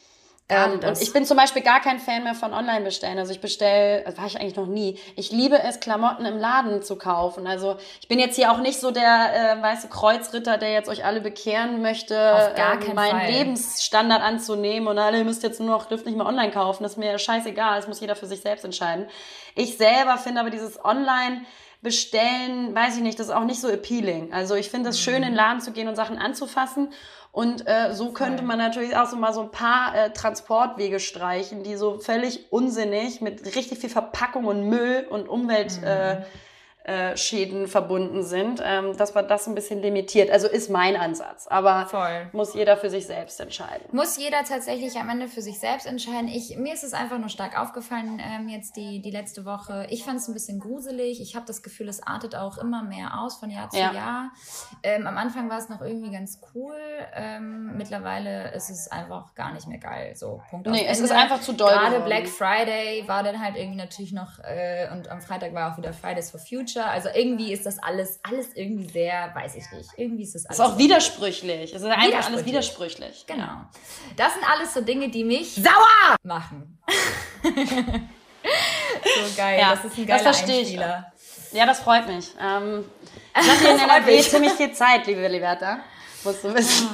Ähm, 0.51 0.81
und 0.81 1.03
ich 1.03 1.13
bin 1.13 1.27
zum 1.27 1.37
Beispiel 1.37 1.61
gar 1.61 1.81
kein 1.81 1.99
Fan 1.99 2.25
mehr 2.25 2.35
von 2.35 2.55
Online-Bestellen. 2.55 3.19
Also 3.19 3.33
ich 3.33 3.41
bestelle, 3.41 4.03
das 4.05 4.17
war 4.17 4.27
ich 4.27 4.41
eigentlich 4.41 4.57
noch 4.57 4.67
nie. 4.67 4.99
Ich 5.15 5.31
liebe 5.31 5.63
es, 5.63 5.79
Klamotten 5.79 6.25
im 6.25 6.39
Laden 6.39 6.83
zu 6.83 6.97
kaufen. 6.97 7.47
Also 7.47 7.77
ich 8.01 8.09
bin 8.09 8.19
jetzt 8.19 8.37
hier 8.37 8.51
auch 8.51 8.59
nicht 8.59 8.81
so 8.81 8.91
der 8.91 9.59
äh, 9.59 9.63
weiße 9.63 9.89
Kreuzritter, 9.89 10.57
der 10.57 10.73
jetzt 10.73 10.89
euch 10.89 11.05
alle 11.05 11.21
bekehren 11.21 11.83
möchte, 11.83 12.15
äh, 12.15 12.95
meinen 12.95 13.19
Fall. 13.19 13.31
Lebensstandard 13.31 14.23
anzunehmen 14.23 14.89
und 14.89 14.99
alle 14.99 15.23
müsst 15.23 15.43
jetzt 15.43 15.61
nur 15.61 15.69
noch, 15.69 15.85
dürft 15.85 16.07
nicht 16.07 16.17
mehr 16.17 16.27
online 16.27 16.51
kaufen. 16.51 16.83
Das 16.83 16.93
ist 16.93 16.99
mir 16.99 17.19
scheißegal. 17.19 17.77
Das 17.77 17.87
muss 17.87 18.01
jeder 18.01 18.17
für 18.17 18.27
sich 18.27 18.41
selbst 18.41 18.65
entscheiden. 18.65 19.07
Ich 19.55 19.77
selber 19.77 20.17
finde 20.17 20.41
aber 20.41 20.51
dieses 20.51 20.83
Online- 20.83 21.45
bestellen, 21.81 22.75
weiß 22.75 22.97
ich 22.97 23.03
nicht, 23.03 23.19
das 23.19 23.29
ist 23.29 23.33
auch 23.33 23.45
nicht 23.45 23.61
so 23.61 23.69
appealing. 23.69 24.33
Also 24.33 24.55
ich 24.55 24.71
finde 24.71 24.91
es 24.91 24.97
mhm. 24.97 25.03
schön, 25.03 25.15
in 25.17 25.23
den 25.23 25.35
Laden 25.35 25.61
zu 25.61 25.73
gehen 25.73 25.89
und 25.89 25.97
Sachen 25.97 26.19
anzufassen 26.19 26.91
und 27.31 27.69
äh, 27.69 27.93
so 27.93 28.11
könnte 28.13 28.43
man 28.43 28.59
natürlich 28.59 28.97
auch 28.97 29.07
so 29.07 29.17
mal 29.17 29.33
so 29.33 29.43
ein 29.43 29.51
paar 29.51 29.95
äh, 29.95 30.13
Transportwege 30.13 30.99
streichen, 30.99 31.63
die 31.63 31.77
so 31.77 31.99
völlig 31.99 32.51
unsinnig 32.51 33.21
mit 33.21 33.55
richtig 33.55 33.79
viel 33.79 33.91
Verpackung 33.91 34.47
und 34.47 34.69
Müll 34.69 35.07
und 35.09 35.29
Umwelt. 35.29 35.81
Mhm. 35.81 35.87
Äh, 35.87 36.23
äh, 36.89 37.17
Schäden 37.19 37.69
verbunden 37.69 38.23
sind, 38.23 38.63
ähm, 38.65 38.97
dass 38.97 39.15
man 39.15 39.29
das 39.29 39.47
ein 39.47 39.55
bisschen 39.55 39.83
limitiert. 39.83 40.31
Also 40.31 40.49
ist 40.49 40.71
mein 40.71 40.97
Ansatz. 40.97 41.47
Aber 41.49 41.87
Voll. 41.87 42.31
muss 42.33 42.55
jeder 42.55 42.79
für 42.79 42.89
sich 42.89 43.07
selbst 43.07 43.39
entscheiden. 43.41 43.87
Muss 43.93 44.17
jeder 44.17 44.43
tatsächlich 44.43 44.97
am 44.97 45.11
Ende 45.11 45.29
für 45.29 45.43
sich 45.43 45.61
selbst 45.61 45.87
entscheiden. 45.87 46.29
Ich, 46.29 46.57
mir 46.57 46.73
ist 46.73 46.85
es 46.85 46.95
einfach 46.95 47.19
nur 47.19 47.29
stark 47.29 47.61
aufgefallen 47.61 48.23
ähm, 48.25 48.49
jetzt 48.49 48.77
die, 48.77 49.03
die 49.03 49.11
letzte 49.11 49.45
Woche. 49.45 49.87
Ich 49.91 50.03
fand 50.03 50.19
es 50.19 50.29
ein 50.29 50.33
bisschen 50.33 50.61
gruselig. 50.61 51.21
Ich 51.21 51.37
habe 51.37 51.45
das 51.45 51.63
Gefühl, 51.63 51.89
es 51.89 52.03
artet 52.03 52.35
auch 52.35 52.57
immer 52.57 52.83
mehr 52.83 53.21
aus 53.21 53.37
von 53.37 53.51
Jahr 53.51 53.69
zu 53.69 53.77
ja. 53.77 53.93
Jahr. 53.93 54.31
Ähm, 54.83 55.07
am 55.07 55.19
Anfang 55.19 55.51
war 55.51 55.59
es 55.59 55.69
noch 55.69 55.83
irgendwie 55.83 56.11
ganz 56.11 56.41
cool. 56.55 56.75
Ähm, 57.15 57.77
mittlerweile 57.77 58.53
ist 58.55 58.71
es 58.71 58.91
einfach 58.91 59.35
gar 59.35 59.53
nicht 59.53 59.69
mehr 59.69 59.79
geil. 59.79 60.17
So, 60.17 60.41
Punkt 60.49 60.67
Nee, 60.67 60.87
es 60.89 61.01
ist 61.01 61.13
einfach 61.13 61.43
zu 61.43 61.53
doll. 61.53 61.69
Gerade 61.69 62.01
Black 62.01 62.29
Friday 62.29 63.07
war 63.07 63.23
dann 63.23 63.43
halt 63.43 63.57
irgendwie 63.57 63.77
natürlich 63.77 64.13
noch 64.13 64.39
äh, 64.43 64.89
und 64.91 65.11
am 65.11 65.21
Freitag 65.21 65.53
war 65.53 65.73
auch 65.73 65.77
wieder 65.77 65.93
Fridays 65.93 66.31
for 66.31 66.41
Future. 66.41 66.78
Future. 66.79 66.87
Also 66.87 67.09
irgendwie 67.15 67.53
ist 67.53 67.67
das 67.67 67.79
alles, 67.79 68.21
alles 68.23 68.49
irgendwie 68.55 68.89
sehr, 68.89 69.33
weiß 69.35 69.57
ich 69.57 69.71
nicht. 69.73 69.91
Irgendwie 69.97 70.23
ist 70.23 70.35
das 70.35 70.47
alles. 70.47 70.59
Ist 70.59 70.65
auch 70.65 70.79
widersprüchlich. 70.79 71.75
Es 71.75 71.83
ist 71.83 71.85
einfach 71.85 72.07
widersprüchlich. 72.07 72.27
alles 72.27 72.47
widersprüchlich. 72.47 73.25
Genau. 73.27 73.63
Das 74.17 74.35
sind 74.35 74.51
alles 74.51 74.75
so 74.75 74.81
Dinge, 74.81 75.09
die 75.09 75.25
mich 75.25 75.55
sauer 75.55 76.17
machen. 76.23 76.79
so 77.43 77.51
geil. 79.37 79.59
Ja, 79.61 79.75
das 79.75 79.85
ist 79.85 79.99
ein 79.99 80.07
geiler 80.07 80.25
das 80.25 80.37
verstehe 80.37 80.61
Einspieler. 80.61 81.13
Ich. 81.51 81.59
Ja, 81.59 81.67
das 81.67 81.81
freut 81.81 82.07
mich. 82.07 82.29
Ähm, 82.41 82.85
ich 83.41 83.51
hatte 83.51 83.69
in 83.69 83.79
NRW 83.79 84.21
ziemlich 84.21 84.53
viel 84.53 84.73
Zeit, 84.73 85.07
liebe 85.07 85.27
Liberta 85.29 85.81
musst 86.25 86.45
du 86.45 86.55
wissen. 86.55 86.89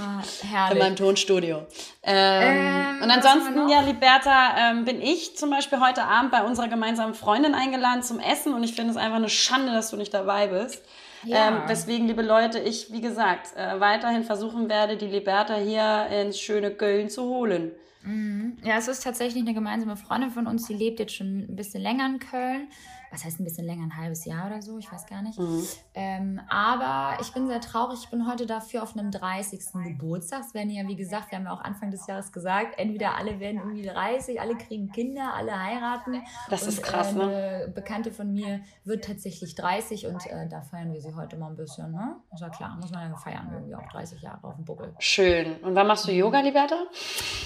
Ah, 0.55 0.71
in 0.71 0.79
meinem 0.79 0.97
Tonstudio. 0.97 1.67
Ähm, 2.03 2.97
ähm, 2.97 3.03
und 3.03 3.11
ansonsten, 3.11 3.69
ja, 3.69 3.81
Liberta, 3.81 4.71
ähm, 4.71 4.85
bin 4.85 5.01
ich 5.01 5.37
zum 5.37 5.51
Beispiel 5.51 5.81
heute 5.81 6.05
Abend 6.05 6.31
bei 6.31 6.43
unserer 6.43 6.69
gemeinsamen 6.69 7.15
Freundin 7.15 7.55
eingeladen 7.55 8.03
zum 8.03 8.21
Essen 8.21 8.55
und 8.55 8.63
ich 8.65 8.75
finde 8.75 8.91
es 8.91 8.97
einfach 8.97 9.17
eine 9.17 9.29
Schande, 9.29 9.73
dass 9.73 9.91
du 9.91 9.97
nicht 9.97 10.15
dabei 10.15 10.49
bist. 10.49 10.83
Ja. 11.25 11.49
Ähm, 11.49 11.63
weswegen, 11.67 12.07
liebe 12.07 12.23
Leute, 12.23 12.59
ich, 12.59 12.93
wie 12.93 13.01
gesagt, 13.01 13.57
äh, 13.57 13.81
weiterhin 13.81 14.25
versuchen 14.25 14.69
werde, 14.69 14.97
die 14.97 15.07
Liberta 15.07 15.55
hier 15.55 16.07
ins 16.09 16.39
schöne 16.39 16.71
Köln 16.71 17.09
zu 17.09 17.25
holen. 17.25 17.73
Mhm. 18.03 18.59
Ja, 18.63 18.77
es 18.77 18.89
ist 18.89 19.03
tatsächlich 19.03 19.43
eine 19.43 19.55
gemeinsame 19.55 19.97
Freundin 19.97 20.31
von 20.31 20.47
uns, 20.47 20.67
die 20.67 20.75
lebt 20.75 21.01
jetzt 21.01 21.15
schon 21.15 21.47
ein 21.49 21.57
bisschen 21.57 21.83
länger 21.83 22.07
in 22.07 22.19
Köln 22.19 22.69
was 23.15 23.25
heißt 23.25 23.41
ein 23.41 23.45
bisschen 23.45 23.65
länger, 23.65 23.85
ein 23.85 23.97
halbes 23.97 24.25
Jahr 24.25 24.47
oder 24.47 24.61
so, 24.61 24.79
ich 24.79 24.91
weiß 24.91 25.07
gar 25.07 25.23
nicht. 25.23 25.39
Mhm. 25.39 25.67
Ähm, 25.95 26.41
aber 26.49 27.21
ich 27.21 27.33
bin 27.33 27.47
sehr 27.47 27.61
traurig, 27.61 28.01
ich 28.03 28.11
bin 28.11 28.29
heute 28.29 28.47
dafür 28.47 28.83
auf 28.83 28.97
einem 28.97 29.11
30. 29.11 29.61
Geburtstag. 29.85 30.41
Es 30.41 30.53
werden 30.53 30.71
ja, 30.71 30.87
wie 30.89 30.97
gesagt, 30.97 31.31
wir 31.31 31.39
haben 31.39 31.45
ja 31.45 31.53
auch 31.53 31.61
Anfang 31.61 31.93
des 31.93 32.07
Jahres 32.07 32.33
gesagt, 32.33 32.77
entweder 32.77 33.17
alle 33.17 33.39
werden 33.39 33.59
irgendwie 33.59 33.83
30, 33.83 34.41
alle 34.41 34.57
kriegen 34.57 34.91
Kinder, 34.91 35.33
alle 35.35 35.57
heiraten. 35.59 36.23
Das 36.51 36.63
und, 36.65 36.71
ist 36.71 36.83
krass, 36.83 37.15
äh, 37.15 37.21
eine 37.21 37.73
Bekannte 37.73 38.11
von 38.11 38.33
mir 38.33 38.61
wird 38.85 39.05
tatsächlich 39.05 39.55
30 39.55 40.07
und 40.07 40.27
äh, 40.27 40.49
da 40.49 40.63
feiern 40.63 40.93
wir 40.93 41.01
sie 41.01 41.15
heute 41.15 41.37
mal 41.37 41.49
ein 41.49 41.57
bisschen, 41.57 41.93
ne? 41.93 42.17
Ist 42.33 42.41
ja 42.41 42.49
klar, 42.49 42.77
muss 42.81 42.91
man 42.91 43.09
ja 43.09 43.17
feiern, 43.17 43.49
irgendwie 43.53 43.77
auch 43.77 43.89
30 43.93 44.21
Jahre 44.23 44.43
auf 44.43 44.57
dem 44.57 44.65
Buckel. 44.65 44.93
Schön. 44.99 45.57
Und 45.63 45.77
wann 45.77 45.87
machst 45.87 46.09
du 46.09 46.13
Yoga, 46.13 46.41
Liberta? 46.41 46.77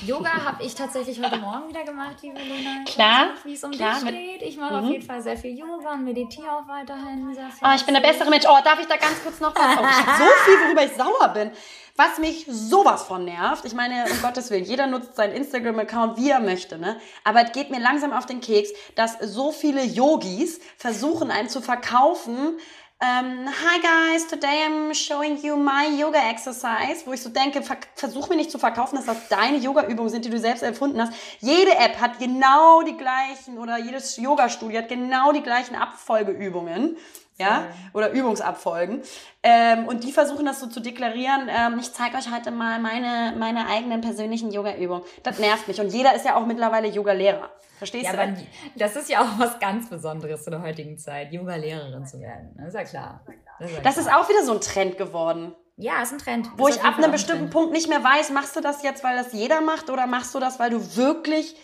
Yoga 0.07 0.33
habe 0.45 0.63
ich 0.63 0.75
tatsächlich 0.75 1.23
heute 1.23 1.39
Morgen 1.39 1.69
wieder 1.69 1.85
gemacht, 1.85 2.17
liebe 2.23 2.39
Lena. 2.39 2.85
Klar. 2.87 3.29
Wie 3.45 3.53
es 3.53 3.63
um 3.63 3.73
dich 3.73 3.81
steht. 3.81 4.43
Ich 4.43 4.57
mache 4.57 4.75
mhm. 4.75 4.85
auf 4.85 4.91
jeden 4.91 5.05
Fall 5.05 5.21
sehr 5.21 5.37
viel 5.37 5.58
Yoga 5.59 5.95
und 5.95 6.05
meditiere 6.05 6.53
auch 6.53 6.69
weiterhin. 6.69 7.35
Sehr 7.35 7.51
oh, 7.65 7.75
ich 7.75 7.85
bin 7.85 7.93
der 7.93 8.01
bessere 8.01 8.31
Mensch. 8.31 8.45
Oh, 8.49 8.59
darf 8.63 8.79
ich 8.79 8.87
da 8.87 8.97
ganz 8.97 9.21
kurz 9.25 9.41
noch 9.41 9.53
was 9.57 9.75
sagen? 9.75 9.89
Ich 9.91 10.07
habe 10.07 10.19
so 10.19 10.25
viel, 10.45 10.55
worüber 10.55 10.85
ich 10.85 10.93
sauer 10.93 11.29
bin. 11.35 11.51
Was 11.97 12.19
mich 12.19 12.47
sowas 12.49 13.03
von 13.03 13.25
nervt, 13.25 13.65
ich 13.65 13.75
meine, 13.75 14.05
um 14.09 14.23
Gottes 14.23 14.51
Willen, 14.51 14.65
jeder 14.65 14.87
nutzt 14.87 15.17
seinen 15.17 15.33
Instagram-Account, 15.33 16.17
wie 16.17 16.31
er 16.31 16.39
möchte, 16.39 16.79
ne? 16.79 17.01
Aber 17.25 17.43
es 17.43 17.51
geht 17.51 17.71
mir 17.71 17.81
langsam 17.81 18.13
auf 18.13 18.25
den 18.25 18.41
Keks, 18.41 18.71
dass 18.95 19.19
so 19.19 19.51
viele 19.51 19.83
Yogis 19.83 20.61
versuchen, 20.77 21.33
einen 21.33 21.49
zu 21.49 21.61
verkaufen, 21.61 22.57
um, 23.01 23.07
ähm, 23.09 23.49
hi 23.49 23.81
guys, 23.81 24.27
today 24.27 24.65
I'm 24.67 24.93
showing 24.93 25.39
you 25.41 25.57
my 25.57 25.87
yoga 25.99 26.19
exercise, 26.19 27.07
wo 27.07 27.13
ich 27.13 27.23
so 27.23 27.31
denke, 27.31 27.63
ver 27.63 27.77
versuch 27.95 28.29
mir 28.29 28.37
nicht 28.37 28.51
zu 28.51 28.59
verkaufen, 28.59 28.97
dass 28.97 29.07
das 29.07 29.29
deine 29.29 29.59
Yoga-Übungen 29.59 30.11
sind, 30.11 30.25
die 30.25 30.31
du 30.31 30.39
selbst 30.39 30.63
erfunden 30.63 31.01
hast. 31.01 31.13
Jede 31.41 31.77
App 31.77 32.01
hat 32.01 32.19
genau 32.19 32.83
die 32.83 32.97
gleichen 32.97 33.59
oder 33.59 33.79
jedes 33.79 34.17
Yoga-Studio 34.17 34.79
hat 34.79 34.89
genau 34.89 35.33
die 35.33 35.43
gleichen 35.43 35.77
Abfolgeübungen 35.77 36.97
ja, 37.39 37.69
oder 37.93 38.11
Übungsabfolgen. 38.11 39.03
Ähm, 39.43 39.87
und 39.87 40.03
die 40.03 40.13
versuchen 40.13 40.45
das 40.45 40.61
so 40.61 40.67
zu 40.67 40.81
deklarieren, 40.81 41.49
ähm, 41.49 41.79
ich 41.79 41.93
zeige 41.93 42.17
euch 42.17 42.33
heute 42.33 42.51
mal 42.51 42.81
meine, 42.81 43.35
meine 43.39 43.69
eigenen 43.69 44.01
persönlichen 44.01 44.51
Yoga-Übungen. 44.51 45.05
Das 45.23 45.39
nervt 45.39 45.69
mich. 45.69 45.81
Und 45.81 45.93
jeder 45.93 46.15
ist 46.15 46.25
ja 46.25 46.37
auch 46.37 46.47
mittlerweile 46.47 46.89
Yoga-Lehrer. 46.89 47.51
Verstehst 47.79 48.07
ja, 48.07 48.13
du? 48.13 48.19
Aber 48.21 48.33
das 48.75 48.97
ist 48.97 49.09
ja 49.09 49.23
auch 49.23 49.39
was 49.39 49.61
ganz 49.61 49.89
Besonderes 49.89 50.45
in 50.47 50.51
der 50.51 50.63
heutigen 50.63 50.99
Zeit, 50.99 51.33
Yoga-Lehrerin 51.33 52.05
zu 52.07 52.21
werden. 52.21 52.55
Das 52.57 52.69
ist 52.69 52.75
ja 52.75 52.85
klar. 52.85 53.25
Das, 53.61 53.71
ist, 53.71 53.77
ja 53.77 53.83
das 53.83 53.99
ist, 53.99 54.13
auch 54.13 54.29
wieder 54.29 54.43
so 54.43 54.55
ein 54.55 54.61
Trend 54.61 54.99
geworden. 54.99 55.55
Ja, 55.77 56.03
ist 56.03 56.13
ein 56.13 56.19
Trend. 56.19 56.51
Wo 56.57 56.67
ich 56.67 56.83
ab 56.83 56.99
einem 56.99 57.13
bestimmten 57.13 57.43
Trend. 57.43 57.53
Punkt 57.53 57.73
nicht 57.73 57.89
mehr 57.89 58.03
weiß, 58.03 58.31
machst 58.31 58.57
du 58.57 58.61
das 58.61 58.83
jetzt, 58.83 59.05
weil 59.05 59.17
das 59.17 59.33
jeder 59.33 59.61
macht 59.61 59.91
oder 59.91 60.09
machst 60.09 60.35
du 60.35 60.41
das, 60.41 60.59
weil 60.59 60.71
du 60.71 60.97
wirklich 60.97 61.55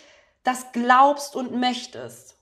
das 0.45 0.71
glaubst 0.71 1.35
und 1.35 1.53
möchtest? 1.53 2.34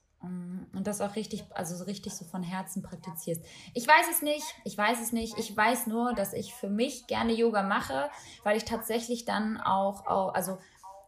Und 0.84 0.88
das 0.88 1.00
auch 1.00 1.16
richtig, 1.16 1.46
also 1.52 1.78
so 1.78 1.86
richtig 1.86 2.14
so 2.14 2.26
von 2.26 2.44
Herzen 2.44 2.84
praktizierst. 2.84 3.42
Ich 3.74 3.88
weiß 3.88 4.06
es 4.12 4.22
nicht, 4.22 4.44
ich 4.66 4.78
weiß 4.78 5.02
es 5.02 5.14
nicht. 5.14 5.38
Ich 5.38 5.56
weiß 5.56 5.88
nur, 5.88 6.14
dass 6.14 6.34
ich 6.34 6.54
für 6.54 6.68
mich 6.68 7.08
gerne 7.08 7.32
Yoga 7.32 7.64
mache, 7.64 8.10
weil 8.44 8.58
ich 8.58 8.66
tatsächlich 8.66 9.24
dann 9.24 9.62
auch, 9.62 10.06
auch 10.08 10.34
also 10.34 10.58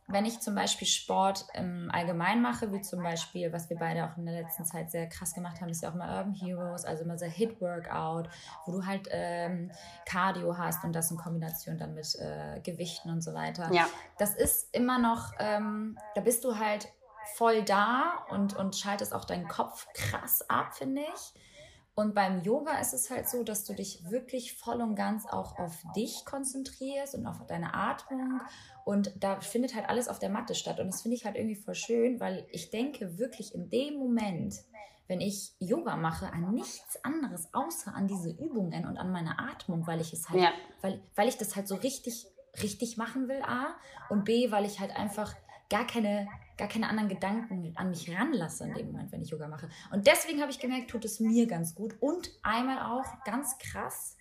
wenn 0.08 0.24
ich 0.24 0.40
zum 0.40 0.56
Beispiel 0.56 0.88
Sport 0.88 1.48
im 1.56 1.92
Allgemeinen 1.92 2.42
mache, 2.42 2.72
wie 2.72 2.80
zum 2.80 3.04
Beispiel, 3.04 3.52
was 3.52 3.70
wir 3.70 3.76
beide 3.76 4.06
auch 4.06 4.16
in 4.16 4.26
der 4.26 4.44
letzten 4.44 4.64
Zeit 4.64 4.92
sehr 4.92 5.10
krass 5.10 5.34
gemacht 5.34 5.60
haben, 5.60 5.68
ist 5.68 5.84
ja 5.84 5.90
auch 5.90 5.96
mal 5.96 6.20
Urban 6.20 6.34
Heroes, 6.34 6.86
also 6.86 7.04
immer 7.04 7.18
so 7.18 7.26
Hit-Workout, 7.26 8.30
wo 8.66 8.72
du 8.72 8.86
halt 8.86 9.10
ähm, 9.12 9.72
Cardio 10.06 10.58
hast 10.58 10.86
und 10.86 10.94
das 10.94 11.12
in 11.12 11.18
Kombination 11.18 11.78
dann 11.78 11.96
mit 11.96 12.16
äh, 12.16 12.62
Gewichten 12.62 13.10
und 13.10 13.24
so 13.24 13.34
weiter 13.34 13.70
Ja. 13.74 13.90
das 14.18 14.36
ist 14.36 14.74
immer 14.74 15.00
noch, 15.00 15.34
ähm, 15.38 15.98
da 16.14 16.22
bist 16.22 16.46
du 16.46 16.58
halt 16.58 16.88
voll 17.38 17.64
da 17.64 18.26
und, 18.30 18.56
und 18.56 18.76
schaltest 18.76 19.14
auch 19.14 19.26
deinen 19.26 19.48
Kopf 19.48 19.88
krass 19.94 20.48
ab, 20.50 20.76
finde 20.76 21.02
ich. 21.02 21.34
Und 21.98 22.14
beim 22.14 22.42
Yoga 22.42 22.78
ist 22.80 22.94
es 22.94 23.10
halt 23.10 23.30
so, 23.30 23.44
dass 23.44 23.64
du 23.64 23.74
dich 23.74 24.10
wirklich 24.10 24.54
voll 24.54 24.82
und 24.82 24.96
ganz 24.96 25.26
auch 25.26 25.58
auf 25.58 25.82
dich 25.96 26.26
konzentrierst 26.26 27.16
und 27.16 27.26
auf 27.26 27.38
deine 27.48 27.74
Atmung. 27.74 28.42
Und 28.84 29.14
da 29.24 29.40
findet 29.40 29.76
halt 29.76 29.88
alles 29.88 30.10
auf 30.10 30.20
der 30.20 30.30
Matte 30.30 30.56
statt. 30.56 30.80
Und 30.82 30.88
das 30.88 31.04
finde 31.04 31.16
ich 31.16 31.26
halt 31.26 31.38
irgendwie 31.38 31.56
voll 31.56 31.74
schön, 31.76 32.20
weil 32.20 32.46
ich 32.52 32.70
denke 32.70 33.18
wirklich 33.18 33.56
in 33.56 33.70
dem 33.70 33.98
Moment, 33.98 34.56
wenn 35.08 35.22
ich 35.22 35.54
Yoga 35.60 35.96
mache, 35.96 36.34
an 36.34 36.52
nichts 36.54 37.02
anderes 37.04 37.48
außer 37.54 37.94
an 37.96 38.08
diese 38.08 38.30
Übungen 38.32 38.86
und 38.86 38.98
an 38.98 39.12
meine 39.12 39.40
Atmung, 39.40 39.88
weil 39.88 40.02
ich 40.02 40.12
es 40.12 40.30
halt, 40.30 40.42
Ja. 40.42 40.52
weil, 40.82 41.02
weil 41.16 41.30
ich 41.30 41.38
das 41.38 41.56
halt 41.56 41.68
so 41.70 41.76
richtig, 41.76 42.28
richtig 42.62 42.98
machen 42.98 43.30
will, 43.30 43.42
A. 43.44 43.68
Und 44.10 44.26
B, 44.26 44.52
weil 44.52 44.66
ich 44.66 44.82
halt 44.82 44.94
einfach 44.94 45.34
gar 45.70 45.88
keine, 45.88 46.28
gar 46.58 46.68
keine 46.68 46.90
anderen 46.90 47.10
Gedanken 47.10 47.74
an 47.76 47.90
mich 47.90 48.10
ranlasse 48.14 48.66
in 48.66 48.74
dem 48.74 48.92
Moment, 48.92 49.12
wenn 49.12 49.22
ich 49.22 49.30
Yoga 49.30 49.48
mache. 49.48 49.70
Und 49.92 50.08
deswegen 50.08 50.42
habe 50.42 50.52
ich 50.52 50.60
gemerkt, 50.60 50.90
tut 50.90 51.06
es 51.06 51.20
mir 51.20 51.48
ganz 51.48 51.76
gut. 51.76 51.96
Und 52.00 52.32
einmal 52.44 52.80
auch 52.80 53.24
ganz 53.26 53.58
krass, 53.58 54.16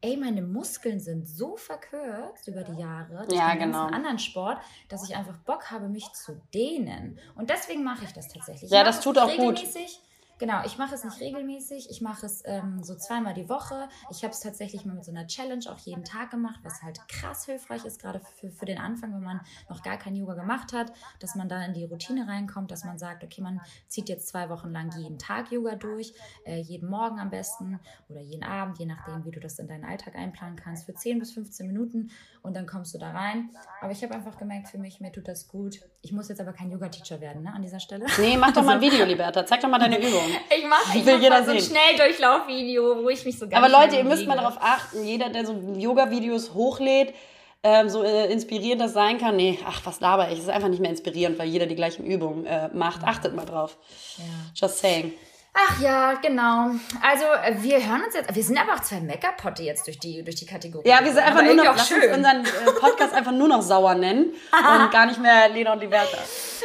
ey, 0.00 0.16
meine 0.16 0.42
Muskeln 0.42 1.00
sind 1.00 1.26
so 1.26 1.56
verkürzt 1.56 2.46
über 2.48 2.62
die 2.62 2.78
Jahre 2.78 3.26
durch 3.26 3.38
Ja, 3.38 3.50
den 3.52 3.60
ganzen 3.60 3.80
genau. 3.86 3.96
anderen 3.96 4.18
Sport, 4.18 4.58
dass 4.88 5.08
ich 5.08 5.16
einfach 5.16 5.36
Bock 5.38 5.70
habe, 5.70 5.88
mich 5.88 6.12
zu 6.12 6.40
dehnen. 6.52 7.18
Und 7.36 7.48
deswegen 7.50 7.84
mache 7.84 8.04
ich 8.04 8.12
das 8.12 8.28
tatsächlich. 8.28 8.64
Ich 8.64 8.70
Ja, 8.70 8.84
das 8.84 9.00
tut 9.00 9.16
auch 9.18 9.34
gut. 9.34 9.58
regelmäßig. 9.58 10.00
Genau, 10.38 10.64
ich 10.64 10.78
mache 10.78 10.94
es 10.96 11.04
nicht 11.04 11.20
regelmäßig. 11.20 11.88
Ich 11.90 12.00
mache 12.00 12.26
es 12.26 12.42
ähm, 12.44 12.82
so 12.82 12.96
zweimal 12.96 13.34
die 13.34 13.48
Woche. 13.48 13.88
Ich 14.10 14.24
habe 14.24 14.32
es 14.32 14.40
tatsächlich 14.40 14.84
mal 14.84 14.94
mit 14.94 15.04
so 15.04 15.12
einer 15.12 15.26
Challenge 15.28 15.64
auch 15.70 15.78
jeden 15.78 16.02
Tag 16.04 16.30
gemacht, 16.32 16.58
was 16.64 16.82
halt 16.82 16.98
krass 17.08 17.44
hilfreich 17.46 17.84
ist, 17.84 18.00
gerade 18.00 18.20
für, 18.40 18.50
für 18.50 18.64
den 18.66 18.78
Anfang, 18.78 19.14
wenn 19.14 19.22
man 19.22 19.40
noch 19.68 19.82
gar 19.82 19.96
kein 19.96 20.16
Yoga 20.16 20.34
gemacht 20.34 20.72
hat, 20.72 20.92
dass 21.20 21.36
man 21.36 21.48
da 21.48 21.64
in 21.64 21.72
die 21.72 21.84
Routine 21.84 22.26
reinkommt, 22.26 22.72
dass 22.72 22.84
man 22.84 22.98
sagt, 22.98 23.22
okay, 23.22 23.42
man 23.42 23.60
zieht 23.86 24.08
jetzt 24.08 24.26
zwei 24.26 24.48
Wochen 24.50 24.70
lang 24.72 24.90
jeden 24.98 25.18
Tag 25.18 25.52
Yoga 25.52 25.76
durch, 25.76 26.12
äh, 26.44 26.58
jeden 26.60 26.90
Morgen 26.90 27.20
am 27.20 27.30
besten 27.30 27.78
oder 28.08 28.20
jeden 28.20 28.42
Abend, 28.42 28.78
je 28.80 28.86
nachdem, 28.86 29.24
wie 29.24 29.30
du 29.30 29.38
das 29.40 29.58
in 29.60 29.68
deinen 29.68 29.84
Alltag 29.84 30.16
einplanen 30.16 30.56
kannst, 30.56 30.86
für 30.86 30.94
10 30.94 31.20
bis 31.20 31.32
15 31.32 31.66
Minuten 31.66 32.10
und 32.42 32.56
dann 32.56 32.66
kommst 32.66 32.92
du 32.92 32.98
da 32.98 33.12
rein. 33.12 33.50
Aber 33.80 33.92
ich 33.92 34.02
habe 34.02 34.14
einfach 34.14 34.36
gemerkt, 34.36 34.68
für 34.68 34.78
mich, 34.78 35.00
mir 35.00 35.12
tut 35.12 35.28
das 35.28 35.46
gut. 35.46 35.76
Ich 36.02 36.12
muss 36.12 36.28
jetzt 36.28 36.40
aber 36.40 36.52
kein 36.52 36.70
Yoga-Teacher 36.72 37.20
werden, 37.20 37.42
ne, 37.44 37.52
an 37.54 37.62
dieser 37.62 37.78
Stelle. 37.80 38.04
Nee, 38.18 38.36
mach 38.36 38.52
doch 38.52 38.62
mal 38.64 38.72
ein 38.76 38.78
Also- 38.82 38.92
Video, 38.92 39.06
Liberta. 39.06 39.46
Zeig 39.46 39.60
doch 39.60 39.68
mal 39.68 39.78
deine 39.78 39.98
Übung. 39.98 40.23
Ich 40.56 40.66
mache 40.66 40.98
ich 40.98 41.06
Will 41.06 41.14
mach 41.14 41.22
jeder 41.22 41.36
mal 41.36 41.44
so 41.44 41.50
ein 41.52 41.60
sehen. 41.60 41.76
Schnelldurchlaufvideo, 41.76 43.02
wo 43.02 43.08
ich 43.08 43.24
mich 43.24 43.38
so 43.38 43.48
ganz 43.48 43.62
Aber 43.62 43.68
Leute, 43.68 43.96
ihr 43.96 44.04
müsst 44.04 44.26
mal 44.26 44.36
darauf 44.36 44.58
achten, 44.60 45.04
jeder, 45.04 45.28
der 45.28 45.46
so 45.46 45.54
Yoga-Videos 45.76 46.54
hochlädt, 46.54 47.14
ähm, 47.62 47.88
so 47.88 48.02
äh, 48.02 48.30
inspirierend 48.30 48.82
das 48.82 48.92
sein 48.92 49.18
kann, 49.18 49.36
nee, 49.36 49.58
ach, 49.66 49.80
was 49.84 50.00
laber 50.00 50.28
ich, 50.28 50.34
es 50.34 50.44
ist 50.44 50.50
einfach 50.50 50.68
nicht 50.68 50.80
mehr 50.80 50.90
inspirierend, 50.90 51.38
weil 51.38 51.48
jeder 51.48 51.66
die 51.66 51.76
gleichen 51.76 52.04
Übungen 52.04 52.44
äh, 52.46 52.68
macht. 52.72 53.02
Achtet 53.04 53.34
mal 53.34 53.46
drauf. 53.46 53.76
Ja. 54.18 54.24
Just 54.54 54.80
saying. 54.80 55.14
Ach 55.56 55.80
ja, 55.80 56.14
genau. 56.14 56.70
Also 57.00 57.24
äh, 57.44 57.54
wir 57.62 57.76
hören 57.76 58.02
uns 58.04 58.14
jetzt, 58.14 58.34
wir 58.34 58.42
sind 58.42 58.58
auch 58.58 58.80
zwei 58.80 59.00
Meckerpotte 59.00 59.62
jetzt 59.62 59.86
durch 59.86 60.00
die, 60.00 60.24
durch 60.24 60.34
die 60.34 60.46
Kategorie. 60.46 60.86
Ja, 60.88 60.98
wir 61.02 61.12
sind 61.12 61.22
einfach 61.22 61.42
nur 61.42 61.54
noch, 61.54 61.64
lass 61.64 61.76
auch 61.76 61.96
uns 61.96 62.02
schön. 62.02 62.12
unseren 62.12 62.44
äh, 62.44 62.72
Podcast 62.80 63.14
einfach 63.14 63.30
nur 63.30 63.46
noch 63.46 63.62
sauer 63.62 63.94
nennen 63.94 64.34
und 64.52 64.90
gar 64.90 65.06
nicht 65.06 65.20
mehr 65.20 65.48
Lena 65.48 65.72
und 65.72 65.80
Liberta. 65.80 66.18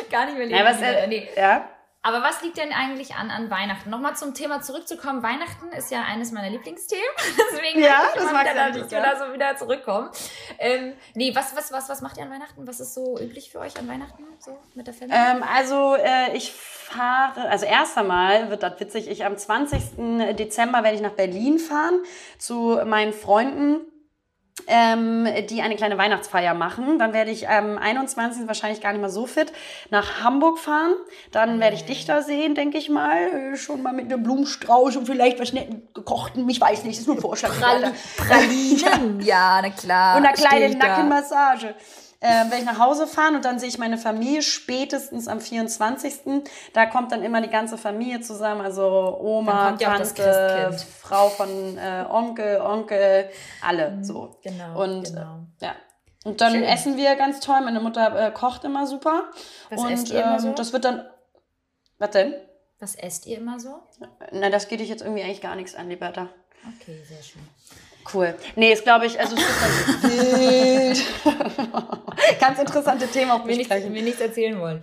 Gar 0.09 0.25
nicht 0.25 0.37
mehr 0.39 0.47
Ja, 0.47 0.65
was, 0.65 0.81
äh, 0.81 1.05
nee. 1.07 1.29
ja? 1.37 1.69
Aber 2.01 2.23
was 2.23 2.41
liegt 2.41 2.55
denn 2.55 2.71
eigentlich 2.71 3.15
an, 3.15 3.29
an 3.29 3.49
Weihnachten? 3.49 3.89
Nochmal 3.89 4.15
zum 4.15 4.33
Thema 4.33 4.61
zurückzukommen. 4.61 5.21
Weihnachten 5.21 5.67
ist 5.77 5.91
ja 5.91 6.03
eines 6.03 6.31
meiner 6.31 6.49
Lieblingsthemen. 6.49 7.03
Deswegen 7.51 7.81
Ja, 7.81 8.03
ich 8.13 8.21
das 8.21 8.31
magst 8.31 8.53
wieder, 8.53 8.69
nicht, 8.71 8.91
wir 8.91 8.97
ja. 8.99 9.13
da 9.13 9.25
so 9.27 9.33
wieder 9.33 9.57
zurückkommen. 9.57 10.09
Ähm, 10.59 10.93
nee, 11.13 11.35
was, 11.35 11.53
was, 11.57 11.73
was, 11.73 11.89
was 11.89 12.01
macht 12.01 12.15
ihr 12.15 12.23
an 12.23 12.31
Weihnachten? 12.31 12.65
Was 12.65 12.79
ist 12.79 12.93
so 12.93 13.19
üblich 13.19 13.51
für 13.51 13.59
euch 13.59 13.77
an 13.77 13.89
Weihnachten? 13.89 14.23
So 14.39 14.57
mit 14.75 14.87
der 14.87 14.93
Familie? 14.93 15.19
Ähm, 15.19 15.43
also 15.43 15.95
äh, 15.95 16.37
ich 16.37 16.53
fahre, 16.53 17.49
also 17.49 17.65
erst 17.65 17.97
einmal 17.97 18.49
wird 18.49 18.63
das 18.63 18.79
witzig, 18.79 19.09
ich 19.09 19.25
am 19.25 19.37
20. 19.37 20.35
Dezember 20.37 20.83
werde 20.83 20.95
ich 20.95 21.01
nach 21.01 21.11
Berlin 21.11 21.59
fahren 21.59 21.99
zu 22.37 22.79
meinen 22.85 23.11
Freunden. 23.11 23.88
Ähm, 24.67 25.27
die 25.49 25.61
eine 25.61 25.75
kleine 25.75 25.97
Weihnachtsfeier 25.97 26.53
machen. 26.53 26.99
Dann 26.99 27.13
werde 27.13 27.31
ich 27.31 27.49
am 27.49 27.77
21. 27.77 28.47
wahrscheinlich 28.47 28.81
gar 28.81 28.91
nicht 28.91 29.01
mehr 29.01 29.09
so 29.09 29.25
fit 29.25 29.51
nach 29.89 30.23
Hamburg 30.23 30.59
fahren. 30.59 30.93
Dann 31.31 31.59
werde 31.59 31.75
ich 31.75 31.85
dich 31.85 32.05
da 32.05 32.21
sehen, 32.21 32.55
denke 32.55 32.77
ich 32.77 32.89
mal. 32.89 33.17
Äh, 33.17 33.57
Schon 33.57 33.81
mal 33.81 33.93
mit 33.93 34.11
einem 34.11 34.23
Blumenstrauß 34.23 34.97
und 34.97 35.05
vielleicht 35.05 35.39
was 35.39 35.53
netten 35.53 35.87
gekochten. 35.93 36.47
Ich 36.49 36.61
weiß 36.61 36.83
nicht, 36.83 36.95
das 36.95 37.01
ist 37.01 37.07
nur 37.07 37.17
ein 37.17 37.21
Vorschlag. 37.21 37.51
Prali 37.59 37.91
Pralinen, 38.17 39.21
ja, 39.21 39.59
na 39.61 39.69
klar. 39.69 40.17
Und 40.17 40.25
eine 40.25 40.33
kleine 40.35 40.67
ich 40.67 40.77
da. 40.77 40.95
Ähm, 42.21 42.51
werde 42.51 42.57
ich 42.57 42.65
nach 42.65 42.79
Hause 42.79 43.07
fahren 43.07 43.35
und 43.35 43.45
dann 43.45 43.59
sehe 43.59 43.69
ich 43.69 43.77
meine 43.77 43.97
Familie 43.97 44.41
spätestens 44.41 45.29
am 45.29 45.39
24. 45.39 46.43
Da 46.73 46.85
kommt 46.85 47.13
dann 47.13 47.23
immer 47.23 47.41
die 47.41 47.49
ganze 47.49 47.77
Familie 47.77 48.19
zusammen, 48.19 48.59
also 48.59 49.17
Oma, 49.21 49.77
Tante. 49.77 50.77
Frau 51.01 51.29
von 51.29 51.77
äh, 51.77 52.05
Onkel, 52.09 52.59
Onkel, 52.59 53.29
alle 53.65 53.99
so. 54.03 54.37
genau, 54.43 54.83
Und 54.83 55.05
genau. 55.05 55.39
Äh, 55.61 55.65
ja. 55.65 55.75
Und 56.25 56.41
dann 56.41 56.51
Schön. 56.51 56.63
essen 56.63 56.97
wir 56.97 57.15
ganz 57.15 57.39
toll. 57.39 57.61
Meine 57.61 57.79
Mutter 57.79 58.27
äh, 58.27 58.31
kocht 58.31 58.65
immer 58.65 58.85
super. 58.85 59.29
Was 59.69 59.79
und 59.79 59.91
esst 59.91 60.09
ihr 60.09 60.21
immer 60.21 60.33
ähm, 60.33 60.39
so? 60.39 60.51
das 60.53 60.73
wird 60.73 60.83
dann. 60.83 61.05
Was 61.99 62.11
denn? 62.11 62.33
Was 62.79 62.95
esst 62.95 63.27
ihr 63.27 63.37
immer 63.37 63.59
so? 63.59 63.81
Na, 64.31 64.49
das 64.49 64.67
geht 64.67 64.81
dich 64.81 64.89
jetzt 64.89 65.01
irgendwie 65.01 65.23
eigentlich 65.23 65.41
gar 65.41 65.55
nichts 65.55 65.75
an, 65.75 65.89
Liberta. 65.89 66.27
Okay, 66.81 67.01
sehr 67.07 67.23
schön. 67.23 67.41
Cool. 68.13 68.33
Nee, 68.55 68.73
ist 68.73 68.83
glaube 68.83 69.05
ich, 69.05 69.19
also 69.19 69.35
es 69.35 70.03
wild. 70.03 71.05
Ganz 72.39 72.59
interessante 72.59 73.07
Themen 73.07 73.31
auf 73.31 73.43
Mir 73.45 73.55
nichts, 73.55 73.69
besprechen. 73.69 73.93
mir 73.93 74.03
nichts 74.03 74.21
erzählen 74.21 74.59
wollen. 74.59 74.81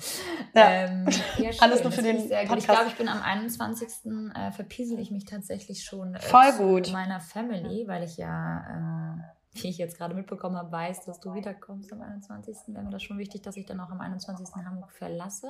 Ja. 0.54 0.70
Ähm, 0.70 1.06
ja, 1.38 1.50
Alles 1.60 1.82
nur 1.82 1.92
für 1.92 2.02
das 2.02 2.04
den 2.04 2.16
finde 2.16 2.22
ich 2.22 2.28
sehr 2.28 2.46
gut. 2.46 2.58
Ich 2.58 2.66
Podcast. 2.66 2.66
glaube, 2.66 2.88
ich 2.90 2.94
bin 2.96 3.08
am 3.08 3.22
21. 3.22 3.88
Äh, 4.34 4.52
verpiesel 4.52 4.98
ich 5.00 5.10
mich 5.10 5.24
tatsächlich 5.24 5.84
schon 5.84 6.14
äh, 6.14 6.20
Voll 6.20 6.52
zu 6.52 6.58
gut. 6.62 6.92
meiner 6.92 7.20
Family, 7.20 7.84
weil 7.86 8.04
ich 8.04 8.16
ja, 8.16 8.64
ähm, 8.70 9.24
wie 9.62 9.68
ich 9.68 9.78
jetzt 9.78 9.96
gerade 9.96 10.14
mitbekommen 10.14 10.56
habe, 10.56 10.70
weiß, 10.72 11.04
dass 11.04 11.20
du 11.20 11.34
wiederkommst 11.34 11.92
am 11.92 12.02
21. 12.02 12.56
Wäre 12.68 12.84
mir 12.84 12.90
das 12.90 13.02
schon 13.02 13.18
wichtig, 13.18 13.42
dass 13.42 13.56
ich 13.56 13.66
dann 13.66 13.80
auch 13.80 13.90
am 13.90 14.00
21. 14.00 14.48
Hamburg 14.64 14.90
verlasse. 14.92 15.48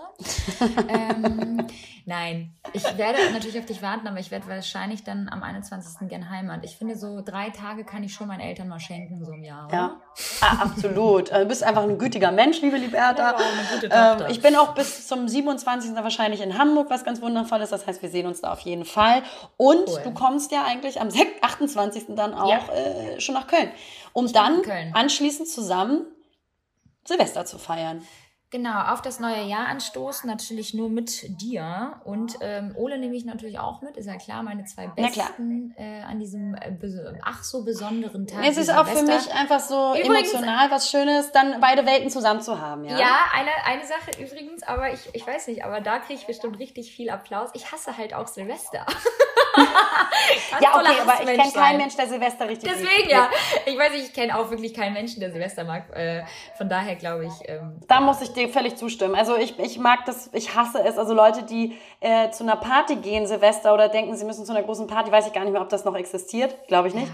ähm, 0.88 1.66
nein, 2.04 2.52
ich 2.72 2.84
werde 2.96 3.18
natürlich 3.32 3.58
auf 3.58 3.66
dich 3.66 3.82
warten, 3.82 4.06
aber 4.06 4.18
ich 4.18 4.30
werde 4.30 4.46
wahrscheinlich 4.48 5.04
dann 5.04 5.28
am 5.28 5.42
21. 5.42 6.08
gern 6.08 6.30
Heimat. 6.30 6.64
Ich 6.64 6.76
finde, 6.76 6.96
so 6.96 7.22
drei 7.24 7.50
Tage 7.50 7.84
kann 7.84 8.02
ich 8.02 8.14
schon 8.14 8.28
meinen 8.28 8.40
Eltern 8.40 8.68
mal 8.68 8.80
schenken, 8.80 9.24
so 9.24 9.32
im 9.32 9.42
Jahr. 9.42 9.66
Oder? 9.66 9.74
Ja, 9.74 9.96
ah, 10.42 10.62
absolut. 10.62 11.32
Also, 11.32 11.44
Du 11.46 11.48
bist 11.50 11.62
einfach 11.62 11.84
ein 11.84 11.96
gütiger 11.98 12.32
Mensch, 12.32 12.60
liebe 12.60 12.76
Liberta. 12.76 13.30
Ja, 13.30 13.36
eine 13.36 13.80
gute 13.80 13.88
Ähm, 14.26 14.30
ich 14.30 14.42
bin 14.42 14.56
auch 14.56 14.74
bis 14.74 15.06
zum 15.06 15.28
27. 15.28 15.94
wahrscheinlich 15.94 16.40
in 16.40 16.58
Hamburg, 16.58 16.90
was 16.90 17.04
ganz 17.04 17.22
wundervoll 17.22 17.60
ist. 17.60 17.70
Das 17.70 17.86
heißt, 17.86 18.02
wir 18.02 18.08
sehen 18.08 18.26
uns 18.26 18.40
da 18.40 18.52
auf 18.52 18.60
jeden 18.60 18.84
Fall. 18.84 19.22
Und 19.56 19.88
Cool. 19.88 20.00
du 20.04 20.10
kommst 20.12 20.50
ja 20.52 20.64
eigentlich 20.64 21.00
am 21.00 21.10
6 21.10 21.42
28. 21.42 22.16
dann 22.16 22.34
auch 22.34 22.50
Ja. 22.50 22.74
äh, 22.74 23.20
schon 23.20 23.34
nach 23.34 23.46
Köln, 23.46 23.70
um 24.12 24.32
dann 24.32 24.62
anschließend 24.92 25.48
zusammen 25.48 26.06
Silvester 27.04 27.44
zu 27.44 27.58
feiern. 27.58 28.02
Genau, 28.50 28.92
auf 28.92 29.02
das 29.02 29.18
neue 29.18 29.42
Jahr 29.42 29.66
anstoßen, 29.66 30.30
natürlich 30.30 30.72
nur 30.72 30.88
mit 30.88 31.40
dir. 31.42 32.00
Und 32.04 32.36
ähm, 32.40 32.72
Ole 32.76 32.96
nehme 32.96 33.16
ich 33.16 33.24
natürlich 33.24 33.58
auch 33.58 33.82
mit, 33.82 33.96
ist 33.96 34.06
ja 34.06 34.16
klar, 34.16 34.44
meine 34.44 34.64
zwei 34.64 34.86
besten 34.86 35.74
äh, 35.76 36.02
an 36.02 36.20
diesem 36.20 36.54
äh, 36.54 36.72
ach 37.24 37.42
so 37.42 37.64
besonderen 37.64 38.24
Tag. 38.28 38.44
Es 38.46 38.56
ist 38.56 38.70
auch 38.70 38.86
für 38.86 38.98
Silvester. 38.98 39.30
mich 39.32 39.34
einfach 39.40 39.58
so 39.58 39.94
Übrigens- 40.00 40.30
emotional 40.32 40.70
was 40.70 40.88
Schönes, 40.90 41.32
dann 41.32 41.60
beide 41.60 41.84
Welten 41.86 42.08
zusammen 42.08 42.40
zu 42.40 42.60
haben. 42.60 42.84
Ja, 42.84 42.96
Ja, 42.98 43.18
eine, 43.34 43.50
eine 43.64 43.84
Sache 43.84 44.22
übrigens, 44.22 44.62
aber 44.62 44.92
ich, 44.92 45.00
ich 45.12 45.26
weiß 45.26 45.48
nicht, 45.48 45.64
aber 45.64 45.80
da 45.80 45.98
kriege 45.98 46.20
ich 46.20 46.26
bestimmt 46.28 46.60
richtig 46.60 46.92
viel 46.94 47.10
Applaus. 47.10 47.50
Ich 47.54 47.72
hasse 47.72 47.96
halt 47.98 48.14
auch 48.14 48.28
Silvester. 48.28 48.86
Ja 50.60 50.70
okay, 50.74 51.00
aber 51.02 51.20
ich 51.20 51.38
kenne 51.38 51.52
keinen 51.52 51.76
Mensch, 51.78 51.96
der 51.96 52.08
Silvester 52.08 52.48
richtig 52.48 52.70
Deswegen 52.70 53.10
ja. 53.10 53.28
Ich 53.66 53.76
weiß 53.76 53.92
nicht, 53.92 54.06
ich 54.08 54.12
kenne 54.12 54.38
auch 54.38 54.50
wirklich 54.50 54.74
keinen 54.74 54.94
Menschen, 54.94 55.20
der 55.20 55.30
Silvester 55.30 55.64
mag. 55.64 55.94
Äh, 55.94 56.24
von 56.56 56.68
daher 56.68 56.96
glaube 56.96 57.26
ich, 57.26 57.48
ähm, 57.48 57.80
Da 57.86 58.00
muss 58.00 58.20
ich 58.22 58.32
dir 58.32 58.48
völlig 58.48 58.76
zustimmen. 58.76 59.14
Also 59.14 59.36
ich, 59.36 59.58
ich 59.58 59.78
mag 59.78 60.04
das, 60.06 60.30
ich 60.32 60.54
hasse 60.54 60.82
es. 60.82 60.98
Also 60.98 61.14
Leute, 61.14 61.42
die 61.42 61.76
äh, 62.00 62.30
zu 62.30 62.44
einer 62.44 62.56
Party 62.56 62.96
gehen, 62.96 63.26
Silvester, 63.26 63.74
oder 63.74 63.88
denken, 63.88 64.16
sie 64.16 64.24
müssen 64.24 64.44
zu 64.44 64.52
einer 64.52 64.62
großen 64.62 64.86
Party, 64.86 65.12
weiß 65.12 65.26
ich 65.26 65.32
gar 65.32 65.44
nicht 65.44 65.52
mehr, 65.52 65.62
ob 65.62 65.68
das 65.68 65.84
noch 65.84 65.94
existiert. 65.94 66.56
Glaube 66.68 66.88
ich 66.88 66.94
nicht. 66.94 67.10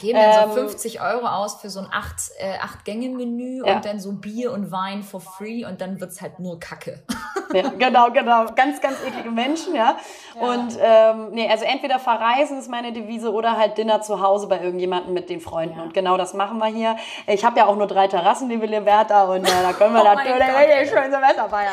Geben 0.00 0.18
dann 0.18 0.50
so 0.50 0.54
50 0.56 1.00
Euro 1.00 1.26
aus 1.26 1.60
für 1.60 1.70
so 1.70 1.80
ein 1.80 1.88
acht, 1.92 2.16
äh, 2.38 2.58
acht 2.62 2.84
Gänge 2.84 3.08
Menü 3.08 3.64
Ja. 3.66 3.76
und 3.76 3.84
dann 3.84 3.98
so 4.00 4.12
Bier 4.12 4.52
und 4.52 4.70
Wein 4.70 5.02
for 5.02 5.20
free 5.20 5.64
und 5.64 5.80
dann 5.80 6.00
wird's 6.00 6.20
halt 6.20 6.38
nur 6.38 6.58
Kacke. 6.60 7.02
Ja, 7.52 7.68
genau, 7.78 8.10
genau. 8.10 8.46
Ganz, 8.56 8.80
ganz 8.80 8.96
eklige 9.06 9.30
Menschen, 9.30 9.76
ja. 9.76 9.96
Und 10.34 10.76
ähm, 10.82 11.28
nee, 11.30 11.48
also 11.48 11.64
entweder 11.64 12.00
verreisen 12.00 12.58
ist 12.58 12.68
meine 12.68 12.92
Devise 12.92 13.32
oder 13.32 13.56
halt 13.56 13.78
Dinner 13.78 14.02
zu 14.02 14.20
Hause 14.20 14.48
bei 14.48 14.60
irgendjemandem 14.60 15.14
mit 15.14 15.30
den 15.30 15.40
Freunden. 15.40 15.76
Ja. 15.78 15.84
Und 15.84 15.94
genau 15.94 16.16
das 16.16 16.34
machen 16.34 16.58
wir 16.58 16.66
hier. 16.66 16.96
Ich 17.28 17.44
habe 17.44 17.56
ja 17.58 17.66
auch 17.66 17.76
nur 17.76 17.86
drei 17.86 18.08
Terrassen, 18.08 18.48
liebe 18.48 18.66
Liberta, 18.66 19.24
und 19.24 19.46
äh, 19.46 19.62
da 19.62 19.72
können 19.72 19.94
wir 19.94 20.00
Oh 20.02 20.04
natürlich 20.04 20.90
schön 20.90 21.10
Silvester 21.10 21.48
feiern. 21.48 21.72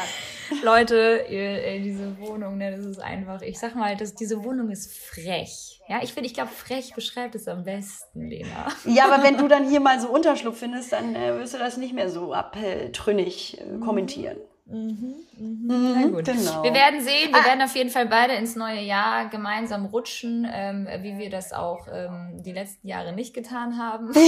Leute, 0.64 1.28
ey, 1.28 1.82
diese 1.82 2.18
Wohnung, 2.20 2.58
ne, 2.58 2.76
das 2.76 2.86
ist 2.86 3.00
einfach, 3.00 3.42
ich 3.42 3.60
sag 3.60 3.76
mal, 3.76 3.96
das, 3.96 4.16
diese 4.16 4.44
Wohnung 4.44 4.70
ist 4.70 4.92
frech. 4.92 5.82
Ja, 5.88 6.00
ich 6.02 6.14
finde, 6.14 6.28
ich 6.28 6.34
glaube, 6.34 6.52
frech 6.52 6.94
beschreibt 6.96 7.36
es 7.36 7.48
am 7.48 7.64
besten, 7.64 8.30
Lena. 8.30 8.68
Ja, 8.86 9.06
aber 9.12 9.24
wenn 9.24 9.38
du 9.38 9.48
dann 9.50 9.70
hier 9.70 9.80
mal 9.80 10.00
so 10.00 10.10
Unterschlupf 10.10 10.60
findest, 10.60 10.94
dann 10.94 11.16
äh, 11.16 11.38
wirst 11.38 11.54
du 11.54 11.58
das 11.58 11.78
nicht 11.78 11.94
mehr 11.94 12.10
so 12.10 12.34
abtrünnig 12.34 13.60
äh, 13.60 13.80
kommentieren. 13.80 14.38
Na 14.66 16.08
gut. 16.08 16.24
genau. 16.26 16.64
Wir 16.64 16.74
werden 16.74 17.02
sehen, 17.02 17.34
wir 17.34 17.44
werden 17.44 17.62
auf 17.62 17.76
jeden 17.76 17.90
Fall 17.90 18.06
beide 18.06 18.34
ins 18.34 18.56
neue 18.56 18.80
Jahr 18.80 19.28
gemeinsam 19.28 19.86
rutschen, 19.86 20.48
ähm, 20.50 20.88
wie 21.02 21.18
wir 21.18 21.30
das 21.30 21.52
auch 21.52 21.88
ähm, 21.92 22.42
die 22.42 22.54
letzten 22.54 22.88
Jahre 22.88 23.12
nicht 23.12 23.34
getan 23.34 23.78
haben. 23.78 24.14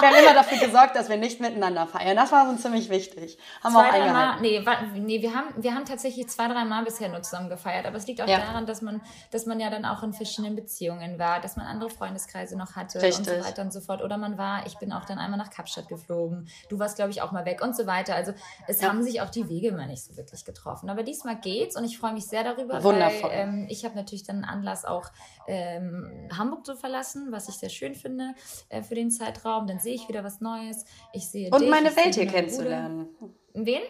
Wir 0.00 0.08
haben 0.08 0.16
immer 0.16 0.34
dafür 0.34 0.58
gesorgt, 0.58 0.96
dass 0.96 1.08
wir 1.08 1.18
nicht 1.18 1.40
miteinander 1.40 1.86
feiern. 1.86 2.16
Das 2.16 2.32
war 2.32 2.48
uns 2.48 2.62
ziemlich 2.62 2.88
wichtig. 2.88 3.38
Haben 3.62 3.74
wir 3.74 3.80
zwei, 3.80 3.86
auch 3.86 3.90
drei 3.90 4.00
eingehalten. 4.02 4.64
Mal, 4.64 4.88
nee, 4.92 5.00
nee 5.00 5.22
wir, 5.22 5.34
haben, 5.34 5.48
wir 5.56 5.74
haben 5.74 5.84
tatsächlich 5.84 6.28
zwei, 6.28 6.48
drei 6.48 6.64
Mal 6.64 6.84
bisher 6.84 7.08
nur 7.10 7.22
zusammen 7.22 7.48
gefeiert. 7.50 7.86
Aber 7.86 7.96
es 7.96 8.06
liegt 8.06 8.22
auch 8.22 8.26
Ja. 8.26 8.38
daran, 8.38 8.64
dass 8.66 8.80
man, 8.80 9.02
dass 9.30 9.46
man 9.46 9.60
ja 9.60 9.68
dann 9.68 9.84
auch 9.84 10.02
in 10.02 10.12
verschiedenen 10.14 10.56
Beziehungen 10.56 11.18
war, 11.18 11.40
dass 11.40 11.56
man 11.56 11.66
andere 11.66 11.90
Freundeskreise 11.90 12.56
noch 12.56 12.76
hatte 12.76 12.98
und 12.98 13.04
Richtig. 13.04 13.26
so 13.26 13.44
weiter 13.44 13.62
und 13.62 13.72
so 13.72 13.80
fort. 13.80 14.02
Oder 14.02 14.16
man 14.16 14.38
war, 14.38 14.64
ich 14.66 14.78
bin 14.78 14.92
auch 14.92 15.04
dann 15.04 15.18
einmal 15.18 15.38
nach 15.38 15.50
Kapstadt 15.50 15.88
geflogen. 15.88 16.48
Du 16.70 16.78
warst, 16.78 16.96
glaube 16.96 17.10
ich, 17.10 17.20
auch 17.20 17.32
mal 17.32 17.44
weg 17.44 17.60
und 17.62 17.76
so 17.76 17.86
weiter. 17.86 18.14
Also 18.14 18.32
es 18.66 18.79
Ja. 18.82 18.88
haben 18.88 19.02
sich 19.02 19.20
auch 19.20 19.30
die 19.30 19.48
Wege 19.48 19.68
immer 19.68 19.86
nicht 19.86 20.02
so 20.04 20.16
wirklich 20.16 20.44
getroffen. 20.44 20.90
Aber 20.90 21.02
diesmal 21.02 21.36
geht's 21.40 21.76
und 21.76 21.84
ich 21.84 21.98
freue 21.98 22.12
mich 22.12 22.26
sehr 22.26 22.44
darüber, 22.44 22.82
Wundervoll. 22.82 23.30
weil 23.30 23.38
ähm, 23.38 23.66
ich 23.68 23.84
habe 23.84 23.94
natürlich 23.96 24.24
dann 24.24 24.36
einen 24.36 24.44
Anlass 24.44 24.84
auch 24.84 25.06
ähm, 25.46 26.28
Hamburg 26.36 26.64
zu 26.66 26.76
verlassen, 26.76 27.28
was 27.30 27.48
ich 27.48 27.56
sehr 27.56 27.70
schön 27.70 27.94
finde 27.94 28.34
äh, 28.68 28.82
für 28.82 28.94
den 28.94 29.10
Zeitraum. 29.10 29.66
Dann 29.66 29.78
sehe 29.78 29.94
ich 29.94 30.08
wieder 30.08 30.24
was 30.24 30.40
Neues. 30.40 30.84
Ich 31.12 31.28
sehe 31.28 31.50
Und 31.50 31.62
dich, 31.62 31.70
meine 31.70 31.94
Welt 31.96 32.14
hier 32.14 32.26
kennenzulernen. 32.26 33.08
Wen? 33.54 33.82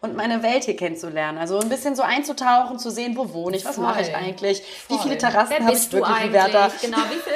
Und 0.00 0.16
meine 0.16 0.42
Welt 0.42 0.64
hier 0.64 0.76
kennenzulernen. 0.76 1.38
Also 1.38 1.58
ein 1.58 1.68
bisschen 1.68 1.96
so 1.96 2.02
einzutauchen, 2.02 2.78
zu 2.78 2.90
sehen, 2.90 3.16
wo 3.16 3.32
wohne 3.32 3.56
ich, 3.56 3.64
was 3.64 3.76
Voll. 3.76 3.84
mache 3.84 4.02
ich 4.02 4.14
eigentlich, 4.14 4.62
wie 4.88 4.94
Voll. 4.94 5.02
viele 5.02 5.18
Terrassen 5.18 5.64
habe 5.64 5.72
ich 5.72 5.88
du 5.88 5.96
wirklich, 5.96 6.16
eigentlich? 6.16 6.26
Liberta. 6.44 6.70
Genau, 6.80 6.98
wie 6.98 7.18
viel? 7.20 7.32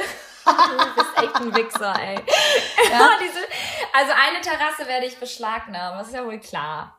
du 0.47 0.95
bist 0.95 1.09
echt 1.17 1.37
ein 1.37 1.55
Wichser, 1.57 1.95
ey. 2.01 2.17
Diese, 3.21 3.41
also 3.97 4.13
eine 4.13 4.41
Terrasse 4.43 4.87
werde 4.87 5.07
ich 5.07 5.19
beschlagnahmen, 5.19 5.99
das 5.99 6.09
ist 6.09 6.15
ja 6.15 6.25
wohl 6.25 6.39
klar. 6.39 6.93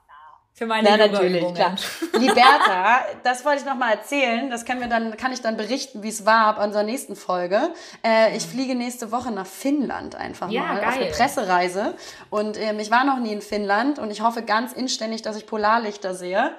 Für 0.53 0.65
meine 0.65 0.89
Ja, 0.89 0.97
natürlich, 0.97 1.53
klar. 1.53 1.75
Liberta, 2.13 3.01
das 3.23 3.45
wollte 3.45 3.59
ich 3.59 3.65
noch 3.65 3.75
mal 3.75 3.91
erzählen. 3.91 4.49
Das 4.49 4.65
können 4.65 4.81
wir 4.81 4.87
dann, 4.87 5.15
kann 5.15 5.31
ich 5.31 5.41
dann 5.41 5.55
berichten, 5.55 6.01
wie 6.01 6.09
es 6.09 6.25
war 6.25 6.47
ab 6.47 6.63
unserer 6.63 6.81
nächsten 6.81 7.15
Folge. 7.15 7.71
Äh, 8.03 8.35
ich 8.35 8.43
fliege 8.43 8.73
nächste 8.73 9.11
Woche 9.11 9.29
nach 9.31 9.45
Finnland 9.45 10.15
einfach 10.15 10.49
Ja, 10.49 10.63
mal 10.63 10.79
auf 10.79 10.87
eine 10.95 11.05
geil. 11.05 11.13
Pressereise. 11.15 11.93
Und 12.31 12.57
ähm, 12.59 12.79
ich 12.79 12.89
war 12.89 13.03
noch 13.03 13.19
nie 13.19 13.33
in 13.33 13.43
Finnland 13.43 13.99
und 13.99 14.09
ich 14.09 14.21
hoffe 14.21 14.41
ganz 14.41 14.73
inständig, 14.73 15.21
dass 15.21 15.37
ich 15.37 15.45
Polarlichter 15.45 16.15
sehe. 16.15 16.55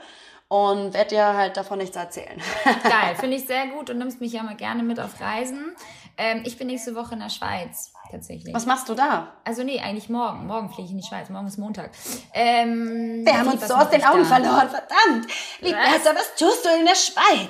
Und 0.46 0.94
werde 0.94 1.10
dir 1.10 1.34
halt 1.36 1.56
davon 1.58 1.78
nichts 1.78 1.94
erzählen. 1.96 2.40
Geil, 2.84 3.16
finde 3.18 3.36
ich 3.36 3.46
sehr 3.46 3.66
gut 3.66 3.90
und 3.90 3.98
nimmst 3.98 4.20
mich 4.20 4.32
ja 4.32 4.42
mal 4.42 4.54
gerne 4.56 4.82
mit 4.82 4.98
auf 4.98 5.20
Reisen. 5.20 5.74
Ähm, 6.18 6.42
ich 6.44 6.58
bin 6.58 6.66
nächste 6.66 6.94
Woche 6.96 7.14
in 7.14 7.20
der 7.20 7.30
Schweiz, 7.30 7.92
tatsächlich. 8.10 8.52
Was 8.52 8.66
machst 8.66 8.88
du 8.88 8.94
da? 8.94 9.36
Also 9.44 9.62
nee, 9.62 9.80
eigentlich 9.80 10.08
morgen. 10.08 10.46
Morgen 10.46 10.68
fliege 10.68 10.86
ich 10.86 10.90
in 10.90 10.98
die 10.98 11.06
Schweiz. 11.06 11.28
Morgen 11.30 11.46
ist 11.46 11.58
Montag. 11.58 11.92
Ähm, 12.34 13.22
Wir 13.24 13.38
haben 13.38 13.48
uns 13.48 13.66
so 13.66 13.74
aus 13.74 13.88
den 13.90 14.04
Augen 14.04 14.24
da? 14.24 14.28
verloren, 14.28 14.68
verdammt. 14.68 15.30
Liberta, 15.60 16.14
was 16.14 16.34
tust 16.36 16.64
du 16.64 16.70
in 16.76 16.84
der 16.86 16.94
Schweiz? 16.96 17.48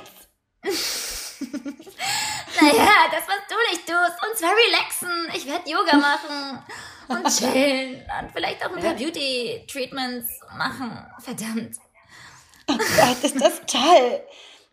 Naja, 2.61 2.89
das, 3.13 3.23
was 3.29 3.47
du 3.49 3.55
nicht 3.71 3.87
tust. 3.87 4.29
Und 4.29 4.37
zwar 4.37 4.51
relaxen. 4.51 5.29
Ich 5.37 5.47
werde 5.47 5.71
Yoga 5.71 5.97
machen 5.97 6.63
und 7.09 7.29
chillen. 7.39 8.03
Und 8.21 8.33
vielleicht 8.33 8.65
auch 8.67 8.75
ein 8.75 8.83
paar 8.83 8.95
Beauty-Treatments 8.95 10.41
machen. 10.57 11.07
Verdammt. 11.21 11.77
Gott, 12.67 13.23
ist 13.25 13.41
das 13.41 13.61
toll. 13.67 14.21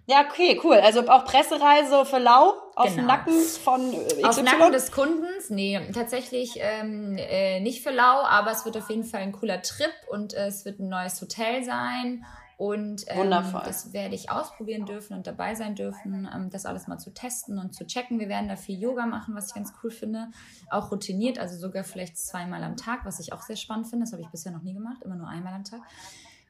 Ja, 0.07 0.23
okay, 0.29 0.59
cool. 0.63 0.75
Also 0.75 1.07
auch 1.07 1.25
Pressereise 1.25 2.05
für 2.05 2.19
Lau 2.19 2.53
auf 2.75 2.87
dem 2.87 2.95
Genau. 2.97 3.07
Nacken 3.07 3.33
von 3.63 3.91
äh, 3.93 4.23
Auf 4.23 4.31
XY? 4.35 4.43
Nacken 4.43 4.71
des 4.71 4.91
Kundens? 4.91 5.49
Nee, 5.49 5.79
tatsächlich 5.93 6.57
ähm, 6.59 7.17
äh, 7.17 7.59
nicht 7.61 7.81
für 7.81 7.91
lau, 7.91 8.21
aber 8.23 8.51
es 8.51 8.65
wird 8.65 8.77
auf 8.77 8.89
jeden 8.89 9.03
Fall 9.03 9.21
ein 9.21 9.31
cooler 9.31 9.61
Trip 9.63 9.93
und 10.11 10.33
äh, 10.35 10.47
es 10.47 10.63
wird 10.65 10.79
ein 10.79 10.89
neues 10.89 11.19
Hotel 11.21 11.63
sein. 11.63 12.23
Und 12.57 13.03
ähm, 13.07 13.17
Wundervoll. 13.17 13.63
das 13.65 13.91
werde 13.91 14.15
ich 14.15 14.29
ausprobieren 14.31 14.85
dürfen 14.85 15.17
und 15.17 15.27
dabei 15.27 15.55
sein 15.55 15.75
dürfen, 15.75 16.29
ähm, 16.33 16.49
das 16.49 16.65
alles 16.65 16.87
mal 16.87 16.97
zu 16.97 17.13
testen 17.13 17.59
und 17.59 17.75
zu 17.75 17.85
checken. 17.85 18.17
Wir 18.17 18.29
werden 18.29 18.47
da 18.47 18.55
viel 18.55 18.79
Yoga 18.79 19.05
machen, 19.07 19.35
was 19.35 19.47
ich 19.47 19.55
ganz 19.55 19.73
cool 19.83 19.91
finde. 19.91 20.29
Auch 20.69 20.89
routiniert, 20.89 21.37
also 21.37 21.57
sogar 21.57 21.83
vielleicht 21.83 22.17
zweimal 22.17 22.63
am 22.63 22.77
Tag, 22.77 23.01
was 23.03 23.19
ich 23.19 23.33
auch 23.33 23.41
sehr 23.41 23.57
spannend 23.57 23.87
finde. 23.87 24.05
Das 24.05 24.13
habe 24.13 24.21
ich 24.21 24.29
bisher 24.29 24.53
noch 24.53 24.61
nie 24.61 24.73
gemacht, 24.73 25.01
immer 25.03 25.15
nur 25.15 25.27
einmal 25.27 25.53
am 25.53 25.65
Tag. 25.65 25.81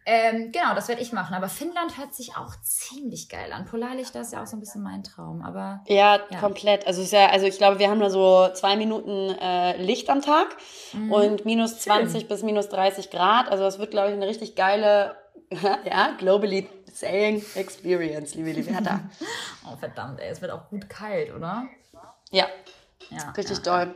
Ähm, 0.08 0.52
genau, 0.52 0.76
das 0.76 0.88
werde 0.88 1.02
ich 1.02 1.12
machen. 1.14 1.34
Aber 1.34 1.50
Finnland 1.50 1.98
hört 1.98 2.14
sich 2.14 2.38
auch 2.38 2.56
ziemlich 2.62 3.28
geil 3.28 3.52
an. 3.52 3.66
Polarlichter 3.66 4.22
ist 4.22 4.34
ja 4.34 4.44
auch 4.44 4.48
so 4.48 4.56
ein 4.56 4.60
bisschen 4.60 4.84
mein 4.84 5.04
Traum. 5.04 5.42
Aber 5.42 5.82
Ja, 5.88 6.20
Ja. 6.30 6.40
komplett. 6.40 6.86
Also, 6.86 7.02
ist 7.02 7.12
ja, 7.12 7.28
also 7.30 7.48
ich 7.48 7.58
glaube, 7.58 7.80
wir 7.80 7.90
haben 7.90 8.00
da 8.00 8.10
so 8.12 8.48
zwei 8.54 8.76
Minuten 8.76 9.32
äh, 9.40 9.78
Licht 9.78 10.10
am 10.10 10.22
Tag 10.22 10.56
Mhm. 10.94 11.12
und 11.12 11.46
minus 11.46 11.80
20 11.80 12.28
bis 12.28 12.44
minus 12.44 12.70
30 12.70 13.10
Grad. 13.10 13.50
Also 13.50 13.64
das 13.64 13.80
wird, 13.80 13.92
glaube 13.92 14.10
ich, 14.10 14.14
eine 14.16 14.28
richtig 14.28 14.56
geile, 14.56 15.16
ja, 15.86 16.16
globally 16.20 16.70
saying 16.94 17.44
experience, 17.56 18.36
liebe 18.36 18.52
Liberta. 18.52 19.00
Oh, 19.68 19.76
verdammt, 19.78 20.20
ey, 20.20 20.30
es 20.30 20.42
wird 20.42 20.52
auch 20.52 20.70
gut 20.70 20.88
kalt, 20.88 21.34
oder? 21.34 21.66
ja, 22.30 22.46
Ja. 23.10 23.32
Richtig 23.36 23.58
ja, 23.58 23.64
doll. 23.86 23.96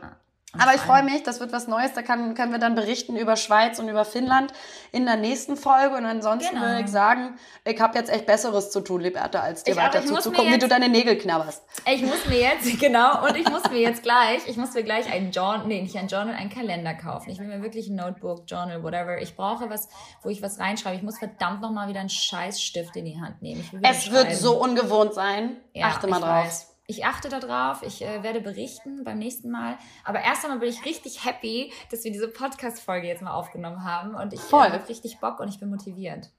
Aber 0.58 0.74
ich 0.74 0.80
freue 0.80 1.02
mich, 1.04 1.22
das 1.22 1.38
wird 1.40 1.52
was 1.52 1.68
Neues. 1.68 1.92
Da 1.94 2.02
kann, 2.02 2.34
können 2.34 2.50
wir 2.52 2.58
dann 2.58 2.74
berichten 2.74 3.16
über 3.16 3.36
Schweiz 3.36 3.78
und 3.78 3.88
über 3.88 4.04
Finnland 4.04 4.52
in 4.92 5.04
der 5.06 5.16
nächsten 5.16 5.56
Folge. 5.56 5.94
Und 5.96 6.04
ansonsten 6.06 6.54
Genau. 6.56 6.66
würde 6.66 6.80
ich 6.82 6.88
sagen, 6.88 7.38
ich 7.64 7.80
habe 7.80 7.96
jetzt 7.98 8.10
echt 8.10 8.26
Besseres 8.26 8.70
zu 8.70 8.80
tun, 8.80 9.00
Liberta, 9.00 9.40
als 9.40 9.62
dir 9.64 9.72
Ich- 9.72 9.76
weiter 9.76 10.04
zuzugucken, 10.04 10.52
wie 10.52 10.58
du 10.58 10.66
deine 10.68 10.88
Nägel 10.88 11.16
knabberst. 11.16 11.62
Ich 11.86 12.02
muss 12.02 12.26
mir 12.26 12.40
jetzt, 12.40 12.64
genau, 12.80 13.24
und 13.26 13.36
ich 13.36 13.48
muss 13.48 13.62
mir 13.70 13.78
jetzt 13.80 14.02
gleich, 14.02 14.46
ich 14.46 14.56
muss 14.56 14.74
mir 14.74 14.82
gleich 14.82 15.12
ein 15.12 15.30
Journal, 15.30 15.66
nee, 15.66 15.82
nicht 15.82 15.96
ein 15.96 16.08
Journal, 16.08 16.34
ein 16.34 16.50
Kalender 16.50 16.94
kaufen. 16.94 17.30
Ich 17.30 17.38
will 17.38 17.46
mir 17.46 17.62
wirklich 17.62 17.88
ein 17.88 17.96
Notebook, 17.96 18.42
Journal, 18.46 18.82
whatever. 18.82 19.18
Ich 19.20 19.36
brauche 19.36 19.70
was, 19.70 19.88
wo 20.22 20.28
ich 20.30 20.42
was 20.42 20.58
reinschreibe. 20.58 20.96
Ich 20.96 21.02
muss 21.02 21.18
verdammt 21.18 21.60
nochmal 21.60 21.88
wieder 21.88 22.00
einen 22.00 22.08
Scheißstift 22.08 22.96
in 22.96 23.04
die 23.04 23.20
Hand 23.20 23.40
nehmen. 23.42 23.60
Ich 23.60 23.72
will 23.72 23.80
wieder 23.80 23.90
Es 23.90 24.10
wird 24.10 24.32
so 24.34 24.60
ungewohnt 24.60 25.14
sein. 25.14 25.56
Ja, 25.74 25.86
Achte 25.86 26.06
mal 26.08 26.18
drauf. 26.20 26.44
Weiß. 26.46 26.69
Ich 26.90 27.04
achte 27.04 27.28
darauf, 27.28 27.84
ich 27.84 28.02
äh, 28.02 28.24
werde 28.24 28.40
berichten 28.40 29.04
beim 29.04 29.20
nächsten 29.20 29.48
Mal. 29.48 29.78
Aber 30.02 30.22
erst 30.22 30.44
einmal 30.44 30.58
bin 30.58 30.68
ich 30.68 30.84
richtig 30.84 31.24
happy, 31.24 31.72
dass 31.88 32.02
wir 32.02 32.10
diese 32.10 32.26
Podcast-Folge 32.26 33.06
jetzt 33.06 33.22
mal 33.22 33.30
aufgenommen 33.30 33.84
haben. 33.84 34.16
Und 34.16 34.32
ich 34.32 34.40
äh, 34.40 34.56
habe 34.56 34.88
richtig 34.88 35.20
Bock 35.20 35.38
und 35.38 35.46
ich 35.46 35.60
bin 35.60 35.70
motiviert. 35.70 36.30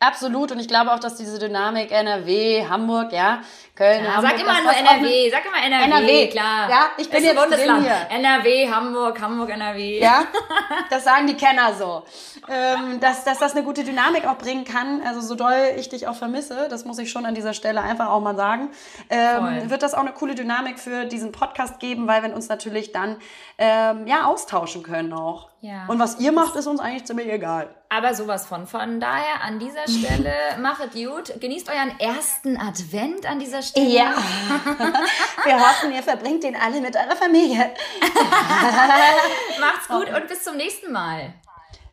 Absolut. 0.00 0.50
Und 0.50 0.58
ich 0.58 0.66
glaube 0.68 0.92
auch, 0.92 0.98
dass 0.98 1.14
diese 1.16 1.38
Dynamik 1.38 1.92
NRW, 1.92 2.66
Hamburg, 2.68 3.12
ja, 3.12 3.40
Köln, 3.76 4.04
Ja, 4.04 4.16
Hamburg. 4.16 4.32
sag 4.32 4.40
immer 4.40 4.60
nur 4.62 4.72
NRW, 4.74 5.30
sag 5.30 5.46
immer 5.46 5.64
NRW, 5.64 5.84
NRW, 5.84 6.28
klar. 6.28 6.68
ja, 6.68 6.80
ich 6.98 7.08
bin 7.08 7.24
jetzt 7.24 7.36
Bundesland. 7.36 7.86
drin 7.86 7.92
NRW, 8.10 8.68
Hamburg, 8.70 9.20
Hamburg, 9.20 9.50
NRW. 9.50 10.00
Ja, 10.00 10.24
das 10.90 11.04
sagen 11.04 11.26
die 11.28 11.36
Kenner 11.36 11.72
so. 11.74 12.02
Ähm, 12.50 12.98
dass, 12.98 13.22
dass 13.24 13.38
das 13.38 13.52
eine 13.52 13.62
gute 13.62 13.84
Dynamik 13.84 14.26
auch 14.26 14.36
bringen 14.38 14.64
kann. 14.64 15.00
Also 15.06 15.20
so 15.20 15.36
doll 15.36 15.54
ich 15.76 15.88
dich 15.88 16.08
auch 16.08 16.16
vermisse, 16.16 16.66
das 16.68 16.84
muss 16.84 16.98
ich 16.98 17.10
schon 17.12 17.24
an 17.24 17.36
dieser 17.36 17.54
Stelle 17.54 17.80
einfach 17.80 18.08
auch 18.08 18.20
mal 18.20 18.34
sagen, 18.36 18.70
ähm, 19.08 19.70
wird 19.70 19.82
das 19.84 19.94
auch 19.94 20.00
eine 20.00 20.12
coole 20.12 20.34
Dynamik 20.34 20.80
für 20.80 21.04
diesen 21.04 21.30
Podcast 21.30 21.78
geben, 21.78 22.08
weil 22.08 22.24
wir 22.24 22.34
uns 22.34 22.48
natürlich 22.48 22.90
dann 22.90 23.16
ähm, 23.56 24.08
ja 24.08 24.24
austauschen 24.24 24.82
können 24.82 25.12
auch. 25.12 25.51
Ja. 25.64 25.86
Und 25.86 26.00
was 26.00 26.18
ihr 26.18 26.32
macht, 26.32 26.56
ist 26.56 26.66
uns 26.66 26.80
eigentlich 26.80 27.04
ziemlich 27.04 27.32
egal. 27.32 27.72
Aber 27.88 28.16
sowas 28.16 28.46
von. 28.46 28.66
Von 28.66 28.98
daher 28.98 29.44
an 29.44 29.60
dieser 29.60 29.86
Stelle, 29.86 30.34
machet 30.60 30.92
gut. 30.92 31.40
Genießt 31.40 31.68
euren 31.68 32.00
ersten 32.00 32.56
Advent 32.56 33.26
an 33.26 33.38
dieser 33.38 33.62
Stelle. 33.62 33.88
Ja. 33.88 34.16
wir 35.44 35.60
hoffen, 35.60 35.92
ihr 35.92 36.02
verbringt 36.02 36.42
den 36.42 36.56
alle 36.56 36.80
mit 36.80 36.96
eurer 36.96 37.14
Familie. 37.14 37.70
Macht's 39.60 39.86
gut 39.86 40.08
und 40.12 40.26
bis 40.26 40.42
zum 40.42 40.56
nächsten 40.56 40.90
Mal. 40.90 41.32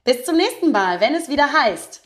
Bis 0.03 0.25
zum 0.25 0.35
nächsten 0.35 0.71
Mal, 0.71 0.99
wenn 0.99 1.13
es 1.13 1.29
wieder 1.29 1.53
heißt. 1.53 2.01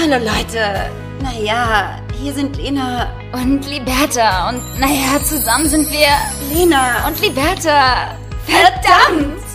Hallo 0.00 0.16
Leute. 0.24 0.90
Naja, 1.20 2.00
hier 2.18 2.32
sind 2.32 2.56
Lena. 2.56 3.12
Und 3.34 3.68
Liberta. 3.68 4.48
Und 4.48 4.80
naja, 4.80 5.22
zusammen 5.22 5.68
sind 5.68 5.92
wir 5.92 6.08
Lena. 6.56 7.06
und 7.06 7.20
Liberta. 7.20 8.16
Verdammt! 8.46 9.47